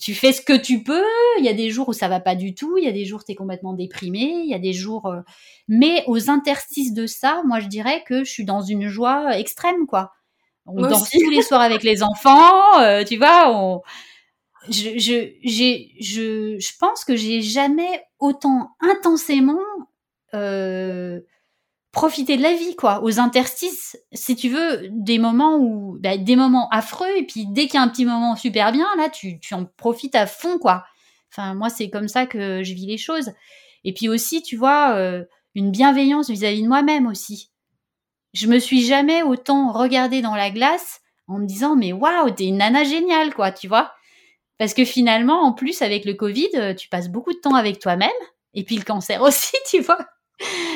tu, 0.00 0.14
fais 0.14 0.32
ce 0.32 0.40
que 0.40 0.56
tu 0.56 0.82
peux. 0.82 1.04
Il 1.38 1.44
y 1.44 1.48
a 1.48 1.52
des 1.52 1.70
jours 1.70 1.88
où 1.88 1.92
ça 1.92 2.08
va 2.08 2.20
pas 2.20 2.34
du 2.34 2.54
tout. 2.54 2.78
Il 2.78 2.84
y 2.84 2.88
a 2.88 2.92
des 2.92 3.04
jours 3.04 3.20
où 3.20 3.24
tu 3.24 3.32
es 3.32 3.34
complètement 3.34 3.74
déprimé. 3.74 4.20
Il 4.44 4.48
y 4.48 4.54
a 4.54 4.58
des 4.58 4.72
jours. 4.72 5.06
Euh, 5.06 5.20
mais 5.68 6.04
aux 6.06 6.30
interstices 6.30 6.94
de 6.94 7.06
ça, 7.06 7.42
moi, 7.44 7.60
je 7.60 7.66
dirais 7.66 8.02
que 8.06 8.24
je 8.24 8.30
suis 8.30 8.44
dans 8.44 8.62
une 8.62 8.88
joie 8.88 9.38
extrême, 9.38 9.86
quoi. 9.86 10.12
On 10.66 10.80
danse 10.80 11.10
tous 11.10 11.30
les 11.30 11.42
soirs 11.42 11.60
avec 11.60 11.82
les 11.82 12.02
enfants, 12.02 12.80
euh, 12.80 13.04
tu 13.04 13.16
vois. 13.16 13.50
On... 13.54 13.82
Je, 14.68 14.98
je, 14.98 15.30
j'ai, 15.42 15.92
je, 16.00 16.58
je 16.58 16.72
pense 16.78 17.04
que 17.04 17.16
j'ai 17.16 17.42
jamais 17.42 18.02
autant 18.18 18.70
intensément 18.80 19.60
euh, 20.32 21.20
profiter 21.92 22.36
de 22.36 22.42
la 22.42 22.54
vie, 22.54 22.74
quoi, 22.74 23.02
aux 23.04 23.20
interstices, 23.20 23.98
si 24.12 24.36
tu 24.36 24.48
veux, 24.48 24.88
des 24.90 25.18
moments 25.18 25.56
où, 25.58 25.98
bah, 26.00 26.16
des 26.16 26.34
moments 26.34 26.68
affreux, 26.70 27.14
et 27.16 27.24
puis 27.24 27.46
dès 27.46 27.66
qu'il 27.66 27.74
y 27.74 27.76
a 27.76 27.82
un 27.82 27.88
petit 27.88 28.06
moment 28.06 28.34
super 28.36 28.72
bien, 28.72 28.86
là, 28.96 29.08
tu, 29.10 29.38
tu 29.38 29.54
en 29.54 29.66
profites 29.76 30.14
à 30.14 30.26
fond, 30.26 30.58
quoi. 30.58 30.84
Enfin, 31.30 31.54
moi, 31.54 31.68
c'est 31.68 31.90
comme 31.90 32.08
ça 32.08 32.26
que 32.26 32.62
je 32.64 32.74
vis 32.74 32.86
les 32.86 32.98
choses. 32.98 33.32
Et 33.84 33.92
puis 33.92 34.08
aussi, 34.08 34.42
tu 34.42 34.56
vois, 34.56 34.94
euh, 34.96 35.24
une 35.54 35.70
bienveillance 35.70 36.30
vis-à-vis 36.30 36.62
de 36.62 36.68
moi-même 36.68 37.06
aussi. 37.06 37.50
Je 38.34 38.46
me 38.46 38.58
suis 38.58 38.84
jamais 38.84 39.22
autant 39.22 39.72
regardée 39.72 40.20
dans 40.20 40.34
la 40.34 40.50
glace 40.50 41.00
en 41.28 41.38
me 41.38 41.46
disant, 41.46 41.76
mais 41.76 41.92
waouh, 41.92 42.30
t'es 42.30 42.44
une 42.44 42.58
nana 42.58 42.84
géniale, 42.84 43.32
quoi, 43.34 43.50
tu 43.50 43.68
vois. 43.68 43.94
Parce 44.58 44.74
que 44.74 44.84
finalement, 44.84 45.40
en 45.40 45.52
plus, 45.52 45.80
avec 45.80 46.04
le 46.04 46.14
Covid, 46.14 46.50
euh, 46.56 46.74
tu 46.74 46.88
passes 46.88 47.08
beaucoup 47.08 47.32
de 47.32 47.38
temps 47.38 47.54
avec 47.54 47.78
toi-même, 47.78 48.10
et 48.52 48.64
puis 48.64 48.76
le 48.76 48.84
cancer 48.84 49.22
aussi, 49.22 49.56
tu 49.70 49.80
vois. 49.80 50.06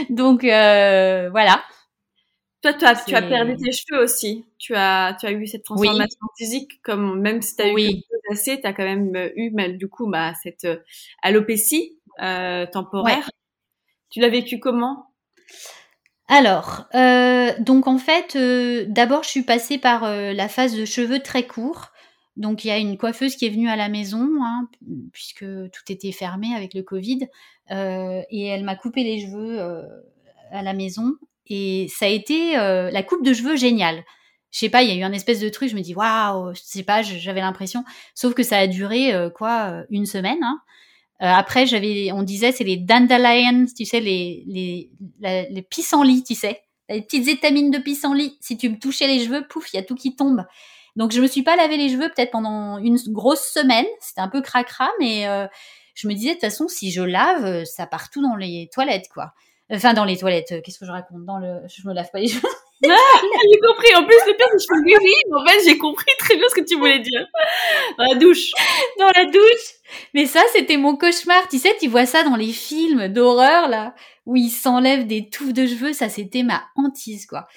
Donc 0.09 0.45
euh, 0.45 1.29
voilà. 1.31 1.63
Toi, 2.63 2.73
tu 2.73 2.85
as, 2.85 2.97
tu 3.05 3.15
as 3.15 3.23
perdu 3.23 3.57
tes 3.57 3.71
cheveux 3.71 4.03
aussi. 4.03 4.45
Tu 4.59 4.75
as, 4.75 5.17
tu 5.21 5.27
as 5.27 5.33
eu 5.33 5.47
cette 5.47 5.65
transformation 5.65 6.19
physique, 6.37 6.81
comme 6.83 7.21
même 7.21 7.41
si 7.43 7.55
tu 7.55 7.63
as 7.63 7.73
eu 7.73 8.03
assez, 8.33 8.61
tu 8.61 8.67
as 8.67 8.73
quand 8.73 8.85
même 8.85 9.15
euh, 9.15 9.31
eu, 9.37 9.51
mais, 9.53 9.73
du 9.73 9.89
coup, 9.89 10.09
bah, 10.09 10.33
cette 10.43 10.67
alopécie 11.23 11.99
euh, 12.21 12.67
temporaire. 12.67 13.31
Tu 14.11 14.21
l'as 14.21 14.29
vécu 14.29 14.59
comment? 14.59 15.07
Alors, 16.29 16.85
euh, 16.95 17.53
donc 17.59 17.87
en 17.87 17.97
fait, 17.97 18.37
euh, 18.37 18.85
d'abord 18.87 19.23
je 19.25 19.31
suis 19.31 19.43
passée 19.43 19.79
par 19.79 20.05
euh, 20.05 20.35
la 20.35 20.49
phase 20.49 20.77
de 20.77 20.85
cheveux 20.85 21.21
très 21.21 21.47
courts. 21.47 21.89
Donc 22.37 22.65
il 22.65 22.69
y 22.69 22.71
a 22.71 22.77
une 22.77 22.99
coiffeuse 22.99 23.35
qui 23.35 23.47
est 23.47 23.51
venue 23.51 23.71
à 23.71 23.77
la 23.77 23.89
maison, 23.89 24.29
hein, 24.43 24.69
puisque 25.13 25.45
tout 25.45 25.83
était 25.91 26.13
fermé 26.13 26.55
avec 26.55 26.75
le 26.75 26.83
Covid, 26.83 27.27
et 27.71 28.47
elle 28.47 28.63
m'a 28.63 28.77
coupé 28.77 29.03
les 29.03 29.21
cheveux 29.21 29.59
à 30.53 30.63
la 30.63 30.73
maison. 30.73 31.15
Et 31.49 31.89
ça 31.89 32.05
a 32.05 32.09
été 32.09 32.53
la 32.53 33.03
coupe 33.03 33.25
de 33.25 33.33
cheveux 33.33 33.57
géniale. 33.57 34.05
Je 34.53 34.61
sais 34.61 34.69
pas, 34.69 34.83
il 34.83 34.89
y 34.89 34.93
a 34.93 34.95
eu 34.95 35.03
un 35.03 35.13
espèce 35.13 35.41
de 35.41 35.49
truc, 35.49 35.69
je 35.69 35.75
me 35.75 35.81
dis 35.81 35.97
waouh, 35.97 36.55
je 36.55 36.61
sais 36.63 36.85
pas, 36.85 37.03
j'avais 37.03 37.41
l'impression. 37.41 37.85
Sauf 38.15 38.35
que 38.35 38.45
ça 38.45 38.59
a 38.59 38.69
duré 38.69 39.13
quoi, 39.35 39.83
une 39.91 40.07
semaine. 40.07 40.39
Hein. 40.45 40.61
Après, 41.21 41.67
j'avais, 41.67 42.13
on 42.13 42.23
disait, 42.23 42.53
c'est 42.53 42.65
les 42.65 42.77
dandelions, 42.77 43.67
tu 43.77 43.85
sais, 43.85 44.01
les 44.01 44.45
les 44.47 44.91
les 45.21 45.63
pissenlits, 45.63 46.25
tu 46.25 46.35
sais, 46.35 46.63
les 46.89 47.03
petites 47.03 47.29
étamines 47.29 47.71
de 47.71 47.79
pissenlit. 47.79 48.37
Si 48.41 48.57
tu 48.57 48.69
me 48.69 48.79
touchais 48.79 49.07
les 49.07 49.25
cheveux, 49.25 49.47
pouf, 49.49 49.73
il 49.73 49.77
y 49.77 49.81
a 49.81 49.83
tout 49.83 49.95
qui 49.95 50.17
tombe. 50.17 50.45
Donc 50.97 51.13
je 51.13 51.21
me 51.21 51.27
suis 51.29 51.43
pas 51.43 51.55
lavé 51.57 51.77
les 51.77 51.91
cheveux 51.91 52.09
peut-être 52.09 52.33
pendant 52.33 52.79
une 52.79 52.99
grosse 53.09 53.53
semaine. 53.53 53.87
C'était 54.01 54.21
un 54.21 54.29
peu 54.29 54.43
cracra, 54.43 54.91
mais 54.99 55.29
euh, 55.29 55.47
je 55.95 56.09
me 56.09 56.15
disais 56.15 56.31
de 56.31 56.35
toute 56.35 56.43
façon 56.43 56.67
si 56.67 56.91
je 56.91 57.03
lave, 57.03 57.45
euh, 57.45 57.65
ça 57.65 57.87
part 57.87 58.11
tout 58.11 58.23
dans 58.23 58.35
les 58.35 58.69
toilettes 58.73 59.09
quoi. 59.13 59.33
Enfin 59.73 59.95
dans 59.95 60.05
les 60.05 60.17
toilettes. 60.17 60.53
Euh, 60.53 60.61
qu'est-ce 60.61 60.79
que 60.79 60.87
je 60.87 60.91
raconte? 60.91 61.25
Dans 61.25 61.39
le, 61.39 61.61
je 61.69 61.87
me 61.87 61.95
lave 61.95 62.11
pas 62.11 62.19
les 62.19 62.29
cheveux. 62.29 62.49
Ah, 62.87 63.21
j'ai 63.23 63.59
compris. 63.67 63.95
En 63.97 64.05
plus, 64.05 64.17
le 64.27 64.37
pire, 64.37 64.47
c'est 64.53 64.67
que 64.67 64.75
je 64.77 64.97
gris. 64.99 65.33
En 65.35 65.47
fait, 65.47 65.65
j'ai 65.65 65.79
compris 65.79 66.13
très 66.19 66.37
bien 66.37 66.45
ce 66.49 66.55
que 66.55 66.61
tu 66.65 66.77
voulais 66.77 67.01
dire. 67.01 67.27
Dans 67.99 68.05
la 68.05 68.15
douche. 68.15 68.51
Dans 68.99 69.11
la 69.17 69.25
douche. 69.25 69.67
Mais 70.15 70.27
ça, 70.27 70.43
c'était 70.53 70.77
mon 70.77 70.97
cauchemar. 70.97 71.49
Tu 71.49 71.59
sais, 71.59 71.77
tu 71.81 71.89
vois 71.89 72.07
ça 72.07 72.23
dans 72.23 72.37
les 72.37 72.53
films 72.53 73.09
d'horreur, 73.09 73.69
là, 73.69 73.95
où 74.27 74.37
ils 74.37 74.51
s'enlèvent 74.51 75.07
des 75.07 75.29
touffes 75.29 75.53
de 75.53 75.67
cheveux. 75.67 75.93
Ça, 75.93 76.09
c'était 76.09 76.43
ma 76.45 76.65
hantise, 76.77 77.27
quoi. 77.27 77.49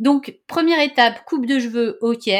Donc, 0.00 0.36
première 0.48 0.80
étape, 0.80 1.24
coupe 1.24 1.46
de 1.46 1.58
cheveux, 1.60 1.98
ok. 2.00 2.30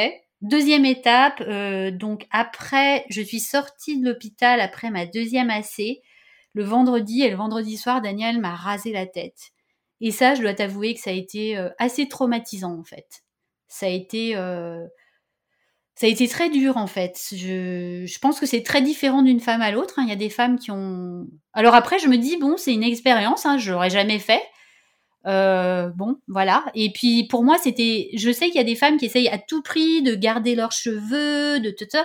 Deuxième 0.43 0.85
étape, 0.85 1.41
euh, 1.43 1.91
donc 1.91 2.27
après, 2.31 3.07
je 3.09 3.23
suis 3.23 3.41
sortie 3.41 3.99
de 3.99 4.05
l'hôpital 4.07 4.61
après 4.61 4.91
ma 4.91 5.07
deuxième 5.07 5.51
AC. 5.51 6.01
Le 6.53 6.65
vendredi 6.65 7.23
et 7.23 7.31
le 7.31 7.37
vendredi 7.37 7.77
soir, 7.79 8.03
Daniel 8.03 8.41
m'a 8.41 8.55
rasé 8.55 8.93
la 8.93 9.07
tête. 9.07 9.54
Et 10.05 10.11
ça, 10.11 10.35
je 10.35 10.43
dois 10.43 10.53
t'avouer 10.53 10.93
que 10.93 11.01
ça 11.01 11.09
a 11.09 11.15
été 11.15 11.57
euh, 11.57 11.71
assez 11.79 12.07
traumatisant 12.09 12.79
en 12.79 12.85
fait. 12.85 13.25
Ça 13.69 13.87
a 13.87 13.89
été, 13.89 14.37
euh, 14.37 14.85
ça 15.95 16.07
a 16.07 16.11
été 16.11 16.29
très 16.29 16.51
dur 16.51 16.77
en 16.77 16.87
fait. 16.87 17.19
Je, 17.33 18.19
pense 18.19 18.39
que 18.39 18.45
c'est 18.45 18.63
très 18.63 18.83
différent 18.83 19.23
d'une 19.23 19.41
femme 19.41 19.63
à 19.63 19.71
l'autre. 19.71 19.95
Hein. 19.99 20.03
Il 20.03 20.11
y 20.11 20.13
a 20.13 20.17
des 20.17 20.29
femmes 20.29 20.59
qui 20.59 20.71
ont. 20.71 21.27
Alors 21.55 21.75
après, 21.75 21.99
je 21.99 22.09
me 22.09 22.19
dis 22.19 22.37
bon, 22.37 22.59
c'est 22.59 22.75
une 22.75 22.83
expérience. 22.83 23.47
Hein, 23.47 23.57
je 23.57 23.73
l'aurais 23.73 23.89
jamais 23.89 24.19
fait. 24.19 24.43
Euh, 25.27 25.89
bon, 25.97 26.17
voilà. 26.29 26.67
Et 26.75 26.93
puis 26.93 27.27
pour 27.27 27.43
moi, 27.43 27.57
c'était. 27.57 28.11
Je 28.15 28.31
sais 28.31 28.49
qu'il 28.49 28.57
y 28.57 28.61
a 28.61 28.65
des 28.65 28.77
femmes 28.77 28.99
qui 28.99 29.07
essayent 29.07 29.31
à 29.31 29.39
tout 29.39 29.63
prix 29.63 30.03
de 30.03 30.15
garder 30.15 30.55
leurs 30.55 30.73
cheveux, 30.73 31.61
de 31.61 31.71
tout 31.71 31.87
ça. 31.89 32.05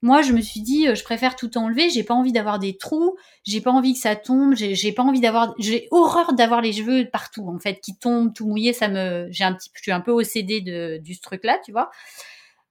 Moi, 0.00 0.22
je 0.22 0.32
me 0.32 0.40
suis 0.40 0.60
dit, 0.60 0.86
euh, 0.88 0.94
je 0.94 1.02
préfère 1.02 1.34
tout 1.36 1.58
enlever. 1.58 1.90
J'ai 1.90 2.04
pas 2.04 2.14
envie 2.14 2.32
d'avoir 2.32 2.58
des 2.58 2.76
trous. 2.76 3.16
J'ai 3.44 3.60
pas 3.60 3.72
envie 3.72 3.94
que 3.94 4.00
ça 4.00 4.16
tombe. 4.16 4.54
J'ai 4.54 4.92
pas 4.92 5.02
envie 5.02 5.20
d'avoir. 5.20 5.54
J'ai 5.58 5.88
horreur 5.90 6.34
d'avoir 6.34 6.60
les 6.60 6.72
cheveux 6.72 7.08
partout, 7.10 7.48
en 7.48 7.58
fait, 7.58 7.80
qui 7.80 7.96
tombent, 7.98 8.32
tout 8.32 8.46
mouillés. 8.46 8.72
Ça 8.72 8.88
me. 8.88 9.26
J'ai 9.30 9.44
un 9.44 9.54
petit. 9.54 9.70
Je 9.74 9.82
suis 9.82 9.92
un 9.92 10.00
peu 10.00 10.12
OCD 10.12 10.60
de 10.60 10.98
du 10.98 11.18
truc 11.20 11.44
là, 11.44 11.58
tu 11.64 11.72
vois. 11.72 11.90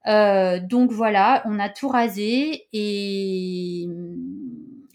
Euh, 0.07 0.59
donc 0.61 0.91
voilà, 0.91 1.43
on 1.45 1.59
a 1.59 1.69
tout 1.69 1.89
rasé 1.89 2.67
et 2.71 3.87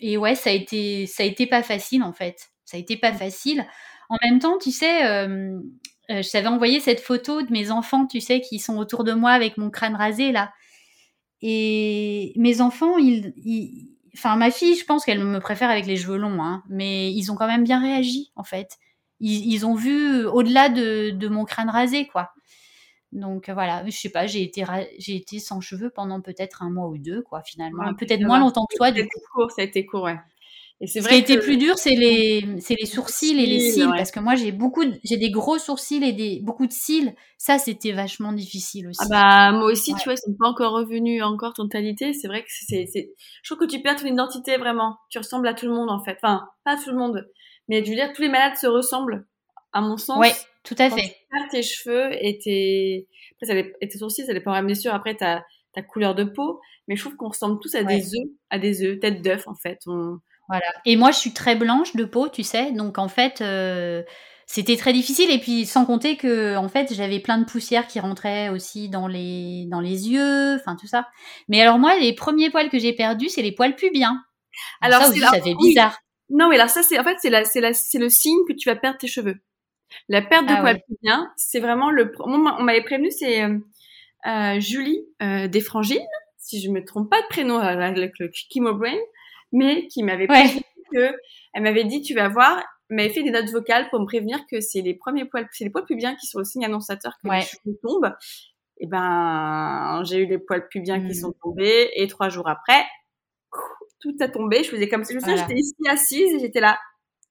et 0.00 0.16
ouais, 0.16 0.34
ça 0.34 0.50
a 0.50 0.52
été 0.52 1.04
été 1.18 1.46
pas 1.46 1.62
facile 1.62 2.02
en 2.02 2.12
fait. 2.12 2.50
Ça 2.64 2.76
a 2.76 2.80
été 2.80 2.96
pas 2.96 3.12
facile. 3.12 3.64
En 4.08 4.16
même 4.22 4.38
temps, 4.38 4.58
tu 4.58 4.70
sais, 4.70 5.04
euh, 5.06 5.58
euh, 6.10 6.22
je 6.22 6.30
t'avais 6.30 6.48
envoyé 6.48 6.80
cette 6.80 7.00
photo 7.00 7.42
de 7.42 7.52
mes 7.52 7.70
enfants, 7.70 8.06
tu 8.06 8.20
sais, 8.20 8.40
qui 8.40 8.58
sont 8.58 8.76
autour 8.78 9.04
de 9.04 9.12
moi 9.12 9.32
avec 9.32 9.58
mon 9.58 9.70
crâne 9.70 9.94
rasé 9.96 10.32
là. 10.32 10.52
Et 11.42 12.32
mes 12.36 12.60
enfants, 12.60 12.96
ils, 12.98 13.34
enfin 14.14 14.36
ma 14.36 14.50
fille, 14.50 14.76
je 14.76 14.84
pense 14.84 15.04
qu'elle 15.04 15.22
me 15.22 15.40
préfère 15.40 15.70
avec 15.70 15.86
les 15.86 15.96
cheveux 15.96 16.16
longs, 16.16 16.42
hein, 16.42 16.62
mais 16.68 17.12
ils 17.12 17.32
ont 17.32 17.34
quand 17.34 17.48
même 17.48 17.64
bien 17.64 17.80
réagi 17.80 18.32
en 18.36 18.44
fait. 18.44 18.78
Ils, 19.24 19.64
ont 19.64 19.76
vu 19.76 20.24
au-delà 20.24 20.68
de, 20.68 21.28
mon 21.28 21.44
crâne 21.44 21.70
rasé, 21.70 22.08
quoi. 22.08 22.32
Donc 23.12 23.50
voilà, 23.50 23.84
je 23.86 23.90
sais 23.96 24.08
pas, 24.08 24.26
j'ai 24.26 24.42
été 24.42 24.64
j'ai 24.98 25.14
été 25.14 25.38
sans 25.38 25.60
cheveux 25.60 25.90
pendant 25.90 26.20
peut-être 26.20 26.64
un 26.64 26.70
mois 26.70 26.88
ou 26.88 26.98
deux, 26.98 27.22
quoi, 27.22 27.42
finalement. 27.42 27.94
peut-être 27.94 28.22
moins 28.22 28.40
longtemps 28.40 28.66
que 28.66 28.76
toi. 28.76 28.90
Du 28.90 29.04
coup. 29.04 29.20
court, 29.32 29.50
ça 29.52 29.62
a 29.62 29.64
été 29.64 29.86
court, 29.86 30.04
ouais. 30.04 30.18
Et 30.82 30.88
c'est 30.88 31.00
Ce 31.00 31.06
qui 31.06 31.14
a 31.14 31.16
été 31.16 31.38
plus 31.38 31.56
dur, 31.58 31.78
c'est 31.78 31.94
les, 31.94 32.44
c'est 32.58 32.74
les 32.74 32.86
sourcils 32.86 33.40
et 33.40 33.46
les 33.46 33.60
cils, 33.60 33.88
parce 33.96 34.10
que 34.10 34.18
moi 34.18 34.34
j'ai 34.34 34.50
beaucoup, 34.50 34.82
j'ai 35.04 35.16
des 35.16 35.30
gros 35.30 35.56
sourcils 35.58 36.02
et 36.02 36.12
des 36.12 36.40
beaucoup 36.42 36.66
de 36.66 36.72
cils. 36.72 37.14
Ça, 37.38 37.58
c'était 37.58 37.92
vachement 37.92 38.32
difficile 38.32 38.88
aussi. 38.88 38.98
Ah 39.00 39.06
bah 39.08 39.56
moi 39.56 39.70
aussi, 39.70 39.94
tu 39.94 40.02
vois, 40.04 40.14
ils 40.14 40.18
sont 40.18 40.34
pas 40.36 40.48
encore 40.48 40.72
revenus 40.72 41.22
encore 41.22 41.54
ton 41.54 41.68
totalité. 41.68 42.12
C'est 42.12 42.26
vrai 42.26 42.42
que 42.42 42.48
c'est, 42.50 42.86
c'est, 42.92 43.12
je 43.44 43.54
trouve 43.54 43.64
que 43.64 43.72
tu 43.72 43.80
perds 43.80 43.94
ton 43.94 44.06
identité 44.06 44.56
vraiment. 44.56 44.96
Tu 45.08 45.18
ressembles 45.18 45.46
à 45.46 45.54
tout 45.54 45.66
le 45.66 45.72
monde 45.72 45.88
en 45.88 46.02
fait. 46.02 46.18
Enfin, 46.20 46.48
pas 46.64 46.76
tout 46.76 46.90
le 46.90 46.96
monde, 46.96 47.28
mais 47.68 47.84
je 47.84 47.88
veux 47.88 47.96
dire, 47.96 48.12
tous 48.12 48.22
les 48.22 48.28
malades 48.28 48.56
se 48.56 48.66
ressemblent, 48.66 49.24
à 49.72 49.82
mon 49.82 49.96
sens. 49.96 50.18
Oui, 50.18 50.30
tout 50.64 50.76
à 50.78 50.90
fait. 50.90 51.02
Tu 51.02 51.26
perds 51.30 51.48
tes 51.52 51.62
cheveux 51.62 52.10
et 52.20 52.38
tes, 52.38 53.06
après 53.36 53.46
ça 53.46 53.68
et 53.80 53.88
tes 53.88 53.98
sourcils, 53.98 54.26
ça 54.26 54.34
dépend 54.34 54.60
bien 54.64 54.74
sûr 54.74 54.92
après 54.92 55.14
ta 55.14 55.44
ta 55.74 55.80
couleur 55.82 56.14
de 56.16 56.24
peau, 56.24 56.60
mais 56.88 56.96
je 56.96 57.02
trouve 57.02 57.16
qu'on 57.16 57.28
ressemble 57.28 57.60
tous 57.60 57.74
à 57.76 57.84
des 57.84 58.04
œufs, 58.14 58.28
à 58.50 58.58
des 58.58 58.82
œufs, 58.82 58.98
tête 58.98 59.22
d'œuf 59.22 59.46
en 59.46 59.54
fait. 59.54 59.78
On 59.86 60.18
voilà. 60.52 60.66
Et 60.84 60.96
moi, 60.96 61.12
je 61.12 61.16
suis 61.16 61.32
très 61.32 61.56
blanche 61.56 61.96
de 61.96 62.04
peau, 62.04 62.28
tu 62.28 62.42
sais. 62.42 62.72
Donc, 62.72 62.98
en 62.98 63.08
fait, 63.08 63.40
euh, 63.40 64.02
c'était 64.44 64.76
très 64.76 64.92
difficile. 64.92 65.30
Et 65.30 65.38
puis, 65.38 65.64
sans 65.64 65.86
compter 65.86 66.18
que, 66.18 66.56
en 66.56 66.68
fait, 66.68 66.92
j'avais 66.92 67.20
plein 67.20 67.38
de 67.38 67.46
poussière 67.46 67.86
qui 67.86 68.00
rentrait 68.00 68.50
aussi 68.50 68.90
dans 68.90 69.06
les, 69.06 69.64
dans 69.70 69.80
les 69.80 70.10
yeux, 70.10 70.56
enfin, 70.56 70.76
tout 70.78 70.86
ça. 70.86 71.08
Mais 71.48 71.62
alors, 71.62 71.78
moi, 71.78 71.98
les 71.98 72.14
premiers 72.14 72.50
poils 72.50 72.68
que 72.68 72.78
j'ai 72.78 72.92
perdus, 72.92 73.30
c'est 73.30 73.40
les 73.40 73.52
poils 73.52 73.74
pubiens. 73.74 74.22
Alors, 74.82 75.00
ça 75.00 75.08
aussi, 75.08 75.20
ça 75.20 75.40
fait 75.40 75.54
bizarre. 75.54 75.98
Non, 76.28 76.50
mais 76.50 76.56
alors, 76.56 76.68
ça, 76.68 76.82
c'est, 76.82 76.98
en 76.98 77.04
fait, 77.04 77.16
c'est 77.18 77.30
la, 77.30 77.46
c'est 77.46 77.62
la, 77.62 77.72
c'est 77.72 77.98
le 77.98 78.10
signe 78.10 78.44
que 78.46 78.52
tu 78.52 78.68
vas 78.68 78.76
perdre 78.76 78.98
tes 78.98 79.08
cheveux. 79.08 79.36
La 80.10 80.20
perte 80.20 80.46
de 80.46 80.52
ah 80.52 80.60
poils 80.60 80.82
pubiens, 80.86 81.32
c'est 81.36 81.60
vraiment 81.60 81.90
le, 81.90 82.12
on 82.20 82.36
m'avait 82.62 82.82
prévenu, 82.82 83.10
c'est, 83.10 83.42
euh, 83.42 83.56
euh 84.26 84.60
Julie, 84.60 85.00
euh, 85.22 85.48
Desfrangines, 85.48 86.00
si 86.36 86.60
je 86.60 86.70
me 86.70 86.84
trompe 86.84 87.08
pas 87.08 87.22
de 87.22 87.26
prénom 87.28 87.58
avec 87.58 88.18
le 88.18 88.28
Kimo 88.28 88.74
Brain, 88.74 88.98
mais 89.52 89.86
qui 89.88 90.02
m'avait 90.02 90.26
prévenu 90.26 90.62
que, 90.92 91.14
elle 91.54 91.62
m'avait 91.62 91.84
dit, 91.84 92.02
tu 92.02 92.14
vas 92.14 92.28
voir, 92.28 92.62
m'avait 92.90 93.10
fait 93.10 93.22
des 93.22 93.30
notes 93.30 93.50
vocales 93.50 93.88
pour 93.90 94.00
me 94.00 94.06
prévenir 94.06 94.38
que 94.50 94.60
c'est 94.60 94.80
les 94.80 94.94
premiers 94.94 95.24
poils, 95.24 95.48
c'est 95.52 95.64
les 95.64 95.70
poils 95.70 95.84
pubiens 95.84 96.14
qui 96.14 96.26
sont 96.26 96.38
le 96.38 96.44
signe 96.44 96.64
annonçateur 96.64 97.18
que 97.22 97.30
les 97.30 97.40
cheveux 97.42 97.78
tombent. 97.82 98.14
Et 98.78 98.86
ben, 98.86 100.02
j'ai 100.04 100.18
eu 100.18 100.26
les 100.26 100.38
poils 100.38 100.66
pubiens 100.68 101.00
qui 101.00 101.12
mmh. 101.12 101.14
sont 101.14 101.32
tombés 101.42 101.90
et 101.94 102.08
trois 102.08 102.28
jours 102.28 102.48
après, 102.48 102.84
tout 104.00 104.14
a 104.20 104.28
tombé. 104.28 104.64
Je 104.64 104.70
faisais 104.70 104.88
comme 104.88 105.04
si 105.04 105.12
je 105.12 105.18
me 105.18 105.36
j'étais 105.36 105.54
ici 105.54 105.74
assise 105.88 106.34
et 106.34 106.40
j'étais 106.40 106.60
là. 106.60 106.78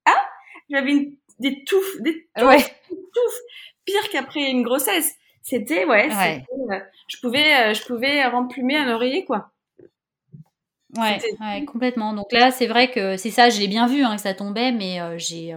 Ah, 0.06 0.26
j'avais 0.69 1.11
des 1.39 1.64
touffes, 1.65 2.02
des 2.02 2.27
touffes, 2.35 3.39
pire 3.85 4.10
qu'après 4.11 4.49
une 4.49 4.64
grossesse. 4.64 5.14
C'était 5.43 5.85
ouais, 5.85 6.07
ouais. 6.07 6.45
Euh, 6.72 6.80
je 7.07 7.18
pouvais, 7.19 7.56
euh, 7.56 7.73
je 7.73 7.84
pouvais 7.84 8.23
remplumer 8.26 8.77
un 8.77 8.93
oreiller 8.93 9.26
quoi. 9.26 9.52
Ouais, 10.97 11.65
complètement. 11.65 12.13
Donc 12.13 12.31
là, 12.31 12.51
c'est 12.51 12.68
vrai 12.68 12.91
que 12.91 13.18
c'est 13.18 13.31
ça, 13.31 13.49
j'ai 13.49 13.68
bien 13.68 13.88
vu 13.88 14.03
hein, 14.03 14.15
que 14.15 14.22
ça 14.22 14.34
tombait, 14.34 14.72
mais 14.72 14.99
j'ai 15.18 15.55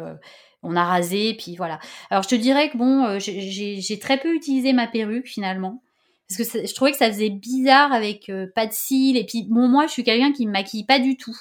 on 0.66 0.76
a 0.76 0.84
rasé, 0.84 1.34
puis 1.38 1.56
voilà. 1.56 1.78
Alors 2.08 2.22
je 2.22 2.28
te 2.28 2.34
dirais 2.34 2.70
que 2.70 2.78
bon, 2.78 3.18
j'ai 3.18 3.98
très 3.98 4.18
peu 4.18 4.34
utilisé 4.34 4.72
ma 4.72 4.86
perruque 4.86 5.26
finalement 5.26 5.82
parce 6.26 6.50
que 6.50 6.66
je 6.66 6.74
trouvais 6.74 6.90
que 6.90 6.96
ça 6.96 7.08
faisait 7.08 7.28
bizarre 7.28 7.92
avec 7.92 8.32
pas 8.54 8.66
de 8.66 8.72
cils 8.72 9.18
et 9.18 9.26
puis 9.26 9.46
bon 9.48 9.68
moi 9.68 9.86
je 9.86 9.92
suis 9.92 10.04
quelqu'un 10.04 10.32
qui 10.32 10.46
me 10.46 10.52
maquille 10.52 10.86
pas 10.86 10.98
du 10.98 11.18
tout. 11.18 11.36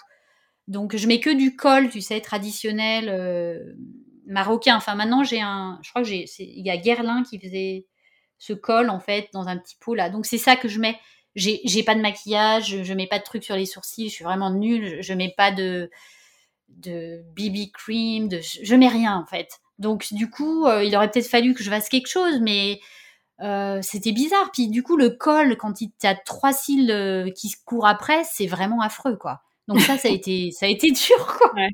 Donc 0.67 0.95
je 0.95 1.07
mets 1.07 1.21
que 1.21 1.29
du 1.29 1.55
col 1.55 1.89
tu 1.89 2.01
sais 2.01 2.19
traditionnel 2.19 3.73
marocain. 4.27 4.75
Enfin 4.75 4.95
maintenant 4.95 5.23
j'ai 5.23 5.39
un 5.39 5.79
je 5.83 5.89
crois 5.89 6.01
que 6.01 6.07
j'ai 6.09 6.25
il 6.39 6.65
y 6.65 6.69
a 6.69 6.75
Guerlain 6.75 7.23
qui 7.23 7.39
faisait 7.39 7.85
ce 8.39 8.51
col 8.51 8.89
en 8.89 8.99
fait 8.99 9.29
dans 9.31 9.47
un 9.47 9.57
petit 9.57 9.77
pot 9.79 9.95
là. 9.95 10.09
Donc 10.09 10.25
c'est 10.25 10.37
ça 10.37 10.57
que 10.57 10.67
je 10.67 10.81
mets 10.81 10.99
j'ai 11.35 11.83
pas 11.83 11.95
de 11.95 12.01
maquillage, 12.01 12.83
je, 12.83 12.93
mets 12.93 13.07
pas 13.07 13.19
de 13.19 13.23
trucs 13.23 13.43
sur 13.43 13.55
les 13.55 13.65
sourcils, 13.65 14.09
je 14.09 14.13
suis 14.13 14.23
vraiment 14.23 14.51
nulle, 14.51 15.01
je, 15.01 15.13
mets 15.13 15.33
pas 15.35 15.51
de 15.51 15.89
de 16.69 17.21
BB 17.35 17.71
cream, 17.71 18.27
de, 18.27 18.39
je 18.41 18.75
mets 18.75 18.87
rien 18.87 19.15
en 19.15 19.25
fait. 19.25 19.59
Donc 19.79 20.07
du 20.11 20.29
coup, 20.29 20.65
euh, 20.65 20.83
il 20.83 20.95
aurait 20.95 21.09
peut-être 21.09 21.29
fallu 21.29 21.53
que 21.53 21.63
je 21.63 21.69
fasse 21.69 21.89
quelque 21.89 22.07
chose, 22.07 22.39
mais 22.41 22.79
euh, 23.41 23.79
c'était 23.81 24.11
bizarre. 24.11 24.49
Puis 24.51 24.69
du 24.69 24.83
coup, 24.83 24.97
le 24.97 25.09
col, 25.09 25.57
quand 25.57 25.81
il 25.81 25.91
y 26.03 26.07
a 26.07 26.15
trois 26.15 26.53
cils 26.53 26.91
euh, 26.91 27.29
qui 27.31 27.49
se 27.49 27.57
courent 27.63 27.87
après, 27.87 28.23
c'est 28.23 28.47
vraiment 28.47 28.81
affreux 28.81 29.17
quoi. 29.17 29.41
Donc 29.67 29.79
ça, 29.81 29.97
ça 29.97 30.09
a 30.09 30.11
été, 30.11 30.51
ça 30.51 30.65
a 30.65 30.69
été 30.69 30.91
dur 30.91 31.37
quoi. 31.37 31.53
Ouais. 31.55 31.69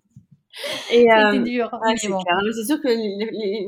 Et 0.92 1.06
c'était 1.08 1.44
dur. 1.44 1.70
c'est 1.96 2.66
sûr 2.66 2.82
que, 2.82 2.88
les, 2.88 3.68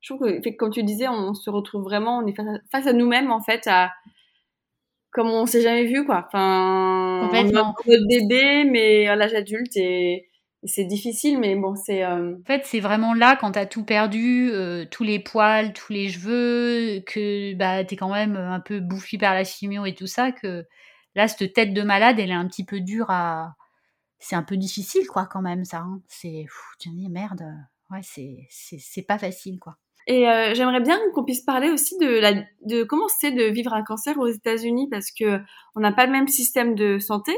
je 0.00 0.14
trouve 0.14 0.26
que, 0.40 0.56
comme 0.56 0.70
tu 0.70 0.82
disais, 0.82 1.08
on 1.08 1.34
se 1.34 1.50
retrouve 1.50 1.82
vraiment, 1.82 2.18
on 2.18 2.26
est 2.26 2.34
face 2.72 2.86
à 2.86 2.92
nous-mêmes 2.92 3.30
en 3.30 3.40
fait 3.40 3.66
à 3.66 3.90
comme 5.12 5.28
on 5.28 5.46
s'est 5.46 5.62
jamais 5.62 5.84
vu 5.84 6.04
quoi. 6.04 6.24
Enfin, 6.26 7.22
Complètement. 7.24 7.74
on 7.86 7.92
a 7.92 7.94
notre 7.94 8.06
bébé, 8.08 8.64
mais 8.64 9.06
à 9.06 9.16
l'âge 9.16 9.34
adulte 9.34 9.76
et, 9.76 10.30
c'est 10.64 10.84
difficile, 10.84 11.38
mais 11.38 11.56
bon, 11.56 11.74
c'est. 11.74 12.04
Euh... 12.04 12.34
En 12.34 12.44
fait, 12.46 12.66
c'est 12.66 12.80
vraiment 12.80 13.14
là 13.14 13.36
quand 13.36 13.52
t'as 13.52 13.66
tout 13.66 13.84
perdu, 13.84 14.50
euh, 14.52 14.84
tous 14.90 15.04
les 15.04 15.18
poils, 15.18 15.72
tous 15.72 15.92
les 15.92 16.10
cheveux, 16.10 17.00
que 17.06 17.54
bah 17.54 17.82
t'es 17.84 17.96
quand 17.96 18.12
même 18.12 18.36
un 18.36 18.60
peu 18.60 18.80
bouffi 18.80 19.16
par 19.16 19.34
la 19.34 19.44
chimio 19.44 19.86
et 19.86 19.94
tout 19.94 20.06
ça, 20.06 20.32
que 20.32 20.66
là 21.14 21.28
cette 21.28 21.54
tête 21.54 21.72
de 21.72 21.82
malade, 21.82 22.18
elle 22.18 22.30
est 22.30 22.34
un 22.34 22.46
petit 22.46 22.64
peu 22.64 22.80
dure 22.80 23.10
à. 23.10 23.54
C'est 24.18 24.36
un 24.36 24.42
peu 24.42 24.58
difficile 24.58 25.06
quoi 25.06 25.26
quand 25.26 25.40
même 25.40 25.64
ça. 25.64 25.78
Hein. 25.78 26.02
C'est, 26.08 26.44
tu 26.78 26.90
dis 26.90 27.08
merde, 27.08 27.42
ouais 27.90 28.00
c'est 28.02 28.46
c'est 28.50 29.02
pas 29.02 29.18
facile 29.18 29.58
quoi. 29.58 29.78
Et 30.06 30.28
euh, 30.28 30.54
j'aimerais 30.54 30.80
bien 30.80 30.98
qu'on 31.14 31.24
puisse 31.24 31.42
parler 31.42 31.70
aussi 31.70 31.96
de, 31.98 32.06
la, 32.06 32.32
de 32.64 32.82
comment 32.82 33.08
c'est 33.08 33.30
de 33.30 33.44
vivre 33.44 33.72
un 33.72 33.82
cancer 33.82 34.18
aux 34.18 34.26
États-Unis 34.26 34.88
parce 34.90 35.10
que 35.10 35.40
on 35.76 35.80
n'a 35.80 35.92
pas 35.92 36.06
le 36.06 36.12
même 36.12 36.28
système 36.28 36.74
de 36.74 36.98
santé. 36.98 37.32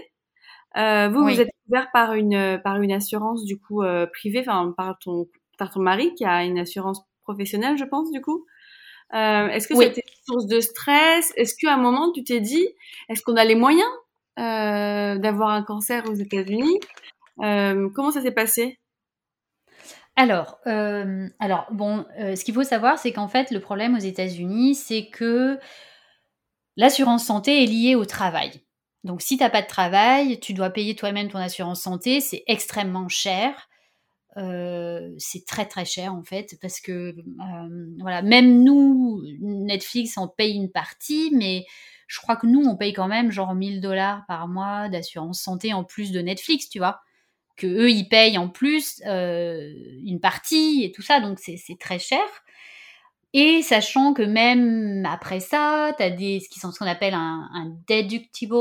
Euh, 0.76 1.08
vous, 1.08 1.22
vous 1.22 1.40
êtes 1.40 1.50
couvert 1.66 1.90
par 1.92 2.14
une 2.14 2.60
par 2.64 2.80
une 2.80 2.92
assurance 2.92 3.44
du 3.44 3.58
coup 3.58 3.82
euh, 3.82 4.06
privée, 4.06 4.40
enfin 4.40 4.72
par 4.76 4.98
ton 4.98 5.26
par 5.58 5.70
ton 5.70 5.80
mari 5.80 6.14
qui 6.14 6.24
a 6.24 6.44
une 6.44 6.58
assurance 6.58 7.02
professionnelle, 7.24 7.76
je 7.76 7.84
pense 7.84 8.10
du 8.10 8.22
coup. 8.22 8.46
Euh, 9.14 9.48
est-ce 9.48 9.68
que 9.68 9.76
c'était 9.76 10.00
une 10.00 10.24
source 10.26 10.46
de 10.46 10.60
stress? 10.60 11.32
Est-ce 11.36 11.54
qu'à 11.60 11.74
un 11.74 11.76
moment 11.76 12.10
tu 12.12 12.24
t'es 12.24 12.40
dit, 12.40 12.66
est-ce 13.10 13.22
qu'on 13.22 13.36
a 13.36 13.44
les 13.44 13.54
moyens 13.54 13.90
euh, 14.38 15.18
d'avoir 15.18 15.50
un 15.50 15.62
cancer 15.62 16.08
aux 16.08 16.14
États-Unis? 16.14 16.80
Comment 17.38 18.10
ça 18.10 18.22
s'est 18.22 18.32
passé? 18.32 18.78
Alors, 20.16 20.58
euh, 20.66 21.28
euh, 21.40 22.36
ce 22.36 22.44
qu'il 22.44 22.54
faut 22.54 22.64
savoir, 22.64 22.98
c'est 22.98 23.12
qu'en 23.12 23.28
fait, 23.28 23.50
le 23.50 23.60
problème 23.60 23.94
aux 23.94 24.00
États-Unis, 24.00 24.74
c'est 24.74 25.06
que 25.06 25.58
l'assurance 26.76 27.24
santé 27.24 27.62
est 27.62 27.66
liée 27.66 27.94
au 27.94 28.04
travail. 28.04 28.60
Donc, 29.04 29.22
si 29.22 29.36
tu 29.36 29.42
n'as 29.42 29.50
pas 29.50 29.62
de 29.62 29.66
travail, 29.66 30.38
tu 30.38 30.52
dois 30.52 30.70
payer 30.70 30.94
toi-même 30.94 31.28
ton 31.28 31.38
assurance 31.38 31.80
santé. 31.80 32.20
C'est 32.20 32.44
extrêmement 32.46 33.08
cher. 33.08 33.68
Euh, 34.38 35.12
c'est 35.18 35.44
très 35.44 35.66
très 35.66 35.84
cher 35.84 36.14
en 36.14 36.22
fait 36.22 36.56
parce 36.62 36.80
que 36.80 37.14
voilà 38.00 38.22
même 38.22 38.64
nous 38.64 39.22
Netflix 39.42 40.16
en 40.16 40.26
paye 40.26 40.54
une 40.54 40.70
partie 40.70 41.30
mais 41.34 41.66
je 42.06 42.18
crois 42.18 42.36
que 42.36 42.46
nous 42.46 42.64
on 42.64 42.74
paye 42.74 42.94
quand 42.94 43.08
même 43.08 43.30
genre 43.30 43.54
1000 43.54 43.82
dollars 43.82 44.24
par 44.26 44.48
mois 44.48 44.88
d'assurance 44.88 45.42
santé 45.42 45.74
en 45.74 45.84
plus 45.84 46.12
de 46.12 46.20
Netflix 46.22 46.70
tu 46.70 46.78
vois 46.78 47.02
que 47.56 47.66
eux 47.66 47.90
ils 47.90 48.08
payent 48.08 48.38
en 48.38 48.48
plus 48.48 49.02
euh, 49.06 49.72
une 50.04 50.20
partie 50.20 50.84
et 50.84 50.92
tout 50.92 51.02
ça, 51.02 51.20
donc 51.20 51.38
c'est 51.38 51.78
très 51.78 51.98
cher. 51.98 52.24
Et 53.34 53.62
sachant 53.62 54.12
que 54.12 54.22
même 54.22 55.06
après 55.10 55.40
ça, 55.40 55.94
tu 55.96 56.02
as 56.02 56.10
des, 56.10 56.40
ce 56.40 56.78
qu'on 56.78 56.86
appelle 56.86 57.14
un, 57.14 57.48
un 57.54 57.74
deductible, 57.88 58.54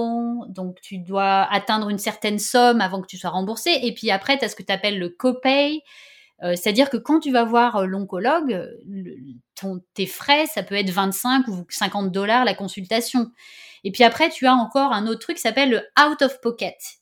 donc 0.47 0.80
tu 0.81 0.97
dois 0.99 1.43
atteindre 1.51 1.89
une 1.89 1.97
certaine 1.97 2.39
somme 2.39 2.80
avant 2.80 3.01
que 3.01 3.07
tu 3.07 3.18
sois 3.18 3.31
remboursé. 3.31 3.80
Et 3.84 3.93
puis 3.93 4.11
après, 4.11 4.38
tu 4.38 4.45
as 4.45 4.47
ce 4.47 4.55
que 4.55 4.63
tu 4.63 4.72
appelles 4.72 4.97
le 4.97 5.09
copay, 5.09 5.81
euh, 6.43 6.55
c'est-à-dire 6.55 6.89
que 6.89 6.97
quand 6.97 7.19
tu 7.19 7.31
vas 7.31 7.43
voir 7.43 7.85
l'oncologue, 7.85 8.68
tes 9.93 10.05
frais, 10.07 10.45
ça 10.47 10.63
peut 10.63 10.76
être 10.76 10.89
25 10.89 11.47
ou 11.47 11.65
50 11.69 12.11
dollars 12.11 12.45
la 12.45 12.55
consultation. 12.55 13.31
Et 13.84 13.91
puis 13.91 14.03
après, 14.03 14.30
tu 14.30 14.47
as 14.47 14.53
encore 14.53 14.91
un 14.93 15.07
autre 15.07 15.19
truc 15.19 15.35
qui 15.35 15.41
s'appelle 15.41 15.69
le 15.69 15.80
out 16.03 16.22
of 16.22 16.39
pocket. 16.41 17.01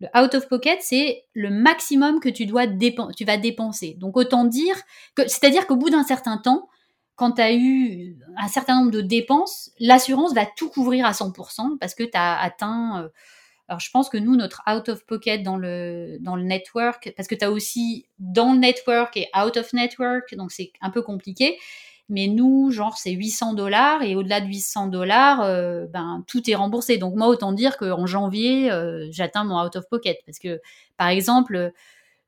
Le 0.00 0.08
out 0.18 0.34
of 0.34 0.48
pocket, 0.48 0.78
c'est 0.80 1.24
le 1.34 1.50
maximum 1.50 2.20
que 2.20 2.28
tu 2.28 2.46
dois 2.46 2.66
vas 2.66 3.36
dépenser. 3.36 3.94
Donc 3.98 4.16
autant 4.16 4.44
dire 4.44 4.74
que, 5.14 5.28
c'est-à-dire 5.28 5.66
qu'au 5.66 5.76
bout 5.76 5.90
d'un 5.90 6.04
certain 6.04 6.38
temps, 6.38 6.68
quand 7.16 7.32
tu 7.32 7.42
as 7.42 7.52
eu 7.52 8.16
un 8.38 8.48
certain 8.48 8.80
nombre 8.80 8.90
de 8.90 9.02
dépenses, 9.02 9.72
l'assurance 9.78 10.32
va 10.32 10.46
tout 10.46 10.70
couvrir 10.70 11.04
à 11.04 11.12
100% 11.12 11.76
parce 11.78 11.94
que 11.94 12.02
tu 12.02 12.14
as 12.14 12.40
atteint. 12.40 13.02
Euh, 13.02 13.08
alors 13.68 13.78
je 13.78 13.90
pense 13.90 14.08
que 14.08 14.16
nous, 14.16 14.36
notre 14.36 14.62
out 14.66 14.88
of 14.88 15.04
pocket 15.04 15.42
dans 15.42 15.58
le, 15.58 16.16
dans 16.20 16.34
le 16.34 16.42
network, 16.42 17.12
parce 17.16 17.28
que 17.28 17.34
tu 17.34 17.44
as 17.44 17.50
aussi 17.50 18.06
dans 18.18 18.54
le 18.54 18.58
network 18.58 19.16
et 19.18 19.28
out 19.38 19.58
of 19.58 19.72
network, 19.74 20.34
donc 20.34 20.50
c'est 20.50 20.72
un 20.80 20.88
peu 20.88 21.02
compliqué. 21.02 21.58
Mais 22.10 22.26
nous, 22.26 22.70
genre, 22.70 22.98
c'est 22.98 23.12
800 23.12 23.54
dollars 23.54 24.02
et 24.02 24.16
au-delà 24.16 24.40
de 24.40 24.46
800 24.46 24.88
dollars, 24.88 25.42
euh, 25.42 25.86
ben 25.86 26.24
tout 26.26 26.50
est 26.50 26.54
remboursé. 26.56 26.98
Donc 26.98 27.14
moi, 27.14 27.28
autant 27.28 27.52
dire 27.52 27.76
qu'en 27.78 28.04
janvier, 28.06 28.70
euh, 28.70 29.06
j'atteins 29.12 29.44
mon 29.44 29.64
out 29.64 29.76
of 29.76 29.88
pocket 29.88 30.18
parce 30.26 30.38
que, 30.40 30.60
par 30.96 31.08
exemple, 31.08 31.72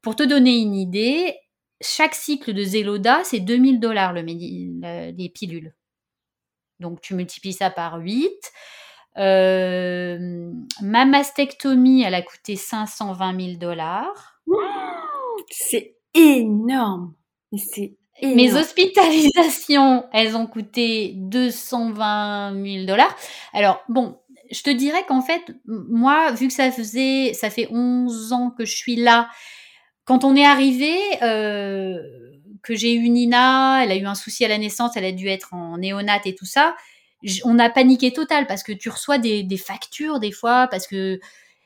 pour 0.01 0.17
te 0.17 0.23
donner 0.23 0.57
une 0.59 0.75
idée, 0.75 1.35
chaque 1.81 2.15
cycle 2.15 2.55
de 2.55 2.63
Zeloda, 2.63 3.23
c'est 3.25 3.41
2000 3.41 3.81
dollars 3.81 4.13
le, 4.13 4.23
les 4.23 5.29
pilules. 5.35 5.75
Donc 6.81 7.01
tu 7.01 7.15
multiplies 7.15 7.53
ça 7.53 7.71
par 7.71 7.99
8. 7.99 8.31
Euh, 9.19 10.53
ma 10.81 11.05
mastectomie, 11.05 12.03
elle 12.03 12.15
a 12.15 12.23
coûté 12.23 12.57
520 12.57 13.41
000 13.41 13.59
dollars. 13.59 14.41
C'est 15.51 15.97
énorme. 16.15 17.15
C'est 17.57 17.97
mes 18.23 18.55
hospitalisations, 18.55 20.05
elles 20.13 20.37
ont 20.37 20.47
coûté 20.47 21.15
220 21.17 22.53
000 22.65 22.87
dollars. 22.87 23.15
Alors, 23.53 23.83
bon, 23.89 24.19
je 24.51 24.63
te 24.63 24.71
dirais 24.71 25.05
qu'en 25.09 25.23
fait, 25.23 25.43
moi, 25.67 26.31
vu 26.33 26.49
que 26.49 26.55
ça 26.55 26.71
faisait, 26.71 27.33
ça 27.35 27.51
fait 27.51 27.69
11 27.71 28.33
ans 28.33 28.51
que 28.57 28.65
je 28.65 28.77
suis 28.77 28.97
là, 28.97 29.29
quand 30.05 30.25
on 30.25 30.37
est 30.37 30.45
arrivé, 30.45 30.97
euh, 31.23 31.99
que 32.63 32.75
j'ai 32.75 32.95
eu 32.95 33.09
Nina, 33.09 33.85
elle 33.85 33.91
a 33.91 33.97
eu 33.97 34.07
un 34.07 34.15
souci 34.15 34.45
à 34.45 34.49
la 34.49 34.59
naissance, 34.59 34.97
elle 34.97 35.05
a 35.05 35.13
dû 35.13 35.29
être 35.29 35.55
en 35.55 35.79
néonate 35.79 36.27
et 36.27 36.35
tout 36.35 36.47
ça, 36.47 36.77
on 37.45 37.59
a 37.59 37.71
paniqué 37.71 38.13
total 38.13 38.47
parce 38.47 38.63
que 38.63 38.73
tu 38.73 38.89
reçois 38.89 39.19
des, 39.19 39.43
des 39.43 39.57
factures 39.57 40.21
des 40.21 40.33
fois, 40.33 40.67
parce 40.71 40.87
que 40.87 41.21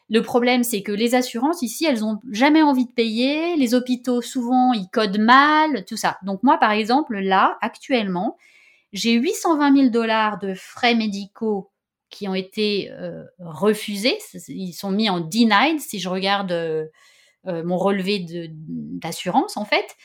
le 0.08 0.22
problème, 0.22 0.62
c'est 0.62 0.82
que 0.82 0.92
les 0.92 1.14
assurances 1.14 1.62
ici, 1.62 1.84
elles 1.84 2.04
ont 2.04 2.20
jamais 2.30 2.62
envie 2.62 2.86
de 2.86 2.92
payer. 2.92 3.56
Les 3.56 3.74
hôpitaux, 3.74 4.22
souvent, 4.22 4.72
ils 4.72 4.88
codent 4.88 5.18
mal, 5.18 5.84
tout 5.84 5.96
ça. 5.96 6.18
Donc 6.22 6.42
moi, 6.44 6.58
par 6.58 6.70
exemple, 6.70 7.18
là, 7.18 7.58
actuellement, 7.60 8.36
j'ai 8.92 9.12
820 9.12 9.76
000 9.76 9.88
dollars 9.88 10.38
de 10.38 10.54
frais 10.54 10.94
médicaux 10.94 11.70
qui 12.08 12.28
ont 12.28 12.34
été 12.34 12.90
euh, 12.92 13.24
refusés. 13.40 14.18
Ils 14.48 14.72
sont 14.72 14.92
mis 14.92 15.10
en 15.10 15.20
denied 15.20 15.80
si 15.80 15.98
je 15.98 16.08
regarde 16.08 16.52
euh, 16.52 16.86
euh, 17.48 17.64
mon 17.64 17.76
relevé 17.76 18.24
d'assurance, 18.48 19.56
en 19.56 19.64
fait. 19.64 19.96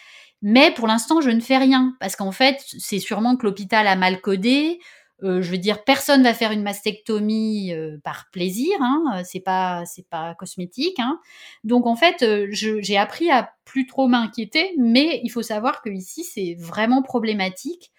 Mais 0.42 0.72
pour 0.72 0.88
l'instant, 0.88 1.22
je 1.22 1.30
ne 1.30 1.40
fais 1.40 1.58
rien 1.58 1.96
parce 2.00 2.16
qu'en 2.16 2.32
fait, 2.32 2.58
c'est 2.80 2.98
sûrement 2.98 3.36
que 3.36 3.46
l'hôpital 3.46 3.86
a 3.86 3.96
mal 3.96 4.20
codé 4.20 4.80
euh, 5.24 5.42
je 5.42 5.52
veux 5.52 5.58
dire, 5.58 5.84
personne 5.84 6.24
va 6.24 6.34
faire 6.34 6.52
une 6.52 6.64
mastectomie 6.64 7.74
euh, 7.74 7.98
par 8.04 8.30
plaisir, 8.32 8.72
hein, 8.80 9.22
c'est 9.24 9.40
pas 9.40 9.84
c'est 9.86 10.08
pas 10.08 10.34
cosmétique. 10.36 11.00
Hein. 11.00 11.20
Donc 11.64 11.86
en 11.86 11.96
fait, 11.96 12.24
euh, 12.24 12.48
j'ai 12.52 12.98
appris 12.98 13.30
à 13.30 13.52
plus 13.64 13.86
trop 13.86 14.08
m'inquiéter, 14.08 14.74
mais 14.80 15.22
il 15.24 15.30
faut 15.30 15.44
savoir 15.44 15.82
que 15.82 15.90
ici 15.90 16.24
c'est 16.24 16.56
vraiment 16.58 17.04
problématique 17.04 17.92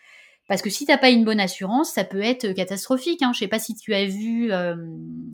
parce 0.49 0.63
que 0.63 0.71
si 0.71 0.85
t'as 0.85 0.99
pas 0.99 1.11
une 1.11 1.25
bonne 1.25 1.41
assurance, 1.41 1.93
ça 1.93 2.05
peut 2.05 2.21
être 2.21 2.53
catastrophique. 2.53 3.23
Hein. 3.23 3.31
Je 3.33 3.39
sais 3.39 3.49
pas 3.49 3.61
si 3.61 3.75
tu 3.75 3.95
as 3.95 4.05
vu 4.05 4.51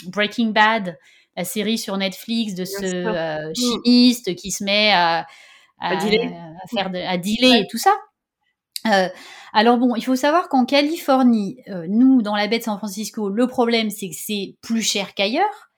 Breaking 0.06 0.50
Bad, 0.50 0.98
la 1.36 1.44
série 1.44 1.78
sur 1.78 1.96
Netflix 1.96 2.54
de 2.54 2.64
ce 2.66 3.52
chimiste 3.54 4.34
qui 4.36 4.52
se 4.52 4.62
met 4.62 4.92
à, 4.92 5.26
à, 5.80 5.98
faire 5.98 6.90
de, 6.90 6.98
à 6.98 7.16
dealer 7.16 7.62
et 7.62 7.66
tout 7.68 7.78
ça. 7.78 7.94
Euh, 8.86 9.08
alors 9.52 9.78
bon, 9.78 9.96
il 9.96 10.04
faut 10.04 10.16
savoir 10.16 10.48
qu'en 10.48 10.64
Californie, 10.64 11.58
euh, 11.68 11.86
nous, 11.88 12.22
dans 12.22 12.36
la 12.36 12.46
baie 12.46 12.58
de 12.58 12.64
San 12.64 12.78
Francisco, 12.78 13.28
le 13.28 13.46
problème, 13.46 13.90
c'est 13.90 14.08
que 14.08 14.16
c'est 14.16 14.56
plus 14.60 14.82
cher 14.82 15.14
qu'ailleurs. 15.14 15.70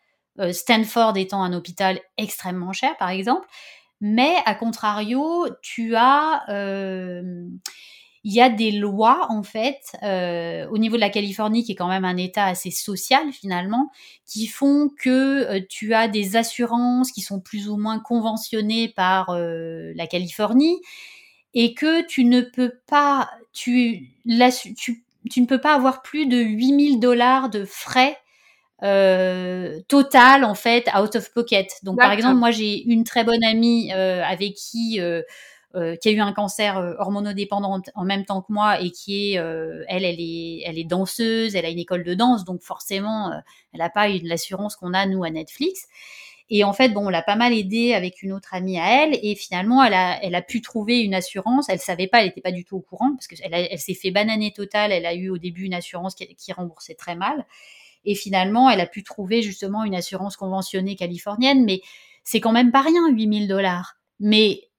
Stanford 0.52 1.18
étant 1.18 1.42
un 1.42 1.52
hôpital 1.52 2.00
extrêmement 2.16 2.72
cher, 2.72 2.96
par 2.96 3.10
exemple. 3.10 3.46
Mais 4.00 4.36
à 4.46 4.54
contrario, 4.54 5.46
tu 5.60 5.94
as 5.94 6.44
il 8.22 8.34
y 8.34 8.40
a 8.40 8.50
des 8.50 8.70
lois 8.70 9.26
en 9.30 9.42
fait 9.42 9.80
euh, 10.02 10.66
au 10.70 10.78
niveau 10.78 10.96
de 10.96 11.00
la 11.00 11.10
Californie 11.10 11.64
qui 11.64 11.72
est 11.72 11.76
quand 11.76 11.88
même 11.88 12.04
un 12.04 12.16
État 12.16 12.44
assez 12.44 12.70
social 12.70 13.32
finalement 13.32 13.90
qui 14.26 14.46
font 14.46 14.90
que 14.98 15.56
euh, 15.56 15.60
tu 15.68 15.94
as 15.94 16.06
des 16.06 16.36
assurances 16.36 17.12
qui 17.12 17.22
sont 17.22 17.40
plus 17.40 17.68
ou 17.68 17.76
moins 17.76 17.98
conventionnées 17.98 18.88
par 18.88 19.30
euh, 19.30 19.92
la 19.94 20.06
Californie 20.06 20.78
et 21.54 21.74
que 21.74 22.06
tu 22.06 22.24
ne 22.24 22.40
peux 22.40 22.72
pas 22.86 23.30
tu, 23.52 24.10
tu, 24.76 25.04
tu 25.30 25.40
ne 25.40 25.46
peux 25.46 25.60
pas 25.60 25.74
avoir 25.74 26.02
plus 26.02 26.26
de 26.26 26.36
8000 26.36 27.00
dollars 27.00 27.50
de 27.50 27.64
frais 27.64 28.16
total 29.88 30.44
en 30.44 30.54
fait 30.54 30.88
out 30.96 31.14
of 31.16 31.32
pocket. 31.32 31.68
Donc 31.82 31.98
par 31.98 32.12
exemple 32.12 32.36
moi 32.36 32.50
j'ai 32.50 32.82
une 32.84 33.04
très 33.04 33.24
bonne 33.24 33.44
amie 33.44 33.92
avec 33.92 34.54
qui 34.54 35.00
euh, 35.76 35.94
qui 35.94 36.08
a 36.08 36.10
eu 36.10 36.18
un 36.18 36.32
cancer 36.32 36.78
euh, 36.78 36.94
hormonodépendant 36.98 37.80
en 37.94 38.04
même 38.04 38.24
temps 38.24 38.42
que 38.42 38.52
moi 38.52 38.80
et 38.80 38.90
qui 38.90 39.34
est, 39.34 39.38
euh, 39.38 39.84
elle, 39.86 40.04
elle 40.04 40.18
est, 40.18 40.62
elle 40.66 40.78
est 40.78 40.84
danseuse, 40.84 41.54
elle 41.54 41.64
a 41.64 41.68
une 41.68 41.78
école 41.78 42.02
de 42.02 42.12
danse, 42.14 42.44
donc 42.44 42.60
forcément, 42.60 43.30
elle 43.72 43.78
n'a 43.78 43.88
pas 43.88 44.10
eu 44.10 44.18
l'assurance 44.24 44.74
qu'on 44.74 44.94
a 44.94 45.06
nous 45.06 45.22
à 45.22 45.30
Netflix. 45.30 45.86
Et 46.52 46.64
en 46.64 46.72
fait, 46.72 46.88
bon, 46.88 47.06
on 47.06 47.08
l'a 47.08 47.22
pas 47.22 47.36
mal 47.36 47.52
aidée 47.52 47.94
avec 47.94 48.22
une 48.22 48.32
autre 48.32 48.52
amie 48.52 48.78
à 48.78 49.04
elle, 49.04 49.18
et 49.22 49.36
finalement, 49.36 49.84
elle 49.84 49.94
a, 49.94 50.22
elle 50.22 50.34
a 50.34 50.42
pu 50.42 50.60
trouver 50.60 51.00
une 51.00 51.14
assurance. 51.14 51.68
Elle 51.68 51.78
savait 51.78 52.08
pas, 52.08 52.20
elle 52.20 52.26
n'était 52.26 52.40
pas 52.40 52.50
du 52.50 52.64
tout 52.64 52.76
au 52.76 52.80
courant 52.80 53.14
parce 53.14 53.28
qu'elle 53.28 53.52
elle, 53.52 53.78
s'est 53.78 53.94
fait 53.94 54.10
bananer 54.10 54.52
total. 54.52 54.90
Elle 54.90 55.06
a 55.06 55.14
eu 55.14 55.30
au 55.30 55.38
début 55.38 55.64
une 55.64 55.74
assurance 55.74 56.14
qui, 56.16 56.26
qui 56.34 56.52
remboursait 56.52 56.96
très 56.96 57.14
mal, 57.14 57.46
et 58.04 58.14
finalement, 58.14 58.70
elle 58.70 58.80
a 58.80 58.86
pu 58.86 59.02
trouver 59.02 59.42
justement 59.42 59.84
une 59.84 59.94
assurance 59.94 60.36
conventionnée 60.36 60.96
californienne, 60.96 61.64
mais 61.64 61.80
c'est 62.24 62.40
quand 62.40 62.52
même 62.52 62.72
pas 62.72 62.82
rien, 62.82 63.08
8000 63.10 63.46
dollars. 63.46 63.96
Mais 64.18 64.70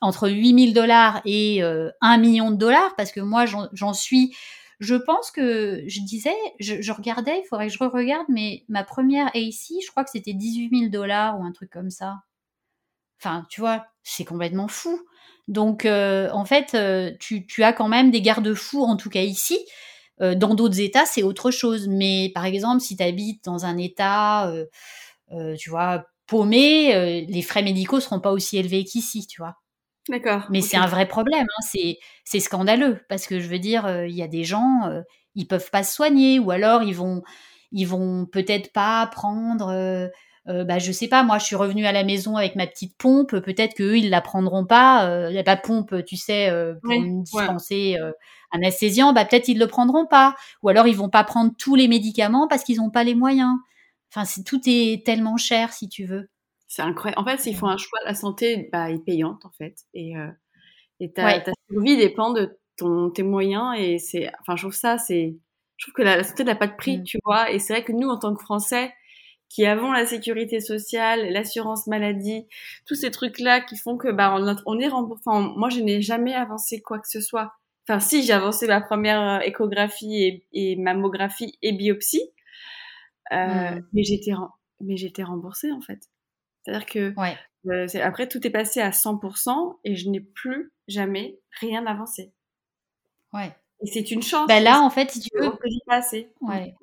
entre 0.00 0.28
8000 0.28 0.74
dollars 0.74 1.22
et 1.24 1.62
1 1.62 1.66
euh, 1.66 2.18
million 2.18 2.50
de 2.50 2.56
dollars, 2.56 2.94
parce 2.96 3.12
que 3.12 3.20
moi, 3.20 3.44
j'en 3.46 3.92
suis. 3.92 4.34
Je 4.80 4.94
pense 4.94 5.30
que 5.30 5.82
je 5.86 6.00
disais, 6.00 6.34
je, 6.58 6.92
regardais, 6.92 7.40
il 7.40 7.46
faudrait 7.48 7.68
que 7.68 7.72
je 7.72 7.78
re-regarde, 7.78 8.26
mais 8.28 8.64
ma 8.68 8.84
première 8.84 9.28
AC, 9.28 9.80
je 9.82 9.90
crois 9.90 10.04
que 10.04 10.10
c'était 10.10 10.32
18 10.32 10.70
000 10.76 10.90
dollars 10.90 11.38
ou 11.38 11.44
un 11.44 11.52
truc 11.52 11.70
comme 11.70 11.90
ça. 11.90 12.16
Enfin, 13.20 13.46
tu 13.50 13.60
vois, 13.60 13.86
c'est 14.02 14.24
complètement 14.24 14.68
fou. 14.68 15.00
Donc, 15.48 15.84
euh, 15.84 16.28
en 16.32 16.44
fait, 16.44 16.74
euh, 16.74 17.12
tu, 17.20 17.62
as 17.62 17.72
quand 17.72 17.88
même 17.88 18.10
des 18.10 18.20
garde-fous, 18.20 18.82
en 18.82 18.96
tout 18.96 19.10
cas 19.10 19.22
ici. 19.22 19.58
dans 20.20 20.54
d'autres 20.54 20.80
États, 20.80 21.06
c'est 21.06 21.22
autre 21.22 21.50
chose. 21.50 21.88
Mais 21.88 22.30
par 22.34 22.44
exemple, 22.44 22.80
si 22.80 22.96
tu 22.96 23.02
habites 23.02 23.44
dans 23.44 23.64
un 23.66 23.76
État, 23.78 24.52
tu 25.58 25.70
vois, 25.70 26.06
paumé, 26.26 27.26
les 27.28 27.42
frais 27.42 27.62
médicaux 27.62 28.00
seront 28.00 28.20
pas 28.20 28.32
aussi 28.32 28.56
élevés 28.58 28.84
qu'ici, 28.84 29.26
tu 29.26 29.40
vois. 29.40 29.56
D'accord. 30.08 30.46
Mais 30.50 30.60
c'est 30.60 30.76
un 30.76 30.86
vrai 30.86 31.06
problème, 31.08 31.46
hein. 31.58 31.96
c'est, 32.24 32.40
scandaleux 32.40 33.00
parce 33.08 33.26
que 33.26 33.40
je 33.40 33.48
veux 33.48 33.58
dire, 33.58 33.86
euh, 33.86 34.06
il 34.06 34.14
y 34.14 34.22
a 34.22 34.28
des 34.28 34.44
gens, 34.44 34.86
euh, 34.86 35.00
ils 35.34 35.46
peuvent 35.46 35.70
pas 35.70 35.82
se 35.82 35.94
soigner 35.94 36.38
ou 36.38 36.50
alors 36.50 36.82
ils 36.82 36.94
vont, 36.94 37.22
ils 37.72 37.86
vont 37.86 38.26
peut-être 38.26 38.72
pas 38.72 39.06
prendre. 39.06 39.70
Euh, 39.70 40.08
bah, 40.46 40.78
je 40.78 40.92
sais 40.92 41.08
pas, 41.08 41.22
moi 41.22 41.38
je 41.38 41.44
suis 41.46 41.56
revenue 41.56 41.86
à 41.86 41.92
la 41.92 42.04
maison 42.04 42.36
avec 42.36 42.54
ma 42.54 42.66
petite 42.66 42.98
pompe, 42.98 43.30
peut-être 43.30 43.72
qu'eux 43.74 43.96
ils 43.96 44.10
la 44.10 44.20
prendront 44.20 44.66
pas. 44.66 45.28
Il 45.30 45.34
y 45.34 45.38
a 45.38 45.42
pas 45.42 45.56
pompe, 45.56 46.04
tu 46.04 46.16
sais, 46.16 46.52
pour 46.82 46.92
me 46.92 47.22
dispenser 47.22 47.96
un 48.52 48.62
assésiant, 48.62 49.14
bah 49.14 49.24
peut-être 49.24 49.48
ils 49.48 49.58
le 49.58 49.66
prendront 49.66 50.04
pas. 50.04 50.36
Ou 50.62 50.68
alors 50.68 50.86
ils 50.86 50.96
vont 50.96 51.08
pas 51.08 51.24
prendre 51.24 51.52
tous 51.58 51.76
les 51.76 51.88
médicaments 51.88 52.46
parce 52.46 52.62
qu'ils 52.62 52.82
ont 52.82 52.90
pas 52.90 53.04
les 53.04 53.14
moyens. 53.14 53.54
Enfin, 54.14 54.28
tout 54.44 54.60
est 54.66 55.04
tellement 55.06 55.38
cher 55.38 55.72
si 55.72 55.88
tu 55.88 56.04
veux. 56.04 56.28
C'est 56.66 56.82
incroyable. 56.82 57.20
En 57.20 57.24
fait, 57.24 57.50
ils 57.50 57.56
font 57.56 57.68
un 57.68 57.76
choix. 57.76 57.98
La 58.04 58.14
santé 58.14 58.68
bah, 58.72 58.90
est 58.90 59.04
payante, 59.04 59.44
en 59.44 59.50
fait. 59.50 59.76
Et, 59.92 60.16
euh, 60.16 60.30
et 61.00 61.12
ta, 61.12 61.40
ta, 61.40 61.52
survie 61.70 61.96
dépend 61.96 62.32
de 62.32 62.58
ton, 62.76 63.10
tes 63.10 63.22
moyens. 63.22 63.74
Et 63.78 63.98
c'est, 63.98 64.30
enfin, 64.40 64.56
je 64.56 64.62
trouve 64.62 64.74
ça, 64.74 64.98
c'est, 64.98 65.36
je 65.76 65.86
trouve 65.86 65.94
que 65.94 66.02
la, 66.02 66.22
santé 66.24 66.44
n'a 66.44 66.56
pas 66.56 66.66
de 66.66 66.76
prix, 66.76 66.98
mm. 66.98 67.04
tu 67.04 67.18
vois. 67.24 67.50
Et 67.50 67.58
c'est 67.58 67.72
vrai 67.72 67.84
que 67.84 67.92
nous, 67.92 68.08
en 68.08 68.18
tant 68.18 68.34
que 68.34 68.42
Français, 68.42 68.92
qui 69.48 69.66
avons 69.66 69.92
la 69.92 70.06
sécurité 70.06 70.60
sociale, 70.60 71.30
l'assurance 71.30 71.86
maladie, 71.86 72.46
tous 72.86 72.94
ces 72.94 73.10
trucs-là 73.10 73.60
qui 73.60 73.76
font 73.76 73.96
que, 73.96 74.10
bah, 74.10 74.34
on, 74.36 74.56
on 74.66 74.78
est 74.80 74.88
remboursé. 74.88 75.22
Enfin, 75.26 75.52
moi, 75.56 75.68
je 75.68 75.80
n'ai 75.80 76.00
jamais 76.00 76.34
avancé 76.34 76.80
quoi 76.80 76.98
que 76.98 77.08
ce 77.08 77.20
soit. 77.20 77.52
Enfin, 77.86 78.00
si, 78.00 78.22
j'ai 78.22 78.32
avancé 78.32 78.66
ma 78.66 78.80
première 78.80 79.20
euh, 79.20 79.40
échographie 79.40 80.24
et, 80.24 80.46
et 80.52 80.76
mammographie 80.76 81.58
et 81.62 81.72
biopsie. 81.72 82.30
Euh, 83.32 83.36
mm. 83.36 83.86
mais 83.92 84.02
j'étais, 84.02 84.32
mais 84.80 84.96
j'étais 84.96 85.22
remboursée, 85.22 85.70
en 85.70 85.80
fait. 85.80 86.00
C'est-à-dire 86.64 86.86
que 86.86 87.14
euh, 87.66 87.86
après, 88.02 88.28
tout 88.28 88.46
est 88.46 88.50
passé 88.50 88.80
à 88.80 88.90
100% 88.90 89.78
et 89.84 89.94
je 89.94 90.08
n'ai 90.08 90.20
plus 90.20 90.72
jamais 90.88 91.38
rien 91.60 91.86
avancé. 91.86 92.32
Ouais. 93.32 93.54
Et 93.82 93.86
c'est 93.86 94.10
une 94.10 94.22
chance. 94.22 94.46
Bah 94.48 94.60
là, 94.60 94.80
en 94.80 94.90
fait, 94.90 95.10
si 95.10 95.20
tu 95.20 95.28
veux. 95.34 95.52
Ouais. 96.40 96.74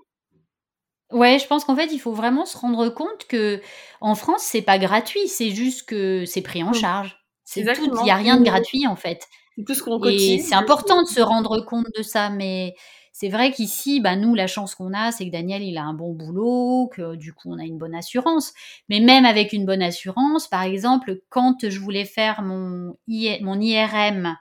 Ouais, 1.11 1.39
je 1.39 1.47
pense 1.47 1.65
qu'en 1.65 1.75
fait, 1.75 1.91
il 1.91 1.99
faut 1.99 2.13
vraiment 2.13 2.45
se 2.45 2.57
rendre 2.57 2.89
compte 2.89 3.25
que 3.27 3.61
en 3.99 4.15
France, 4.15 4.43
c'est 4.43 4.61
pas 4.61 4.77
gratuit, 4.77 5.27
c'est 5.27 5.49
juste 5.49 5.87
que 5.87 6.25
c'est 6.25 6.41
pris 6.41 6.63
en 6.63 6.73
charge. 6.73 7.17
C'est 7.43 7.65
tout, 7.73 7.91
il 7.99 8.03
n'y 8.03 8.11
a 8.11 8.15
rien 8.15 8.37
de 8.37 8.45
gratuit 8.45 8.87
en 8.87 8.95
fait. 8.95 9.27
C'est 9.57 9.65
tout 9.65 9.73
ce 9.73 9.83
qu'on 9.83 10.01
Et 10.05 10.39
c'est 10.39 10.55
important 10.55 11.01
de 11.01 11.07
se 11.07 11.19
rendre 11.19 11.59
compte 11.65 11.87
de 11.97 12.01
ça, 12.01 12.29
mais 12.29 12.75
c'est 13.21 13.29
vrai 13.29 13.51
qu'ici, 13.51 13.99
bah, 13.99 14.15
nous, 14.15 14.33
la 14.33 14.47
chance 14.47 14.73
qu'on 14.73 14.95
a, 14.95 15.11
c'est 15.11 15.27
que 15.27 15.31
Daniel, 15.31 15.61
il 15.61 15.77
a 15.77 15.83
un 15.83 15.93
bon 15.93 16.11
boulot, 16.11 16.89
que 16.91 17.15
du 17.15 17.33
coup, 17.33 17.51
on 17.51 17.59
a 17.59 17.63
une 17.65 17.77
bonne 17.77 17.93
assurance. 17.93 18.51
Mais 18.89 18.99
même 18.99 19.25
avec 19.25 19.53
une 19.53 19.63
bonne 19.63 19.83
assurance, 19.83 20.47
par 20.47 20.63
exemple, 20.63 21.21
quand 21.29 21.69
je 21.69 21.79
voulais 21.79 22.05
faire 22.05 22.41
mon, 22.41 22.97
IRM 23.07 24.35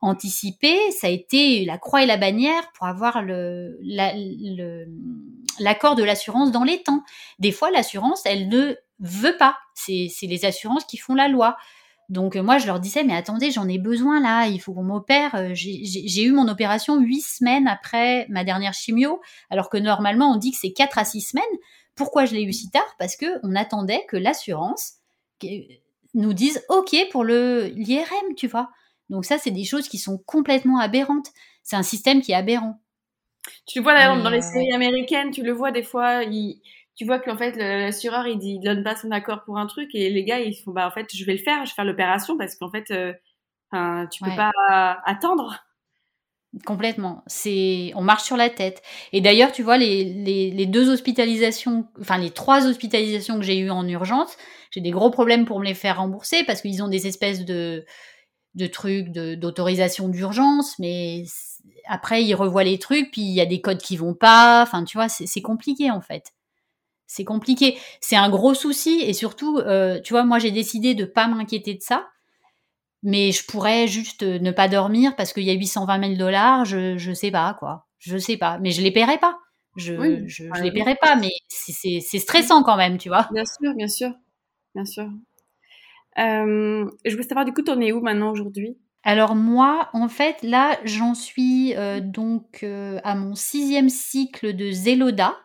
anticipé, 0.00 0.74
ça 0.90 1.08
a 1.08 1.10
été 1.10 1.66
la 1.66 1.76
croix 1.76 2.02
et 2.02 2.06
la 2.06 2.16
bannière 2.16 2.72
pour 2.72 2.86
avoir 2.86 3.20
l'accord 5.60 5.94
de 5.94 6.02
l'assurance 6.02 6.50
dans 6.50 6.64
les 6.64 6.82
temps. 6.82 7.04
Des 7.40 7.52
fois, 7.52 7.70
l'assurance, 7.70 8.22
elle 8.24 8.48
ne 8.48 8.74
veut 9.00 9.36
pas. 9.36 9.58
C'est 9.74 10.08
les 10.22 10.46
assurances 10.46 10.86
qui 10.86 10.96
font 10.96 11.14
la 11.14 11.28
loi. 11.28 11.58
Donc 12.08 12.36
euh, 12.36 12.42
moi, 12.42 12.58
je 12.58 12.66
leur 12.66 12.80
disais, 12.80 13.04
mais 13.04 13.14
attendez, 13.14 13.50
j'en 13.50 13.68
ai 13.68 13.78
besoin 13.78 14.20
là, 14.20 14.46
il 14.46 14.60
faut 14.60 14.72
qu'on 14.72 14.82
m'opère. 14.82 15.34
Euh, 15.34 15.50
j'ai 15.54 16.22
eu 16.22 16.32
mon 16.32 16.48
opération 16.48 17.00
huit 17.00 17.22
semaines 17.22 17.66
après 17.66 18.26
ma 18.28 18.44
dernière 18.44 18.74
chimio, 18.74 19.20
alors 19.50 19.70
que 19.70 19.78
normalement, 19.78 20.32
on 20.32 20.36
dit 20.36 20.52
que 20.52 20.58
c'est 20.60 20.72
quatre 20.72 20.98
à 20.98 21.04
six 21.04 21.20
semaines. 21.20 21.44
Pourquoi 21.94 22.24
je 22.24 22.34
l'ai 22.34 22.42
eu 22.42 22.52
si 22.52 22.70
tard? 22.70 22.94
Parce 22.98 23.16
que 23.16 23.26
on 23.42 23.54
attendait 23.54 24.04
que 24.08 24.16
l'assurance 24.16 24.94
nous 26.14 26.32
dise 26.32 26.62
OK 26.68 26.94
pour 27.10 27.24
le 27.24 27.66
l'IRM, 27.74 28.34
tu 28.36 28.46
vois. 28.46 28.70
Donc 29.10 29.24
ça, 29.24 29.38
c'est 29.38 29.50
des 29.50 29.64
choses 29.64 29.88
qui 29.88 29.98
sont 29.98 30.18
complètement 30.18 30.78
aberrantes. 30.78 31.28
C'est 31.62 31.76
un 31.76 31.82
système 31.82 32.20
qui 32.20 32.32
est 32.32 32.36
aberrant. 32.36 32.80
Tu 33.66 33.78
le 33.78 33.82
vois 33.82 33.94
d'ailleurs 33.94 34.22
dans 34.22 34.30
les 34.30 34.38
euh, 34.38 34.52
séries 34.52 34.72
américaines, 34.72 35.30
tu 35.30 35.42
le 35.42 35.52
vois 35.52 35.70
des 35.70 35.82
fois, 35.82 36.24
ils 36.24 36.60
tu 36.96 37.04
vois 37.04 37.18
qu'en 37.18 37.36
fait 37.36 37.56
l'assureur 37.56 38.26
il 38.26 38.38
dit 38.38 38.54
il 38.54 38.60
donne 38.60 38.84
pas 38.84 38.96
son 38.96 39.10
accord 39.10 39.42
pour 39.44 39.58
un 39.58 39.66
truc 39.66 39.90
et 39.94 40.10
les 40.10 40.24
gars 40.24 40.40
ils 40.40 40.54
font 40.54 40.70
bah 40.70 40.86
en 40.86 40.90
fait 40.90 41.08
je 41.14 41.24
vais 41.24 41.32
le 41.32 41.38
faire 41.38 41.64
je 41.64 41.70
vais 41.70 41.74
faire 41.74 41.84
l'opération 41.84 42.38
parce 42.38 42.54
qu'en 42.54 42.70
fait 42.70 42.90
euh, 42.90 44.06
tu 44.10 44.22
peux 44.22 44.36
pas 44.36 44.52
attendre. 45.04 45.64
Complètement. 46.64 47.24
C'est 47.26 47.90
on 47.96 48.02
marche 48.02 48.22
sur 48.22 48.36
la 48.36 48.48
tête. 48.48 48.80
Et 49.12 49.20
d'ailleurs 49.20 49.50
tu 49.50 49.64
vois 49.64 49.76
les, 49.76 50.04
les, 50.04 50.52
les, 50.52 50.66
deux 50.66 50.88
hospitalisations 50.88 51.88
enfin 52.00 52.16
les 52.16 52.30
trois 52.30 52.66
hospitalisations 52.66 53.38
que 53.38 53.44
j'ai 53.44 53.58
eues 53.58 53.70
en 53.70 53.88
urgence 53.88 54.36
j'ai 54.70 54.80
des 54.80 54.92
gros 54.92 55.10
problèmes 55.10 55.46
pour 55.46 55.58
me 55.58 55.64
les 55.64 55.74
faire 55.74 55.96
rembourser 55.98 56.44
parce 56.44 56.62
qu'ils 56.62 56.82
ont 56.82 56.88
des 56.88 57.08
espèces 57.08 57.44
de 57.44 57.84
de 58.54 58.66
trucs 58.68 59.10
d'autorisation 59.10 60.08
d'urgence 60.08 60.78
mais 60.78 61.24
après 61.86 62.22
ils 62.22 62.36
revoient 62.36 62.62
les 62.62 62.78
trucs 62.78 63.10
puis 63.10 63.22
il 63.22 63.34
y 63.34 63.40
a 63.40 63.46
des 63.46 63.60
codes 63.60 63.82
qui 63.82 63.96
vont 63.96 64.14
pas. 64.14 64.62
Enfin 64.62 64.84
tu 64.84 64.96
vois 64.96 65.08
c'est 65.08 65.42
compliqué 65.42 65.90
en 65.90 66.00
fait 66.00 66.32
c'est 67.06 67.24
compliqué. 67.24 67.78
C'est 68.00 68.16
un 68.16 68.30
gros 68.30 68.54
souci 68.54 69.00
et 69.02 69.12
surtout, 69.12 69.58
euh, 69.58 70.00
tu 70.00 70.12
vois, 70.12 70.24
moi 70.24 70.38
j'ai 70.38 70.50
décidé 70.50 70.94
de 70.94 71.04
pas 71.04 71.28
m'inquiéter 71.28 71.74
de 71.74 71.80
ça, 71.80 72.08
mais 73.02 73.32
je 73.32 73.44
pourrais 73.44 73.86
juste 73.86 74.22
euh, 74.22 74.38
ne 74.38 74.50
pas 74.50 74.68
dormir 74.68 75.14
parce 75.16 75.32
qu'il 75.32 75.44
y 75.44 75.50
a 75.50 75.54
820 75.54 76.00
000 76.00 76.14
dollars, 76.16 76.64
je, 76.64 76.96
je 76.96 77.12
sais 77.12 77.30
pas 77.30 77.54
quoi, 77.58 77.86
je 77.98 78.16
sais 78.18 78.36
pas, 78.36 78.58
mais 78.58 78.70
je 78.70 78.82
les 78.82 78.90
paierai 78.90 79.18
pas. 79.18 79.38
Je, 79.76 80.24
je, 80.28 80.44
les 80.62 80.70
paierai 80.70 80.94
pas, 80.94 81.16
mais 81.16 81.32
c'est 81.48 82.18
stressant 82.20 82.62
quand 82.62 82.76
même, 82.76 82.96
tu 82.96 83.08
vois. 83.08 83.28
Bien 83.32 83.44
sûr, 83.44 83.74
bien 83.74 83.88
sûr, 83.88 84.12
bien 84.72 84.84
sûr. 84.84 85.08
Euh, 86.16 86.88
je 87.04 87.10
voulais 87.10 87.26
savoir 87.26 87.44
du 87.44 87.52
coup, 87.52 87.62
t'en 87.62 87.80
es 87.80 87.90
où 87.90 88.00
maintenant 88.00 88.30
aujourd'hui? 88.30 88.78
Alors 89.02 89.34
moi, 89.34 89.90
en 89.94 90.08
fait, 90.08 90.36
là, 90.44 90.78
j'en 90.84 91.14
suis 91.14 91.74
donc 92.02 92.64
à 92.64 93.14
mon 93.16 93.34
sixième 93.34 93.88
cycle 93.88 94.54
de 94.54 94.70
Zeloda 94.70 95.36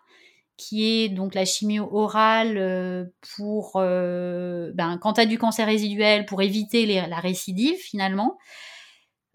qui 0.60 0.86
est 0.86 1.10
donc 1.10 1.36
la 1.36 1.45
chimio 1.45 1.88
orale 1.91 2.57
euh, 2.57 3.06
pour 3.38 3.73
euh, 3.77 4.72
ben, 4.76 4.98
quand 5.02 5.14
tu 5.14 5.22
as 5.22 5.26
du 5.26 5.38
cancer 5.38 5.65
résiduel 5.65 6.26
pour 6.26 6.41
éviter 6.41 6.86
la 7.07 7.19
récidive 7.19 7.77
finalement. 7.77 8.38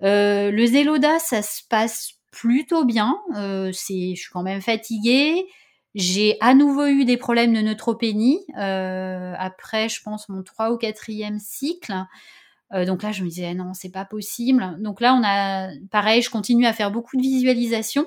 Euh, 0.02 0.50
le 0.50 0.66
Zéloda, 0.66 1.18
ça 1.18 1.40
se 1.40 1.62
passe 1.68 2.12
plutôt 2.30 2.84
bien. 2.84 3.16
je 3.34 3.72
suis 3.72 4.16
quand 4.32 4.42
même 4.42 4.60
fatiguée. 4.60 5.46
J'ai 5.94 6.36
à 6.40 6.52
nouveau 6.54 6.86
eu 6.86 7.04
des 7.04 7.16
problèmes 7.16 7.54
de 7.54 7.60
neutropénie 7.60 8.44
après, 8.54 9.88
je 9.88 10.02
pense, 10.02 10.28
mon 10.28 10.42
3 10.42 10.72
ou 10.72 10.76
4e 10.76 11.38
cycle. 11.38 11.94
Donc 12.72 13.04
là, 13.04 13.12
je 13.12 13.22
me 13.22 13.28
disais, 13.28 13.54
non, 13.54 13.72
c'est 13.72 13.92
pas 13.92 14.04
possible. 14.04 14.76
Donc 14.80 15.00
là, 15.00 15.14
on 15.14 15.22
a, 15.24 15.68
pareil, 15.92 16.22
je 16.22 16.30
continue 16.30 16.66
à 16.66 16.72
faire 16.72 16.90
beaucoup 16.90 17.16
de 17.16 17.22
visualisation. 17.22 18.06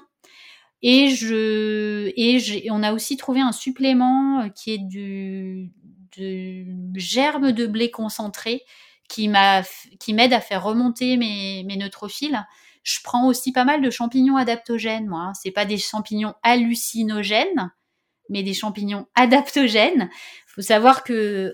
Et, 0.81 1.09
je, 1.09 2.11
et 2.15 2.71
on 2.71 2.83
a 2.83 2.93
aussi 2.93 3.17
trouvé 3.17 3.41
un 3.41 3.51
supplément 3.51 4.41
euh, 4.41 4.49
qui 4.49 4.71
est 4.73 4.77
du, 4.77 5.71
germe 6.95 7.51
de 7.51 7.67
blé 7.67 7.91
concentré 7.91 8.63
qui 9.07 9.27
m'aide 9.29 10.33
à 10.33 10.41
faire 10.41 10.63
remonter 10.63 11.17
mes, 11.17 11.63
neutrophiles. 11.77 12.45
Je 12.83 12.99
prends 13.03 13.27
aussi 13.27 13.51
pas 13.51 13.65
mal 13.65 13.81
de 13.81 13.89
champignons 13.89 14.37
adaptogènes, 14.37 15.07
moi. 15.07 15.21
Hein. 15.21 15.33
C'est 15.33 15.51
pas 15.51 15.65
des 15.65 15.77
champignons 15.77 16.33
hallucinogènes, 16.43 17.71
mais 18.29 18.43
des 18.43 18.53
champignons 18.53 19.05
adaptogènes. 19.15 20.09
Il 20.11 20.51
faut 20.53 20.61
savoir 20.61 21.03
que 21.03 21.53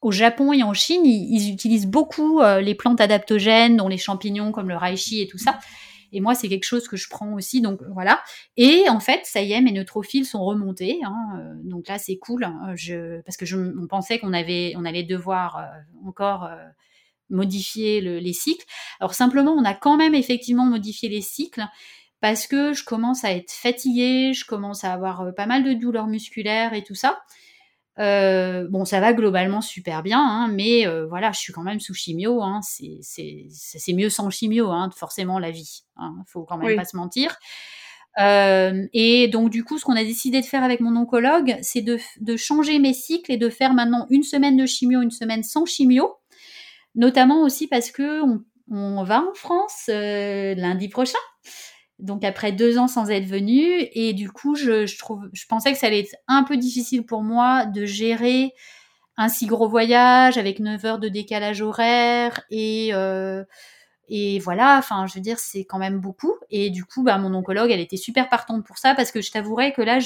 au 0.00 0.10
Japon 0.10 0.52
et 0.52 0.62
en 0.64 0.74
Chine, 0.74 1.06
ils, 1.06 1.52
utilisent 1.52 1.86
beaucoup 1.86 2.40
euh, 2.40 2.60
les 2.60 2.74
plantes 2.74 3.00
adaptogènes, 3.00 3.76
dont 3.76 3.88
les 3.88 3.98
champignons 3.98 4.50
comme 4.50 4.68
le 4.68 4.76
reishi 4.76 5.22
et 5.22 5.28
tout 5.28 5.38
ça. 5.38 5.60
Et 6.12 6.20
moi, 6.20 6.34
c'est 6.34 6.48
quelque 6.48 6.64
chose 6.64 6.88
que 6.88 6.96
je 6.96 7.08
prends 7.08 7.32
aussi, 7.34 7.60
donc 7.60 7.80
voilà. 7.90 8.22
Et 8.56 8.84
en 8.88 9.00
fait, 9.00 9.20
ça 9.24 9.42
y 9.42 9.52
est, 9.52 9.60
mes 9.60 9.72
neutrophiles 9.72 10.26
sont 10.26 10.44
remontés. 10.44 11.00
Hein, 11.04 11.38
euh, 11.38 11.54
donc 11.64 11.88
là, 11.88 11.98
c'est 11.98 12.18
cool. 12.18 12.44
Hein, 12.44 12.74
parce 13.24 13.36
que 13.36 13.46
je, 13.46 13.56
pensait 13.86 14.18
qu'on 14.18 14.32
allait 14.32 15.02
devoir 15.04 15.58
euh, 15.58 16.06
encore 16.06 16.48
modifier 17.30 18.00
les 18.00 18.32
cycles. 18.32 18.66
Alors 19.00 19.14
simplement, 19.14 19.52
on 19.52 19.64
a 19.64 19.74
quand 19.74 19.96
même 19.96 20.14
effectivement 20.14 20.66
modifié 20.66 21.08
les 21.08 21.22
cycles 21.22 21.64
parce 22.22 22.46
que 22.46 22.72
je 22.72 22.84
commence 22.84 23.24
à 23.24 23.32
être 23.32 23.50
fatiguée, 23.50 24.32
je 24.32 24.44
commence 24.46 24.84
à 24.84 24.92
avoir 24.92 25.22
euh, 25.22 25.32
pas 25.32 25.46
mal 25.46 25.64
de 25.64 25.72
douleurs 25.72 26.06
musculaires 26.06 26.72
et 26.72 26.84
tout 26.84 26.94
ça. 26.94 27.20
Euh, 27.98 28.66
bon, 28.70 28.84
ça 28.84 29.00
va 29.00 29.12
globalement 29.12 29.60
super 29.60 30.02
bien, 30.02 30.20
hein, 30.20 30.48
mais 30.48 30.86
euh, 30.86 31.06
voilà, 31.06 31.30
je 31.32 31.40
suis 31.40 31.52
quand 31.52 31.62
même 31.62 31.80
sous 31.80 31.94
chimio. 31.94 32.42
Hein, 32.42 32.60
c'est 32.62 33.92
mieux 33.92 34.10
sans 34.10 34.30
chimio, 34.30 34.70
hein, 34.70 34.90
forcément, 34.96 35.38
la 35.38 35.50
vie. 35.50 35.82
Hein, 35.96 36.14
faut 36.26 36.44
quand 36.44 36.58
même 36.58 36.76
pas 36.76 36.84
se 36.84 36.96
mentir. 36.96 37.36
et 38.18 39.28
donc, 39.28 39.50
du 39.50 39.64
coup, 39.64 39.78
ce 39.78 39.84
qu'on 39.84 39.96
a 39.96 40.04
décidé 40.04 40.40
de 40.40 40.46
faire 40.46 40.62
avec 40.62 40.80
mon 40.80 40.96
oncologue, 40.96 41.56
c'est 41.62 41.82
de, 41.82 41.98
de, 42.20 42.36
changer 42.36 42.78
mes 42.78 42.94
cycles 42.94 43.32
et 43.32 43.36
de 43.36 43.48
faire 43.48 43.74
maintenant 43.74 44.06
une 44.10 44.22
semaine 44.22 44.56
de 44.56 44.66
chimio, 44.66 45.02
une 45.02 45.10
semaine 45.10 45.42
sans 45.42 45.66
chimio. 45.66 46.14
Notamment 46.94 47.42
aussi 47.42 47.68
parce 47.68 47.90
que 47.90 48.22
on, 48.22 48.44
on 48.70 49.02
va 49.02 49.22
en 49.22 49.34
France 49.34 49.88
lundi 49.88 50.88
prochain 50.88 51.18
donc 52.02 52.24
après 52.24 52.52
deux 52.52 52.78
ans 52.78 52.88
sans 52.88 53.10
être 53.10 53.26
venue. 53.26 53.88
Et 53.94 54.12
du 54.12 54.30
coup 54.30 54.54
je, 54.54 54.86
pensais 55.48 55.72
que 55.72 55.78
ça 55.78 55.86
allait 55.86 56.00
être 56.00 56.16
un 56.28 56.42
peu 56.42 56.56
difficile 56.56 57.06
pour 57.06 57.22
moi 57.22 57.64
de 57.64 57.86
gérer 57.86 58.52
un 59.16 59.28
si 59.28 59.46
gros 59.46 59.68
voyage 59.68 60.36
avec 60.36 60.58
9 60.58 60.84
heures 60.84 60.98
de 60.98 61.08
décalage 61.08 61.62
horaire 61.62 62.42
et 62.50 62.90
euh, 62.92 63.44
et 64.08 64.40
voilà. 64.40 64.78
Enfin 64.78 65.06
je 65.06 65.14
veux 65.14 65.20
dire 65.20 65.38
c'est 65.38 65.64
quand 65.64 65.78
même 65.78 66.00
beaucoup. 66.00 66.34
Et 66.50 66.70
du 66.70 66.84
coup 66.84 67.02
bah 67.02 67.18
mon 67.18 67.32
oncologue 67.34 67.70
elle 67.70 67.80
était 67.80 67.96
super 67.96 68.28
partante 68.28 68.66
pour 68.66 68.78
ça 68.78 68.94
parce 68.94 69.12
que 69.12 69.22
je 69.22 69.30
t'avouerais 69.30 69.72
que 69.72 69.82
là 69.82 69.98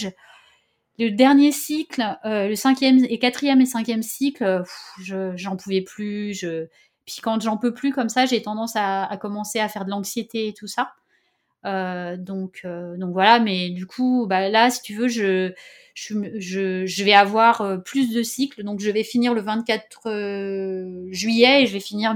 le 0.99 1.11
dernier 1.11 1.53
cycle 1.53 2.03
euh, 2.25 2.49
le 2.49 2.57
cinquième 2.57 3.05
et 3.09 3.19
quatrième 3.19 3.61
et 3.61 3.67
cinquième 3.67 4.03
cycle 4.03 4.63
je 5.03 5.35
j'en 5.37 5.57
pouvais 5.57 5.83
plus. 5.83 6.35
Je 6.35 6.67
puis 7.07 7.21
quand 7.23 7.41
j'en 7.41 7.57
peux 7.57 7.73
plus 7.73 7.93
comme 7.93 8.11
ça 8.11 8.27
j'ai 8.27 8.43
tendance 8.43 8.75
à 8.77 9.17
commencer 9.21 9.61
à 9.61 9.69
faire 9.69 9.87
de 9.87 9.91
l'anxiété 9.91 10.49
et 10.49 10.53
tout 10.53 10.67
ça 10.67 10.93
euh, 11.67 12.17
donc, 12.17 12.61
euh, 12.65 12.97
donc 12.97 13.13
voilà, 13.13 13.41
mais 13.41 13.71
du 13.71 13.87
coup, 13.87 14.27
bah, 14.29 14.49
là, 14.49 14.71
si 14.71 14.83
tu 14.83 14.95
veux, 14.95 15.09
je, 15.09 15.53
je, 15.95 16.87
je, 16.87 17.05
vais 17.05 17.13
avoir 17.13 17.61
euh, 17.61 17.77
plus 17.79 18.13
de 18.13 18.23
cycles. 18.23 18.63
Donc, 18.63 18.81
je 18.81 18.91
vais 18.91 19.03
finir 19.03 19.35
le 19.35 19.41
24 19.41 21.09
juillet 21.11 21.63
et 21.63 21.67
je 21.67 21.73
vais 21.73 21.81
finir 21.81 22.15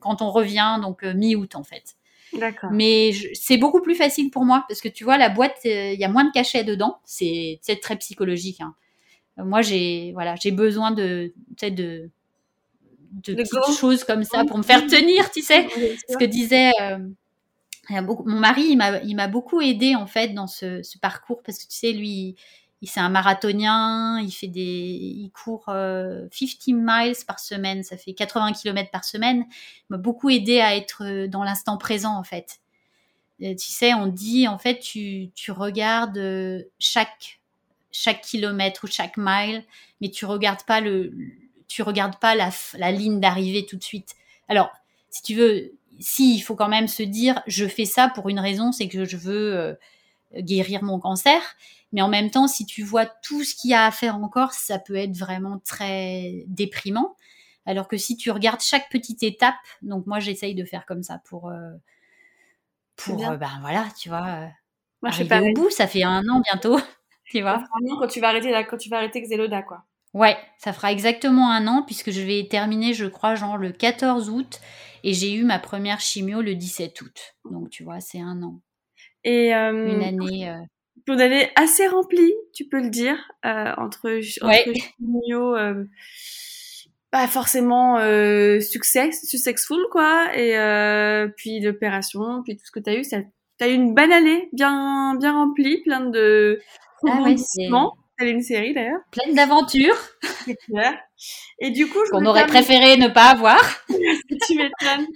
quand 0.00 0.22
on 0.22 0.30
revient, 0.30 0.78
donc 0.80 1.02
mi-août 1.02 1.56
en 1.56 1.64
fait. 1.64 1.96
D'accord. 2.32 2.70
Mais 2.72 3.12
c'est 3.34 3.58
beaucoup 3.58 3.82
plus 3.82 3.94
facile 3.94 4.30
pour 4.30 4.44
moi 4.44 4.64
parce 4.68 4.80
que 4.80 4.88
tu 4.88 5.04
vois, 5.04 5.18
la 5.18 5.28
boîte, 5.28 5.58
il 5.64 5.98
y 5.98 6.04
a 6.04 6.08
moins 6.08 6.24
de 6.24 6.32
cachets 6.32 6.64
dedans. 6.64 6.98
C'est 7.04 7.58
très 7.82 7.96
psychologique. 7.96 8.60
Hein. 8.60 8.74
Moi, 9.36 9.62
j'ai 9.62 10.12
voilà, 10.12 10.36
j'ai 10.36 10.52
besoin 10.52 10.92
de, 10.92 11.34
de, 11.60 12.10
de 13.12 13.34
petites 13.34 13.78
choses 13.78 14.04
comme 14.04 14.24
ça 14.24 14.44
pour 14.44 14.56
me 14.58 14.62
faire 14.62 14.86
tenir, 14.86 15.30
tu 15.30 15.42
sais. 15.42 15.66
Ce 16.08 16.16
que 16.16 16.24
disait 16.24 16.70
mon 17.90 18.38
mari, 18.38 18.76
il 19.04 19.16
m'a 19.16 19.28
beaucoup 19.28 19.60
aidé 19.60 19.96
en 19.96 20.06
fait 20.06 20.28
dans 20.28 20.46
ce, 20.46 20.82
parcours 20.98 21.42
parce 21.42 21.58
que 21.58 21.64
tu 21.64 21.76
sais, 21.76 21.92
lui, 21.92 22.36
il, 22.80 22.88
c'est 22.88 23.00
un 23.00 23.08
marathonien, 23.08 24.20
il 24.20 24.30
fait 24.30 24.48
des, 24.48 24.60
il 24.60 25.30
court 25.30 25.64
50 25.66 25.74
euh, 25.76 26.28
miles 26.68 27.16
par 27.26 27.40
semaine, 27.40 27.82
ça 27.82 27.96
fait 27.96 28.12
80 28.12 28.52
km 28.52 28.90
par 28.90 29.04
semaine. 29.04 29.46
Il 29.50 29.86
m'a 29.90 29.96
beaucoup 29.98 30.30
aidé 30.30 30.60
à 30.60 30.76
être 30.76 31.04
euh, 31.04 31.26
dans 31.28 31.42
l'instant 31.44 31.76
présent 31.76 32.16
en 32.16 32.24
fait. 32.24 32.60
tu 33.40 33.56
sais, 33.58 33.94
on 33.94 34.06
dit 34.06 34.46
en 34.46 34.58
fait, 34.58 34.78
tu, 34.78 35.32
regardes 35.48 36.18
euh, 36.18 36.62
chaque 36.78 37.40
chaque 37.94 38.22
kilomètre 38.22 38.84
ou 38.84 38.86
chaque 38.86 39.18
mile, 39.18 39.64
mais 40.00 40.08
tu 40.08 40.24
regardes 40.24 40.62
pas 40.64 40.80
le, 40.80 41.12
tu 41.68 41.82
regardes 41.82 42.18
pas 42.18 42.34
la 42.34 42.92
ligne 42.92 43.20
d'arrivée 43.20 43.66
tout 43.66 43.76
de 43.76 43.82
suite. 43.82 44.14
Alors, 44.48 44.70
si 45.10 45.22
tu 45.22 45.34
veux, 45.34 45.74
si 46.02 46.34
il 46.34 46.40
faut 46.40 46.54
quand 46.54 46.68
même 46.68 46.88
se 46.88 47.02
dire 47.02 47.42
je 47.46 47.66
fais 47.66 47.84
ça 47.84 48.08
pour 48.08 48.28
une 48.28 48.40
raison, 48.40 48.72
c'est 48.72 48.88
que 48.88 49.04
je 49.04 49.16
veux 49.16 49.56
euh, 49.56 49.74
guérir 50.36 50.82
mon 50.82 50.98
cancer. 50.98 51.40
Mais 51.92 52.02
en 52.02 52.08
même 52.08 52.30
temps, 52.30 52.48
si 52.48 52.64
tu 52.64 52.82
vois 52.82 53.06
tout 53.06 53.44
ce 53.44 53.54
qu'il 53.54 53.70
y 53.70 53.74
a 53.74 53.86
à 53.86 53.90
faire 53.90 54.16
encore, 54.16 54.52
ça 54.52 54.78
peut 54.78 54.96
être 54.96 55.16
vraiment 55.16 55.58
très 55.58 56.44
déprimant. 56.46 57.16
Alors 57.66 57.86
que 57.86 57.96
si 57.96 58.16
tu 58.16 58.30
regardes 58.30 58.60
chaque 58.60 58.90
petite 58.90 59.22
étape, 59.22 59.54
donc 59.82 60.06
moi 60.06 60.18
j'essaye 60.18 60.54
de 60.54 60.64
faire 60.64 60.84
comme 60.86 61.02
ça 61.02 61.20
pour 61.24 61.50
euh, 61.50 61.72
pour 62.96 63.28
euh, 63.28 63.36
ben 63.36 63.58
voilà, 63.60 63.86
tu 63.98 64.08
vois, 64.08 64.48
moi, 65.02 65.12
arriver 65.12 65.50
au 65.50 65.52
bout. 65.52 65.70
Ça 65.70 65.86
fait 65.86 66.02
un 66.02 66.26
an 66.28 66.40
bientôt, 66.40 66.78
tu 67.26 67.42
vois. 67.42 67.62
quand 68.00 68.08
tu 68.08 68.20
vas 68.20 68.28
arrêter 68.28 68.52
quand 68.68 68.78
tu 68.78 68.88
vas 68.88 68.96
arrêter 68.98 69.20
Xeloda 69.22 69.62
quoi. 69.62 69.84
Ouais, 70.14 70.36
ça 70.58 70.72
fera 70.72 70.92
exactement 70.92 71.50
un 71.50 71.66
an 71.66 71.82
puisque 71.86 72.10
je 72.10 72.20
vais 72.20 72.46
terminer, 72.48 72.92
je 72.92 73.06
crois, 73.06 73.34
genre 73.34 73.56
le 73.56 73.72
14 73.72 74.28
août 74.28 74.60
et 75.04 75.14
j'ai 75.14 75.32
eu 75.34 75.44
ma 75.44 75.58
première 75.58 76.00
chimio 76.00 76.42
le 76.42 76.54
17 76.54 77.00
août. 77.00 77.34
Donc, 77.50 77.70
tu 77.70 77.82
vois, 77.82 78.00
c'est 78.00 78.20
un 78.20 78.42
an. 78.42 78.60
Et 79.24 79.54
euh, 79.54 79.94
une 79.94 80.02
année. 80.02 80.48
Euh... 80.48 80.58
Une 81.08 81.20
année 81.20 81.50
assez 81.56 81.88
remplie, 81.88 82.32
tu 82.54 82.68
peux 82.68 82.80
le 82.80 82.90
dire, 82.90 83.16
euh, 83.44 83.72
entre, 83.76 84.20
entre 84.42 84.72
chimio, 84.98 85.56
pas 87.10 87.26
forcément 87.26 87.98
succès, 88.60 89.10
successful 89.10 89.80
quoi, 89.90 90.28
et 90.36 90.54
puis 91.36 91.58
l'opération, 91.58 92.42
puis 92.44 92.56
tout 92.56 92.64
ce 92.66 92.70
que 92.70 92.78
tu 92.78 92.90
as 92.90 92.94
eu, 92.94 93.04
ça, 93.04 93.16
t'as 93.58 93.68
eu 93.68 93.74
une 93.74 93.94
bonne 93.94 94.12
année, 94.12 94.48
bien, 94.52 95.16
bien 95.16 95.32
remplie, 95.32 95.82
plein 95.82 96.00
de 96.00 96.60
ah 97.08 97.22
ouais, 97.22 97.36
une 98.20 98.42
série 98.42 98.74
d'ailleurs. 98.74 99.00
Pleine 99.10 99.34
d'aventures. 99.34 99.96
Et 101.58 101.70
du 101.70 101.88
coup, 101.88 101.98
qu'on 102.10 102.26
aurait 102.26 102.46
préféré 102.46 102.96
ne 102.96 103.08
pas 103.08 103.30
avoir. 103.30 103.60
tu 103.88 104.56
m'étonnes. 104.56 105.06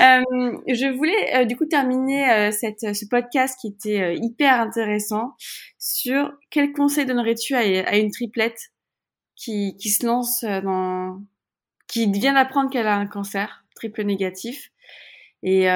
Euh, 0.00 0.56
je 0.68 0.96
voulais 0.96 1.36
euh, 1.36 1.44
du 1.44 1.56
coup 1.56 1.66
terminer 1.66 2.30
euh, 2.30 2.50
cette, 2.50 2.94
ce 2.94 3.04
podcast 3.06 3.58
qui 3.60 3.68
était 3.68 4.16
hyper 4.16 4.60
intéressant 4.60 5.34
sur 5.78 6.32
quel 6.50 6.72
conseil 6.72 7.04
donnerais-tu 7.04 7.54
à, 7.54 7.60
à, 7.60 7.96
une 7.96 8.10
triplette 8.10 8.72
qui, 9.34 9.76
qui 9.76 9.90
se 9.90 10.06
lance 10.06 10.44
dans, 10.44 11.20
qui 11.88 12.10
vient 12.10 12.34
d'apprendre 12.34 12.70
qu'elle 12.70 12.86
a 12.86 12.96
un 12.96 13.06
cancer 13.06 13.64
triple 13.74 14.04
négatif 14.04 14.70
et 15.42 15.66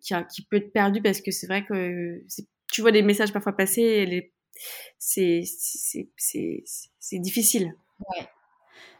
qui, 0.00 0.14
qui 0.30 0.42
peut 0.46 0.56
être 0.56 0.72
perdue 0.72 1.02
parce 1.02 1.20
que 1.20 1.30
c'est 1.30 1.46
vrai 1.46 1.64
que 1.64 2.22
tu 2.70 2.80
vois 2.80 2.92
des 2.92 3.02
messages 3.02 3.32
parfois 3.32 3.56
passer 3.56 3.82
et 3.82 4.06
les 4.06 4.32
c'est 4.98 5.42
difficile. 7.12 7.74
Ouais. 8.00 8.28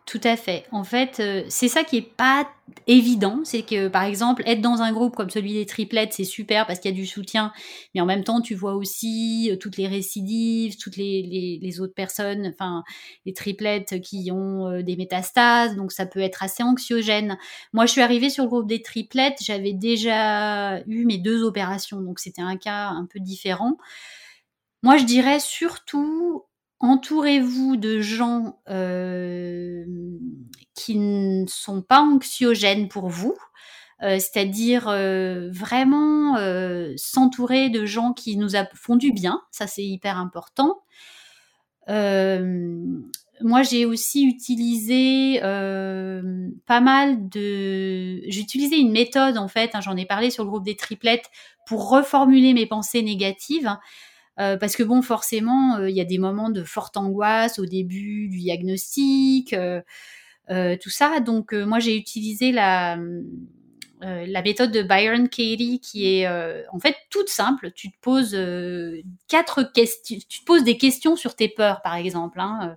Tout 0.09 0.21
à 0.25 0.39
fait. 0.39 0.65
En 0.73 0.85
fait, 0.85 1.21
euh, 1.21 1.45
c'est 1.51 1.69
ça 1.69 1.85
qui 1.85 1.99
est 1.99 2.01
pas 2.17 2.49
évident, 2.87 3.41
c'est 3.45 3.61
que 3.61 3.89
par 3.89 4.05
exemple 4.05 4.43
être 4.47 4.63
dans 4.63 4.81
un 4.81 4.91
groupe 4.91 5.15
comme 5.15 5.29
celui 5.29 5.53
des 5.53 5.67
triplettes, 5.67 6.15
c'est 6.15 6.25
super 6.25 6.67
parce 6.67 6.81
qu'il 6.81 6.91
y 6.91 6.95
a 6.95 6.97
du 6.97 7.05
soutien, 7.05 7.53
mais 7.95 8.01
en 8.01 8.07
même 8.07 8.25
temps 8.25 8.41
tu 8.41 8.55
vois 8.55 8.75
aussi 8.75 9.51
euh, 9.53 9.57
toutes 9.57 9.77
les 9.77 9.87
récidives, 9.87 10.79
toutes 10.79 10.97
les, 10.97 11.59
les, 11.61 11.81
autres 11.81 11.93
personnes, 11.93 12.47
enfin 12.47 12.85
les 13.27 13.35
triplettes 13.35 14.01
qui 14.01 14.31
ont 14.33 14.67
euh, 14.67 14.83
des 14.83 14.97
métastases, 14.97 15.77
donc 15.77 15.93
ça 15.93 16.07
peut 16.07 16.21
être 16.21 16.43
assez 16.43 16.63
anxiogène. 16.63 17.37
Moi, 17.75 17.85
je 17.85 17.93
suis 17.93 18.01
arrivée 18.01 18.31
sur 18.31 18.45
le 18.45 18.49
groupe 18.49 18.67
des 18.67 18.81
triplettes, 18.81 19.41
j'avais 19.43 19.75
déjà 19.75 20.81
eu 20.87 21.05
mes 21.05 21.19
deux 21.19 21.45
opérations, 21.45 22.01
donc 22.01 22.19
c'était 22.19 22.41
un 22.41 22.57
cas 22.57 22.89
un 22.89 23.05
peu 23.05 23.21
différent. 23.21 23.77
Moi, 24.83 24.97
je 24.97 25.05
dirais 25.05 25.41
surtout 25.41 26.45
entourez-vous 26.81 27.77
de 27.77 28.01
gens 28.01 28.61
euh, 28.69 29.85
qui 30.75 30.97
ne 30.97 31.45
sont 31.49 31.83
pas 31.83 32.01
anxiogènes 32.01 32.89
pour 32.89 33.09
vous. 33.09 33.37
c'est-à-dire 34.01 34.85
vraiment 35.51 36.37
s'entourer 36.97 37.69
de 37.69 37.85
gens 37.85 38.13
qui 38.13 38.37
nous 38.37 38.51
font 38.75 38.95
du 38.95 39.13
bien, 39.13 39.43
ça 39.51 39.67
c'est 39.67 39.85
hyper 39.85 40.19
important. 40.19 40.83
moi, 41.89 43.63
j'ai 43.63 43.85
aussi 43.87 44.25
utilisé 44.25 45.41
pas 45.41 46.81
mal 46.81 47.29
de. 47.29 48.21
J'ai 48.31 48.41
utilisé 48.41 48.77
une 48.77 48.93
méthode 48.93 49.37
en 49.37 49.49
fait. 49.49 49.75
Hein, 49.75 49.81
j'en 49.81 49.97
ai 49.97 50.07
parlé 50.07 50.31
sur 50.31 50.45
le 50.45 50.51
groupe 50.51 50.65
des 50.65 50.77
triplettes 50.77 51.31
pour 51.67 51.91
reformuler 51.91 52.55
mes 52.55 52.67
pensées 52.67 53.03
négatives. 53.03 53.77
Euh, 54.39 54.56
parce 54.56 54.77
que 54.77 54.82
bon, 54.82 55.02
forcément, 55.02 55.77
euh, 55.77 55.90
il 55.90 55.97
y 55.97 56.01
a 56.01 56.05
des 56.05 56.19
moments 56.19 56.51
de 56.51 56.62
forte 56.62 56.97
angoisse 56.97 57.59
au 57.59 57.66
début 57.66 58.28
du 58.28 58.39
diagnostic, 58.39 59.52
euh, 59.52 60.77
tout 60.81 60.90
ça. 60.90 61.20
Donc 61.20 61.52
moi, 61.52 61.81
j'ai 61.81 61.97
utilisé 61.97 62.52
la, 62.52 62.98
la 64.01 64.43
méthode 64.43 64.70
de 64.70 64.82
Byron 64.82 65.28
Katie 65.28 65.81
qui 65.81 66.06
est 66.06 66.28
en 66.28 66.78
fait 66.78 66.97
toute 67.10 67.28
simple. 67.28 67.73
Tu 67.73 67.90
te 67.90 67.97
poses 68.01 68.39
quatre 69.28 69.62
questions, 69.62 70.16
tu 70.28 70.40
te 70.40 70.44
poses 70.44 70.65
des 70.65 70.78
questions 70.78 71.16
sur 71.16 71.35
tes 71.35 71.48
peurs, 71.48 71.82
par 71.82 71.97
exemple. 71.97 72.40
Hein. 72.40 72.77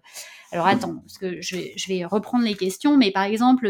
Alors 0.52 0.68
attends, 0.68 0.98
parce 0.98 1.18
que 1.18 1.40
je 1.40 1.56
vais, 1.56 1.74
je 1.78 1.88
vais, 1.88 2.04
reprendre 2.04 2.44
les 2.44 2.56
questions, 2.56 2.98
mais 2.98 3.12
par 3.12 3.24
exemple, 3.24 3.70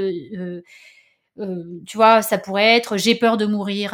tu 1.37 1.97
vois, 1.97 2.23
ça 2.23 2.39
pourrait 2.39 2.75
être 2.75 2.97
j'ai 2.97 3.13
peur 3.13 3.37
de 3.37 3.45
mourir 3.45 3.93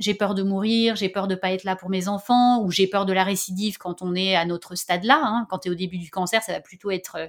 j'ai 0.00 0.14
peur 0.14 0.34
de 0.34 0.42
mourir, 0.42 0.96
j'ai 0.96 1.10
peur 1.10 1.28
de 1.28 1.34
pas 1.34 1.52
être 1.52 1.64
là 1.64 1.76
pour 1.76 1.90
mes 1.90 2.08
enfants, 2.08 2.64
ou 2.64 2.70
j'ai 2.70 2.86
peur 2.86 3.04
de 3.04 3.12
la 3.12 3.22
récidive 3.22 3.76
quand 3.76 4.00
on 4.00 4.14
est 4.14 4.34
à 4.34 4.46
notre 4.46 4.74
stade-là. 4.74 5.20
Hein. 5.22 5.46
Quand 5.50 5.58
tu 5.58 5.68
es 5.68 5.70
au 5.70 5.74
début 5.74 5.98
du 5.98 6.10
cancer, 6.10 6.42
ça 6.42 6.52
va 6.52 6.60
plutôt 6.60 6.90
être 6.90 7.16
euh, 7.16 7.26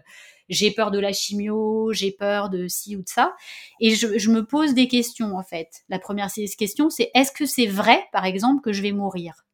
j'ai 0.47 0.71
peur 0.71 0.89
de 0.89 0.99
la 0.99 1.11
chimio, 1.11 1.91
j'ai 1.93 2.11
peur 2.11 2.49
de 2.49 2.67
ci 2.67 2.95
ou 2.95 3.03
de 3.03 3.09
ça. 3.09 3.35
Et 3.79 3.91
je, 3.95 4.29
me 4.29 4.45
pose 4.45 4.73
des 4.73 4.87
questions 4.87 5.37
en 5.37 5.43
fait. 5.43 5.83
La 5.89 5.99
première 5.99 6.29
question, 6.31 6.89
c'est 6.89 7.11
est-ce 7.13 7.31
que 7.31 7.45
c'est 7.45 7.67
vrai, 7.67 8.05
par 8.11 8.25
exemple, 8.25 8.61
que 8.61 8.71
je 8.71 8.81
vais 8.81 8.93
mourir? 8.93 9.45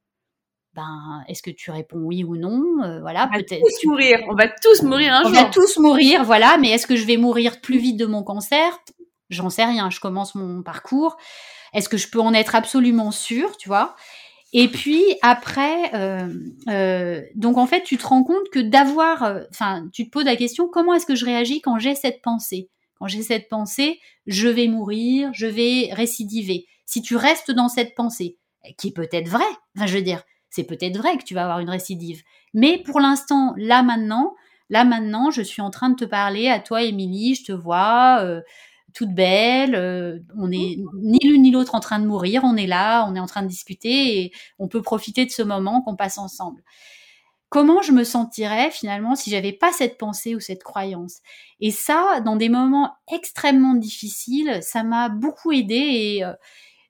Ben, 0.73 1.23
est-ce 1.27 1.41
que 1.41 1.49
tu 1.49 1.72
réponds 1.72 2.02
oui 2.02 2.23
ou 2.23 2.38
non? 2.38 2.64
Euh, 2.84 2.99
Voilà, 3.02 3.27
peut-être. 3.34 3.64
On 3.64 3.65
va 3.65 3.69
tous 3.81 3.88
mourir. 3.88 4.19
On 4.30 4.35
va 4.35 4.48
tous 4.48 4.84
mourir 4.84 5.14
un 5.14 5.23
jour. 5.23 5.31
On 5.31 5.44
va 5.44 5.45
tous 5.45 5.77
mourir, 5.77 6.23
voilà. 6.23 6.57
Mais 6.60 6.69
est-ce 6.69 6.85
que 6.85 6.95
je 6.95 7.06
vais 7.06 7.18
mourir 7.18 7.61
plus 7.61 7.80
vite 7.80 7.98
de 7.98 8.06
mon 8.06 8.22
cancer? 8.22 8.80
J'en 9.31 9.49
sais 9.49 9.65
rien. 9.65 9.89
Je 9.89 9.99
commence 9.99 10.35
mon 10.35 10.61
parcours. 10.61 11.18
Est-ce 11.73 11.89
que 11.89 11.98
je 11.98 12.10
peux 12.10 12.19
en 12.19 12.34
être 12.34 12.56
absolument 12.56 13.11
sûre, 13.11 13.57
tu 13.57 13.69
vois? 13.69 13.95
Et 14.53 14.69
puis 14.69 15.03
après, 15.22 15.94
euh, 15.94 16.34
euh, 16.69 17.22
donc 17.35 17.57
en 17.57 17.68
fait, 17.68 17.84
tu 17.84 17.98
te 17.98 18.07
rends 18.07 18.23
compte 18.23 18.49
que 18.52 18.60
d'avoir, 18.60 19.23
euh, 19.23 19.44
enfin, 19.52 19.89
tu 19.91 20.06
te 20.06 20.10
poses 20.10 20.26
la 20.26 20.38
question 20.38 20.69
comment 20.69 20.94
est-ce 20.94 21.06
que 21.06 21.15
je 21.15 21.26
réagis 21.26 21.61
quand 21.61 21.80
j'ai 21.80 21.95
cette 21.95 22.22
pensée? 22.22 22.69
Quand 22.98 23.07
j'ai 23.07 23.22
cette 23.22 23.49
pensée, 23.49 23.99
je 24.26 24.48
vais 24.48 24.68
mourir, 24.68 25.31
je 25.34 25.48
vais 25.48 25.89
récidiver. 25.94 26.65
Si 26.85 27.02
tu 27.02 27.15
restes 27.15 27.52
dans 27.52 27.68
cette 27.68 27.94
pensée, 27.94 28.38
qui 28.77 28.88
est 28.88 28.95
peut-être 28.95 29.27
vraie, 29.27 29.44
enfin, 29.76 29.85
je 29.85 29.95
veux 29.95 30.02
dire, 30.02 30.23
c'est 30.49 30.64
peut-être 30.64 30.98
vrai 30.98 31.18
que 31.18 31.23
tu 31.23 31.34
vas 31.34 31.44
avoir 31.44 31.60
une 31.60 31.69
récidive, 31.69 32.23
mais 32.53 32.81
pour 32.81 32.99
l'instant, 32.99 33.53
là 33.57 33.84
maintenant, 33.84 34.34
là 34.69 34.85
maintenant, 34.85 35.30
je 35.30 35.41
suis 35.41 35.61
en 35.61 35.69
train 35.69 35.89
de 35.89 35.95
te 35.95 36.06
parler 36.06 36.48
à 36.48 36.60
toi, 36.60 36.81
Émilie, 36.81 37.35
je 37.35 37.44
te 37.44 37.52
vois 37.52 38.26
toute 38.98 39.14
belle, 39.14 39.76
euh, 39.76 40.18
on 40.36 40.52
est 40.52 40.80
ni 40.95 41.19
l'une 41.24 41.44
ni 41.44 41.52
l'autre 41.52 41.76
en 41.76 41.80
train 41.80 41.99
de 41.99 42.07
mourir, 42.07 42.41
on 42.44 42.57
est 42.57 42.65
là, 42.65 43.06
on 43.07 43.14
est 43.14 43.19
en 43.19 43.28
train 43.28 43.44
de 43.44 43.48
discuter 43.48 44.18
et 44.22 44.32
on 44.57 44.68
peut 44.68 44.82
profiter 44.82 45.24
de 45.24 45.30
ce 45.30 45.44
moment 45.44 45.84
qu'on 45.84 45.95
passe 45.95 46.18
ensemble. 46.18 46.64
Comment 47.49 47.84
je 47.84 47.91
me 47.91 48.03
sentirais 48.03 48.72
finalement 48.72 49.15
si 49.15 49.30
j'avais 49.30 49.53
pas 49.53 49.72
cette 49.72 49.99
pensée 49.99 50.34
ou 50.34 50.40
cette 50.40 50.64
croyance? 50.64 51.19
Et 51.60 51.69
ça, 51.69 52.22
dans 52.26 52.38
des 52.38 52.49
moments 52.49 52.95
extrêmement 53.14 53.76
difficiles, 53.76 54.57
ça 54.64 54.82
m'a 54.82 55.10
beaucoup 55.10 55.52
aidé 55.52 55.76
et 55.76 56.26
euh, 56.26 56.34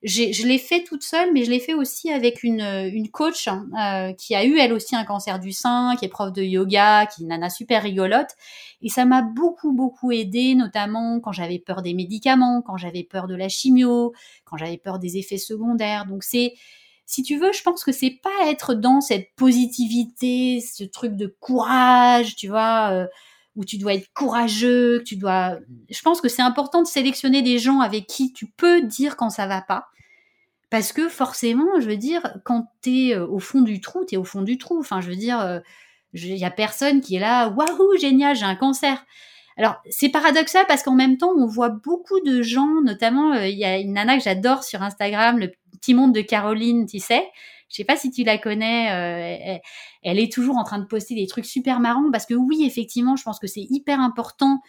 je 0.07 0.47
l'ai 0.47 0.57
fait 0.57 0.83
toute 0.83 1.03
seule, 1.03 1.33
mais 1.33 1.43
je 1.43 1.51
l'ai 1.51 1.59
fait 1.59 1.73
aussi 1.73 2.11
avec 2.11 2.43
une, 2.43 2.61
une 2.61 3.09
coach 3.09 3.47
hein, 3.47 3.67
euh, 3.77 4.13
qui 4.13 4.35
a 4.35 4.45
eu 4.45 4.57
elle 4.57 4.73
aussi 4.73 4.95
un 4.95 5.03
cancer 5.03 5.39
du 5.39 5.51
sein, 5.51 5.95
qui 5.97 6.05
est 6.05 6.09
prof 6.09 6.31
de 6.31 6.41
yoga, 6.41 7.05
qui 7.05 7.21
est 7.21 7.23
une 7.23 7.29
nana 7.29 7.49
super 7.49 7.83
rigolote. 7.83 8.29
Et 8.81 8.89
ça 8.89 9.05
m'a 9.05 9.21
beaucoup, 9.21 9.73
beaucoup 9.73 10.11
aidé, 10.11 10.55
notamment 10.55 11.19
quand 11.19 11.31
j'avais 11.31 11.59
peur 11.59 11.81
des 11.81 11.93
médicaments, 11.93 12.61
quand 12.61 12.77
j'avais 12.77 13.03
peur 13.03 13.27
de 13.27 13.35
la 13.35 13.49
chimio, 13.49 14.13
quand 14.45 14.57
j'avais 14.57 14.77
peur 14.77 14.99
des 14.99 15.17
effets 15.17 15.37
secondaires. 15.37 16.05
Donc 16.05 16.23
c'est, 16.23 16.53
si 17.05 17.23
tu 17.23 17.37
veux, 17.37 17.51
je 17.51 17.63
pense 17.63 17.83
que 17.83 17.91
c'est 17.91 18.19
pas 18.21 18.49
être 18.49 18.75
dans 18.75 19.01
cette 19.01 19.35
positivité, 19.35 20.61
ce 20.61 20.83
truc 20.83 21.15
de 21.15 21.35
courage, 21.39 22.35
tu 22.35 22.47
vois. 22.47 22.91
Euh, 22.91 23.07
où 23.57 23.65
tu 23.65 23.79
dois 23.79 23.95
être 23.95 24.13
courageux, 24.13 25.01
tu 25.03 25.15
dois. 25.15 25.57
Je 25.89 26.01
pense 26.03 26.21
que 26.21 26.29
c'est 26.29 26.43
important 26.43 26.83
de 26.83 26.87
sélectionner 26.87 27.41
des 27.41 27.57
gens 27.57 27.79
avec 27.79 28.05
qui 28.05 28.31
tu 28.31 28.45
peux 28.45 28.83
dire 28.83 29.17
quand 29.17 29.31
ça 29.31 29.47
va 29.47 29.61
pas. 29.61 29.87
Parce 30.69 30.91
que 30.91 31.07
forcément, 31.07 31.79
je 31.79 31.87
veux 31.87 31.97
dire, 31.97 32.21
quand 32.43 32.71
tu 32.81 33.07
es 33.07 33.15
euh, 33.15 33.25
au 33.25 33.39
fond 33.39 33.61
du 33.61 33.79
trou, 33.79 34.03
tu 34.05 34.15
es 34.15 34.17
au 34.17 34.23
fond 34.23 34.41
du 34.41 34.57
trou. 34.57 34.79
Enfin, 34.79 34.99
je 35.01 35.09
veux 35.09 35.15
dire, 35.15 35.39
euh, 35.39 35.59
il 36.13 36.37
y 36.37 36.45
a 36.45 36.51
personne 36.51 37.01
qui 37.01 37.15
est 37.15 37.19
là, 37.19 37.49
waouh, 37.49 37.97
génial, 37.97 38.35
j'ai 38.35 38.45
un 38.45 38.55
cancer. 38.55 39.05
Alors, 39.57 39.81
c'est 39.89 40.09
paradoxal 40.09 40.65
parce 40.67 40.83
qu'en 40.83 40.93
même 40.93 41.17
temps, 41.17 41.33
on 41.35 41.47
voit 41.47 41.69
beaucoup 41.69 42.19
de 42.19 42.41
gens, 42.43 42.81
notamment, 42.83 43.33
euh, 43.33 43.47
il 43.47 43.57
y 43.57 43.65
a 43.65 43.77
une 43.77 43.93
nana 43.93 44.17
que 44.17 44.23
j'adore 44.23 44.63
sur 44.63 44.83
Instagram, 44.83 45.39
le 45.39 45.51
petit 45.79 45.93
monde 45.93 46.13
de 46.13 46.21
Caroline, 46.21 46.85
tu 46.85 46.99
sais, 46.99 47.23
je 47.69 47.75
sais 47.75 47.83
pas 47.83 47.97
si 47.97 48.11
tu 48.11 48.23
la 48.23 48.37
connais. 48.37 48.91
Euh, 48.91 49.59
elle, 50.03 50.19
est 50.19 50.31
toujours 50.31 50.57
en 50.57 50.63
train 50.63 50.79
de 50.79 50.85
poster 50.85 51.15
des 51.15 51.27
trucs 51.27 51.45
super 51.45 51.79
marrants 51.79 52.11
parce 52.11 52.25
que 52.25 52.33
oui, 52.33 52.63
effectivement, 52.65 53.15
je 53.15 53.23
pense 53.23 53.39
que 53.39 53.47
c'est 53.47 53.65
hyper 53.69 53.99
important 53.99 54.61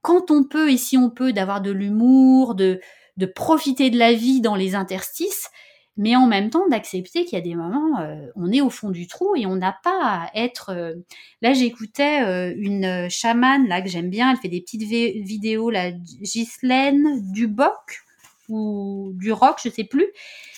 quand 0.00 0.30
on 0.30 0.44
peut 0.44 0.70
et 0.70 0.76
si 0.76 0.96
on 0.96 1.10
peut 1.10 1.32
d'avoir 1.32 1.60
de 1.60 1.70
l'humour, 1.70 2.54
de 2.54 2.80
de 3.16 3.26
profiter 3.26 3.90
de 3.90 3.98
la 3.98 4.12
vie 4.12 4.40
dans 4.40 4.54
les 4.54 4.74
interstices, 4.74 5.48
mais 5.96 6.14
en 6.14 6.26
même 6.26 6.50
temps 6.50 6.68
d'accepter 6.68 7.24
qu'il 7.24 7.38
y 7.38 7.40
a 7.40 7.44
des 7.44 7.54
moments, 7.54 8.00
euh, 8.00 8.26
on 8.36 8.52
est 8.52 8.60
au 8.60 8.68
fond 8.68 8.90
du 8.90 9.06
trou 9.06 9.34
et 9.34 9.46
on 9.46 9.56
n'a 9.56 9.76
pas 9.82 9.98
à 10.02 10.30
être. 10.34 10.70
Euh, 10.70 10.94
là, 11.40 11.54
j'écoutais 11.54 12.52
une 12.56 13.08
chamane 13.08 13.66
là 13.66 13.80
que 13.80 13.88
j'aime 13.88 14.10
bien. 14.10 14.30
Elle 14.30 14.36
fait 14.36 14.48
des 14.48 14.60
petites 14.60 14.82
vidéos, 14.82 15.70
la 15.70 15.92
Ghislaine 15.92 17.32
Duboc 17.32 18.02
ou 18.48 19.12
du 19.14 19.32
rock, 19.32 19.58
je 19.62 19.70
sais 19.70 19.84
plus. 19.84 20.06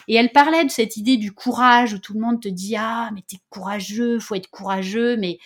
Et 0.09 0.14
elle 0.14 0.32
parlait 0.32 0.64
de 0.64 0.70
cette 0.70 0.97
idée 0.97 1.16
du 1.16 1.32
courage 1.32 1.93
où 1.93 1.98
tout 1.98 2.14
le 2.14 2.20
monde 2.20 2.40
te 2.40 2.48
dit 2.48 2.76
ah 2.76 3.10
mais 3.14 3.22
t'es 3.26 3.39
courageux, 3.51 4.18
faut 4.18 4.35
être 4.35 4.51
courageux, 4.51 5.16
mais 5.16 5.39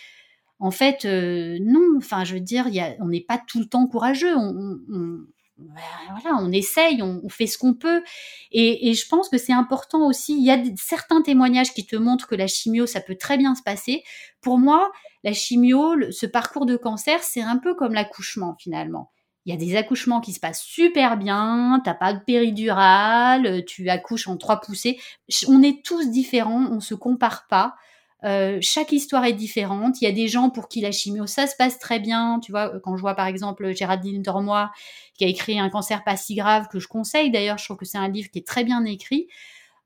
en 0.59 0.71
fait 0.71 1.05
euh, 1.05 1.57
non. 1.61 1.97
Enfin 1.97 2.23
je 2.23 2.35
veux 2.35 2.39
dire, 2.39 2.67
on 2.99 3.07
n'est 3.07 3.21
pas 3.21 3.41
tout 3.47 3.59
le 3.59 3.65
temps 3.65 3.87
courageux. 3.87 4.35
On, 4.35 5.19
voilà, 5.57 6.37
on 6.41 6.51
essaye, 6.51 7.01
on, 7.01 7.29
fait 7.29 7.47
ce 7.47 7.57
qu'on 7.57 7.73
peut. 7.73 8.03
Et, 8.51 8.89
et, 8.89 8.93
je 8.93 9.07
pense 9.07 9.29
que 9.29 9.37
c'est 9.37 9.53
important 9.53 10.07
aussi. 10.07 10.35
Il 10.35 10.43
y 10.43 10.51
a 10.51 10.57
certains 10.77 11.21
témoignages 11.21 11.73
qui 11.73 11.85
te 11.85 11.95
montrent 11.95 12.27
que 12.27 12.35
la 12.35 12.47
chimio, 12.47 12.85
ça 12.85 13.01
peut 13.01 13.15
très 13.15 13.37
bien 13.37 13.55
se 13.55 13.61
passer. 13.61 14.03
Pour 14.41 14.57
moi, 14.57 14.91
la 15.23 15.33
chimio, 15.33 16.11
ce 16.11 16.25
parcours 16.25 16.65
de 16.65 16.75
cancer, 16.75 17.21
c'est 17.23 17.41
un 17.41 17.57
peu 17.57 17.75
comme 17.75 17.93
l'accouchement 17.93 18.55
finalement. 18.59 19.11
Il 19.45 19.53
y 19.53 19.55
a 19.55 19.59
des 19.59 19.75
accouchements 19.75 20.21
qui 20.21 20.31
se 20.31 20.39
passent 20.39 20.63
super 20.63 21.17
bien, 21.17 21.81
t'as 21.83 21.93
pas 21.93 22.13
de 22.13 22.19
péridurale, 22.19 23.65
tu 23.65 23.89
accouches 23.89 24.27
en 24.27 24.37
trois 24.37 24.61
poussées. 24.61 24.99
On 25.47 25.61
est 25.61 25.83
tous 25.83 26.09
différents, 26.09 26.67
on 26.71 26.79
se 26.79 26.95
compare 26.95 27.47
pas. 27.49 27.75
Euh, 28.23 28.57
chaque 28.61 28.91
histoire 28.93 29.25
est 29.25 29.33
différente. 29.33 30.01
Il 30.01 30.05
y 30.05 30.07
a 30.07 30.11
des 30.11 30.27
gens 30.27 30.49
pour 30.49 30.69
qui 30.69 30.79
la 30.81 30.91
chimio, 30.91 31.27
ça 31.27 31.47
se 31.47 31.55
passe 31.57 31.77
très 31.79 31.99
bien. 31.99 32.39
Tu 32.41 32.51
vois, 32.51 32.79
quand 32.81 32.95
je 32.95 33.01
vois 33.01 33.15
par 33.15 33.27
exemple 33.27 33.73
Géraldine 33.75 34.21
Dormois, 34.21 34.71
qui 35.17 35.25
a 35.25 35.27
écrit 35.27 35.59
Un 35.59 35.69
cancer 35.69 36.03
pas 36.03 36.15
si 36.17 36.35
grave, 36.35 36.67
que 36.71 36.79
je 36.79 36.87
conseille 36.87 37.31
d'ailleurs, 37.31 37.57
je 37.57 37.65
trouve 37.65 37.77
que 37.77 37.85
c'est 37.85 37.97
un 37.97 38.07
livre 38.09 38.29
qui 38.31 38.39
est 38.39 38.47
très 38.47 38.63
bien 38.63 38.85
écrit. 38.85 39.27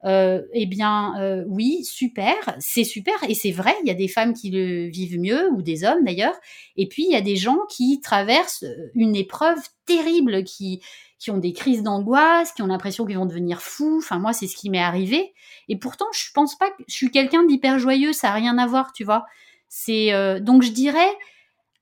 Euh, 0.08 0.42
eh 0.54 0.66
bien, 0.66 1.20
euh, 1.20 1.44
oui, 1.48 1.84
super, 1.84 2.36
c'est 2.60 2.86
super, 2.86 3.16
et 3.28 3.34
c'est 3.34 3.52
vrai, 3.52 3.76
il 3.84 3.88
y 3.88 3.92
a 3.92 3.94
des 3.94 4.08
femmes 4.08 4.34
qui 4.34 4.50
le 4.52 4.88
vivent 4.88 5.20
mieux, 5.20 5.50
ou 5.52 5.62
des 5.62 5.84
hommes 5.84 6.06
d'ailleurs, 6.06 6.36
et 6.78 6.88
puis 6.88 7.04
il 7.04 7.12
y 7.12 7.16
a 7.16 7.22
des 7.22 7.36
gens 7.36 7.58
qui 7.70 8.00
traversent 8.00 8.64
une 8.96 9.18
épreuve 9.18 9.58
terrible, 9.86 10.46
qui, 10.46 10.82
qui 11.20 11.30
ont 11.30 11.38
des 11.38 11.52
crises 11.52 11.84
d'angoisse, 11.84 12.54
qui 12.54 12.62
ont 12.62 12.68
l'impression 12.68 13.06
qu'ils 13.06 13.18
vont 13.18 13.26
devenir 13.26 13.62
fous, 13.62 13.98
enfin 13.98 14.18
moi 14.18 14.32
c'est 14.32 14.48
ce 14.48 14.56
qui 14.56 14.70
m'est 14.70 14.80
arrivé, 14.80 15.34
et 15.68 15.78
pourtant 15.78 16.06
je 16.14 16.32
pense 16.34 16.58
pas 16.58 16.70
que 16.70 16.84
je 16.88 16.94
suis 16.94 17.12
quelqu'un 17.12 17.44
d'hyper 17.44 17.78
joyeux, 17.78 18.14
ça 18.14 18.30
a 18.30 18.34
rien 18.34 18.58
à 18.58 18.66
voir, 18.66 18.94
tu 18.94 19.04
vois. 19.04 19.26
C'est 19.68 20.14
euh, 20.14 20.40
donc 20.40 20.64
je 20.64 20.72
dirais, 20.72 21.10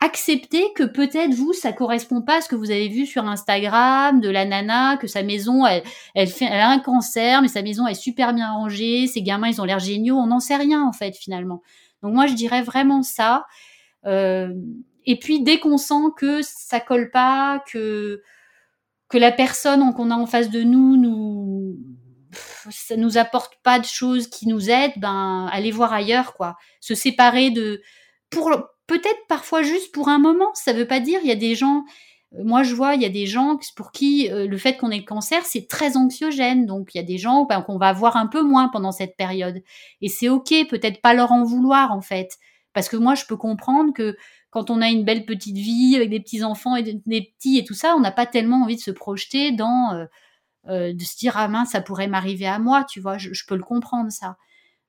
accepter 0.01 0.73
que 0.75 0.83
peut-être 0.83 1.33
vous, 1.33 1.53
ça 1.53 1.71
correspond 1.71 2.21
pas 2.21 2.37
à 2.37 2.41
ce 2.41 2.49
que 2.49 2.55
vous 2.55 2.71
avez 2.71 2.89
vu 2.89 3.05
sur 3.05 3.25
Instagram 3.25 4.19
de 4.19 4.29
la 4.29 4.45
nana, 4.45 4.97
que 4.97 5.07
sa 5.07 5.23
maison, 5.23 5.65
elle, 5.65 5.83
a 6.15 6.69
un 6.69 6.79
cancer, 6.79 7.41
mais 7.41 7.47
sa 7.47 7.61
maison 7.61 7.87
est 7.87 7.95
super 7.95 8.33
bien 8.33 8.51
rangée, 8.51 9.07
ses 9.07 9.21
gamins, 9.21 9.47
ils 9.47 9.61
ont 9.61 9.65
l'air 9.65 9.79
géniaux, 9.79 10.17
on 10.17 10.27
n'en 10.27 10.39
sait 10.39 10.57
rien 10.57 10.83
en 10.83 10.91
fait 10.91 11.15
finalement. 11.15 11.61
Donc 12.03 12.13
moi, 12.13 12.27
je 12.27 12.33
dirais 12.33 12.61
vraiment 12.61 13.03
ça. 13.03 13.45
Euh, 14.05 14.53
et 15.05 15.17
puis 15.17 15.41
dès 15.41 15.59
qu'on 15.59 15.77
sent 15.77 16.11
que 16.17 16.41
ça 16.41 16.79
colle 16.79 17.09
pas, 17.11 17.63
que 17.71 18.21
que 19.07 19.17
la 19.17 19.31
personne 19.31 19.93
qu'on 19.93 20.09
a 20.11 20.15
en 20.15 20.25
face 20.25 20.49
de 20.49 20.61
nous 20.61 20.97
nous 20.97 21.77
ça 22.69 22.97
nous 22.97 23.17
apporte 23.17 23.53
pas 23.63 23.79
de 23.79 23.85
choses 23.85 24.27
qui 24.27 24.47
nous 24.47 24.69
aident, 24.69 24.97
ben 24.97 25.47
allez 25.51 25.71
voir 25.71 25.93
ailleurs 25.93 26.33
quoi. 26.33 26.57
Se 26.81 26.95
séparer 26.95 27.49
de 27.49 27.81
pour 28.29 28.51
peut-être 28.87 29.27
parfois 29.27 29.61
juste 29.61 29.93
pour 29.93 30.09
un 30.09 30.19
moment. 30.19 30.53
Ça 30.53 30.73
veut 30.73 30.87
pas 30.87 30.99
dire, 30.99 31.19
il 31.23 31.27
y 31.27 31.31
a 31.31 31.35
des 31.35 31.55
gens, 31.55 31.83
moi, 32.43 32.63
je 32.63 32.73
vois, 32.73 32.95
il 32.95 33.01
y 33.01 33.05
a 33.05 33.09
des 33.09 33.25
gens 33.25 33.57
pour 33.75 33.91
qui 33.91 34.29
le 34.29 34.57
fait 34.57 34.77
qu'on 34.77 34.91
ait 34.91 34.97
le 34.97 35.03
cancer, 35.03 35.45
c'est 35.45 35.67
très 35.67 35.97
anxiogène. 35.97 36.65
Donc, 36.65 36.93
il 36.93 36.97
y 36.97 37.01
a 37.01 37.03
des 37.03 37.17
gens 37.17 37.45
ben, 37.45 37.61
qu'on 37.61 37.77
va 37.77 37.93
voir 37.93 38.17
un 38.17 38.27
peu 38.27 38.41
moins 38.41 38.69
pendant 38.69 38.91
cette 38.91 39.15
période. 39.15 39.61
Et 40.01 40.09
c'est 40.09 40.29
OK, 40.29 40.53
peut-être 40.69 41.01
pas 41.01 41.13
leur 41.13 41.31
en 41.31 41.43
vouloir, 41.43 41.91
en 41.91 42.01
fait. 42.01 42.37
Parce 42.73 42.89
que 42.89 42.97
moi, 42.97 43.15
je 43.15 43.25
peux 43.25 43.37
comprendre 43.37 43.93
que 43.93 44.17
quand 44.49 44.69
on 44.69 44.81
a 44.81 44.89
une 44.89 45.05
belle 45.05 45.25
petite 45.25 45.57
vie 45.57 45.95
avec 45.95 46.09
des 46.09 46.19
petits 46.19 46.43
enfants 46.43 46.75
et 46.75 46.83
des 46.83 46.93
petits 47.21 47.57
et 47.57 47.63
tout 47.63 47.73
ça, 47.73 47.95
on 47.95 47.99
n'a 47.99 48.11
pas 48.11 48.25
tellement 48.25 48.63
envie 48.63 48.75
de 48.75 48.81
se 48.81 48.91
projeter 48.91 49.51
dans 49.51 50.07
euh, 50.67 50.93
de 50.93 51.03
se 51.03 51.15
dire 51.15 51.37
ah 51.37 51.47
mince 51.47 51.73
ça 51.73 51.81
pourrait 51.81 52.07
m'arriver 52.07 52.47
à 52.47 52.57
moi 52.57 52.85
tu 52.89 52.99
vois 52.99 53.19
je, 53.19 53.29
peux 53.47 53.55
le 53.55 53.61
comprendre 53.61 54.11
ça 54.11 54.35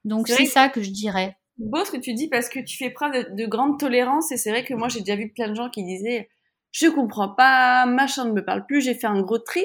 donc 0.07 0.27
c'est 0.27 0.47
ça 0.47 0.71
que 0.71 0.81
je 0.81 0.89
dirais 0.89 1.37
beau 1.59 1.85
ce 1.85 1.91
que 1.91 1.97
tu 1.97 2.15
dis 2.15 2.29
parce 2.29 2.49
que 2.49 2.61
tu 2.61 2.77
fais 2.77 2.91
preuve 2.91 3.35
de, 3.35 3.47
grande 3.47 3.79
tolérance 3.79 4.33
et 4.33 4.37
c'est 4.37 4.51
vrai 4.51 4.65
que 4.65 4.75
moi 4.75 4.89
j'ai 4.89 5.01
déjà 5.01 5.17
vu 5.17 5.31
plein 5.31 5.49
de 5.49 5.55
gens 5.55 5.71
qui 5.71 5.85
disaient 5.85 6.29
je 6.73 6.87
comprends 6.89 7.31
pas 7.31 7.87
machin 7.87 8.27
ne 8.27 8.33
me 8.33 8.45
parle 8.45 8.67
plus 8.67 8.83
j'ai 8.83 8.95
fait 8.95 9.07
un 9.07 9.21
gros 9.23 9.39
tri 9.39 9.65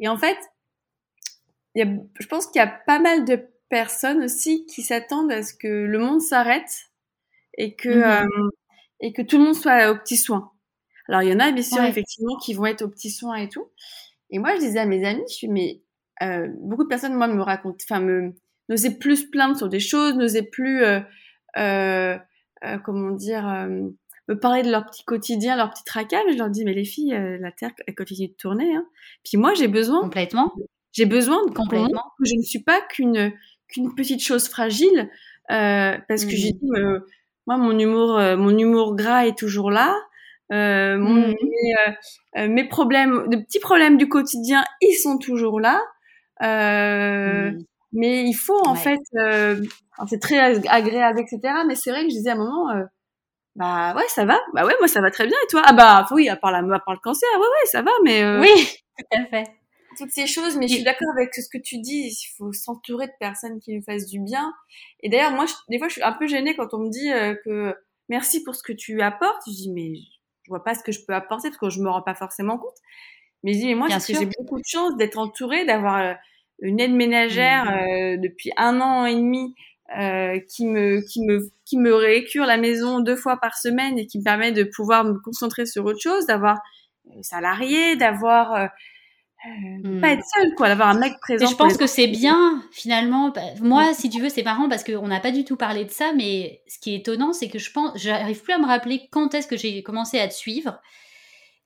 et 0.00 0.08
en 0.08 0.18
fait 0.18 0.36
y 1.74 1.82
a, 1.82 1.86
je 2.20 2.26
pense 2.26 2.46
qu'il 2.46 2.58
y 2.58 2.62
a 2.62 2.66
pas 2.66 2.98
mal 2.98 3.24
de 3.24 3.48
personnes 3.68 4.22
aussi 4.22 4.66
qui 4.66 4.82
s'attendent 4.82 5.32
à 5.32 5.42
ce 5.42 5.54
que 5.54 5.68
le 5.68 5.98
monde 5.98 6.20
s'arrête 6.20 6.90
et 7.56 7.74
que 7.74 7.88
mmh 7.88 8.02
euh, 8.02 8.48
et 9.04 9.12
que 9.12 9.22
tout 9.22 9.36
le 9.36 9.44
monde 9.44 9.56
soit 9.56 9.90
aux 9.90 9.98
petits 9.98 10.16
soins 10.16 10.52
alors 11.08 11.22
il 11.22 11.30
y 11.30 11.32
en 11.32 11.40
a 11.40 11.50
bien 11.50 11.62
sûr 11.62 11.82
effectivement 11.82 12.36
qui 12.36 12.54
vont 12.54 12.66
être 12.66 12.82
aux 12.82 12.88
petits 12.88 13.10
soins 13.10 13.36
et 13.36 13.48
tout. 13.48 13.68
Et 14.30 14.38
moi, 14.38 14.54
je 14.54 14.60
disais 14.60 14.78
à 14.78 14.86
mes 14.86 15.04
amis, 15.04 15.22
je 15.28 15.34
suis, 15.34 15.48
mais 15.48 15.82
euh, 16.22 16.48
beaucoup 16.60 16.84
de 16.84 16.88
personnes, 16.88 17.14
moi, 17.14 17.28
me 17.28 17.42
racontent, 17.42 17.84
enfin, 17.88 18.00
me 18.00 18.32
n'osaient 18.68 18.96
plus 18.98 19.16
se 19.16 19.26
plaindre 19.26 19.56
sur 19.56 19.68
des 19.68 19.80
choses, 19.80 20.14
n'osaient 20.14 20.42
plus, 20.42 20.82
euh 20.82 21.00
comment 21.54 23.10
dire, 23.10 23.46
euh, 23.48 23.88
me 24.28 24.38
parler 24.38 24.62
de 24.62 24.70
leur 24.70 24.86
petit 24.86 25.04
quotidien, 25.04 25.56
leur 25.56 25.70
petit 25.70 25.84
tracas. 25.84 26.22
Mais 26.26 26.32
je 26.32 26.38
leur 26.38 26.50
dis, 26.50 26.64
mais 26.64 26.74
les 26.74 26.84
filles, 26.84 27.14
euh, 27.14 27.38
la 27.40 27.52
Terre, 27.52 27.70
elle 27.86 27.94
continue 27.94 28.28
de 28.28 28.34
tourner. 28.34 28.74
Hein. 28.74 28.86
Puis 29.24 29.36
moi, 29.36 29.54
j'ai 29.54 29.68
besoin. 29.68 30.00
Complètement. 30.00 30.52
J'ai 30.92 31.06
besoin 31.06 31.44
de 31.46 31.52
complètement 31.52 32.04
que 32.18 32.26
je 32.26 32.36
ne 32.36 32.42
suis 32.42 32.62
pas 32.62 32.80
qu'une 32.82 33.32
qu'une 33.68 33.94
petite 33.94 34.22
chose 34.22 34.48
fragile, 34.48 35.10
parce 35.48 36.26
que 36.26 36.32
j'ai 36.32 36.52
mmh. 36.52 36.58
dit, 36.60 36.70
moi, 37.46 37.56
mon 37.56 37.78
humour, 37.78 38.20
mon 38.36 38.58
humour 38.58 38.94
gras 38.94 39.26
est 39.26 39.38
toujours 39.38 39.70
là. 39.70 39.96
Euh, 40.52 40.98
mon, 40.98 41.28
mmh. 41.28 41.34
mes, 41.42 41.74
euh, 41.88 41.92
euh, 42.38 42.48
mes, 42.48 42.68
problèmes, 42.68 43.28
de 43.28 43.36
petits 43.38 43.60
problèmes 43.60 43.96
du 43.96 44.08
quotidien, 44.08 44.64
ils 44.82 44.94
sont 44.94 45.16
toujours 45.18 45.60
là. 45.60 45.80
Euh, 46.42 47.52
mmh. 47.52 47.64
Mais 47.92 48.24
il 48.24 48.34
faut 48.34 48.66
en 48.66 48.74
fait, 48.74 49.00
c'est 50.08 50.20
très 50.20 50.66
agréable, 50.68 51.20
etc. 51.20 51.40
Mais 51.66 51.74
c'est 51.74 51.90
vrai 51.90 52.04
que 52.04 52.10
je 52.10 52.16
disais 52.16 52.30
à 52.30 52.34
un 52.34 52.36
moment, 52.36 52.68
bah 53.56 53.94
ouais, 53.94 54.08
ça 54.08 54.24
va. 54.24 54.38
Bah 54.54 54.64
ouais, 54.64 54.74
moi 54.78 54.88
ça 54.88 55.00
va 55.00 55.10
très 55.10 55.26
bien. 55.26 55.36
Et 55.44 55.46
toi? 55.48 55.62
Ah 55.64 55.72
bah 55.72 56.06
oui, 56.10 56.28
à 56.28 56.36
part, 56.36 56.50
la, 56.52 56.58
à 56.58 56.78
part 56.80 56.94
le 56.94 57.00
cancer, 57.00 57.28
ouais 57.34 57.40
ouais, 57.40 57.66
ça 57.66 57.82
va. 57.82 57.90
Mais 58.04 58.24
oui, 58.38 58.66
tout 58.98 59.18
à 59.18 59.24
fait. 59.26 59.44
Toutes 59.98 60.10
ces 60.10 60.26
choses, 60.26 60.56
mais 60.56 60.68
je 60.68 60.74
suis 60.76 60.84
d'accord 60.84 61.10
avec 61.18 61.34
ce 61.34 61.48
que 61.52 61.62
tu 61.62 61.78
dis. 61.78 62.08
Il 62.08 62.34
faut 62.38 62.52
s'entourer 62.54 63.08
de 63.08 63.12
personnes 63.20 63.60
qui 63.60 63.74
nous 63.74 63.82
fassent 63.82 64.06
du 64.06 64.20
bien. 64.20 64.54
Et 65.00 65.10
d'ailleurs, 65.10 65.32
moi, 65.32 65.44
des 65.68 65.78
fois, 65.78 65.88
je 65.88 65.94
suis 65.94 66.02
un 66.02 66.12
peu 66.12 66.26
gênée 66.26 66.56
quand 66.56 66.72
on 66.72 66.78
me 66.78 66.88
dit 66.88 67.10
que 67.44 67.74
merci 68.08 68.42
pour 68.42 68.54
ce 68.54 68.62
que 68.62 68.72
tu 68.72 69.02
apportes. 69.02 69.42
Je 69.46 69.52
dis 69.52 69.70
mais 69.70 69.92
je 70.44 70.48
vois 70.50 70.64
pas 70.64 70.74
ce 70.74 70.82
que 70.82 70.92
je 70.92 71.00
peux 71.06 71.14
apporter 71.14 71.48
parce 71.48 71.58
que 71.58 71.70
je 71.70 71.80
me 71.80 71.88
rends 71.88 72.02
pas 72.02 72.14
forcément 72.14 72.58
compte. 72.58 72.76
Mais 73.42 73.54
je 73.54 73.58
dis, 73.58 73.66
mais 73.66 73.74
moi, 73.74 73.88
j'ai 73.88 74.26
beaucoup 74.38 74.58
de 74.58 74.66
chance 74.66 74.96
d'être 74.96 75.18
entourée, 75.18 75.64
d'avoir 75.64 76.00
euh, 76.00 76.14
une 76.62 76.80
aide 76.80 76.92
ménagère 76.92 77.64
mmh. 77.66 77.68
euh, 77.68 78.16
depuis 78.16 78.50
un 78.56 78.80
an 78.80 79.04
et 79.04 79.14
demi 79.14 79.54
euh, 79.98 80.40
qui 80.48 80.66
me 80.66 81.00
qui 81.00 81.22
me 81.22 81.50
qui 81.64 81.76
me 81.78 81.94
récure 81.94 82.46
la 82.46 82.56
maison 82.56 83.00
deux 83.00 83.16
fois 83.16 83.36
par 83.36 83.56
semaine 83.56 83.98
et 83.98 84.06
qui 84.06 84.18
me 84.18 84.24
permet 84.24 84.52
de 84.52 84.64
pouvoir 84.64 85.04
me 85.04 85.18
concentrer 85.18 85.66
sur 85.66 85.84
autre 85.84 86.00
chose, 86.00 86.26
d'avoir 86.26 86.58
salarié, 87.20 87.96
d'avoir 87.96 88.54
euh, 88.54 88.66
Hmm. 89.44 90.00
Pas 90.00 90.12
être 90.12 90.24
seule, 90.36 90.54
quoi, 90.54 90.68
d'avoir 90.68 90.88
un 90.88 90.98
mec 90.98 91.18
présent. 91.20 91.48
je 91.48 91.56
pense 91.56 91.76
que 91.76 91.88
c'est 91.88 92.06
bien, 92.06 92.62
finalement. 92.70 93.30
Bah, 93.30 93.40
moi, 93.60 93.92
si 93.92 94.08
tu 94.08 94.20
veux, 94.20 94.28
c'est 94.28 94.44
marrant 94.44 94.68
parce 94.68 94.84
qu'on 94.84 95.08
n'a 95.08 95.18
pas 95.18 95.32
du 95.32 95.44
tout 95.44 95.56
parlé 95.56 95.84
de 95.84 95.90
ça, 95.90 96.12
mais 96.16 96.62
ce 96.68 96.78
qui 96.78 96.94
est 96.94 96.98
étonnant, 96.98 97.32
c'est 97.32 97.48
que 97.48 97.58
je 97.58 97.72
pense, 97.72 97.90
j'arrive 97.96 98.40
plus 98.40 98.52
à 98.52 98.58
me 98.58 98.66
rappeler 98.66 99.08
quand 99.10 99.34
est-ce 99.34 99.48
que 99.48 99.56
j'ai 99.56 99.82
commencé 99.82 100.20
à 100.20 100.28
te 100.28 100.34
suivre. 100.34 100.80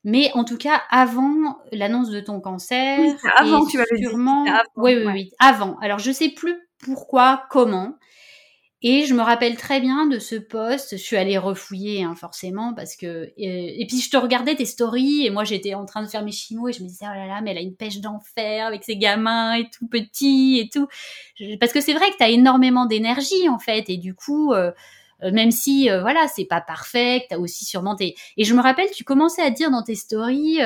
Mais 0.07 0.31
en 0.35 0.45
tout 0.45 0.55
cas, 0.55 0.83
avant 0.89 1.57
l'annonce 1.73 2.09
de 2.11 2.21
ton 2.21 2.39
cancer. 2.39 2.97
Oui, 2.97 3.13
avant 3.35 3.65
tu 3.65 3.77
avais 3.77 4.01
sûrement... 4.01 4.45
oui, 4.77 4.95
oui, 4.95 5.03
oui, 5.05 5.31
avant. 5.37 5.77
Alors, 5.81 5.99
je 5.99 6.13
sais 6.13 6.29
plus 6.29 6.55
pourquoi, 6.79 7.43
comment. 7.49 7.93
Et 8.81 9.03
je 9.03 9.13
me 9.13 9.21
rappelle 9.21 9.57
très 9.57 9.81
bien 9.81 10.05
de 10.05 10.17
ce 10.17 10.35
poste. 10.35 10.91
Je 10.95 11.03
suis 11.03 11.17
allée 11.17 11.37
refouiller, 11.37 12.03
hein, 12.03 12.15
forcément, 12.15 12.73
parce 12.73 12.95
que. 12.95 13.33
Et, 13.35 13.85
puis 13.89 13.99
je 13.99 14.09
te 14.09 14.15
regardais 14.15 14.55
tes 14.55 14.63
stories 14.63 15.25
et 15.25 15.29
moi 15.29 15.43
j'étais 15.43 15.73
en 15.73 15.85
train 15.85 16.03
de 16.03 16.07
faire 16.07 16.23
mes 16.23 16.31
chimos 16.31 16.69
et 16.69 16.71
je 16.71 16.83
me 16.83 16.87
disais 16.87 17.05
oh 17.05 17.13
là 17.13 17.27
là, 17.27 17.41
mais 17.41 17.51
elle 17.51 17.57
a 17.57 17.61
une 17.61 17.75
pêche 17.75 17.99
d'enfer 17.99 18.65
avec 18.65 18.85
ses 18.85 18.95
gamins 18.95 19.55
et 19.55 19.69
tout 19.69 19.89
petits 19.89 20.59
et 20.59 20.69
tout. 20.69 20.87
Parce 21.59 21.73
que 21.73 21.81
c'est 21.81 21.93
vrai 21.93 22.09
que 22.11 22.17
tu 22.17 22.23
as 22.23 22.29
énormément 22.29 22.85
d'énergie 22.85 23.49
en 23.49 23.59
fait 23.59 23.89
et 23.89 23.97
du 23.97 24.15
coup. 24.15 24.53
Euh, 24.53 24.67
euh, 24.67 24.71
même 25.23 25.51
si 25.51 25.89
euh, 25.89 26.01
voilà 26.01 26.27
c'est 26.27 26.45
pas 26.45 26.61
parfait, 26.61 27.25
tu 27.29 27.35
as 27.35 27.39
aussi 27.39 27.65
sûrement 27.65 27.95
tes 27.95 28.15
et 28.37 28.43
je 28.43 28.53
me 28.53 28.61
rappelle 28.61 28.89
tu 28.91 29.03
commençais 29.03 29.41
à 29.41 29.49
dire 29.49 29.71
dans 29.71 29.83
tes 29.83 29.95
stories 29.95 30.59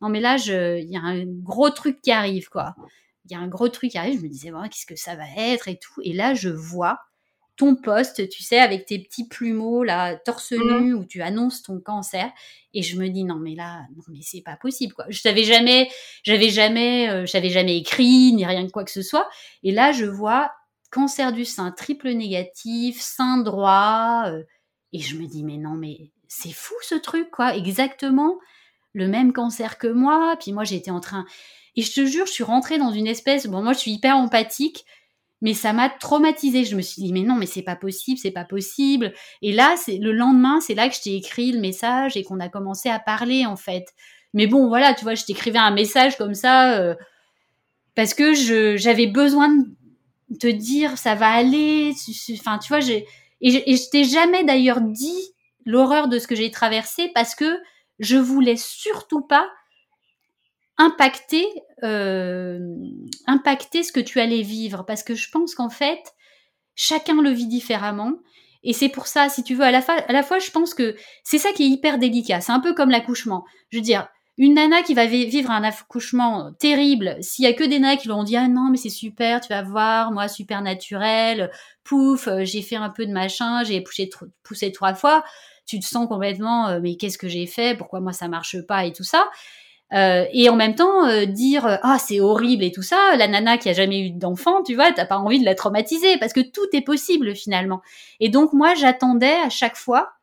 non 0.00 0.08
mais 0.08 0.20
là 0.20 0.36
il 0.46 0.90
y 0.90 0.96
a 0.96 1.00
un 1.00 1.24
gros 1.24 1.70
truc 1.70 2.00
qui 2.02 2.12
arrive 2.12 2.48
quoi 2.48 2.74
il 3.26 3.32
y 3.32 3.34
a 3.34 3.38
un 3.38 3.48
gros 3.48 3.68
truc 3.68 3.92
qui 3.92 3.98
arrive 3.98 4.18
je 4.18 4.24
me 4.24 4.28
disais 4.28 4.50
bon, 4.50 4.62
qu'est-ce 4.64 4.86
que 4.86 4.96
ça 4.96 5.16
va 5.16 5.24
être 5.36 5.68
et 5.68 5.78
tout 5.78 6.00
et 6.02 6.12
là 6.12 6.34
je 6.34 6.50
vois 6.50 6.98
ton 7.56 7.76
poste, 7.76 8.28
tu 8.28 8.42
sais, 8.42 8.58
avec 8.58 8.86
tes 8.86 8.98
petits 8.98 9.28
plumeaux, 9.28 9.84
là, 9.84 10.16
torse 10.16 10.52
mmh. 10.52 10.80
nu, 10.80 10.94
où 10.94 11.04
tu 11.04 11.22
annonces 11.22 11.62
ton 11.62 11.80
cancer. 11.80 12.30
Et 12.72 12.82
je 12.82 12.98
me 12.98 13.08
dis, 13.08 13.24
non, 13.24 13.36
mais 13.36 13.54
là, 13.54 13.82
non, 13.96 14.02
mais 14.08 14.18
c'est 14.22 14.42
pas 14.42 14.56
possible, 14.56 14.92
quoi. 14.92 15.04
Je 15.08 15.20
savais 15.20 15.44
jamais, 15.44 15.88
j'avais 16.24 16.50
jamais, 16.50 17.08
euh, 17.08 17.26
j'avais 17.26 17.50
jamais 17.50 17.76
écrit, 17.78 18.32
ni 18.32 18.44
rien 18.44 18.64
de 18.64 18.70
quoi 18.70 18.84
que 18.84 18.90
ce 18.90 19.02
soit. 19.02 19.28
Et 19.62 19.70
là, 19.70 19.92
je 19.92 20.04
vois 20.04 20.50
cancer 20.94 21.32
du 21.32 21.44
sein 21.44 21.72
triple 21.72 22.10
négatif, 22.10 23.00
sein 23.00 23.38
droit. 23.38 24.24
Euh, 24.26 24.42
et 24.92 25.00
je 25.00 25.16
me 25.16 25.26
dis, 25.26 25.42
mais 25.44 25.56
non, 25.56 25.74
mais 25.74 26.12
c'est 26.28 26.52
fou 26.52 26.74
ce 26.82 26.94
truc, 26.94 27.30
quoi. 27.30 27.56
Exactement 27.56 28.38
le 28.96 29.08
même 29.08 29.32
cancer 29.32 29.76
que 29.76 29.88
moi. 29.88 30.36
Puis 30.40 30.52
moi, 30.52 30.62
j'étais 30.64 30.92
en 30.92 31.00
train. 31.00 31.26
Et 31.74 31.82
je 31.82 31.92
te 31.92 32.06
jure, 32.06 32.26
je 32.26 32.32
suis 32.32 32.44
rentrée 32.44 32.78
dans 32.78 32.92
une 32.92 33.08
espèce. 33.08 33.46
Bon, 33.46 33.62
moi, 33.62 33.72
je 33.72 33.80
suis 33.80 33.92
hyper 33.92 34.16
empathique 34.16 34.84
mais 35.44 35.52
ça 35.52 35.74
m'a 35.74 35.90
traumatisée. 35.90 36.64
Je 36.64 36.74
me 36.74 36.80
suis 36.80 37.02
dit, 37.02 37.12
mais 37.12 37.20
non, 37.20 37.34
mais 37.36 37.44
c'est 37.44 37.62
pas 37.62 37.76
possible, 37.76 38.18
c'est 38.18 38.30
pas 38.30 38.46
possible. 38.46 39.12
Et 39.42 39.52
là, 39.52 39.74
c'est 39.76 39.98
le 39.98 40.10
lendemain, 40.10 40.58
c'est 40.60 40.74
là 40.74 40.88
que 40.88 40.94
je 40.94 41.02
t'ai 41.02 41.16
écrit 41.16 41.52
le 41.52 41.60
message 41.60 42.16
et 42.16 42.24
qu'on 42.24 42.40
a 42.40 42.48
commencé 42.48 42.88
à 42.88 42.98
parler, 42.98 43.44
en 43.44 43.56
fait. 43.56 43.92
Mais 44.32 44.46
bon, 44.46 44.68
voilà, 44.68 44.94
tu 44.94 45.04
vois, 45.04 45.14
je 45.14 45.24
t'écrivais 45.24 45.58
un 45.58 45.70
message 45.70 46.16
comme 46.16 46.32
ça 46.32 46.78
euh, 46.78 46.94
parce 47.94 48.14
que 48.14 48.32
j'avais 48.78 49.06
besoin 49.06 49.50
de 49.50 49.66
te 50.40 50.46
dire, 50.46 50.98
ça 50.98 51.14
va 51.14 51.30
aller. 51.30 51.92
Enfin, 52.32 52.58
tu 52.58 52.68
vois, 52.68 52.80
j'ai 52.80 53.06
et, 53.40 53.76
je 53.76 53.90
t'ai 53.90 54.04
jamais 54.04 54.42
d'ailleurs 54.42 54.80
dit 54.80 55.34
l'horreur 55.66 56.08
de 56.08 56.18
ce 56.18 56.26
que 56.26 56.34
j'ai 56.34 56.50
traversé 56.50 57.10
parce 57.14 57.34
que 57.34 57.58
je 57.98 58.16
voulais 58.16 58.56
surtout 58.56 59.20
pas 59.20 59.50
impacter, 60.78 61.46
euh, 61.82 62.58
impacter 63.26 63.82
ce 63.82 63.92
que 63.92 64.00
tu 64.00 64.18
allais 64.18 64.40
vivre. 64.40 64.84
Parce 64.86 65.02
que 65.02 65.14
je 65.14 65.30
pense 65.30 65.54
qu'en 65.54 65.68
fait, 65.68 66.14
chacun 66.74 67.20
le 67.20 67.30
vit 67.30 67.46
différemment. 67.46 68.14
Et 68.62 68.72
c'est 68.72 68.88
pour 68.88 69.06
ça, 69.06 69.28
si 69.28 69.44
tu 69.44 69.54
veux, 69.54 69.64
à 69.64 69.70
la, 69.70 69.80
à 69.80 70.12
la 70.12 70.22
fois, 70.22 70.38
je 70.38 70.50
pense 70.50 70.72
que 70.72 70.96
c'est 71.22 71.38
ça 71.38 71.52
qui 71.52 71.64
est 71.64 71.68
hyper 71.68 71.98
délicat. 71.98 72.40
C'est 72.40 72.52
un 72.52 72.60
peu 72.60 72.72
comme 72.72 72.90
l'accouchement. 72.90 73.44
Je 73.68 73.76
veux 73.76 73.82
dire, 73.82 74.08
une 74.36 74.54
nana 74.54 74.82
qui 74.82 74.94
va 74.94 75.06
vivre 75.06 75.50
un 75.50 75.62
accouchement 75.62 76.52
terrible, 76.58 77.16
s'il 77.20 77.44
y 77.44 77.48
a 77.48 77.52
que 77.52 77.64
des 77.64 77.78
nanas 77.78 77.96
qui 77.96 78.08
lui 78.08 78.14
ont 78.14 78.24
dit 78.24 78.36
ah 78.36 78.48
non 78.48 78.68
mais 78.70 78.76
c'est 78.76 78.88
super, 78.88 79.40
tu 79.40 79.48
vas 79.48 79.62
voir, 79.62 80.10
moi 80.10 80.28
super 80.28 80.60
naturel, 80.62 81.50
pouf, 81.84 82.26
euh, 82.26 82.44
j'ai 82.44 82.62
fait 82.62 82.76
un 82.76 82.90
peu 82.90 83.06
de 83.06 83.12
machin, 83.12 83.62
j'ai 83.62 83.80
poussé, 83.80 84.72
trois 84.72 84.94
fois, 84.94 85.24
tu 85.66 85.78
te 85.78 85.84
sens 85.84 86.08
complètement 86.08 86.68
euh, 86.68 86.80
mais 86.82 86.96
qu'est-ce 86.96 87.18
que 87.18 87.28
j'ai 87.28 87.46
fait, 87.46 87.76
pourquoi 87.76 88.00
moi 88.00 88.12
ça 88.12 88.28
marche 88.28 88.60
pas 88.66 88.84
et 88.84 88.92
tout 88.92 89.04
ça. 89.04 89.28
Euh, 89.92 90.24
et 90.32 90.48
en 90.48 90.56
même 90.56 90.74
temps 90.74 91.06
euh, 91.06 91.24
dire 91.26 91.66
euh, 91.66 91.76
ah 91.82 91.98
c'est 92.00 92.18
horrible 92.18 92.64
et 92.64 92.72
tout 92.72 92.82
ça, 92.82 93.14
la 93.16 93.28
nana 93.28 93.58
qui 93.58 93.68
a 93.68 93.72
jamais 93.74 94.00
eu 94.00 94.10
d'enfant, 94.10 94.62
tu 94.62 94.74
vois, 94.74 94.90
t'as 94.92 95.06
pas 95.06 95.18
envie 95.18 95.38
de 95.38 95.44
la 95.44 95.54
traumatiser 95.54 96.16
parce 96.18 96.32
que 96.32 96.40
tout 96.40 96.66
est 96.72 96.80
possible 96.80 97.36
finalement. 97.36 97.80
Et 98.18 98.28
donc 98.30 98.52
moi 98.52 98.74
j'attendais 98.74 99.36
à 99.44 99.50
chaque 99.50 99.76
fois 99.76 100.13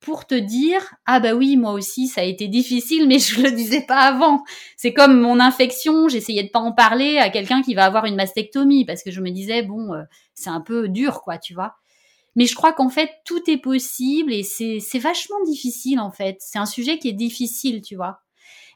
pour 0.00 0.26
te 0.26 0.34
dire 0.34 0.94
ah 1.06 1.20
bah 1.20 1.34
oui 1.34 1.56
moi 1.56 1.72
aussi 1.72 2.08
ça 2.08 2.22
a 2.22 2.24
été 2.24 2.48
difficile 2.48 3.06
mais 3.06 3.18
je 3.18 3.40
le 3.40 3.52
disais 3.52 3.82
pas 3.82 4.00
avant. 4.00 4.42
C'est 4.76 4.92
comme 4.92 5.20
mon 5.20 5.40
infection, 5.40 6.08
j'essayais 6.08 6.42
de 6.42 6.48
pas 6.48 6.58
en 6.58 6.72
parler 6.72 7.18
à 7.18 7.30
quelqu'un 7.30 7.62
qui 7.62 7.74
va 7.74 7.84
avoir 7.84 8.06
une 8.06 8.16
mastectomie 8.16 8.84
parce 8.84 9.02
que 9.02 9.10
je 9.10 9.20
me 9.20 9.30
disais 9.30 9.62
bon 9.62 9.90
c'est 10.34 10.50
un 10.50 10.60
peu 10.60 10.88
dur 10.88 11.22
quoi 11.22 11.38
tu 11.38 11.54
vois. 11.54 11.74
Mais 12.36 12.46
je 12.46 12.54
crois 12.54 12.72
qu'en 12.72 12.88
fait 12.88 13.10
tout 13.24 13.50
est 13.50 13.58
possible 13.58 14.32
et 14.32 14.42
c'est 14.42 14.78
c'est 14.80 14.98
vachement 14.98 15.42
difficile 15.44 16.00
en 16.00 16.10
fait. 16.10 16.36
C'est 16.40 16.58
un 16.58 16.66
sujet 16.66 16.98
qui 16.98 17.08
est 17.08 17.12
difficile 17.12 17.82
tu 17.82 17.96
vois. 17.96 18.20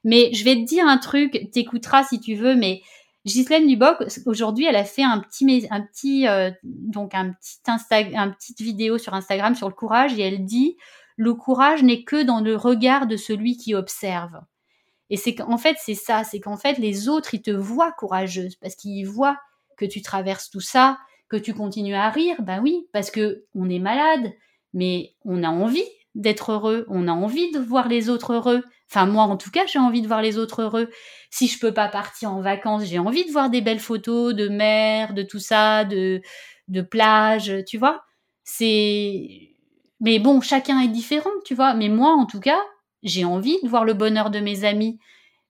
Mais 0.04 0.30
je 0.34 0.44
vais 0.44 0.56
te 0.56 0.64
dire 0.64 0.86
un 0.86 0.98
truc, 0.98 1.50
t'écouteras 1.50 2.04
si 2.04 2.20
tu 2.20 2.34
veux, 2.34 2.54
mais 2.54 2.82
Ghislaine 3.26 3.66
Duboc, 3.66 4.04
aujourd'hui, 4.26 4.66
elle 4.66 4.76
a 4.76 4.84
fait 4.84 5.02
un 5.02 5.18
petit, 5.18 5.66
un 5.70 5.80
petit, 5.80 6.28
euh, 6.28 6.50
donc 6.62 7.14
un 7.14 7.32
petit 7.32 7.58
Insta, 7.66 7.96
un 8.14 8.30
petite 8.30 8.60
vidéo 8.60 8.98
sur 8.98 9.14
Instagram 9.14 9.54
sur 9.54 9.68
le 9.68 9.74
courage 9.74 10.18
et 10.18 10.22
elle 10.22 10.44
dit 10.44 10.76
le 11.16 11.34
courage 11.34 11.82
n'est 11.82 12.04
que 12.04 12.22
dans 12.22 12.40
le 12.40 12.56
regard 12.56 13.06
de 13.06 13.16
celui 13.16 13.56
qui 13.56 13.74
observe. 13.74 14.40
Et 15.10 15.16
c'est 15.16 15.34
qu'en 15.34 15.58
fait, 15.58 15.76
c'est 15.80 15.94
ça, 15.94 16.24
c'est 16.24 16.40
qu'en 16.40 16.56
fait, 16.56 16.78
les 16.78 17.08
autres, 17.08 17.34
ils 17.34 17.42
te 17.42 17.50
voient 17.50 17.92
courageuse 17.92 18.56
parce 18.56 18.74
qu'ils 18.74 19.06
voient 19.06 19.38
que 19.76 19.84
tu 19.84 20.02
traverses 20.02 20.50
tout 20.50 20.60
ça, 20.60 20.98
que 21.28 21.36
tu 21.36 21.54
continues 21.54 21.94
à 21.94 22.10
rire. 22.10 22.36
Ben 22.42 22.60
oui, 22.62 22.86
parce 22.92 23.10
que 23.10 23.44
on 23.54 23.68
est 23.68 23.78
malade, 23.78 24.32
mais 24.72 25.14
on 25.24 25.42
a 25.42 25.48
envie 25.48 25.84
d'être 26.14 26.52
heureux, 26.52 26.86
on 26.88 27.08
a 27.08 27.12
envie 27.12 27.50
de 27.52 27.58
voir 27.58 27.88
les 27.88 28.08
autres 28.08 28.34
heureux. 28.34 28.62
Enfin, 28.90 29.06
moi, 29.06 29.24
en 29.24 29.36
tout 29.36 29.50
cas, 29.50 29.66
j'ai 29.66 29.78
envie 29.78 30.02
de 30.02 30.06
voir 30.06 30.22
les 30.22 30.38
autres 30.38 30.62
heureux. 30.62 30.90
Si 31.30 31.48
je 31.48 31.58
peux 31.58 31.74
pas 31.74 31.88
partir 31.88 32.32
en 32.32 32.40
vacances, 32.40 32.84
j'ai 32.84 32.98
envie 32.98 33.24
de 33.24 33.32
voir 33.32 33.50
des 33.50 33.60
belles 33.60 33.80
photos 33.80 34.34
de 34.34 34.48
mer, 34.48 35.14
de 35.14 35.22
tout 35.22 35.40
ça, 35.40 35.84
de, 35.84 36.22
de 36.68 36.82
plage, 36.82 37.52
tu 37.66 37.78
vois. 37.78 38.04
C'est, 38.44 39.53
mais 40.00 40.18
bon, 40.18 40.40
chacun 40.40 40.80
est 40.80 40.88
différent, 40.88 41.30
tu 41.44 41.54
vois. 41.54 41.74
Mais 41.74 41.88
moi, 41.88 42.12
en 42.12 42.26
tout 42.26 42.40
cas, 42.40 42.60
j'ai 43.02 43.24
envie 43.24 43.58
de 43.62 43.68
voir 43.68 43.84
le 43.84 43.94
bonheur 43.94 44.30
de 44.30 44.40
mes 44.40 44.64
amis. 44.64 44.98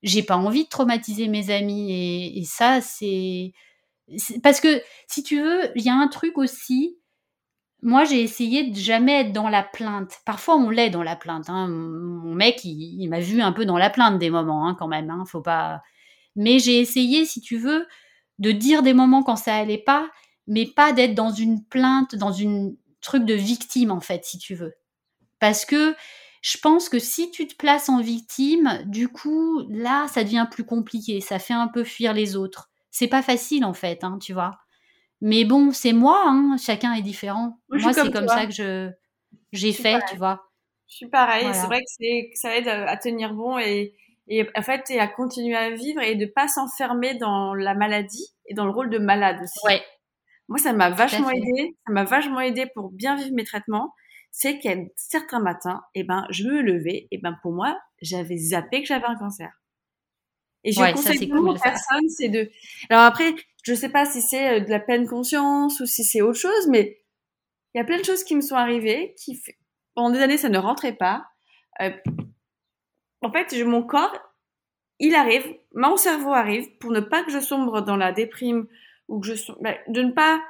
J'ai 0.02 0.22
pas 0.22 0.36
envie 0.36 0.64
de 0.64 0.68
traumatiser 0.68 1.28
mes 1.28 1.50
amis. 1.50 2.38
Et, 2.38 2.44
ça, 2.44 2.80
c'est, 2.80 3.52
parce 4.42 4.60
que, 4.60 4.82
si 5.08 5.22
tu 5.22 5.40
veux, 5.40 5.70
il 5.76 5.82
y 5.82 5.88
a 5.88 5.94
un 5.94 6.08
truc 6.08 6.36
aussi, 6.36 6.98
moi, 7.82 8.04
j'ai 8.04 8.22
essayé 8.22 8.70
de 8.70 8.76
jamais 8.76 9.20
être 9.20 9.32
dans 9.32 9.48
la 9.48 9.62
plainte. 9.62 10.20
Parfois, 10.24 10.56
on 10.56 10.70
l'est 10.70 10.90
dans 10.90 11.02
la 11.02 11.16
plainte. 11.16 11.48
Hein. 11.48 11.68
Mon 11.68 12.34
mec, 12.34 12.64
il, 12.64 13.06
m'a 13.08 13.20
vu 13.20 13.40
un 13.42 13.52
peu 13.52 13.66
dans 13.66 13.78
la 13.78 13.90
plainte 13.90 14.18
des 14.18 14.30
moments, 14.30 14.66
hein, 14.68 14.76
quand 14.78 14.88
même. 14.88 15.10
Hein. 15.10 15.24
Faut 15.26 15.42
pas. 15.42 15.82
Mais 16.36 16.58
j'ai 16.58 16.80
essayé, 16.80 17.24
si 17.26 17.40
tu 17.40 17.58
veux, 17.58 17.86
de 18.38 18.52
dire 18.52 18.82
des 18.82 18.94
moments 18.94 19.22
quand 19.22 19.36
ça 19.36 19.54
allait 19.54 19.78
pas, 19.78 20.08
mais 20.46 20.66
pas 20.66 20.92
d'être 20.92 21.14
dans 21.14 21.30
une 21.30 21.64
plainte, 21.64 22.14
dans 22.14 22.32
une 22.32 22.76
truc 23.05 23.24
de 23.24 23.35
victime, 23.35 23.90
en 23.90 24.01
fait, 24.01 24.24
si 24.24 24.39
tu 24.39 24.55
veux. 24.55 24.74
Parce 25.39 25.64
que 25.64 25.94
je 26.43 26.59
pense 26.59 26.89
que 26.89 26.98
si 26.98 27.31
tu 27.31 27.47
te 27.47 27.55
places 27.55 27.89
en 27.89 28.01
victime, 28.01 28.82
du 28.86 29.09
coup, 29.09 29.66
là, 29.70 30.09
ça 30.09 30.24
devient 30.24 30.47
plus 30.51 30.64
compliqué. 30.64 31.20
Ça 31.20 31.39
fait 31.39 31.55
un 31.55 31.68
peu 31.68 31.85
fuir 31.85 32.12
les 32.12 32.36
autres. 32.36 32.70
C'est 32.90 33.09
pas 33.09 33.22
facile, 33.22 33.64
en 33.64 33.74
fait, 33.74 34.02
tu 34.20 34.32
vois. 34.32 34.59
Mais 35.20 35.44
bon, 35.44 35.72
c'est 35.72 35.93
moi, 35.93 36.22
hein, 36.26 36.56
chacun 36.59 36.93
est 36.94 37.02
différent. 37.02 37.59
Moi, 37.68 37.93
c'est 37.93 38.10
comme, 38.12 38.28
ça 38.28 38.47
que 38.47 38.52
je 38.52 38.90
j'ai 39.52 39.72
fait, 39.72 40.01
tu 40.09 40.16
vois. 40.16 40.43
Je 40.86 40.97
suis 40.97 41.09
pareil. 41.09 41.47
C'est 41.55 41.66
vrai 41.66 41.78
que, 41.78 41.86
c'est, 41.86 42.31
ça 42.35 42.56
aide 42.56 42.68
à, 42.68 42.97
tenir 42.97 43.32
bon 43.32 43.59
et, 43.59 43.94
et 44.28 44.47
en 44.55 44.62
fait 44.62 44.90
et 44.90 45.01
à 45.01 45.09
continuer 45.09 45.56
à 45.56 45.70
vivre 45.70 46.02
et 46.02 46.14
de 46.14 46.26
pas 46.26 46.47
s'enfermer 46.47 47.14
dans 47.14 47.55
la 47.55 47.74
maladie 47.74 48.35
et 48.47 48.55
dans 48.55 48.64
le 48.64 48.70
rôle 48.70 48.90
de 48.90 48.98
malade 48.98 49.39
aussi. 49.43 49.59
Ouais. 49.64 49.82
Moi, 50.48 50.58
ça 50.58 50.72
m'a 50.72 50.90
vachement 50.90 51.30
aidé. 51.30 51.76
Ça 51.86 51.92
m'a 51.92 52.04
vachement 52.04 52.40
aidé 52.40 52.66
pour 52.74 52.90
bien 52.90 53.16
vivre 53.16 53.34
mes 53.34 53.44
traitements. 53.44 53.94
C'est 54.30 54.58
qu'à 54.58 54.74
certains 54.96 55.40
matins, 55.40 55.82
eh 55.94 56.02
ben, 56.02 56.26
je 56.30 56.44
me 56.44 56.60
levais, 56.60 57.06
et 57.10 57.18
ben, 57.18 57.38
pour 57.42 57.52
moi, 57.52 57.78
j'avais 58.02 58.36
zappé 58.36 58.82
que 58.82 58.88
j'avais 58.88 59.06
un 59.06 59.16
cancer. 59.16 59.50
Et 60.64 60.72
je 60.72 60.92
conseille 60.92 61.26
beaucoup 61.26 61.48
aux 61.48 61.58
personnes, 61.58 62.08
c'est 62.08 62.30
de. 62.30 62.50
Alors 62.88 63.04
après, 63.04 63.34
je 63.62 63.74
sais 63.74 63.90
pas 63.90 64.06
si 64.06 64.22
c'est 64.22 64.60
euh, 64.60 64.60
de 64.60 64.70
la 64.70 64.80
pleine 64.80 65.06
conscience 65.06 65.78
ou 65.80 65.86
si 65.86 66.04
c'est 66.04 66.22
autre 66.22 66.38
chose, 66.38 66.68
mais 66.68 67.02
il 67.74 67.78
y 67.78 67.80
a 67.80 67.84
plein 67.84 67.98
de 67.98 68.04
choses 68.04 68.24
qui 68.24 68.34
me 68.34 68.40
sont 68.40 68.56
arrivées 68.56 69.14
qui, 69.18 69.40
pendant 69.94 70.10
des 70.10 70.20
années, 70.20 70.38
ça 70.38 70.48
ne 70.48 70.58
rentrait 70.58 70.96
pas. 70.96 71.26
Euh, 71.80 71.90
en 73.20 73.30
fait, 73.30 73.54
mon 73.64 73.82
corps, 73.82 74.16
il 74.98 75.14
arrive, 75.14 75.44
mon 75.74 75.96
cerveau 75.96 76.32
arrive 76.32 76.76
pour 76.78 76.92
ne 76.92 77.00
pas 77.00 77.24
que 77.24 77.30
je 77.30 77.40
sombre 77.40 77.82
dans 77.82 77.96
la 77.96 78.12
déprime 78.12 78.66
ou 79.09 79.20
que 79.20 79.26
je 79.26 79.52
bah, 79.60 79.74
de 79.89 80.02
ne 80.02 80.12
pas. 80.12 80.43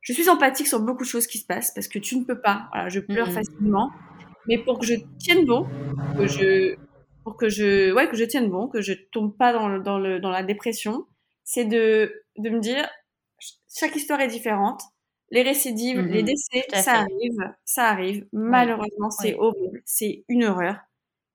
Je 0.00 0.12
suis 0.12 0.28
empathique 0.28 0.66
sur 0.66 0.80
beaucoup 0.80 1.04
de 1.04 1.08
choses 1.08 1.26
qui 1.26 1.38
se 1.38 1.46
passent 1.46 1.72
parce 1.72 1.88
que 1.88 1.98
tu 1.98 2.16
ne 2.18 2.24
peux 2.24 2.40
pas. 2.40 2.68
Voilà, 2.72 2.88
je 2.88 3.00
pleure 3.00 3.28
mmh. 3.28 3.32
facilement, 3.32 3.90
mais 4.46 4.58
pour 4.58 4.78
que 4.78 4.86
je 4.86 4.94
tienne 5.18 5.44
bon, 5.44 5.66
que 6.16 6.26
je 6.26 6.76
pour 7.22 7.36
que 7.36 7.48
je 7.48 7.92
ouais 7.92 8.08
que 8.08 8.16
je 8.16 8.24
tienne 8.24 8.50
bon, 8.50 8.68
que 8.68 8.80
je 8.80 8.94
tombe 9.12 9.36
pas 9.36 9.52
dans 9.52 9.78
dans 9.78 9.98
le 9.98 10.18
dans 10.18 10.30
la 10.30 10.42
dépression, 10.42 11.06
c'est 11.44 11.64
de, 11.64 12.24
de 12.38 12.50
me 12.50 12.60
dire, 12.60 12.88
chaque 13.74 13.96
histoire 13.96 14.20
est 14.20 14.28
différente. 14.28 14.82
Les 15.30 15.42
récidives, 15.42 16.00
les 16.00 16.22
décès, 16.22 16.66
ça 16.74 17.00
arrive, 17.00 17.54
ça 17.64 17.88
arrive. 17.88 18.26
Malheureusement, 18.32 19.10
c'est 19.10 19.34
horrible, 19.36 19.80
c'est 19.86 20.24
une 20.28 20.44
horreur. 20.44 20.76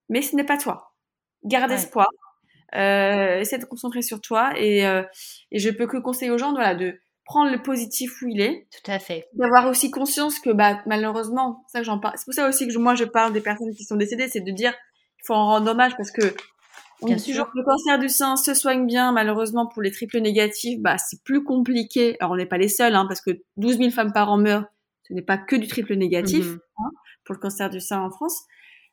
Mais 0.08 0.22
ce 0.22 0.36
n'est 0.36 0.44
pas 0.44 0.56
toi. 0.56 0.94
Garde 1.44 1.72
espoir. 1.72 2.08
Euh, 2.74 3.40
essaie 3.40 3.58
de 3.58 3.64
te 3.64 3.68
concentrer 3.68 4.02
sur 4.02 4.20
toi 4.20 4.52
et, 4.58 4.86
euh, 4.86 5.02
et 5.50 5.58
je 5.58 5.70
peux 5.70 5.86
que 5.86 5.96
conseiller 5.96 6.30
aux 6.30 6.36
gens 6.36 6.52
voilà, 6.52 6.74
de 6.74 7.00
prendre 7.24 7.50
le 7.50 7.62
positif 7.62 8.20
où 8.22 8.28
il 8.28 8.40
est. 8.40 8.66
Tout 8.70 8.90
à 8.90 8.98
fait. 8.98 9.26
D'avoir 9.34 9.68
aussi 9.68 9.90
conscience 9.90 10.38
que 10.38 10.50
bah, 10.50 10.80
malheureusement, 10.86 11.64
ça 11.68 11.82
j'en 11.82 11.98
parle. 11.98 12.14
C'est 12.18 12.24
pour 12.24 12.34
ça 12.34 12.48
aussi 12.48 12.68
que 12.68 12.76
moi 12.78 12.94
je 12.94 13.04
parle 13.04 13.32
des 13.32 13.40
personnes 13.40 13.74
qui 13.74 13.84
sont 13.84 13.96
décédées, 13.96 14.28
c'est 14.28 14.40
de 14.40 14.50
dire 14.50 14.74
il 15.18 15.26
faut 15.26 15.34
en 15.34 15.46
rendre 15.46 15.70
hommage 15.70 15.96
parce 15.96 16.10
que 16.10 16.34
Bien 17.02 17.18
sûr. 17.18 17.50
le 17.54 17.62
cancer 17.62 17.98
du 17.98 18.08
sein 18.08 18.36
se 18.36 18.54
soigne 18.54 18.86
bien. 18.86 19.12
Malheureusement, 19.12 19.66
pour 19.66 19.82
les 19.82 19.90
triples 19.90 20.18
négatifs, 20.18 20.80
bah, 20.80 20.98
c'est 20.98 21.22
plus 21.22 21.44
compliqué. 21.44 22.16
Alors, 22.20 22.32
on 22.32 22.36
n'est 22.36 22.46
pas 22.46 22.58
les 22.58 22.68
seuls, 22.68 22.94
hein, 22.94 23.06
parce 23.06 23.20
que 23.20 23.30
12 23.56 23.78
000 23.78 23.90
femmes 23.90 24.12
par 24.12 24.30
an 24.30 24.38
meurent. 24.38 24.66
Ce 25.04 25.14
n'est 25.14 25.22
pas 25.22 25.38
que 25.38 25.56
du 25.56 25.68
triple 25.68 25.94
négatif 25.94 26.44
mhm. 26.44 26.60
hein, 26.78 26.90
pour 27.24 27.34
le 27.34 27.40
cancer 27.40 27.70
du 27.70 27.80
sein 27.80 28.00
en 28.00 28.10
France. 28.10 28.42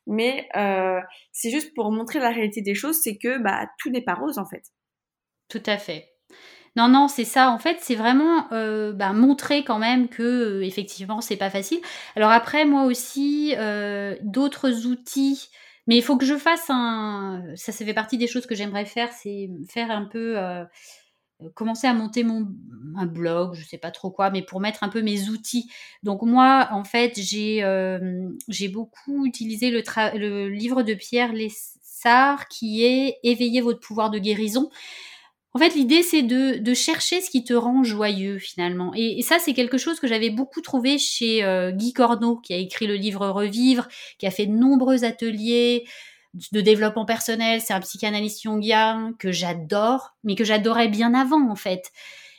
Mais 0.06 0.48
euh, 0.56 1.00
c'est 1.32 1.50
juste 1.50 1.74
pour 1.74 1.90
montrer 1.90 2.18
la 2.18 2.30
réalité 2.30 2.62
des 2.62 2.74
choses, 2.74 3.00
c'est 3.02 3.16
que 3.16 3.38
bah, 3.38 3.68
tout 3.78 3.90
n'est 3.90 4.02
pas 4.02 4.14
rose, 4.14 4.38
en 4.38 4.46
fait. 4.46 4.62
Tout 5.48 5.62
à 5.66 5.78
fait. 5.78 6.08
Non, 6.76 6.88
non, 6.88 7.08
c'est 7.08 7.24
ça. 7.24 7.50
En 7.50 7.58
fait, 7.58 7.78
c'est 7.80 7.94
vraiment 7.94 8.52
euh, 8.52 8.92
bah, 8.92 9.12
montrer 9.14 9.64
quand 9.64 9.78
même 9.78 10.08
que 10.08 10.22
euh, 10.22 10.62
effectivement, 10.62 11.22
c'est 11.22 11.36
pas 11.36 11.50
facile. 11.50 11.80
Alors 12.16 12.30
après, 12.30 12.66
moi 12.66 12.84
aussi, 12.84 13.54
euh, 13.56 14.14
d'autres 14.22 14.86
outils 14.86 15.48
mais 15.88 15.96
il 15.96 16.02
faut 16.02 16.16
que 16.16 16.26
je 16.26 16.34
fasse 16.34 16.68
un. 16.68 17.44
Ça, 17.54 17.70
ça 17.70 17.84
fait 17.84 17.94
partie 17.94 18.18
des 18.18 18.26
choses 18.26 18.44
que 18.46 18.56
j'aimerais 18.56 18.86
faire, 18.86 19.12
c'est 19.12 19.48
faire 19.70 19.92
un 19.92 20.04
peu. 20.04 20.36
Euh, 21.42 21.48
commencer 21.54 21.86
à 21.86 21.94
monter 21.94 22.24
mon 22.24 22.48
un 22.96 23.06
blog, 23.06 23.54
je 23.54 23.64
sais 23.64 23.78
pas 23.78 23.90
trop 23.90 24.10
quoi, 24.10 24.30
mais 24.30 24.42
pour 24.42 24.60
mettre 24.60 24.82
un 24.82 24.88
peu 24.88 25.02
mes 25.02 25.28
outils. 25.28 25.70
Donc 26.02 26.22
moi, 26.22 26.68
en 26.72 26.84
fait, 26.84 27.12
j'ai 27.16 27.62
euh, 27.62 28.28
j'ai 28.48 28.68
beaucoup 28.68 29.26
utilisé 29.26 29.70
le, 29.70 29.82
le 30.18 30.48
livre 30.48 30.82
de 30.82 30.94
Pierre 30.94 31.32
Lessard 31.32 32.48
qui 32.48 32.84
est 32.84 33.18
Éveiller 33.22 33.60
votre 33.60 33.80
pouvoir 33.80 34.10
de 34.10 34.18
guérison. 34.18 34.70
En 35.56 35.58
fait, 35.58 35.74
l'idée, 35.74 36.02
c'est 36.02 36.22
de, 36.22 36.74
chercher 36.74 37.22
ce 37.22 37.30
qui 37.30 37.42
te 37.42 37.54
rend 37.54 37.82
joyeux, 37.82 38.38
finalement. 38.38 38.92
Et, 38.94 39.22
ça, 39.22 39.38
c'est 39.38 39.54
quelque 39.54 39.78
chose 39.78 39.98
que 39.98 40.06
j'avais 40.06 40.28
beaucoup 40.28 40.60
trouvé 40.60 40.98
chez 40.98 41.42
euh, 41.44 41.72
Guy 41.72 41.94
Corneau, 41.94 42.36
qui 42.36 42.52
a 42.52 42.58
écrit 42.58 42.86
le 42.86 42.96
livre 42.96 43.26
Revivre, 43.26 43.88
qui 44.18 44.26
a 44.26 44.30
fait 44.30 44.44
de 44.44 44.52
nombreux 44.52 45.04
ateliers 45.04 45.86
de 46.52 46.60
développement 46.60 47.04
personnel. 47.04 47.60
C'est 47.60 47.72
un 47.72 47.80
psychanalyste 47.80 48.42
jungien 48.42 49.14
que 49.18 49.32
j'adore, 49.32 50.14
mais 50.24 50.34
que 50.34 50.44
j'adorais 50.44 50.88
bien 50.88 51.14
avant, 51.14 51.50
en 51.50 51.56
fait. 51.56 51.92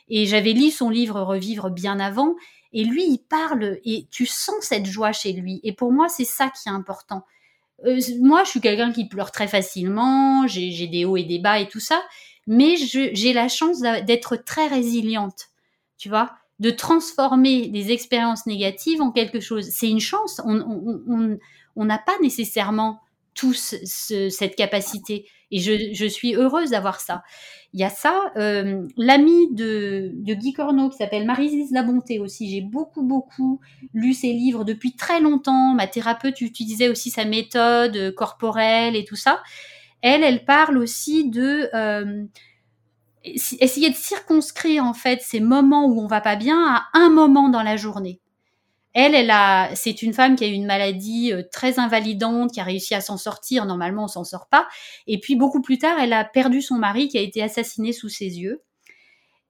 Et 0.08 0.26
j'avais 0.26 0.52
lu 0.52 0.70
son 0.70 0.90
livre 0.90 1.20
Revivre 1.20 1.70
bien 1.70 2.00
avant. 2.00 2.34
Et 2.72 2.84
lui, 2.84 3.04
il 3.04 3.18
parle 3.18 3.78
et 3.84 4.06
tu 4.10 4.26
sens 4.26 4.56
cette 4.60 4.86
joie 4.86 5.12
chez 5.12 5.32
lui. 5.32 5.60
Et 5.62 5.72
pour 5.72 5.92
moi, 5.92 6.08
c'est 6.08 6.24
ça 6.24 6.50
qui 6.50 6.68
est 6.68 6.72
important. 6.72 7.24
Euh, 7.86 7.98
moi, 8.20 8.44
je 8.44 8.50
suis 8.50 8.60
quelqu'un 8.60 8.92
qui 8.92 9.08
pleure 9.08 9.30
très 9.30 9.48
facilement, 9.48 10.46
j'ai 10.46 10.86
des 10.86 11.04
hauts 11.04 11.16
et 11.16 11.24
des 11.24 11.38
bas 11.38 11.60
et 11.60 11.68
tout 11.68 11.80
ça 11.80 12.00
mais 12.48 12.76
j'ai 12.76 13.32
la 13.34 13.48
chance 13.48 13.80
d'être 13.80 14.36
très 14.36 14.68
résiliente, 14.68 15.48
tu 15.98 16.08
vois, 16.08 16.32
de 16.60 16.70
transformer 16.70 17.68
des 17.68 17.92
expériences 17.92 18.46
négatives 18.46 19.02
en 19.02 19.12
quelque 19.12 19.38
chose. 19.38 19.68
C'est 19.70 19.90
une 19.90 20.00
chance. 20.00 20.40
On 20.46 21.84
n'a 21.84 21.98
pas 21.98 22.16
nécessairement 22.22 23.00
tous 23.38 23.74
cette 23.84 24.56
capacité. 24.56 25.26
Et 25.50 25.60
je, 25.60 26.06
suis 26.06 26.34
heureuse 26.34 26.70
d'avoir 26.70 27.00
ça. 27.00 27.22
Il 27.72 27.80
y 27.80 27.84
a 27.84 27.90
ça. 27.90 28.32
Euh, 28.36 28.86
L'ami 28.96 29.52
de, 29.52 30.12
Guy 30.14 30.52
Corneau 30.52 30.88
qui 30.90 30.96
s'appelle 30.96 31.26
Marie-Lise 31.26 31.70
Labonté 31.72 32.18
aussi. 32.18 32.50
J'ai 32.50 32.60
beaucoup, 32.60 33.02
beaucoup 33.02 33.60
lu 33.94 34.12
ses 34.12 34.32
livres 34.32 34.64
depuis 34.64 34.94
très 34.94 35.20
longtemps. 35.20 35.74
Ma 35.74 35.86
thérapeute 35.86 36.40
utilisait 36.40 36.88
aussi 36.88 37.10
sa 37.10 37.24
méthode 37.24 38.14
corporelle 38.14 38.96
et 38.96 39.04
tout 39.04 39.16
ça 39.16 39.42
elle, 40.02 40.22
elle 40.22 40.44
parle 40.44 40.78
aussi 40.78 41.28
de 41.28 41.68
euh, 41.74 42.24
essayer 43.24 43.90
de 43.90 43.96
circonscrire 43.96 44.84
en 44.84 44.94
fait 44.94 45.20
ces 45.22 45.40
moments 45.40 45.86
où 45.86 46.00
on 46.00 46.06
va 46.06 46.20
pas 46.20 46.36
bien 46.36 46.64
à 46.66 46.86
un 46.94 47.10
moment 47.10 47.48
dans 47.48 47.62
la 47.62 47.76
journée. 47.76 48.20
Elle, 49.00 49.32
c'est 49.76 50.02
une 50.02 50.12
femme 50.12 50.34
qui 50.34 50.42
a 50.42 50.48
eu 50.48 50.52
une 50.52 50.66
maladie 50.66 51.32
euh, 51.32 51.44
très 51.52 51.78
invalidante, 51.78 52.50
qui 52.52 52.58
a 52.58 52.64
réussi 52.64 52.96
à 52.96 53.00
s'en 53.00 53.16
sortir. 53.16 53.64
Normalement, 53.64 54.04
on 54.04 54.08
s'en 54.08 54.24
sort 54.24 54.48
pas. 54.48 54.66
Et 55.06 55.20
puis 55.20 55.36
beaucoup 55.36 55.62
plus 55.62 55.78
tard, 55.78 56.00
elle 56.00 56.12
a 56.12 56.24
perdu 56.24 56.62
son 56.62 56.78
mari 56.78 57.06
qui 57.06 57.16
a 57.16 57.20
été 57.20 57.40
assassiné 57.40 57.92
sous 57.92 58.08
ses 58.08 58.40
yeux. 58.40 58.60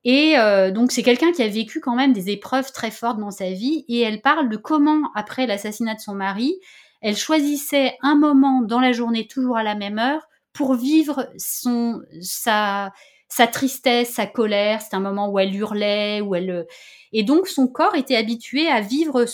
Et 0.04 0.38
euh, 0.38 0.70
donc 0.70 0.92
c'est 0.92 1.02
quelqu'un 1.02 1.32
qui 1.32 1.42
a 1.42 1.48
vécu 1.48 1.80
quand 1.80 1.96
même 1.96 2.12
des 2.12 2.28
épreuves 2.28 2.72
très 2.72 2.90
fortes 2.90 3.18
dans 3.18 3.30
sa 3.30 3.50
vie. 3.50 3.86
Et 3.88 4.00
elle 4.00 4.20
parle 4.20 4.50
de 4.50 4.58
comment, 4.58 5.10
après 5.14 5.46
l'assassinat 5.46 5.94
de 5.94 6.00
son 6.00 6.14
mari, 6.14 6.54
elle 7.00 7.16
choisissait 7.16 7.96
un 8.02 8.16
moment 8.16 8.60
dans 8.60 8.80
la 8.80 8.92
journée, 8.92 9.26
toujours 9.26 9.56
à 9.56 9.62
la 9.62 9.76
même 9.76 9.98
heure, 9.98 10.28
pour 10.52 10.74
vivre 10.74 11.26
son 11.38 12.02
sa 12.20 12.92
sa 13.28 13.46
tristesse, 13.46 14.10
sa 14.10 14.26
colère. 14.26 14.80
C'est 14.82 14.94
un 14.94 15.00
moment 15.00 15.30
où 15.30 15.38
elle 15.38 15.54
hurlait, 15.54 16.20
où 16.20 16.34
elle 16.34 16.66
et 17.12 17.22
donc 17.22 17.48
son 17.48 17.68
corps 17.68 17.94
était 17.94 18.16
habitué 18.16 18.68
à 18.68 18.80
vivre 18.80 19.24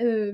euh, 0.00 0.32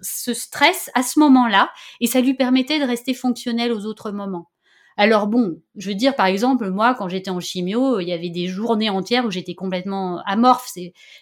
ce 0.00 0.34
stress 0.34 0.90
à 0.94 1.02
ce 1.02 1.18
moment-là 1.20 1.70
et 2.00 2.06
ça 2.06 2.20
lui 2.20 2.34
permettait 2.34 2.80
de 2.80 2.84
rester 2.84 3.14
fonctionnel 3.14 3.72
aux 3.72 3.84
autres 3.84 4.10
moments. 4.10 4.50
Alors 4.96 5.26
bon, 5.26 5.60
je 5.76 5.88
veux 5.88 5.94
dire, 5.94 6.14
par 6.14 6.26
exemple, 6.26 6.70
moi, 6.70 6.94
quand 6.94 7.08
j'étais 7.08 7.30
en 7.30 7.40
chimio, 7.40 7.98
il 7.98 8.08
y 8.08 8.12
avait 8.12 8.30
des 8.30 8.46
journées 8.46 8.90
entières 8.90 9.24
où 9.24 9.30
j'étais 9.30 9.54
complètement 9.54 10.20
amorphe. 10.24 10.70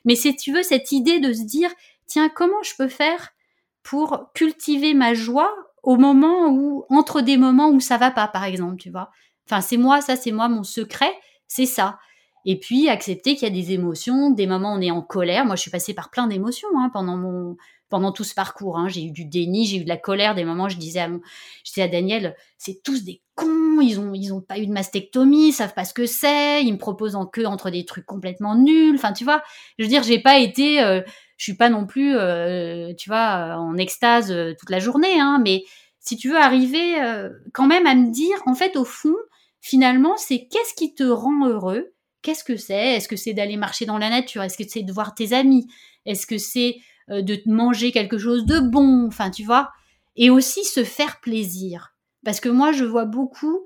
Mais 0.05 0.15
si 0.15 0.37
tu 0.37 0.53
veux, 0.53 0.63
cette 0.63 0.93
idée 0.93 1.21
de 1.21 1.33
se 1.33 1.45
dire, 1.45 1.71
tiens, 2.07 2.29
comment 2.29 2.63
je 2.63 2.75
peux 2.77 2.89
faire 2.89 3.31
pour 3.83 4.31
cultiver 4.35 4.95
ma 4.95 5.15
joie 5.15 5.53
au 5.83 5.97
moment 5.97 6.49
où, 6.49 6.85
entre 6.91 7.23
des 7.23 7.37
moments 7.37 7.71
où 7.71 7.81
ça 7.81 7.97
va 7.97 8.11
pas, 8.11 8.29
par 8.29 8.45
exemple, 8.45 8.77
tu 8.77 8.91
vois? 8.91 9.11
Enfin, 9.47 9.61
c'est 9.61 9.77
moi, 9.77 10.01
ça, 10.01 10.17
c'est 10.17 10.33
moi, 10.33 10.49
mon 10.49 10.63
secret, 10.63 11.13
c'est 11.49 11.67
ça. 11.67 11.99
Et 12.45 12.59
puis 12.59 12.89
accepter 12.89 13.35
qu'il 13.37 13.47
y 13.47 13.51
a 13.51 13.55
des 13.55 13.73
émotions, 13.73 14.31
des 14.31 14.47
moments 14.47 14.75
où 14.75 14.79
on 14.79 14.81
est 14.81 14.91
en 14.91 15.03
colère. 15.03 15.45
Moi, 15.45 15.57
je 15.57 15.63
suis 15.63 15.71
passée 15.71 15.95
par 15.95 16.11
plein 16.11 16.27
d'émotions 16.27 16.69
hein, 16.77 16.91
pendant 16.93 17.17
mon 17.17 17.57
pendant 17.89 18.11
tout 18.11 18.25
ce 18.25 18.35
parcours. 18.35 18.79
Hein. 18.79 18.89
J'ai 18.89 19.05
eu 19.05 19.11
du 19.11 19.27
déni, 19.27 19.67
j'ai 19.67 19.77
eu 19.77 19.85
de 19.85 19.89
la 19.89 19.99
colère. 19.99 20.35
Des 20.35 20.47
moments, 20.47 20.71
je 20.71 20.79
disais 20.79 21.01
à, 21.01 21.09
mon, 21.09 21.21
je 21.63 21.73
disais 21.73 21.83
à 21.83 21.89
Daniel, 21.89 22.35
c'est 22.57 22.83
tous 22.83 23.05
des 23.05 23.21
cons. 23.35 23.81
Ils 23.83 24.01
ont 24.01 24.15
ils 24.15 24.33
ont 24.33 24.41
pas 24.41 24.59
eu 24.59 24.67
de 24.67 24.73
mastectomie, 24.73 25.49
ils 25.49 25.53
savent 25.53 25.75
pas 25.75 25.85
ce 25.85 25.93
que 25.93 26.07
c'est. 26.07 26.65
Ils 26.65 26.73
me 26.73 26.79
proposent 26.79 27.17
en 27.17 27.27
queue 27.27 27.47
entre 27.47 27.69
des 27.71 27.85
trucs 27.85 28.07
complètement 28.07 28.57
nuls. 28.57 28.95
Enfin, 28.95 29.13
tu 29.13 29.25
vois. 29.25 29.43
Je 29.79 29.85
veux 29.85 29.91
dire, 29.91 30.03
j'ai 30.03 30.19
pas 30.19 30.39
été, 30.39 30.81
euh, 30.83 31.03
je 31.37 31.45
suis 31.45 31.57
pas 31.57 31.69
non 31.69 31.87
plus, 31.87 32.17
euh, 32.17 32.95
tu 32.95 33.11
vois, 33.11 33.57
en 33.59 33.77
extase 33.77 34.33
euh, 34.33 34.55
toute 34.59 34.71
la 34.71 34.79
journée. 34.79 35.21
Hein, 35.21 35.41
mais 35.45 35.63
si 36.01 36.17
tu 36.17 36.31
veux 36.31 36.39
arriver 36.39 36.97
quand 37.53 37.67
même 37.67 37.87
à 37.87 37.95
me 37.95 38.11
dire, 38.11 38.37
en 38.47 38.55
fait, 38.55 38.77
au 38.77 38.85
fond, 38.85 39.15
finalement, 39.63 40.19
c'est 40.19 40.47
qu'est-ce 40.49 40.75
qui 40.75 40.95
te 40.95 41.05
rend 41.05 41.47
heureux? 41.49 41.95
Qu'est-ce 42.21 42.45
que 42.45 42.57
c'est? 42.57 42.97
Est-ce 42.97 43.09
que 43.09 43.17
c'est 43.17 43.33
d'aller 43.33 43.57
marcher 43.57 43.87
dans 43.87 43.99
la 43.99 44.11
nature? 44.11 44.43
Est-ce 44.43 44.59
que 44.59 44.69
c'est 44.69 44.83
de 44.83 44.93
voir 44.93 45.15
tes 45.15 45.33
amis? 45.33 45.67
Est-ce 46.05 46.27
que 46.27 46.37
c'est 46.37 46.77
euh, 47.11 47.23
de 47.23 47.41
manger 47.47 47.93
quelque 47.93 48.19
chose 48.19 48.45
de 48.45 48.61
bon? 48.61 49.07
Enfin, 49.07 49.31
tu 49.31 49.45
vois? 49.45 49.71
Et 50.17 50.29
aussi 50.29 50.65
se 50.65 50.85
faire 50.85 51.21
plaisir. 51.21 51.95
Parce 52.25 52.41
que 52.41 52.49
moi, 52.51 52.73
je 52.73 52.85
vois 52.85 53.07
beaucoup 53.07 53.65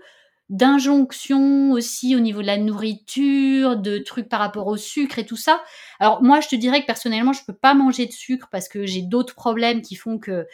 d'injonctions 0.48 1.72
aussi 1.72 2.14
au 2.14 2.20
niveau 2.20 2.40
de 2.40 2.46
la 2.46 2.56
nourriture, 2.56 3.76
de 3.76 3.98
trucs 3.98 4.28
par 4.28 4.38
rapport 4.38 4.68
au 4.68 4.76
sucre 4.76 5.18
et 5.18 5.26
tout 5.26 5.36
ça. 5.36 5.62
Alors 5.98 6.22
moi, 6.22 6.40
je 6.40 6.48
te 6.48 6.54
dirais 6.54 6.82
que 6.82 6.86
personnellement, 6.86 7.32
je 7.32 7.44
peux 7.44 7.56
pas 7.56 7.74
manger 7.74 8.06
de 8.06 8.12
sucre 8.12 8.48
parce 8.52 8.68
que 8.68 8.86
j'ai 8.86 9.02
d'autres 9.02 9.34
problèmes 9.34 9.82
qui 9.82 9.96
font 9.96 10.18
que 10.18 10.46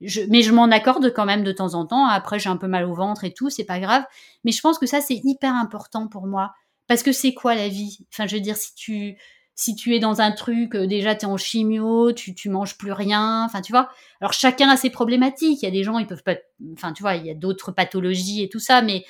mais 0.00 0.42
je 0.42 0.52
m'en 0.52 0.70
accorde 0.70 1.12
quand 1.12 1.24
même 1.24 1.44
de 1.44 1.52
temps 1.52 1.74
en 1.74 1.86
temps. 1.86 2.06
Après, 2.06 2.38
j'ai 2.38 2.48
un 2.48 2.56
peu 2.56 2.68
mal 2.68 2.84
au 2.84 2.94
ventre 2.94 3.24
et 3.24 3.32
tout, 3.32 3.50
c'est 3.50 3.64
pas 3.64 3.80
grave. 3.80 4.04
Mais 4.44 4.52
je 4.52 4.60
pense 4.60 4.78
que 4.78 4.86
ça, 4.86 5.00
c'est 5.00 5.20
hyper 5.24 5.54
important 5.54 6.08
pour 6.08 6.26
moi 6.26 6.52
parce 6.86 7.02
que 7.02 7.12
c'est 7.12 7.34
quoi 7.34 7.54
la 7.54 7.68
vie? 7.68 7.98
Enfin, 8.12 8.26
je 8.26 8.34
veux 8.36 8.40
dire, 8.40 8.56
si 8.56 8.74
tu 8.74 9.16
si 9.54 9.74
tu 9.74 9.92
es 9.96 9.98
dans 9.98 10.20
un 10.20 10.30
truc, 10.30 10.76
euh, 10.76 10.86
déjà 10.86 11.16
tu 11.16 11.26
es 11.26 11.28
en 11.28 11.36
chimio, 11.36 12.12
tu, 12.12 12.32
tu 12.32 12.48
manges 12.48 12.78
plus 12.78 12.92
rien, 12.92 13.42
enfin 13.44 13.60
tu 13.60 13.72
vois. 13.72 13.90
Alors 14.20 14.32
chacun 14.32 14.68
a 14.68 14.76
ses 14.76 14.88
problématiques. 14.88 15.62
Il 15.62 15.64
y 15.64 15.68
a 15.68 15.72
des 15.72 15.82
gens, 15.82 15.98
ils 15.98 16.06
peuvent 16.06 16.22
pas, 16.22 16.36
enfin 16.74 16.92
tu 16.92 17.02
vois, 17.02 17.16
il 17.16 17.26
y 17.26 17.30
a 17.30 17.34
d'autres 17.34 17.72
pathologies 17.72 18.42
et 18.44 18.48
tout 18.48 18.60
ça, 18.60 18.82
mais 18.82 19.04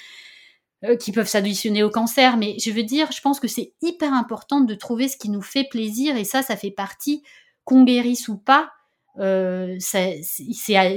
euh, 0.85 0.97
qui 0.97 1.13
peuvent 1.13 1.29
s'additionner 1.29 1.83
au 1.83 1.91
cancer. 1.91 2.39
Mais 2.39 2.57
je 2.59 2.71
veux 2.71 2.83
dire, 2.83 3.13
je 3.13 3.21
pense 3.21 3.41
que 3.41 3.49
c'est 3.49 3.75
hyper 3.83 4.15
important 4.15 4.61
de 4.61 4.75
trouver 4.75 5.09
ce 5.09 5.19
qui 5.19 5.29
nous 5.29 5.43
fait 5.43 5.65
plaisir 5.65 6.17
et 6.17 6.25
ça, 6.25 6.43
ça 6.43 6.57
fait 6.57 6.71
partie, 6.71 7.23
qu'on 7.65 7.85
guérisse 7.85 8.29
ou 8.29 8.39
pas. 8.39 8.71
Euh, 9.19 9.77
c'est 9.81 10.21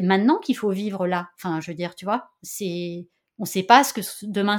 maintenant 0.02 0.38
qu'il 0.38 0.56
faut 0.56 0.72
vivre 0.72 1.08
là. 1.08 1.30
Enfin, 1.38 1.60
je 1.60 1.72
veux 1.72 1.76
dire, 1.76 1.96
tu 1.96 2.06
vois, 2.06 2.30
c'est, 2.44 3.08
on 3.40 3.46
sait 3.46 3.64
pas 3.64 3.84
ce 3.84 3.94
que 3.94 4.02
demain, 4.24 4.58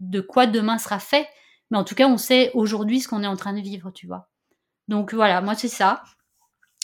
de 0.00 0.20
quoi 0.20 0.46
demain 0.46 0.78
sera 0.78 0.98
fait. 0.98 1.26
Mais 1.70 1.78
en 1.78 1.84
tout 1.84 1.94
cas, 1.94 2.08
on 2.08 2.16
sait 2.16 2.50
aujourd'hui 2.54 3.00
ce 3.00 3.08
qu'on 3.08 3.22
est 3.22 3.28
en 3.28 3.36
train 3.36 3.52
de 3.52 3.60
vivre, 3.60 3.90
tu 3.90 4.06
vois. 4.06 4.28
Donc 4.88 5.14
voilà, 5.14 5.40
moi 5.40 5.54
c'est 5.54 5.68
ça. 5.68 6.02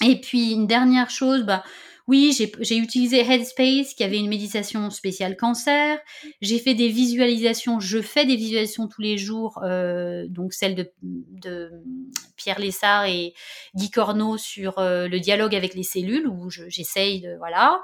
Et 0.04 0.20
puis 0.20 0.52
une 0.52 0.66
dernière 0.66 1.10
chose, 1.10 1.44
bah, 1.44 1.62
oui, 2.06 2.36
j'ai 2.60 2.76
utilisé 2.76 3.20
Headspace 3.20 3.94
qui 3.94 4.04
avait 4.04 4.18
une 4.18 4.28
méditation 4.28 4.90
spéciale 4.90 5.38
cancer. 5.38 5.98
J'ai 6.42 6.58
fait 6.58 6.74
des 6.74 6.88
visualisations, 6.88 7.80
je 7.80 8.02
fais 8.02 8.26
des 8.26 8.36
visualisations 8.36 8.88
tous 8.88 9.00
les 9.00 9.16
jours, 9.16 9.60
euh, 9.62 10.26
donc 10.28 10.52
celle 10.52 10.74
de, 10.74 11.70
Pierre 12.36 12.58
Lessard 12.58 13.06
et 13.06 13.32
Guy 13.74 13.90
Corneau 13.90 14.36
sur 14.36 14.78
euh, 14.78 15.08
le 15.08 15.18
dialogue 15.18 15.54
avec 15.54 15.74
les 15.74 15.82
cellules, 15.82 16.26
où 16.28 16.50
j'essaye 16.50 17.22
de, 17.22 17.36
voilà, 17.38 17.80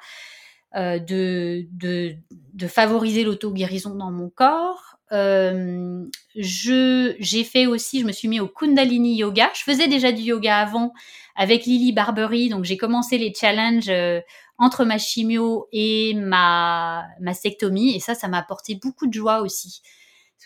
euh, 0.76 0.98
de, 0.98 1.66
de, 1.72 2.14
de 2.30 2.66
favoriser 2.66 3.24
l'auto-guérison 3.24 3.94
dans 3.94 4.10
mon 4.10 4.28
corps. 4.28 4.99
Euh, 5.12 6.04
je 6.36 7.16
j'ai 7.18 7.44
fait 7.44 7.66
aussi, 7.66 8.00
je 8.00 8.06
me 8.06 8.12
suis 8.12 8.28
mis 8.28 8.40
au 8.40 8.48
Kundalini 8.48 9.16
Yoga. 9.16 9.50
Je 9.54 9.62
faisais 9.62 9.88
déjà 9.88 10.12
du 10.12 10.22
yoga 10.22 10.58
avant 10.58 10.92
avec 11.36 11.64
Lily 11.66 11.92
Barbery, 11.92 12.48
donc 12.48 12.64
j'ai 12.64 12.76
commencé 12.76 13.18
les 13.18 13.32
challenges 13.34 13.88
euh, 13.88 14.20
entre 14.58 14.84
ma 14.84 14.98
chimio 14.98 15.66
et 15.72 16.14
ma 16.14 17.06
mastectomie, 17.20 17.96
et 17.96 18.00
ça, 18.00 18.14
ça 18.14 18.28
m'a 18.28 18.38
apporté 18.38 18.74
beaucoup 18.76 19.06
de 19.06 19.14
joie 19.14 19.40
aussi, 19.40 19.80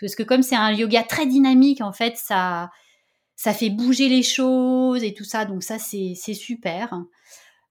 parce 0.00 0.14
que 0.14 0.22
comme 0.22 0.42
c'est 0.42 0.56
un 0.56 0.72
yoga 0.72 1.02
très 1.02 1.26
dynamique, 1.26 1.80
en 1.80 1.92
fait, 1.92 2.16
ça 2.16 2.70
ça 3.36 3.52
fait 3.54 3.70
bouger 3.70 4.08
les 4.08 4.22
choses 4.22 5.02
et 5.04 5.14
tout 5.14 5.24
ça, 5.24 5.44
donc 5.44 5.62
ça 5.64 5.78
c'est 5.78 6.14
c'est 6.16 6.34
super. 6.34 6.94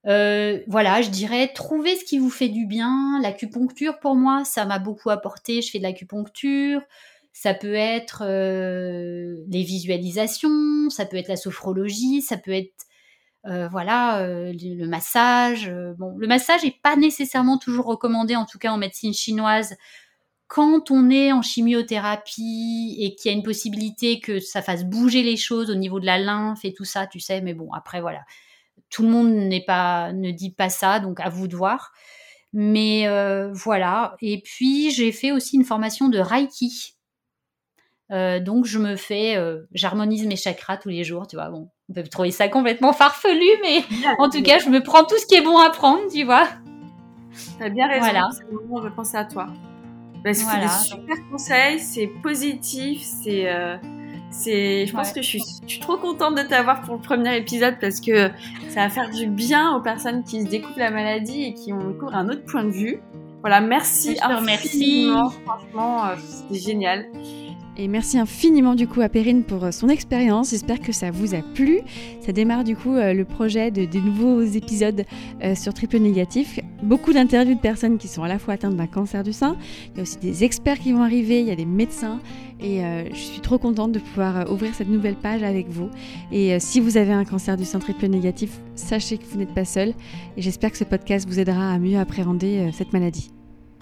Euh, 0.06 0.60
voilà, 0.66 1.00
je 1.00 1.10
dirais 1.10 1.48
trouver 1.48 1.96
ce 1.96 2.04
qui 2.04 2.18
vous 2.18 2.30
fait 2.30 2.48
du 2.48 2.66
bien. 2.66 3.18
L'acupuncture, 3.22 3.98
pour 4.00 4.14
moi, 4.14 4.44
ça 4.44 4.66
m'a 4.66 4.78
beaucoup 4.78 5.10
apporté. 5.10 5.62
Je 5.62 5.70
fais 5.70 5.78
de 5.78 5.84
l'acupuncture. 5.84 6.82
Ça 7.32 7.54
peut 7.54 7.74
être 7.74 8.22
euh, 8.24 9.36
les 9.48 9.64
visualisations, 9.64 10.88
ça 10.90 11.04
peut 11.04 11.16
être 11.16 11.28
la 11.28 11.36
sophrologie, 11.36 12.22
ça 12.22 12.36
peut 12.36 12.52
être 12.52 12.84
euh, 13.46 13.66
voilà 13.68 14.24
le 14.52 14.86
massage. 14.86 15.70
bon, 15.98 16.14
le 16.16 16.26
massage 16.28 16.62
n'est 16.62 16.78
pas 16.82 16.96
nécessairement 16.96 17.58
toujours 17.58 17.86
recommandé, 17.86 18.36
en 18.36 18.46
tout 18.46 18.58
cas 18.58 18.70
en 18.70 18.78
médecine 18.78 19.12
chinoise, 19.12 19.74
quand 20.46 20.92
on 20.92 21.10
est 21.10 21.32
en 21.32 21.42
chimiothérapie 21.42 22.96
et 23.00 23.16
qu'il 23.16 23.32
y 23.32 23.34
a 23.34 23.36
une 23.36 23.42
possibilité 23.42 24.20
que 24.20 24.38
ça 24.38 24.62
fasse 24.62 24.84
bouger 24.84 25.24
les 25.24 25.36
choses 25.36 25.70
au 25.70 25.74
niveau 25.74 25.98
de 25.98 26.06
la 26.06 26.18
lymphe 26.18 26.64
et 26.64 26.72
tout 26.72 26.84
ça, 26.84 27.08
tu 27.08 27.18
sais. 27.18 27.40
Mais 27.40 27.54
bon, 27.54 27.72
après 27.72 28.00
voilà 28.00 28.20
tout 28.90 29.02
le 29.02 29.08
monde 29.08 29.32
n'est 29.32 29.64
pas, 29.64 30.12
ne 30.12 30.30
dit 30.30 30.50
pas 30.50 30.68
ça, 30.68 31.00
donc 31.00 31.20
à 31.20 31.28
vous 31.28 31.48
de 31.48 31.56
voir. 31.56 31.92
Mais 32.52 33.08
euh, 33.08 33.50
voilà. 33.52 34.16
Et 34.22 34.40
puis 34.40 34.90
j'ai 34.90 35.10
fait 35.10 35.32
aussi 35.32 35.56
une 35.56 35.64
formation 35.64 36.08
de 36.08 36.18
Reiki. 36.18 36.94
Euh, 38.12 38.38
donc 38.38 38.66
je 38.66 38.78
me 38.78 38.94
fais, 38.94 39.36
euh, 39.36 39.62
j'harmonise 39.72 40.26
mes 40.26 40.36
chakras 40.36 40.76
tous 40.76 40.90
les 40.90 41.02
jours, 41.02 41.26
tu 41.26 41.34
vois. 41.34 41.48
Bon, 41.50 41.70
on 41.88 41.92
peut 41.92 42.04
trouver 42.04 42.30
ça 42.30 42.48
complètement 42.48 42.92
farfelu, 42.92 43.48
mais 43.62 43.82
en 44.18 44.30
tout 44.30 44.42
cas, 44.42 44.58
je 44.60 44.68
me 44.68 44.80
prends 44.80 45.04
tout 45.04 45.18
ce 45.18 45.26
qui 45.26 45.34
est 45.34 45.42
bon 45.42 45.58
à 45.58 45.70
prendre, 45.70 46.02
tu 46.12 46.24
vois. 46.24 46.46
T'as 47.58 47.70
bien 47.70 47.88
raison. 47.88 48.00
Voilà. 48.00 48.28
C'est 48.32 48.44
le 48.44 48.60
moment 48.60 48.84
à 49.14 49.24
toi. 49.24 49.48
Que 50.24 50.32
c'est 50.32 50.60
des 50.60 50.68
super 50.68 51.16
conseils, 51.30 51.80
c'est 51.80 52.06
positif, 52.22 53.02
c'est 53.02 53.46
c'est, 54.36 54.86
je 54.86 54.92
pense 54.92 55.12
que 55.12 55.22
je 55.22 55.26
suis, 55.26 55.42
je 55.62 55.70
suis, 55.70 55.80
trop 55.80 55.96
contente 55.96 56.34
de 56.34 56.42
t'avoir 56.42 56.82
pour 56.82 56.96
le 56.96 57.00
premier 57.00 57.36
épisode 57.36 57.76
parce 57.80 58.00
que 58.00 58.30
ça 58.68 58.80
va 58.80 58.90
faire 58.90 59.10
du 59.10 59.26
bien 59.26 59.74
aux 59.76 59.80
personnes 59.80 60.24
qui 60.24 60.42
se 60.42 60.48
découvrent 60.48 60.78
la 60.78 60.90
maladie 60.90 61.44
et 61.44 61.54
qui 61.54 61.72
ont 61.72 61.90
découvert 61.90 62.16
un 62.16 62.28
autre 62.28 62.44
point 62.44 62.64
de 62.64 62.70
vue. 62.70 63.00
Voilà, 63.40 63.60
merci. 63.60 64.16
Merci. 64.44 65.10
Franchement, 65.44 66.06
euh, 66.06 66.14
c'était 66.18 66.60
génial. 66.60 67.06
Et 67.76 67.88
merci 67.88 68.18
infiniment 68.18 68.76
du 68.76 68.86
coup 68.86 69.00
à 69.00 69.08
Perrine 69.08 69.42
pour 69.42 69.64
euh, 69.64 69.72
son 69.72 69.88
expérience. 69.88 70.50
J'espère 70.50 70.78
que 70.78 70.92
ça 70.92 71.10
vous 71.10 71.34
a 71.34 71.42
plu. 71.42 71.80
Ça 72.20 72.30
démarre 72.30 72.62
du 72.62 72.76
coup 72.76 72.94
euh, 72.94 73.12
le 73.12 73.24
projet 73.24 73.72
de, 73.72 73.84
des 73.84 74.00
nouveaux 74.00 74.42
épisodes 74.42 75.04
euh, 75.42 75.56
sur 75.56 75.74
triple 75.74 75.98
négatif. 75.98 76.60
Beaucoup 76.84 77.12
d'interviews 77.12 77.56
de 77.56 77.60
personnes 77.60 77.98
qui 77.98 78.06
sont 78.06 78.22
à 78.22 78.28
la 78.28 78.38
fois 78.38 78.54
atteintes 78.54 78.76
d'un 78.76 78.86
cancer 78.86 79.24
du 79.24 79.32
sein. 79.32 79.56
Il 79.92 79.96
y 79.96 80.00
a 80.00 80.02
aussi 80.02 80.18
des 80.18 80.44
experts 80.44 80.78
qui 80.78 80.92
vont 80.92 81.02
arriver, 81.02 81.40
il 81.40 81.46
y 81.46 81.50
a 81.50 81.56
des 81.56 81.64
médecins. 81.64 82.20
Et 82.60 82.80
je 83.12 83.18
suis 83.18 83.40
trop 83.40 83.58
contente 83.58 83.92
de 83.92 83.98
pouvoir 83.98 84.50
ouvrir 84.50 84.74
cette 84.74 84.88
nouvelle 84.88 85.16
page 85.16 85.42
avec 85.42 85.68
vous. 85.68 85.90
Et 86.32 86.58
si 86.60 86.80
vous 86.80 86.96
avez 86.96 87.12
un 87.12 87.24
cancer 87.24 87.56
du 87.58 87.64
sein 87.64 87.78
triple 87.78 88.06
négatif, 88.06 88.58
sachez 88.74 89.18
que 89.18 89.24
vous 89.24 89.38
n'êtes 89.38 89.52
pas 89.52 89.66
seul. 89.66 89.92
Et 90.36 90.42
j'espère 90.42 90.70
que 90.70 90.78
ce 90.78 90.84
podcast 90.84 91.28
vous 91.28 91.40
aidera 91.40 91.72
à 91.72 91.78
mieux 91.78 91.98
appréhender 91.98 92.70
cette 92.72 92.92
maladie. 92.92 93.33